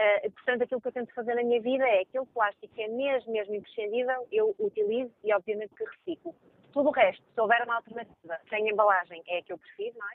Uh, 0.00 0.30
portanto, 0.30 0.62
aquilo 0.62 0.80
que 0.80 0.88
eu 0.88 0.92
tento 0.92 1.12
fazer 1.12 1.34
na 1.34 1.42
minha 1.42 1.60
vida 1.60 1.86
é 1.86 2.00
aquele 2.00 2.24
plástico 2.32 2.72
que 2.74 2.82
é 2.82 2.88
mesmo, 2.88 3.30
mesmo 3.32 3.54
imprescindível, 3.54 4.26
eu 4.32 4.54
utilizo 4.58 5.12
e 5.22 5.34
obviamente 5.34 5.74
que 5.74 5.84
reciclo. 5.84 6.34
Tudo 6.72 6.88
o 6.88 6.92
resto, 6.92 7.22
se 7.22 7.38
houver 7.38 7.62
uma 7.64 7.76
alternativa 7.76 8.38
sem 8.48 8.70
embalagem, 8.70 9.22
é 9.28 9.38
a 9.38 9.42
que 9.42 9.52
eu 9.52 9.58
prefiro, 9.58 9.98
não 9.98 10.08
é? 10.08 10.14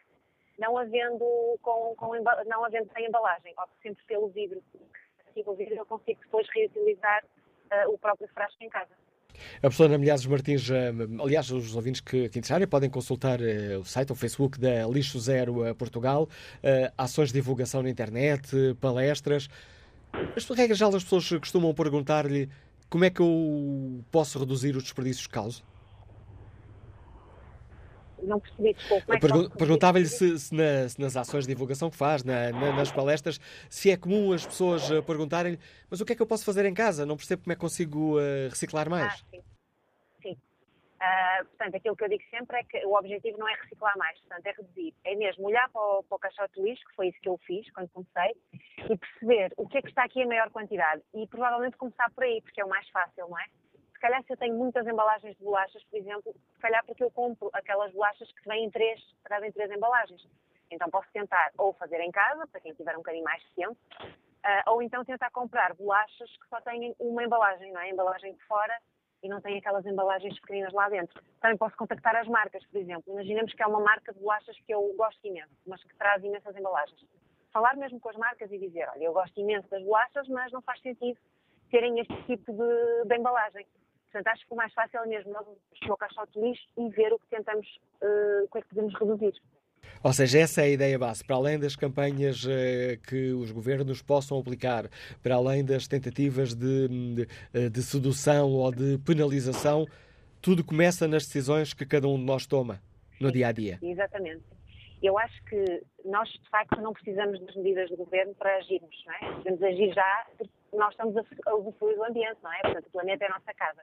Não 0.58 0.78
havendo, 0.80 1.60
com, 1.62 1.94
com, 1.98 2.16
não 2.48 2.66
havendo 2.66 2.90
sem 2.94 3.06
embalagem, 3.06 3.54
opto 3.60 3.76
sempre 3.84 4.04
pelo 4.06 4.28
vidro. 4.30 4.64
Se 5.34 5.44
o 5.46 5.54
vidro, 5.54 5.76
eu 5.76 5.86
consigo 5.86 6.20
depois 6.20 6.48
reutilizar 6.56 7.24
uh, 7.24 7.94
o 7.94 7.98
próprio 8.00 8.28
frasco 8.30 8.64
em 8.64 8.70
casa. 8.70 8.90
A 9.58 9.62
professora 9.62 9.90
Ana 9.90 9.98
Milhares 10.00 10.26
Martins, 10.26 10.72
eh, 10.72 10.94
aliás, 11.22 11.52
os 11.52 11.76
ouvintes 11.76 12.00
que, 12.00 12.30
que 12.30 12.40
interessarem 12.40 12.66
podem 12.66 12.90
consultar 12.90 13.40
o 13.78 13.84
site 13.84 14.10
ou 14.12 14.16
Facebook 14.16 14.58
da 14.58 14.88
Lixo 14.88 15.20
Zero 15.20 15.76
Portugal, 15.76 16.30
ações 16.98 17.34
de 17.34 17.34
divulgação 17.34 17.84
na 17.84 17.90
internet, 17.90 18.48
palestras. 18.80 19.50
Mas, 20.34 20.46
por 20.46 20.58
regra 20.58 20.76
geral, 20.76 20.96
as 20.96 21.04
pessoas 21.04 21.30
costumam 21.30 21.74
perguntar-lhe 21.74 22.50
como 22.90 23.06
é 23.06 23.10
que 23.10 23.22
eu 23.22 24.04
posso 24.12 24.40
reduzir 24.40 24.76
os 24.76 24.84
desperdícios 24.84 25.24
de 25.24 25.30
causa? 25.30 25.62
Não 28.24 28.40
percebi, 28.40 28.74
desculpa. 28.74 29.16
É 29.16 29.20
Pergun 29.20 29.50
Perguntava-lhe 29.50 30.08
se, 30.08 30.40
se, 30.40 30.54
na, 30.54 30.90
se, 30.90 31.00
nas 31.00 31.16
ações 31.16 31.46
de 31.46 31.54
divulgação 31.54 31.90
que 31.90 31.98
faz, 31.98 32.24
na, 32.24 32.52
na, 32.52 32.74
nas 32.74 32.92
palestras, 32.92 33.40
se 33.70 33.92
é 33.92 33.98
comum 33.98 34.34
as 34.34 34.46
pessoas 34.46 34.90
eh, 34.90 35.02
perguntarem-lhe 35.02 35.60
mas 35.90 36.02
o 36.02 36.06
que 36.06 36.14
é 36.14 36.16
que 36.16 36.22
eu 36.22 36.26
posso 36.26 36.44
fazer 36.44 36.66
em 36.66 36.74
casa? 36.74 37.06
Não 37.06 37.18
percebo 37.18 37.44
como 37.44 37.54
é 37.54 37.56
que 37.56 37.62
consigo 37.62 38.18
uh, 38.18 38.50
reciclar 38.50 38.90
mais. 38.90 39.14
Ah, 39.14 39.18
sim. 39.32 39.42
Uh, 41.06 41.46
portanto, 41.46 41.76
aquilo 41.76 41.96
que 41.96 42.04
eu 42.04 42.10
digo 42.10 42.24
sempre 42.32 42.58
é 42.58 42.64
que 42.64 42.84
o 42.86 42.98
objetivo 42.98 43.38
não 43.38 43.48
é 43.48 43.54
reciclar 43.54 43.96
mais, 43.98 44.18
portanto, 44.22 44.48
é 44.48 44.52
reduzir. 44.52 44.94
É 45.04 45.16
mesmo 45.16 45.46
olhar 45.46 45.70
para 45.70 45.82
o, 45.82 46.04
para 46.04 46.16
o 46.16 46.20
caixote 46.20 46.56
de 46.56 46.62
lixo, 46.62 46.84
que 46.88 46.96
foi 46.96 47.10
isso 47.10 47.22
que 47.22 47.30
eu 47.30 47.38
fiz 47.46 47.70
quando 47.72 47.90
comecei, 47.90 48.36
e 48.90 48.98
perceber 48.98 49.54
o 49.56 49.68
que 49.68 49.78
é 49.78 49.82
que 49.82 49.90
está 49.90 50.04
aqui 50.04 50.22
em 50.22 50.28
maior 50.28 50.50
quantidade. 50.50 51.04
E 51.14 51.28
provavelmente 51.28 51.78
começar 51.78 52.10
por 52.12 52.24
aí, 52.24 52.42
porque 52.42 52.60
é 52.60 52.66
o 52.66 52.70
mais 52.70 52.90
fácil, 52.90 53.28
não 53.28 53.40
é? 53.40 53.46
Se 53.94 54.00
calhar 54.00 54.24
se 54.24 54.34
eu 54.34 54.38
tenho 54.38 54.56
muitas 54.56 54.86
embalagens 54.88 55.36
de 55.38 55.44
bolachas, 55.44 55.84
por 55.84 55.98
exemplo, 55.98 56.34
se 56.34 56.60
calhar 56.60 56.84
porque 56.86 57.04
eu 57.04 57.12
compro 57.12 57.50
aquelas 57.54 57.92
bolachas 57.92 58.32
que 58.32 58.48
vêm 58.48 58.66
em 58.66 58.72
três, 58.72 59.00
trazem 59.24 59.52
três 59.52 59.70
embalagens. 59.72 60.28
Então 60.72 60.90
posso 60.90 61.08
tentar 61.14 61.52
ou 61.58 61.74
fazer 61.74 62.00
em 62.02 62.12
casa, 62.12 62.48
para 62.48 62.62
quem 62.62 62.74
tiver 62.74 62.94
um 62.96 63.00
bocadinho 63.00 63.24
mais 63.24 63.42
de 63.44 63.52
tempo, 63.52 63.78
uh, 64.02 64.72
ou 64.72 64.82
então 64.82 65.06
tentar 65.06 65.30
comprar 65.30 65.76
bolachas 65.76 66.32
que 66.38 66.48
só 66.50 66.60
têm 66.62 66.96
uma 67.00 67.24
embalagem, 67.24 67.72
não 67.72 67.82
é? 67.82 67.86
A 67.86 67.90
embalagem 67.90 68.34
de 68.34 68.44
fora 68.46 68.76
e 69.26 69.28
não 69.28 69.42
tem 69.42 69.58
aquelas 69.58 69.84
embalagens 69.88 70.40
pequeninas 70.40 70.72
lá 70.72 70.88
dentro. 70.88 71.20
Também 71.42 71.58
posso 71.58 71.76
contactar 71.76 72.16
as 72.16 72.28
marcas, 72.28 72.64
por 72.68 72.80
exemplo. 72.80 73.12
Imaginemos 73.12 73.52
que 73.54 73.64
é 73.64 73.66
uma 73.66 73.80
marca 73.80 74.14
de 74.14 74.20
bolachas 74.20 74.56
que 74.60 74.72
eu 74.72 74.94
gosto 74.96 75.26
imenso, 75.26 75.52
mas 75.66 75.84
que 75.84 75.96
traz 75.96 76.24
imensas 76.24 76.56
embalagens. 76.56 77.04
Falar 77.52 77.76
mesmo 77.76 78.00
com 78.00 78.10
as 78.10 78.16
marcas 78.18 78.52
e 78.52 78.60
dizer, 78.60 78.88
olha, 78.90 79.04
eu 79.04 79.14
gosto 79.14 79.40
imenso 79.40 79.68
das 79.70 79.84
bolachas, 79.84 80.28
mas 80.28 80.52
não 80.52 80.62
faz 80.62 80.80
sentido 80.82 81.20
terem 81.72 82.00
este 82.00 82.24
tipo 82.24 82.54
de, 82.54 83.08
de 83.08 83.18
embalagem. 83.18 83.66
Portanto, 84.12 84.28
acho 84.28 84.46
que 84.46 84.54
o 84.54 84.56
mais 84.56 84.72
fácil 84.74 85.00
é 85.00 85.08
mesmo 85.08 85.34
nós 85.34 85.48
colocar 85.84 86.12
só 86.12 86.24
de 86.26 86.40
lixo 86.40 86.68
e 86.78 86.88
ver 86.90 87.12
o 87.12 87.18
que 87.18 87.28
tentamos, 87.28 87.68
uh, 88.02 88.46
o 88.46 88.48
que 88.50 88.60
é 88.60 88.62
que 88.62 88.70
podemos 88.70 88.94
reduzir. 88.94 89.34
Ou 90.04 90.14
seja, 90.14 90.40
essa 90.40 90.62
é 90.62 90.66
a 90.66 90.70
ideia 90.70 91.00
base. 91.00 91.24
Para 91.24 91.36
além 91.36 91.60
das 91.60 91.76
campanhas 91.76 92.46
eh, 92.48 92.98
que 93.08 93.32
os 93.32 93.52
governos 93.52 94.02
possam 94.02 94.40
aplicar, 94.40 94.90
para 95.24 95.36
além 95.36 95.64
das 95.64 95.88
tentativas 95.88 96.54
de, 96.54 96.88
de, 96.88 97.28
eh, 97.54 97.70
de, 97.70 97.82
sedução 97.82 98.52
ou 98.52 98.72
de 98.72 98.98
penalização, 99.00 99.86
tudo 100.42 100.64
começa 100.64 101.08
nas 101.08 101.26
decisões 101.26 101.74
que 101.74 101.86
cada 101.86 102.08
um 102.08 102.18
de 102.18 102.24
nós 102.24 102.46
toma 102.46 102.80
no 103.20 103.32
dia 103.32 103.48
a 103.48 103.52
dia. 103.52 103.80
Exatamente. 103.82 104.44
Eu 105.02 105.18
acho 105.18 105.44
que 105.46 105.84
nós, 106.04 106.30
de 106.30 106.50
facto, 106.50 106.82
não 106.82 106.94
precisamos 106.94 107.40
das 107.42 107.56
medidas 107.56 107.90
do 107.90 107.98
governo 107.98 108.34
para 108.36 108.58
agirmos, 108.58 108.96
não 109.06 109.14
é? 109.14 109.34
Podemos 109.36 109.64
agir 109.64 109.94
já, 109.94 110.28
nós 110.74 110.92
estamos 110.92 111.16
a 111.18 111.56
usufruir 111.56 111.96
do 111.96 112.04
ambiente, 112.04 112.38
não 112.44 112.54
é? 112.54 112.62
Portanto, 112.62 112.88
o 112.88 112.92
planeta 112.92 113.26
é 113.26 113.28
a 113.28 113.32
nossa 113.32 113.54
casa. 113.54 113.82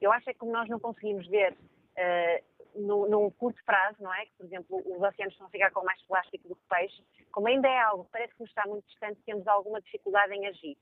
Eu 0.00 0.12
acho 0.12 0.30
é 0.30 0.32
que 0.32 0.38
como 0.38 0.52
nós 0.52 0.68
não 0.68 0.80
conseguimos 0.80 1.26
ver 1.28 1.52
uh, 1.52 2.44
no, 2.74 3.08
num 3.08 3.30
curto 3.30 3.62
prazo, 3.64 4.02
não 4.02 4.12
é? 4.12 4.26
Que, 4.26 4.32
por 4.36 4.46
exemplo, 4.46 4.82
os 4.84 5.02
oceanos 5.02 5.40
a 5.40 5.48
ficar 5.48 5.70
com 5.70 5.84
mais 5.84 6.02
plástico 6.02 6.48
do 6.48 6.56
que 6.56 6.62
peixe, 6.68 7.02
como 7.32 7.48
ainda 7.48 7.68
é 7.68 7.78
algo 7.80 8.04
que 8.04 8.10
parece 8.12 8.34
que 8.34 8.40
nos 8.40 8.50
está 8.50 8.66
muito 8.66 8.86
distante, 8.86 9.20
temos 9.24 9.46
alguma 9.46 9.80
dificuldade 9.80 10.34
em 10.34 10.46
agir. 10.46 10.76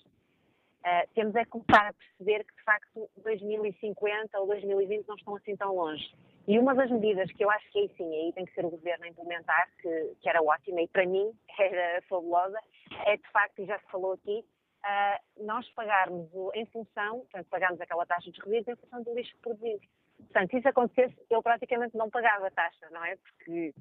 Uh, 0.79 1.13
temos 1.13 1.35
é 1.35 1.45
começar 1.45 1.89
a 1.89 1.93
perceber 1.93 2.45
que, 2.45 2.55
de 2.55 2.63
facto, 2.63 3.11
2050 3.17 4.39
ou 4.39 4.47
2020 4.47 5.07
não 5.07 5.17
estão 5.17 5.37
assim 5.37 5.57
tão 5.57 5.75
longe. 5.75 6.15
E 6.47 6.59
uma 6.59 6.75
das 6.75 6.91
medidas 6.91 7.31
que 7.33 7.45
eu 7.45 7.51
acho 7.51 7.71
que 7.71 7.81
aí 7.81 7.91
sim, 7.97 8.15
aí 8.15 8.33
tem 8.33 8.47
que 8.47 8.55
ser 8.55 8.65
o 8.65 8.71
governo 8.71 9.05
a 9.05 9.09
implementar, 9.09 9.69
que, 9.83 10.15
que 10.21 10.29
era 10.29 10.43
ótima 10.43 10.81
e 10.81 10.89
para 10.89 11.05
mim 11.05 11.31
era 11.59 12.01
fabulosa, 12.03 12.59
é 13.05 13.17
de 13.17 13.29
facto, 13.31 13.61
e 13.61 13.67
já 13.67 13.79
se 13.79 13.91
falou 13.91 14.13
aqui, 14.13 14.45
uh, 14.85 15.45
nós 15.45 15.69
pagarmos 15.71 16.31
em 16.55 16.65
função, 16.67 17.21
portanto, 17.21 17.47
pagarmos 17.51 17.81
aquela 17.81 18.07
taxa 18.07 18.31
de 18.31 18.41
resíduos 18.41 18.69
em 18.69 18.77
função 18.77 19.03
do 19.03 19.15
lixo 19.15 19.37
produzido. 19.43 19.87
Portanto, 20.19 20.51
se 20.51 20.59
isso 20.59 20.69
acontecesse, 20.69 21.17
eu 21.31 21.43
praticamente 21.43 21.97
não 21.97 22.11
pagava 22.11 22.47
a 22.47 22.51
taxa, 22.51 22.89
não 22.91 23.05
é? 23.05 23.17
Porque, 23.17 23.75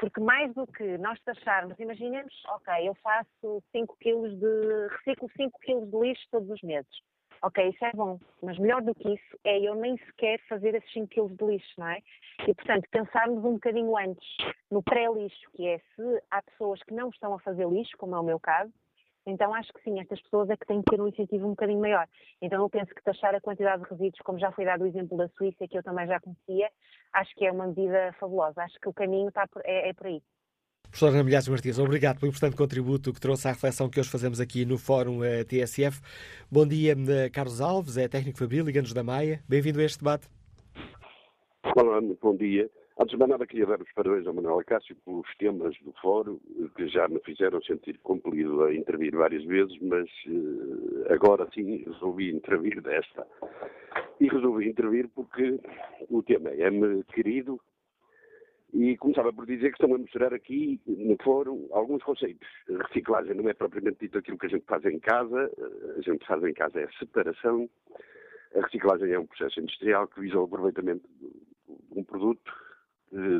porque 0.00 0.20
mais 0.20 0.54
do 0.54 0.66
que 0.66 0.98
nós 0.98 1.20
taxarmos, 1.22 1.78
imaginemos, 1.78 2.32
ok, 2.48 2.88
eu 2.88 2.94
faço 2.96 3.62
5 3.72 3.96
quilos 4.00 4.38
de, 4.38 4.88
reciclo 4.88 5.28
5 5.36 5.58
quilos 5.60 5.90
de 5.90 5.98
lixo 5.98 6.26
todos 6.30 6.50
os 6.50 6.62
meses. 6.62 6.90
Ok, 7.44 7.70
isso 7.70 7.84
é 7.84 7.90
bom, 7.92 8.20
mas 8.40 8.56
melhor 8.56 8.82
do 8.82 8.94
que 8.94 9.14
isso 9.14 9.38
é 9.42 9.58
eu 9.58 9.74
nem 9.74 9.96
sequer 9.98 10.38
fazer 10.48 10.76
esses 10.76 10.92
5 10.92 11.08
quilos 11.08 11.36
de 11.36 11.44
lixo, 11.44 11.74
não 11.76 11.88
é? 11.88 11.98
E, 12.46 12.54
portanto, 12.54 12.88
pensarmos 12.88 13.44
um 13.44 13.54
bocadinho 13.54 13.96
antes 13.96 14.36
no 14.70 14.80
pré-lixo, 14.80 15.50
que 15.56 15.66
é 15.66 15.78
se 15.78 16.22
há 16.30 16.40
pessoas 16.42 16.80
que 16.84 16.94
não 16.94 17.08
estão 17.08 17.34
a 17.34 17.40
fazer 17.40 17.68
lixo, 17.68 17.96
como 17.98 18.14
é 18.14 18.20
o 18.20 18.22
meu 18.22 18.38
caso, 18.38 18.72
então 19.26 19.54
acho 19.54 19.72
que 19.72 19.82
sim, 19.82 20.00
estas 20.00 20.20
pessoas 20.22 20.50
é 20.50 20.56
que 20.56 20.66
têm 20.66 20.82
que 20.82 20.90
ter 20.90 21.00
um 21.00 21.08
incentivo 21.08 21.46
um 21.46 21.50
bocadinho 21.50 21.80
maior. 21.80 22.06
Então 22.40 22.62
eu 22.62 22.68
penso 22.68 22.94
que 22.94 23.02
taxar 23.02 23.34
a 23.34 23.40
quantidade 23.40 23.82
de 23.82 23.88
resíduos, 23.88 24.20
como 24.24 24.38
já 24.38 24.50
foi 24.52 24.64
dado 24.64 24.82
o 24.82 24.86
exemplo 24.86 25.16
da 25.16 25.28
Suíça, 25.28 25.68
que 25.68 25.78
eu 25.78 25.82
também 25.82 26.06
já 26.06 26.20
conhecia, 26.20 26.70
acho 27.12 27.34
que 27.34 27.46
é 27.46 27.52
uma 27.52 27.66
medida 27.66 28.12
fabulosa. 28.18 28.62
Acho 28.62 28.78
que 28.80 28.88
o 28.88 28.92
caminho 28.92 29.28
está 29.28 29.46
por, 29.46 29.62
é, 29.64 29.90
é 29.90 29.92
por 29.92 30.06
aí. 30.06 30.22
Professor 30.92 31.16
Ramilhares 31.16 31.48
Martins, 31.48 31.78
obrigado 31.78 32.20
pelo 32.20 32.28
importante 32.28 32.54
contributo 32.54 33.14
que 33.14 33.20
trouxe 33.20 33.48
à 33.48 33.52
reflexão 33.52 33.88
que 33.88 33.98
hoje 33.98 34.10
fazemos 34.10 34.40
aqui 34.40 34.66
no 34.66 34.76
Fórum 34.76 35.24
eh, 35.24 35.42
TSF. 35.42 36.02
Bom 36.50 36.66
dia, 36.66 36.92
eh, 36.92 37.30
Carlos 37.30 37.62
Alves, 37.62 37.96
é 37.96 38.08
técnico 38.08 38.38
Fabril, 38.38 38.66
liga-nos 38.66 38.92
da 38.92 39.02
Maia. 39.02 39.42
Bem-vindo 39.48 39.80
a 39.80 39.84
este 39.84 40.00
debate. 40.00 40.28
Olá, 41.74 41.98
bom 42.20 42.36
dia. 42.36 42.68
Antes 42.98 43.12
de 43.12 43.18
mais 43.18 43.30
nada, 43.30 43.46
queria 43.46 43.66
dar 43.66 43.80
os 43.80 43.92
parabéns 43.92 44.26
ao 44.26 44.34
Manuel 44.34 44.60
Acácio 44.60 44.94
pelos 45.04 45.26
temas 45.38 45.74
do 45.80 45.92
fórum, 46.00 46.38
que 46.76 46.86
já 46.88 47.08
me 47.08 47.20
fizeram 47.20 47.62
sentir 47.62 47.98
compelido 48.02 48.62
a 48.64 48.74
intervir 48.74 49.16
várias 49.16 49.44
vezes, 49.44 49.76
mas 49.80 50.08
uh, 50.26 51.12
agora 51.12 51.48
sim 51.54 51.84
resolvi 51.84 52.30
intervir 52.30 52.82
desta. 52.82 53.26
E 54.20 54.28
resolvi 54.28 54.68
intervir 54.68 55.08
porque 55.08 55.58
o 56.10 56.22
tema 56.22 56.50
é-me 56.50 57.02
querido 57.04 57.58
e 58.72 58.96
começava 58.96 59.32
por 59.32 59.46
dizer 59.46 59.70
que 59.70 59.82
estão 59.82 59.94
a 59.94 59.98
mostrar 59.98 60.32
aqui 60.32 60.80
no 60.86 61.16
fórum 61.22 61.68
alguns 61.72 62.02
conceitos. 62.02 62.48
A 62.70 62.86
reciclagem 62.86 63.34
não 63.34 63.48
é 63.48 63.54
propriamente 63.54 63.98
dito 64.00 64.18
aquilo 64.18 64.38
que 64.38 64.46
a 64.46 64.50
gente 64.50 64.64
faz 64.66 64.84
em 64.84 64.98
casa, 64.98 65.50
a 65.96 66.00
gente 66.00 66.26
faz 66.26 66.42
em 66.42 66.54
casa 66.54 66.80
é 66.80 66.84
a 66.84 66.92
separação. 66.98 67.68
A 68.54 68.60
reciclagem 68.60 69.12
é 69.12 69.18
um 69.18 69.26
processo 69.26 69.60
industrial 69.60 70.08
que 70.08 70.20
visa 70.20 70.38
o 70.38 70.44
aproveitamento 70.44 71.08
de 71.18 71.98
um 71.98 72.04
produto 72.04 72.50
eh, 72.50 72.71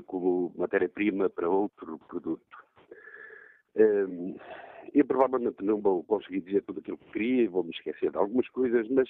como 0.07 0.53
matéria-prima 0.57 1.31
para 1.31 1.49
outro 1.49 1.99
produto. 2.09 2.57
Ehm, 3.75 4.37
eu 4.95 5.05
provavelmente 5.07 5.65
não 5.65 5.81
vou 5.81 6.05
conseguir 6.05 6.41
dizer 6.41 6.63
tudo 6.63 6.81
aquilo 6.81 6.99
que 6.99 7.13
queria, 7.13 7.49
vou-me 7.49 7.71
esquecer 7.71 8.11
de 8.11 8.19
algumas 8.19 8.49
coisas, 8.51 8.87
mas 8.91 9.09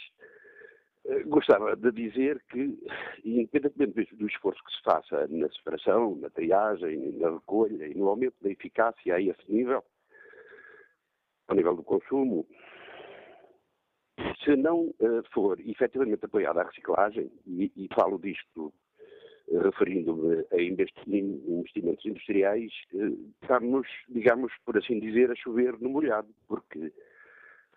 eh, 1.06 1.22
gostava 1.24 1.74
de 1.74 1.90
dizer 1.90 2.40
que, 2.51 2.78
independentemente 3.24 4.14
do 4.14 4.26
esforço 4.26 4.62
que 4.64 4.72
se 4.76 4.82
faça 4.82 5.26
na 5.28 5.48
separação, 5.51 6.16
na 6.16 6.30
triagem, 6.30 7.18
na 7.18 7.30
recolha 7.30 7.86
e 7.86 7.94
no 7.94 8.09
aumento 8.09 8.36
da 8.40 8.51
eficácia 8.51 9.16
a 9.16 9.20
esse 9.20 9.52
nível, 9.52 9.82
ao 11.48 11.56
nível 11.56 11.74
do 11.74 11.82
consumo, 11.82 12.47
se 14.44 14.56
não 14.56 14.94
for 15.32 15.59
efetivamente 15.60 16.24
apoiada 16.24 16.60
a 16.60 16.66
reciclagem, 16.66 17.30
e, 17.47 17.72
e 17.76 17.89
falo 17.94 18.18
disto 18.18 18.72
referindo-me 19.51 20.44
a 20.51 20.60
investimentos 20.60 22.05
industriais, 22.06 22.73
eh, 22.94 23.12
estamos, 23.43 23.86
digamos, 24.09 24.52
por 24.64 24.77
assim 24.78 24.98
dizer, 25.01 25.31
a 25.31 25.36
chover 25.36 25.78
no 25.81 25.90
molhado, 25.90 26.28
porque 26.48 26.93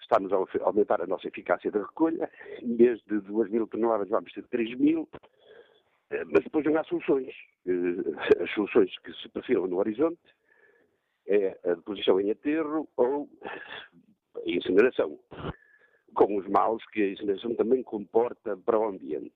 estamos 0.02 0.32
a 0.32 0.38
aumentar 0.62 1.02
a 1.02 1.08
nossa 1.08 1.28
eficácia 1.28 1.72
de 1.72 1.80
recolha, 1.80 2.30
em 2.62 2.76
vez 2.76 3.02
de 3.06 3.20
2 3.22 3.50
mil 3.50 3.68
toneladas 3.68 4.10
vamos 4.10 4.32
ter 4.32 4.44
3 4.48 4.78
mil, 4.78 5.10
eh, 6.12 6.24
mas 6.26 6.44
depois 6.44 6.66
não 6.66 6.78
há 6.78 6.84
soluções. 6.84 7.34
Eh, 7.66 8.44
as 8.44 8.52
soluções 8.52 8.98
que 9.00 9.14
se 9.14 9.30
perfilam 9.30 9.68
no 9.68 9.78
horizonte 9.78 10.22
é 11.28 11.58
a 11.66 11.74
deposição 11.74 12.20
em 12.22 12.32
aterro 12.32 12.88
ou 12.96 13.28
a 14.36 14.50
incineração, 14.50 15.20
com 16.14 16.38
os 16.38 16.48
males 16.48 16.86
que 16.92 17.02
a 17.02 17.12
incineração 17.12 17.56
também 17.56 17.82
comporta 17.84 18.56
para 18.56 18.80
o 18.80 18.86
ambiente. 18.86 19.34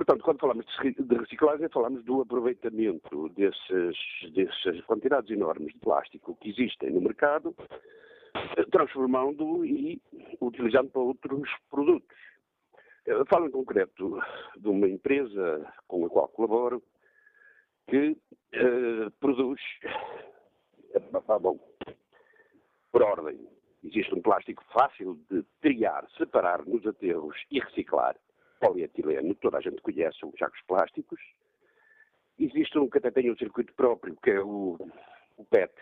Portanto, 0.00 0.24
quando 0.24 0.40
falamos 0.40 0.64
de 0.64 1.14
reciclagem, 1.14 1.68
falamos 1.68 2.02
do 2.06 2.22
aproveitamento 2.22 3.28
dessas 3.34 4.80
quantidades 4.86 5.30
enormes 5.30 5.74
de 5.74 5.78
plástico 5.78 6.34
que 6.36 6.48
existem 6.48 6.90
no 6.90 7.02
mercado, 7.02 7.54
transformando 8.70 9.62
e 9.62 10.00
utilizando 10.40 10.88
para 10.88 11.02
outros 11.02 11.50
produtos. 11.68 12.16
Falo 13.28 13.48
em 13.48 13.50
concreto 13.50 14.18
de 14.56 14.68
uma 14.68 14.88
empresa 14.88 15.70
com 15.86 16.06
a 16.06 16.08
qual 16.08 16.28
colaboro 16.28 16.82
que 17.86 18.16
uh, 18.54 19.10
produz, 19.20 19.60
ah, 21.28 21.38
bom, 21.38 21.60
por 22.90 23.02
ordem, 23.02 23.38
existe 23.84 24.14
um 24.14 24.22
plástico 24.22 24.64
fácil 24.72 25.20
de 25.30 25.44
triar, 25.60 26.08
separar 26.16 26.64
nos 26.64 26.86
aterros 26.86 27.36
e 27.50 27.60
reciclar 27.60 28.16
polietileno, 28.60 29.34
toda 29.36 29.58
a 29.58 29.60
gente 29.60 29.80
conhece 29.82 30.24
os 30.24 30.38
sacos 30.38 30.60
plásticos. 30.68 31.20
Existe 32.38 32.78
um 32.78 32.88
que 32.88 32.98
até 32.98 33.10
tem 33.10 33.30
um 33.30 33.36
circuito 33.36 33.72
próprio, 33.74 34.16
que 34.22 34.30
é 34.30 34.40
o, 34.40 34.78
o 35.36 35.44
PET, 35.46 35.72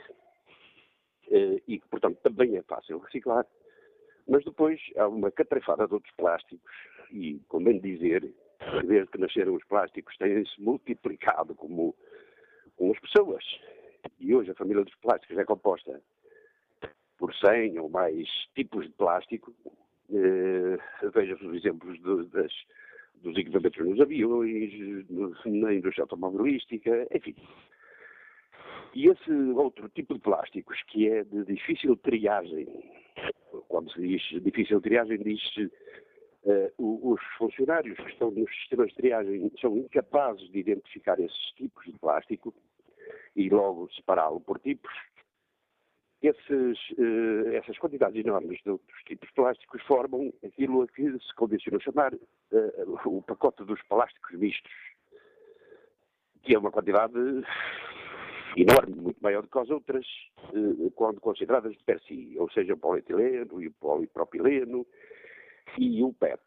eh, 1.30 1.62
e 1.66 1.78
que, 1.78 1.88
portanto, 1.88 2.18
também 2.22 2.56
é 2.56 2.62
fácil 2.62 2.98
reciclar. 2.98 3.46
Mas 4.26 4.44
depois 4.44 4.80
há 4.96 5.08
uma 5.08 5.30
catrefada 5.30 5.86
de 5.86 5.94
outros 5.94 6.14
plásticos, 6.16 6.72
e, 7.10 7.40
como 7.48 7.66
bem 7.66 7.80
dizer, 7.80 8.32
desde 8.86 9.10
que 9.10 9.18
nasceram 9.18 9.54
os 9.54 9.64
plásticos, 9.64 10.16
têm-se 10.16 10.60
multiplicado 10.60 11.54
como, 11.54 11.94
como 12.76 12.92
as 12.92 13.00
pessoas. 13.00 13.44
E 14.18 14.34
hoje 14.34 14.50
a 14.50 14.54
família 14.54 14.84
dos 14.84 14.94
plásticos 14.96 15.38
é 15.38 15.44
composta 15.44 16.00
por 17.16 17.34
100 17.34 17.78
ou 17.80 17.88
mais 17.88 18.28
tipos 18.54 18.86
de 18.86 18.92
plástico, 18.92 19.52
eh, 20.12 20.78
veja 21.14 21.34
os 21.34 21.54
exemplos 21.54 22.00
do, 22.00 22.24
das, 22.26 22.52
dos 23.22 23.36
equipamentos 23.36 23.84
nos 23.84 24.00
aviões, 24.00 24.72
na 25.44 25.74
indústria 25.74 26.04
automobilística, 26.04 27.06
enfim. 27.14 27.34
E 28.94 29.08
esse 29.08 29.32
outro 29.54 29.88
tipo 29.90 30.14
de 30.14 30.20
plásticos, 30.20 30.82
que 30.88 31.08
é 31.08 31.24
de 31.24 31.44
difícil 31.44 31.96
triagem, 31.96 32.66
quando 33.68 33.92
se 33.92 34.00
diz 34.00 34.42
difícil 34.42 34.80
triagem, 34.80 35.18
diz-se 35.18 35.70
uh, 36.44 37.12
os 37.12 37.20
funcionários 37.36 37.96
que 37.98 38.10
estão 38.10 38.30
nos 38.30 38.50
sistemas 38.60 38.88
de 38.88 38.96
triagem 38.96 39.52
são 39.60 39.76
incapazes 39.76 40.50
de 40.50 40.58
identificar 40.60 41.20
esses 41.20 41.52
tipos 41.56 41.84
de 41.84 41.92
plástico 41.98 42.54
e 43.36 43.48
logo 43.48 43.90
separá-lo 43.92 44.40
por 44.40 44.58
tipos, 44.58 44.92
esses, 46.22 46.78
uh, 46.98 47.48
essas 47.54 47.78
quantidades 47.78 48.24
enormes 48.24 48.60
de 48.62 48.70
outros 48.70 49.02
tipos 49.04 49.30
plásticos 49.30 49.80
formam 49.82 50.32
aquilo 50.44 50.82
a 50.82 50.88
que 50.88 51.04
se 51.04 51.34
convencionou 51.36 51.80
chamar 51.80 52.12
uh, 52.12 53.08
o 53.08 53.22
pacote 53.22 53.64
dos 53.64 53.80
plásticos 53.84 54.36
mistos, 54.36 54.72
que 56.42 56.54
é 56.54 56.58
uma 56.58 56.72
quantidade 56.72 57.14
enorme, 58.56 58.96
muito 58.96 59.20
maior 59.20 59.42
do 59.42 59.48
que 59.48 59.58
as 59.58 59.70
outras, 59.70 60.06
uh, 60.52 60.90
quando 60.92 61.20
consideradas 61.20 61.72
de 61.72 61.84
per 61.84 62.00
si, 62.02 62.34
ou 62.36 62.50
seja, 62.50 62.74
o 62.74 62.78
polietileno 62.78 63.62
e 63.62 63.68
o 63.68 63.72
polipropileno 63.72 64.84
e 65.78 66.02
o 66.02 66.12
PET. 66.12 66.42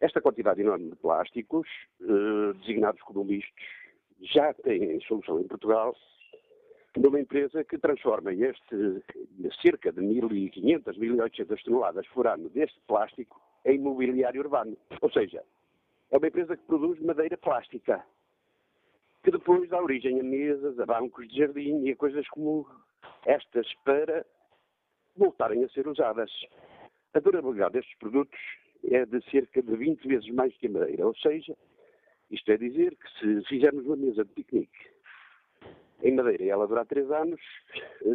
Esta 0.00 0.20
quantidade 0.20 0.60
enorme 0.60 0.90
de 0.90 0.96
plásticos, 0.96 1.66
designados 2.60 3.00
como 3.02 3.24
mistos, 3.24 3.64
já 4.20 4.52
tem 4.52 5.00
solução 5.00 5.40
em 5.40 5.46
Portugal 5.46 5.96
de 6.96 7.06
uma 7.08 7.20
empresa 7.20 7.64
que 7.64 7.76
transforma 7.76 8.32
este 8.32 9.02
cerca 9.60 9.90
de 9.90 10.00
1.500, 10.00 10.96
1.800 10.96 11.62
toneladas 11.64 12.06
por 12.08 12.26
ano 12.26 12.48
deste 12.50 12.80
plástico 12.86 13.40
em 13.64 13.78
mobiliário 13.78 14.40
urbano. 14.40 14.76
Ou 15.00 15.10
seja, 15.10 15.42
é 16.10 16.16
uma 16.16 16.28
empresa 16.28 16.56
que 16.56 16.62
produz 16.64 17.00
madeira 17.00 17.36
plástica, 17.36 18.04
que 19.24 19.30
depois 19.30 19.68
dá 19.68 19.82
origem 19.82 20.20
a 20.20 20.22
mesas, 20.22 20.78
a 20.78 20.86
bancos 20.86 21.26
de 21.28 21.38
jardim 21.38 21.82
e 21.84 21.90
a 21.90 21.96
coisas 21.96 22.28
como 22.28 22.66
estas 23.26 23.66
para 23.84 24.24
voltarem 25.16 25.64
a 25.64 25.68
ser 25.70 25.88
usadas. 25.88 26.30
A 27.12 27.20
durabilidade 27.20 27.74
destes 27.74 27.98
produtos 27.98 28.38
é 28.84 29.04
de 29.04 29.20
cerca 29.30 29.62
de 29.62 29.76
20 29.76 30.06
vezes 30.06 30.30
mais 30.30 30.56
que 30.58 30.68
a 30.68 30.70
madeira, 30.70 31.06
ou 31.06 31.16
seja, 31.16 31.56
isto 32.30 32.52
é 32.52 32.56
dizer 32.56 32.96
que 32.96 33.18
se 33.18 33.48
fizermos 33.48 33.84
uma 33.86 33.96
mesa 33.96 34.24
de 34.24 34.32
piquenique 34.32 34.93
em 36.04 36.14
madeira 36.14 36.44
ela 36.44 36.68
durar 36.68 36.86
3 36.86 37.10
anos, 37.10 37.40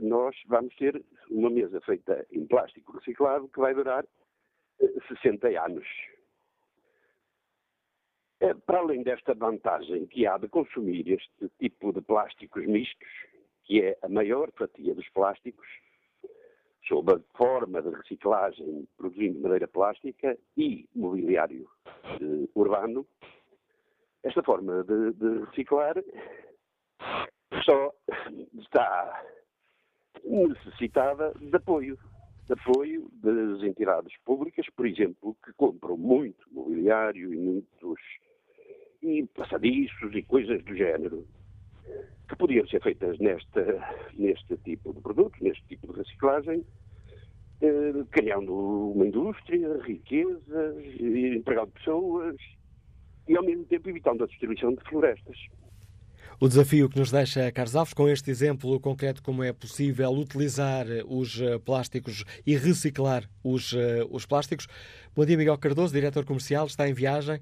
nós 0.04 0.36
vamos 0.46 0.74
ter 0.76 1.04
uma 1.30 1.50
mesa 1.50 1.82
feita 1.82 2.26
em 2.32 2.46
plástico 2.46 2.94
reciclado 2.94 3.50
que 3.50 3.60
vai 3.60 3.74
durar 3.74 4.06
60 5.08 5.48
anos. 5.60 5.88
Eh, 8.42 8.54
para 8.54 8.80
além 8.80 9.02
desta 9.02 9.34
vantagem 9.34 10.06
que 10.06 10.26
há 10.28 10.38
de 10.38 10.48
consumir 10.48 11.10
este 11.10 11.50
tipo 11.60 11.92
de 11.92 12.02
plásticos 12.02 12.66
mistos, 12.66 13.10
que 13.64 13.82
é 13.82 13.98
a 14.04 14.08
maior 14.08 14.52
fatia 14.52 14.94
dos 14.94 15.10
plásticos, 15.10 15.68
sob 16.88 17.12
a 17.12 17.20
forma 17.36 17.82
de 17.82 17.90
reciclagem 17.90 18.88
produzindo 18.98 19.42
madeira 19.42 19.68
plástica 19.68 20.38
e 20.56 20.88
mobiliário 20.96 21.68
eh, 21.88 22.48
urbano, 22.54 23.06
esta 24.24 24.44
forma 24.44 24.84
de, 24.84 25.12
de 25.14 25.46
reciclar 25.46 25.96
só 27.70 27.94
está 28.60 29.24
necessitada 30.26 31.32
de 31.40 31.56
apoio 31.56 31.98
de 32.48 32.54
apoio 32.54 33.08
das 33.22 33.62
entidades 33.62 34.12
públicas, 34.26 34.66
por 34.76 34.88
exemplo, 34.88 35.38
que 35.46 35.54
compram 35.54 35.96
muito 35.96 36.52
mobiliário 36.52 37.32
e 37.32 37.38
muitos 37.38 38.00
e 39.04 39.24
passadiços 39.28 40.16
e 40.16 40.24
coisas 40.24 40.64
do 40.64 40.76
género, 40.76 41.28
que 42.28 42.36
podiam 42.36 42.68
ser 42.68 42.82
feitas 42.82 43.20
neste, 43.20 43.60
neste 44.16 44.58
tipo 44.58 44.92
de 44.96 45.00
produtos, 45.00 45.40
neste 45.42 45.64
tipo 45.68 45.94
de 45.94 46.00
reciclagem, 46.00 46.66
eh, 47.62 48.04
criando 48.10 48.92
uma 48.94 49.06
indústria, 49.06 49.80
riqueza, 49.84 50.76
empregando 51.00 51.72
pessoas 51.74 52.36
e 53.28 53.38
ao 53.38 53.44
mesmo 53.44 53.66
tempo 53.66 53.90
evitando 53.90 54.24
a 54.24 54.28
destruição 54.28 54.74
de 54.74 54.84
florestas. 54.86 55.38
O 56.42 56.48
desafio 56.48 56.88
que 56.88 56.98
nos 56.98 57.12
deixa 57.12 57.52
Carlos 57.52 57.76
Alves, 57.76 57.94
com 57.94 58.08
este 58.08 58.32
exemplo 58.32 58.80
concreto, 58.80 59.22
como 59.22 59.44
é 59.44 59.52
possível 59.52 60.10
utilizar 60.12 60.86
os 61.06 61.42
eh, 61.42 61.60
plásticos 61.60 62.24
e 62.48 62.56
reciclar 62.56 63.30
os, 63.44 63.74
eh, 63.74 64.08
os 64.10 64.26
plásticos. 64.26 64.66
Bom 65.14 65.26
dia, 65.26 65.36
Miguel 65.36 65.58
Cardoso, 65.58 65.94
diretor 65.94 66.24
comercial, 66.24 66.66
está 66.66 66.88
em 66.88 66.94
viagem. 66.94 67.42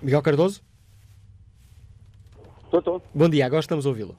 Miguel 0.00 0.22
Cardoso? 0.22 0.62
Estou, 2.66 2.78
estou. 2.78 3.02
Bom 3.12 3.28
dia, 3.28 3.44
agora 3.44 3.58
estamos 3.58 3.84
a 3.84 3.88
ouvi-lo. 3.88 4.16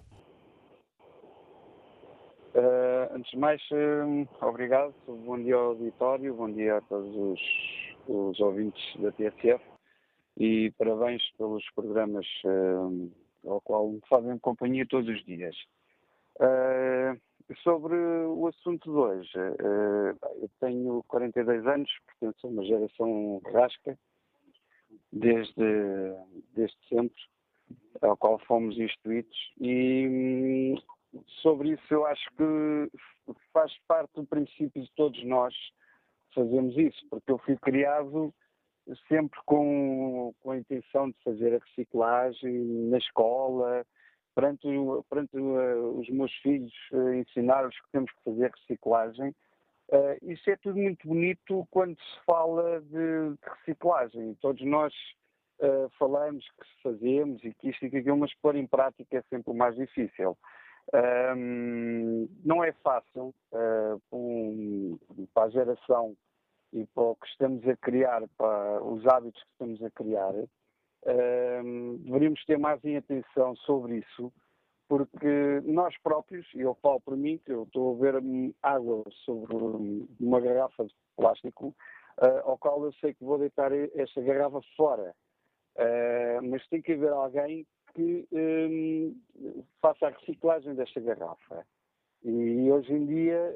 Uh, 2.54 3.16
antes 3.16 3.32
de 3.32 3.38
mais, 3.38 3.62
uh, 3.72 4.28
obrigado. 4.46 4.94
Bom 5.08 5.42
dia 5.42 5.56
ao 5.56 5.68
auditório, 5.68 6.34
bom 6.34 6.52
dia 6.52 6.80
a 6.80 6.82
todos 6.82 7.16
os, 7.16 7.40
os 8.10 8.40
ouvintes 8.42 8.84
da 9.00 9.10
TSF 9.14 9.69
e 10.38 10.72
parabéns 10.78 11.22
pelos 11.38 11.64
programas 11.72 12.26
uh, 12.46 13.12
ao 13.46 13.62
qual 13.62 13.90
me 13.90 14.02
fazem 14.08 14.38
companhia 14.40 14.86
todos 14.86 15.10
os 15.10 15.24
dias. 15.26 15.56
sobre 17.64 17.96
o 17.96 18.48
assunto 18.48 18.92
de 18.92 18.98
hoje, 18.98 19.32
eu 20.42 20.50
tenho 20.60 21.04
42 21.08 21.66
anos, 21.66 21.90
pertenço 22.06 22.48
a 22.48 22.50
uma 22.50 22.64
geração 22.64 23.42
rasca, 23.54 23.98
desde, 25.12 26.16
desde 26.54 26.78
sempre, 26.88 27.22
ao 28.02 28.16
qual 28.18 28.40
fomos 28.40 28.78
instruídos, 28.78 29.38
e 29.60 30.08
hum, 30.08 31.22
sobre 31.42 31.72
isso 31.72 31.94
eu 31.94 32.06
acho 32.06 32.30
que 32.36 33.34
faz 33.52 33.74
parte 33.88 34.14
do 34.16 34.26
princípio 34.26 34.82
de 34.82 34.92
todos 34.96 35.24
nós 35.26 35.54
fazermos 36.34 36.78
isso, 36.78 37.06
porque 37.10 37.32
eu 37.32 37.38
fui 37.40 37.58
criado 37.58 38.34
sempre 39.08 39.40
com, 39.46 40.34
com 40.42 40.52
a 40.52 40.58
intenção 40.58 41.10
de 41.10 41.18
fazer 41.24 41.56
a 41.56 41.66
reciclagem 41.66 42.54
na 42.90 42.98
escola, 42.98 43.86
perante, 44.36 44.68
perante 45.10 45.38
uh, 45.38 46.00
os 46.00 46.10
meus 46.10 46.34
filhos, 46.38 46.74
uh, 46.92 47.14
ensinar-lhes 47.14 47.76
que 47.82 47.92
temos 47.92 48.12
que 48.12 48.24
fazer 48.24 48.52
reciclagem, 48.52 49.34
Uh, 49.92 50.14
isso 50.22 50.48
é 50.52 50.56
tudo 50.58 50.78
muito 50.78 51.08
bonito 51.08 51.68
quando 51.72 51.98
se 51.98 52.24
fala 52.24 52.80
de, 52.82 52.90
de 52.90 53.50
reciclagem. 53.58 54.36
Todos 54.40 54.64
nós 54.64 54.94
uh, 55.62 55.90
falamos 55.98 56.46
que 56.46 56.84
fazemos 56.84 57.44
e 57.44 57.52
que 57.56 57.70
isto 57.70 57.86
e 57.86 57.90
que 57.90 57.98
aquilo, 57.98 58.18
mas 58.18 58.34
pôr 58.36 58.56
em 58.56 58.68
prática 58.68 59.18
é 59.18 59.22
sempre 59.24 59.52
o 59.52 59.56
mais 59.56 59.76
difícil. 59.76 60.38
Um, 61.36 62.28
não 62.46 62.64
é 62.64 62.72
fácil 62.84 63.34
um, 64.12 64.98
para 65.34 65.44
a 65.44 65.50
geração 65.50 66.16
e 66.74 66.86
para 66.88 67.04
o 67.04 67.16
que 67.16 67.28
estamos 67.28 67.68
a 67.68 67.76
criar, 67.78 68.28
para 68.38 68.84
os 68.84 69.06
hábitos 69.08 69.42
que 69.42 69.52
estamos 69.52 69.84
a 69.84 69.90
criar. 69.92 70.34
Um, 71.06 71.98
deveríamos 71.98 72.44
ter 72.46 72.58
mais 72.58 72.84
em 72.84 72.98
atenção 72.98 73.56
sobre 73.58 73.98
isso, 73.98 74.32
porque 74.88 75.62
nós 75.64 75.96
próprios, 76.02 76.48
e 76.54 76.62
eu 76.62 76.76
falo 76.82 77.00
por 77.02 77.16
mim, 77.16 77.40
que 77.46 77.52
eu 77.52 77.64
estou 77.64 77.96
a 77.96 78.00
ver 78.00 78.24
água 78.62 79.04
sobre 79.24 79.56
uma 80.20 80.42
garrafa 80.42 80.86
de 80.86 80.94
plástico, 81.16 81.76
uh, 82.22 82.40
ao 82.50 82.58
qual 82.58 82.84
eu 82.84 82.92
sei 82.94 83.14
que 83.14 83.24
vou 83.24 83.38
deitar 83.38 83.72
esta 83.72 84.22
garrafa 84.22 84.62
fora. 84.76 85.16
Uh, 85.76 86.44
mas 86.50 86.68
tem 86.68 86.82
que 86.82 86.94
haver 86.94 87.14
alguém 87.14 87.66
que 87.94 88.28
um, 88.32 89.16
faça 89.82 90.08
a 90.08 90.10
reciclagem 90.10 90.76
desta 90.76 91.00
garrafa. 91.00 91.66
E 92.24 92.72
hoje 92.72 92.94
em 92.94 93.06
dia 93.06 93.56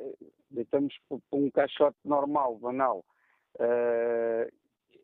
deitamos 0.50 0.94
por 1.10 1.22
um 1.32 1.50
caixote 1.50 1.98
normal, 2.06 2.58
banal. 2.58 3.04
Uh, 3.56 4.52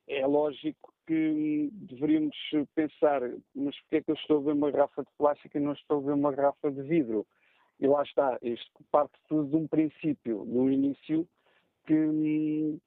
é 0.08 0.26
lógico 0.26 0.94
que 1.06 1.70
deveríamos 1.74 2.36
pensar, 2.76 3.22
mas 3.56 3.80
porquê 3.82 3.98
é 3.98 4.02
que 4.02 4.12
eu 4.12 4.16
estou 4.16 4.38
a 4.38 4.42
ver 4.42 4.54
uma 4.54 4.72
garrafa 4.72 5.04
de 5.04 5.10
plástico 5.18 5.58
e 5.58 5.60
não 5.60 5.74
estou 5.74 5.98
a 5.98 6.02
ver 6.02 6.14
uma 6.14 6.32
garrafa 6.32 6.72
de 6.72 6.82
vidro? 6.84 7.26
E 7.80 7.88
lá 7.88 8.04
está, 8.04 8.38
isto 8.42 8.84
parte 8.92 9.14
tudo 9.28 9.50
de 9.50 9.56
um 9.56 9.68
princípio, 9.68 10.44
no 10.46 10.70
início, 10.70 11.28
que 11.86 11.94
hum, 11.94 12.80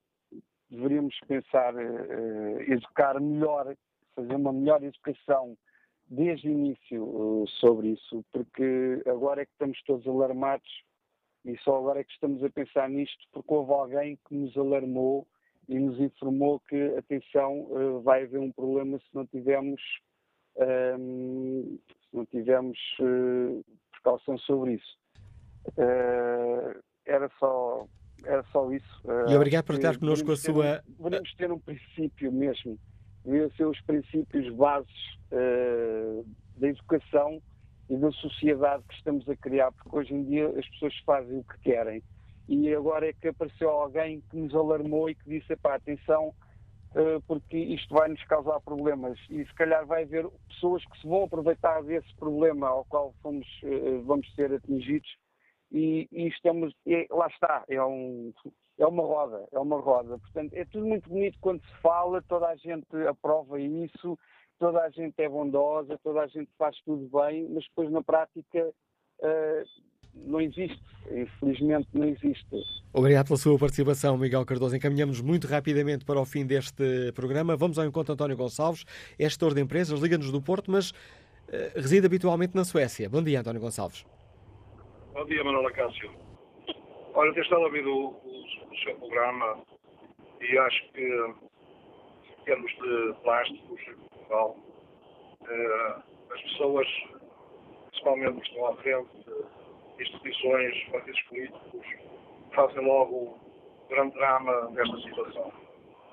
deveríamos 0.70 1.18
pensar, 1.26 1.74
uh, 1.74 2.60
educar 2.60 3.20
melhor, 3.20 3.74
fazer 4.14 4.34
uma 4.34 4.52
melhor 4.52 4.82
educação 4.82 5.56
desde 6.08 6.48
o 6.48 6.52
início 6.52 7.04
uh, 7.04 7.48
sobre 7.60 7.88
isso, 7.88 8.24
porque 8.32 9.02
agora 9.06 9.42
é 9.42 9.46
que 9.46 9.52
estamos 9.52 9.82
todos 9.84 10.06
alarmados 10.06 10.68
e 11.44 11.56
só 11.58 11.76
agora 11.76 12.00
é 12.00 12.04
que 12.04 12.12
estamos 12.12 12.42
a 12.44 12.50
pensar 12.50 12.88
nisto 12.88 13.26
porque 13.32 13.52
houve 13.52 13.72
alguém 13.72 14.18
que 14.28 14.34
nos 14.34 14.56
alarmou 14.56 15.26
e 15.68 15.78
nos 15.78 15.98
informou 16.00 16.60
que, 16.68 16.76
atenção, 16.96 17.68
eh, 17.70 18.02
vai 18.02 18.24
haver 18.24 18.38
um 18.38 18.50
problema 18.50 18.98
se 18.98 19.14
não 19.14 19.26
tivermos, 19.26 19.80
ehm, 20.56 21.78
se 21.86 22.16
não 22.16 22.26
tivermos 22.26 22.78
uh, 23.00 23.64
precaução 23.92 24.36
sobre 24.38 24.74
isso. 24.74 24.98
Uh, 25.78 26.82
era 27.06 27.30
só 27.38 27.86
era 28.24 28.42
só 28.52 28.70
isso. 28.72 29.02
E 29.28 29.34
obrigado 29.34 29.64
por 29.64 29.74
estar 29.74 29.98
connosco 29.98 30.26
com 30.26 30.32
a 30.32 30.36
sua. 30.36 30.82
Um, 30.88 30.94
podemos 30.94 31.34
ter 31.34 31.50
um 31.50 31.58
princípio 31.58 32.30
mesmo, 32.30 32.78
ser 33.56 33.66
os 33.66 33.80
princípios 33.82 34.54
bases 34.54 34.90
uh, 35.30 36.26
da 36.56 36.68
educação 36.68 37.40
e 37.88 37.96
da 37.96 38.10
sociedade 38.12 38.82
que 38.88 38.94
estamos 38.94 39.28
a 39.28 39.36
criar, 39.36 39.72
porque 39.72 39.96
hoje 39.96 40.14
em 40.14 40.24
dia 40.24 40.48
as 40.48 40.68
pessoas 40.70 40.96
fazem 41.04 41.38
o 41.38 41.44
que 41.44 41.58
querem. 41.60 42.02
E 42.48 42.74
agora 42.74 43.08
é 43.08 43.12
que 43.12 43.28
apareceu 43.28 43.70
alguém 43.70 44.20
que 44.30 44.36
nos 44.36 44.54
alarmou 44.54 45.08
e 45.08 45.14
que 45.14 45.28
disse, 45.28 45.54
pá, 45.56 45.74
atenção, 45.74 46.34
eh, 46.94 47.18
porque 47.26 47.56
isto 47.56 47.94
vai 47.94 48.08
nos 48.08 48.22
causar 48.24 48.60
problemas. 48.60 49.18
E 49.30 49.44
se 49.44 49.54
calhar 49.54 49.86
vai 49.86 50.02
haver 50.02 50.28
pessoas 50.48 50.84
que 50.86 51.00
se 51.00 51.06
vão 51.06 51.24
aproveitar 51.24 51.82
desse 51.82 52.14
problema 52.16 52.68
ao 52.68 52.84
qual 52.84 53.14
fomos, 53.22 53.46
eh, 53.62 54.00
vamos 54.04 54.32
ser 54.34 54.52
atingidos. 54.52 55.08
E, 55.70 56.06
e 56.12 56.28
estamos, 56.28 56.74
lá 57.10 57.26
está, 57.28 57.64
é, 57.68 57.82
um, 57.82 58.32
é 58.82 58.86
uma 58.86 59.02
roda, 59.02 59.46
é 59.52 59.58
uma 59.58 59.80
roda. 59.80 60.18
Portanto, 60.18 60.52
é 60.54 60.64
tudo 60.64 60.86
muito 60.86 61.08
bonito 61.08 61.38
quando 61.40 61.62
se 61.62 61.74
fala, 61.80 62.20
toda 62.22 62.48
a 62.48 62.56
gente 62.56 62.86
aprova 63.08 63.60
isso, 63.60 64.18
toda 64.58 64.80
a 64.80 64.90
gente 64.90 65.14
é 65.18 65.28
bondosa, 65.28 65.98
toda 66.02 66.20
a 66.20 66.26
gente 66.26 66.50
faz 66.58 66.76
tudo 66.84 67.08
bem, 67.16 67.48
mas 67.48 67.64
depois 67.64 67.90
na 67.90 68.02
prática 68.02 68.68
uh, 69.20 69.64
não 70.14 70.40
existe. 70.40 70.82
Infelizmente 71.10 71.88
não 71.94 72.06
existe. 72.06 72.44
Obrigado 72.92 73.28
pela 73.28 73.38
sua 73.38 73.56
participação, 73.56 74.18
Miguel 74.18 74.44
Cardoso. 74.44 74.74
Encaminhamos 74.74 75.20
muito 75.20 75.46
rapidamente 75.46 76.04
para 76.04 76.20
o 76.20 76.24
fim 76.24 76.44
deste 76.44 77.12
programa. 77.12 77.56
Vamos 77.56 77.78
ao 77.78 77.84
encontro 77.84 78.14
António 78.14 78.36
Gonçalves, 78.36 78.84
é 79.16 79.24
gestor 79.24 79.54
de 79.54 79.60
empresas, 79.60 80.00
liga-nos 80.00 80.32
do 80.32 80.42
Porto, 80.42 80.72
mas 80.72 80.90
uh, 80.90 80.94
reside 81.76 82.06
habitualmente 82.06 82.56
na 82.56 82.64
Suécia. 82.64 83.08
Bom 83.08 83.22
dia, 83.22 83.38
António 83.38 83.60
Gonçalves. 83.60 84.04
Bom 85.12 85.24
dia, 85.26 85.44
Manuela 85.44 85.70
Cássio. 85.70 86.31
Olha, 87.14 87.30
tenho 87.34 87.44
estado 87.44 87.62
a 87.62 87.66
ouvir 87.66 87.86
o, 87.86 88.08
o, 88.08 88.44
o 88.70 88.76
seu 88.84 88.96
programa 88.96 89.62
e 90.40 90.58
acho 90.58 90.92
que, 90.92 91.02
em 91.04 92.44
termos 92.44 92.72
de 92.72 93.14
plásticos 93.22 93.80
em 93.86 93.94
Portugal, 93.96 94.56
uh, 95.42 96.02
as 96.32 96.42
pessoas, 96.42 96.88
principalmente 97.90 98.40
que 98.40 98.48
estão 98.48 98.66
à 98.66 98.76
frente, 98.76 99.10
instituições, 100.00 100.84
partidos 100.90 101.20
políticos, 101.24 101.86
fazem 102.54 102.82
logo 102.82 103.38
grande 103.90 104.14
drama 104.14 104.70
desta 104.70 104.96
situação. 105.02 105.52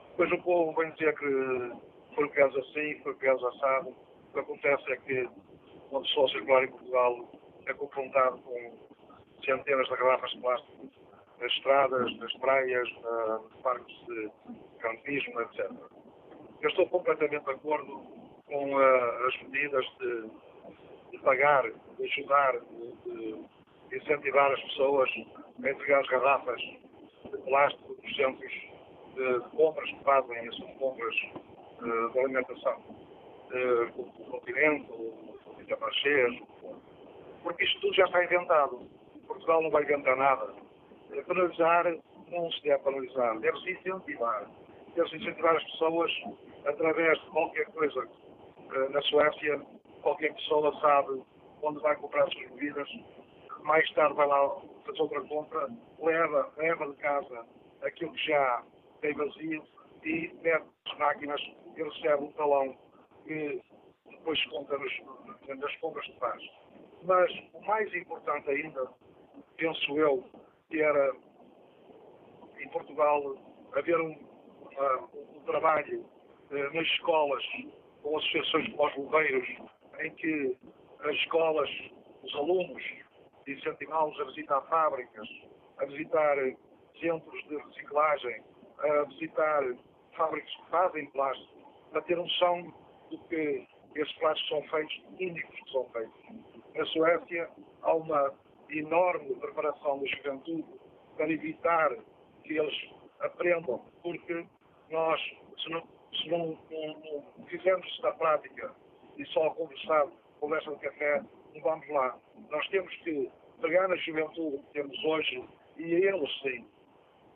Depois 0.09 0.31
o 0.33 0.43
povo 0.43 0.81
vem 0.81 0.91
dizer 0.91 1.17
que 1.17 1.71
foi 2.13 2.25
o 2.25 2.29
caso 2.31 2.59
assim, 2.59 2.99
foi 3.03 3.13
o 3.13 3.17
caso 3.19 3.47
assado. 3.47 3.89
O 3.89 4.33
que 4.33 4.39
acontece 4.39 4.91
é 4.91 4.97
que 4.97 5.29
uma 5.91 6.01
pessoa 6.01 6.27
circular 6.27 6.65
em 6.65 6.71
Portugal 6.71 7.31
é 7.67 7.73
confrontado 7.73 8.39
com 8.39 8.88
centenas 9.45 9.87
de 9.87 9.95
garrafas 9.95 10.31
de 10.31 10.39
plástico 10.39 10.89
nas 11.39 11.51
estradas, 11.53 12.17
nas 12.17 12.33
praias, 12.33 12.89
nos 13.43 13.61
parques 13.61 13.95
de 14.05 14.31
campismo, 14.79 15.41
etc. 15.41 15.71
Eu 16.61 16.69
estou 16.69 16.89
completamente 16.89 17.45
de 17.45 17.51
acordo 17.51 18.19
com 18.47 18.75
uh, 18.75 19.27
as 19.27 19.41
medidas 19.43 19.85
de, 19.99 20.29
de, 21.11 21.19
pagar, 21.19 21.63
de 21.63 22.03
ajudar, 22.03 22.59
de, 22.59 23.45
de 23.89 23.97
incentivar 23.97 24.51
as 24.51 24.61
pessoas 24.63 25.09
a 25.63 25.69
entregar 25.69 26.01
as 26.01 26.07
garrafas 26.07 26.61
de 26.61 27.37
plástico 27.45 27.95
dos 27.95 28.15
centros 28.15 28.51
de, 29.15 29.39
de 29.39 29.49
compras 29.55 29.89
que 29.89 30.03
fazem 30.03 30.47
as 30.47 30.57
compras 30.79 31.15
uh, 31.81 32.09
de 32.11 32.19
alimentação. 32.19 32.79
Uh, 32.79 34.01
o 34.01 34.31
continente, 34.31 34.91
o 34.91 35.61
Intermarchés, 35.61 36.41
porque 37.43 37.63
isto 37.63 37.81
tudo 37.81 37.93
já 37.95 38.05
está 38.05 38.23
inventado. 38.23 38.98
Portugal 39.29 39.61
não 39.61 39.69
vai 39.69 39.83
inventar 39.83 40.17
nada. 40.17 40.53
Penalizar 41.27 41.85
não 42.31 42.51
se 42.51 42.63
deve 42.63 42.83
penalizar, 42.83 43.39
deve-se 43.39 43.71
incentivar. 43.71 44.49
Deve-se 44.95 45.17
incentivar 45.17 45.55
as 45.55 45.63
pessoas 45.63 46.11
através 46.65 47.19
de 47.19 47.29
qualquer 47.29 47.65
coisa. 47.67 48.01
Uh, 48.01 48.89
na 48.91 49.01
Suécia, 49.03 49.61
qualquer 50.01 50.33
pessoa 50.33 50.77
sabe 50.81 51.21
onde 51.61 51.79
vai 51.81 51.95
comprar 51.95 52.23
as 52.23 52.33
suas 52.33 52.49
bebidas, 52.51 52.89
mais 53.63 53.89
tarde 53.91 54.15
vai 54.15 54.27
lá 54.27 54.49
fazer 54.85 55.01
outra 55.01 55.21
compra, 55.21 55.69
leva, 55.99 56.51
leva 56.57 56.87
de 56.87 56.95
casa 56.97 57.45
aquilo 57.81 58.11
que 58.13 58.27
já 58.27 58.63
tem 59.01 59.13
vazio 59.13 59.63
e 60.03 60.31
mete 60.41 60.65
as 60.85 60.97
máquinas 60.97 61.41
e 61.75 61.83
recebe 61.83 62.23
um 62.23 62.31
talão 62.33 62.77
que 63.25 63.61
depois 64.09 64.43
conta 64.45 64.77
nas 64.77 65.75
compras 65.77 66.05
que 66.05 66.19
faz. 66.19 66.41
Mas 67.03 67.31
o 67.53 67.61
mais 67.65 67.93
importante 67.93 68.49
ainda, 68.49 68.89
penso 69.59 69.97
eu, 69.99 70.23
era 70.71 71.13
em 72.59 72.69
Portugal 72.69 73.35
haver 73.75 73.99
um, 73.99 74.11
um, 74.11 75.37
um 75.37 75.41
trabalho 75.41 76.05
eh, 76.51 76.69
nas 76.73 76.85
escolas 76.87 77.43
com 78.01 78.17
associações 78.17 78.65
de 78.65 78.71
pós-bombeiros 78.71 79.47
em 79.99 80.11
que 80.15 80.57
as 81.01 81.15
escolas, 81.15 81.69
os 82.23 82.35
alunos, 82.35 82.83
incentivá-los 83.45 84.19
a 84.19 84.23
visitar 84.25 84.61
fábricas, 84.63 85.27
a 85.79 85.85
visitar 85.85 86.37
centros 86.99 87.47
de 87.47 87.57
reciclagem, 87.57 88.41
a 88.79 89.03
visitar 89.03 89.63
fábricas 90.15 90.55
que 90.55 90.69
fazem 90.69 91.05
plástico, 91.11 91.59
para 91.91 92.01
ter 92.03 92.15
noção 92.15 92.73
do 93.09 93.17
que 93.27 93.67
esses 93.95 94.13
plásticos 94.19 94.49
são 94.49 94.63
feitos, 94.69 95.03
químicos 95.17 95.59
que 95.59 95.71
são 95.71 95.89
feitos. 95.89 96.21
Na 96.75 96.85
Suécia 96.85 97.49
há 97.81 97.93
uma 97.93 98.33
enorme 98.71 99.35
preparação 99.35 99.99
da 99.99 100.05
juventude 100.05 100.65
para 101.15 101.31
evitar 101.31 101.95
que 102.43 102.57
eles 102.57 102.75
aprendam, 103.19 103.83
porque 104.01 104.45
nós, 104.89 105.21
se 105.61 105.69
não, 105.69 105.87
se 106.13 106.29
não, 106.29 106.57
não, 106.69 107.23
não 107.37 107.45
fizermos 107.47 107.85
isso 107.87 108.01
na 108.01 108.11
prática 108.13 108.73
e 109.17 109.25
só 109.27 109.49
conversar, 109.51 110.07
conversa 110.39 110.71
de 110.71 110.79
café, 110.79 111.23
não 111.53 111.61
vamos 111.61 111.87
lá. 111.89 112.17
Nós 112.49 112.67
temos 112.69 112.93
que 112.97 113.29
pegar 113.61 113.87
na 113.87 113.95
juventude 113.97 114.57
que 114.57 114.73
temos 114.73 115.03
hoje 115.03 115.43
e 115.77 115.83
eles, 115.83 116.41
sim, 116.41 116.65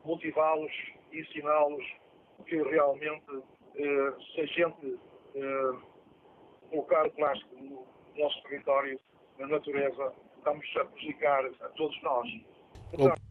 motivá-los, 0.05 0.71
ensiná-los 1.11 1.85
que 2.45 2.61
realmente, 2.61 3.43
eh, 3.75 4.13
se 4.33 4.41
a 4.41 4.45
gente 4.45 4.99
eh, 5.35 5.71
colocar 6.69 7.07
o 7.07 7.11
plástico 7.11 7.55
no 7.55 7.85
nosso 8.15 8.41
território, 8.43 8.99
na 9.37 9.47
natureza, 9.47 10.13
estamos 10.43 10.65
a 10.77 10.85
prejudicar 10.85 11.45
a 11.45 11.69
todos 11.69 12.03
nós. 12.03 12.27
Portanto, 12.91 13.21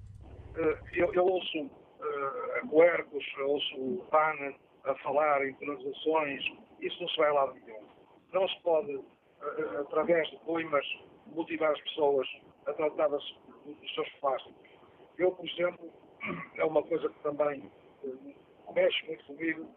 eh, 0.57 0.79
eu, 0.95 1.13
eu 1.13 1.27
ouço 1.27 1.59
uh, 1.65 2.57
a 2.57 2.69
Coercos, 2.69 3.25
ouço 3.39 3.77
o 3.77 4.07
PAN 4.11 4.55
a 4.85 4.95
falar 4.97 5.47
em 5.47 5.55
penalizações, 5.55 6.43
isso 6.81 7.01
não 7.01 7.09
se 7.09 7.17
vai 7.19 7.33
lá 7.33 7.53
nenhum. 7.53 7.87
Não 8.33 8.49
se 8.49 8.59
pode, 8.63 8.97
uh, 8.97 9.05
através 9.81 10.29
de 10.31 10.39
poemas, 10.39 10.87
motivar 11.27 11.73
as 11.73 11.81
pessoas 11.83 12.27
a 12.67 12.73
tratar 12.73 13.09
das, 13.09 13.23
dos 13.67 13.95
seus 13.95 14.09
plásticos. 14.21 14.71
Eu, 15.19 15.33
por 15.33 15.47
exemplo, 15.47 15.93
é 16.57 16.65
uma 16.65 16.83
coisa 16.83 17.11
que 17.11 17.21
também 17.21 17.71
uh, 18.05 18.73
mexe 18.75 19.07
muito 19.07 19.25
comigo. 19.27 19.69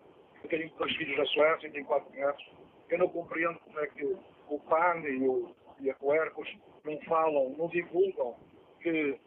Eu 0.42 0.50
tenho 0.50 0.74
dois 0.78 0.96
filhos 0.96 1.18
na 1.18 1.26
Suécia, 1.26 1.70
tenho 1.70 1.86
quatro 1.86 2.10
netos. 2.14 2.50
Eu 2.90 3.00
não 3.00 3.10
compreendo 3.10 3.60
como 3.60 3.80
é 3.80 3.88
que 3.88 4.06
o 4.48 4.60
PAN 4.70 5.02
e, 5.02 5.28
o, 5.28 5.54
e 5.82 5.90
a 5.90 5.94
Coercos 5.96 6.48
não 6.86 7.00
falam, 7.02 7.56
não 7.58 7.68
divulgam 7.68 8.36
que 8.82 9.20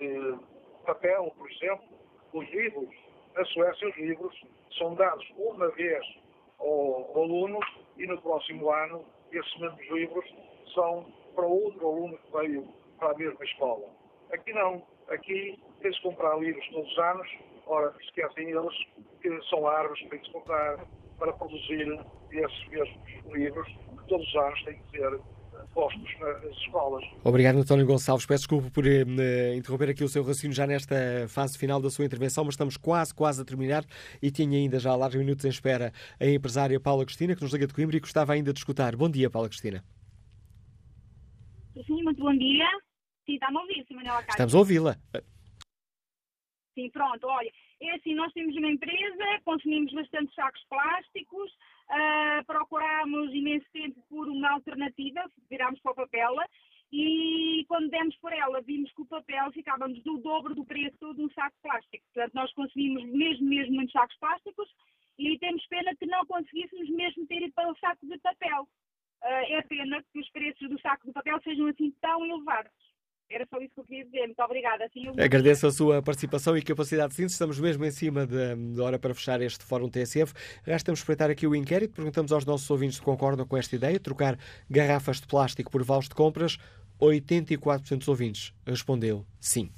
eh, 0.00 0.34
papel, 0.84 1.32
por 1.36 1.50
exemplo, 1.50 1.88
os 2.32 2.48
livros, 2.50 2.94
na 3.34 3.44
Suécia 3.46 3.88
os 3.88 3.96
livros 3.96 4.40
são 4.76 4.94
dados 4.94 5.26
uma 5.36 5.68
vez 5.70 6.04
ao, 6.58 7.22
aluno 7.22 7.58
e 7.96 8.06
no 8.06 8.20
próximo 8.20 8.70
ano 8.70 9.04
esses 9.32 9.58
mesmos 9.58 9.90
livros 9.90 10.34
são 10.74 11.06
para 11.34 11.46
outro 11.46 11.86
aluno 11.86 12.18
que 12.18 12.32
veio 12.32 12.68
para 12.98 13.12
a 13.12 13.14
mesma 13.14 13.44
escola. 13.44 13.88
Aqui 14.32 14.52
não. 14.52 14.82
Aqui 15.08 15.58
tem-se 15.80 16.00
comprar 16.02 16.38
livros 16.38 16.66
todos 16.68 16.90
os 16.90 16.98
anos. 16.98 17.28
Ora, 17.66 17.94
esquecem 18.00 18.50
eles 18.50 18.74
que 19.20 19.42
são 19.48 19.66
árvores 19.66 20.02
que 20.02 20.08
tem 20.10 20.18
que 20.18 20.26
se 20.26 20.32
comprar 20.32 20.86
para 21.18 21.32
produzir 21.32 22.00
esses 22.30 22.68
mesmos 22.68 23.34
livros 23.34 23.66
que 23.66 24.08
todos 24.08 24.26
os 24.26 24.36
anos 24.36 24.64
têm 24.64 24.78
que 24.78 24.90
ser 24.90 25.20
postos 25.68 26.20
nas 26.20 26.44
escolas. 26.58 27.04
Obrigado, 27.24 27.58
António 27.58 27.86
Gonçalves. 27.86 28.26
Peço 28.26 28.42
desculpa 28.42 28.70
por 28.70 28.86
eh, 28.86 29.54
interromper 29.56 29.90
aqui 29.90 30.04
o 30.04 30.08
seu 30.08 30.22
raciocínio 30.22 30.54
já 30.54 30.66
nesta 30.66 30.94
fase 31.28 31.58
final 31.58 31.80
da 31.80 31.90
sua 31.90 32.04
intervenção, 32.04 32.44
mas 32.44 32.54
estamos 32.54 32.76
quase, 32.76 33.14
quase 33.14 33.42
a 33.42 33.44
terminar 33.44 33.84
e 34.22 34.30
tinha 34.30 34.58
ainda 34.58 34.78
já 34.78 34.94
largos 34.94 35.18
minutos 35.18 35.44
em 35.44 35.48
espera 35.48 35.92
a 36.20 36.26
empresária 36.26 36.78
Paula 36.80 37.04
Cristina, 37.04 37.34
que 37.34 37.42
nos 37.42 37.52
liga 37.52 37.66
de 37.66 37.74
Coimbra 37.74 37.96
e 37.96 38.00
gostava 38.00 38.32
ainda 38.32 38.52
de 38.52 38.58
escutar. 38.58 38.96
Bom 38.96 39.08
dia, 39.08 39.30
Paula 39.30 39.48
Cristina. 39.48 39.84
Sim, 41.86 42.02
muito 42.02 42.20
bom 42.20 42.36
dia. 42.36 42.66
Sim, 43.24 43.34
está-me 43.34 43.56
a 43.56 43.60
ouvir, 43.60 43.86
Manuela 43.90 44.24
Estamos 44.28 44.54
a 44.54 44.58
ouvi-la. 44.58 44.96
Sim, 46.74 46.90
pronto, 46.90 47.26
olha, 47.26 47.50
é 47.80 47.94
assim, 47.94 48.14
nós 48.14 48.32
temos 48.32 48.56
uma 48.56 48.70
empresa, 48.70 49.40
consumimos 49.44 49.92
bastante 49.92 50.34
sacos 50.34 50.62
plásticos, 50.68 51.50
uh, 51.90 52.44
procurámos 52.46 53.34
imenso 53.34 53.66
tempo 53.72 54.02
por 54.08 54.28
uma 54.28 54.52
alternativa, 54.52 55.24
virámos 55.50 55.80
para 55.80 55.92
o 55.92 55.96
papel, 55.96 56.36
e 56.90 57.64
quando 57.68 57.90
demos 57.90 58.16
por 58.16 58.32
ela, 58.32 58.62
vimos 58.62 58.90
que 58.92 59.02
o 59.02 59.06
papel 59.06 59.52
ficávamos 59.52 60.02
do 60.02 60.18
dobro 60.18 60.54
do 60.54 60.64
preço 60.64 61.14
de 61.14 61.22
um 61.22 61.30
saco 61.30 61.56
plástico. 61.62 62.04
Portanto, 62.14 62.34
nós 62.34 62.52
consumimos 62.54 63.04
mesmo, 63.04 63.46
mesmo 63.46 63.74
muitos 63.74 63.92
sacos 63.92 64.16
plásticos 64.18 64.68
e 65.18 65.38
temos 65.38 65.66
pena 65.66 65.94
que 65.96 66.06
não 66.06 66.24
conseguíssemos 66.26 66.88
mesmo 66.90 67.26
ter 67.26 67.42
ido 67.42 67.52
para 67.52 67.70
o 67.70 67.76
saco 67.78 68.06
de 68.06 68.18
papel. 68.18 68.62
Uh, 69.22 69.52
é 69.52 69.62
pena 69.62 70.02
que 70.12 70.20
os 70.20 70.30
preços 70.30 70.70
do 70.70 70.80
saco 70.80 71.06
de 71.06 71.12
papel 71.12 71.40
sejam 71.42 71.66
assim 71.66 71.90
tão 72.00 72.24
elevados. 72.24 72.72
Era 73.30 73.46
só 73.50 73.60
isso 73.60 73.74
que 73.74 73.80
eu 73.80 73.84
queria 73.84 74.04
dizer. 74.04 74.26
Muito 74.26 74.42
obrigada. 74.42 74.84
Assim, 74.84 75.06
eu... 75.06 75.12
Agradeço 75.22 75.66
a 75.66 75.70
sua 75.70 76.02
participação 76.02 76.56
e 76.56 76.62
capacidade 76.62 77.10
de 77.10 77.16
síntese. 77.16 77.34
Estamos 77.34 77.60
mesmo 77.60 77.84
em 77.84 77.90
cima 77.90 78.26
da 78.26 78.84
hora 78.84 78.98
para 78.98 79.14
fechar 79.14 79.40
este 79.42 79.64
Fórum 79.64 79.88
TSF. 79.88 80.32
Resta-nos 80.64 81.00
espreitar 81.00 81.30
aqui 81.30 81.46
o 81.46 81.54
inquérito. 81.54 81.94
Perguntamos 81.94 82.32
aos 82.32 82.44
nossos 82.44 82.68
ouvintes 82.70 82.96
se 82.96 83.02
concordam 83.02 83.46
com 83.46 83.56
esta 83.56 83.76
ideia, 83.76 84.00
trocar 84.00 84.38
garrafas 84.68 85.20
de 85.20 85.26
plástico 85.26 85.70
por 85.70 85.82
vales 85.82 86.08
de 86.08 86.14
compras. 86.14 86.58
84% 87.00 87.98
dos 87.98 88.08
ouvintes 88.08 88.52
respondeu 88.66 89.24
sim. 89.38 89.70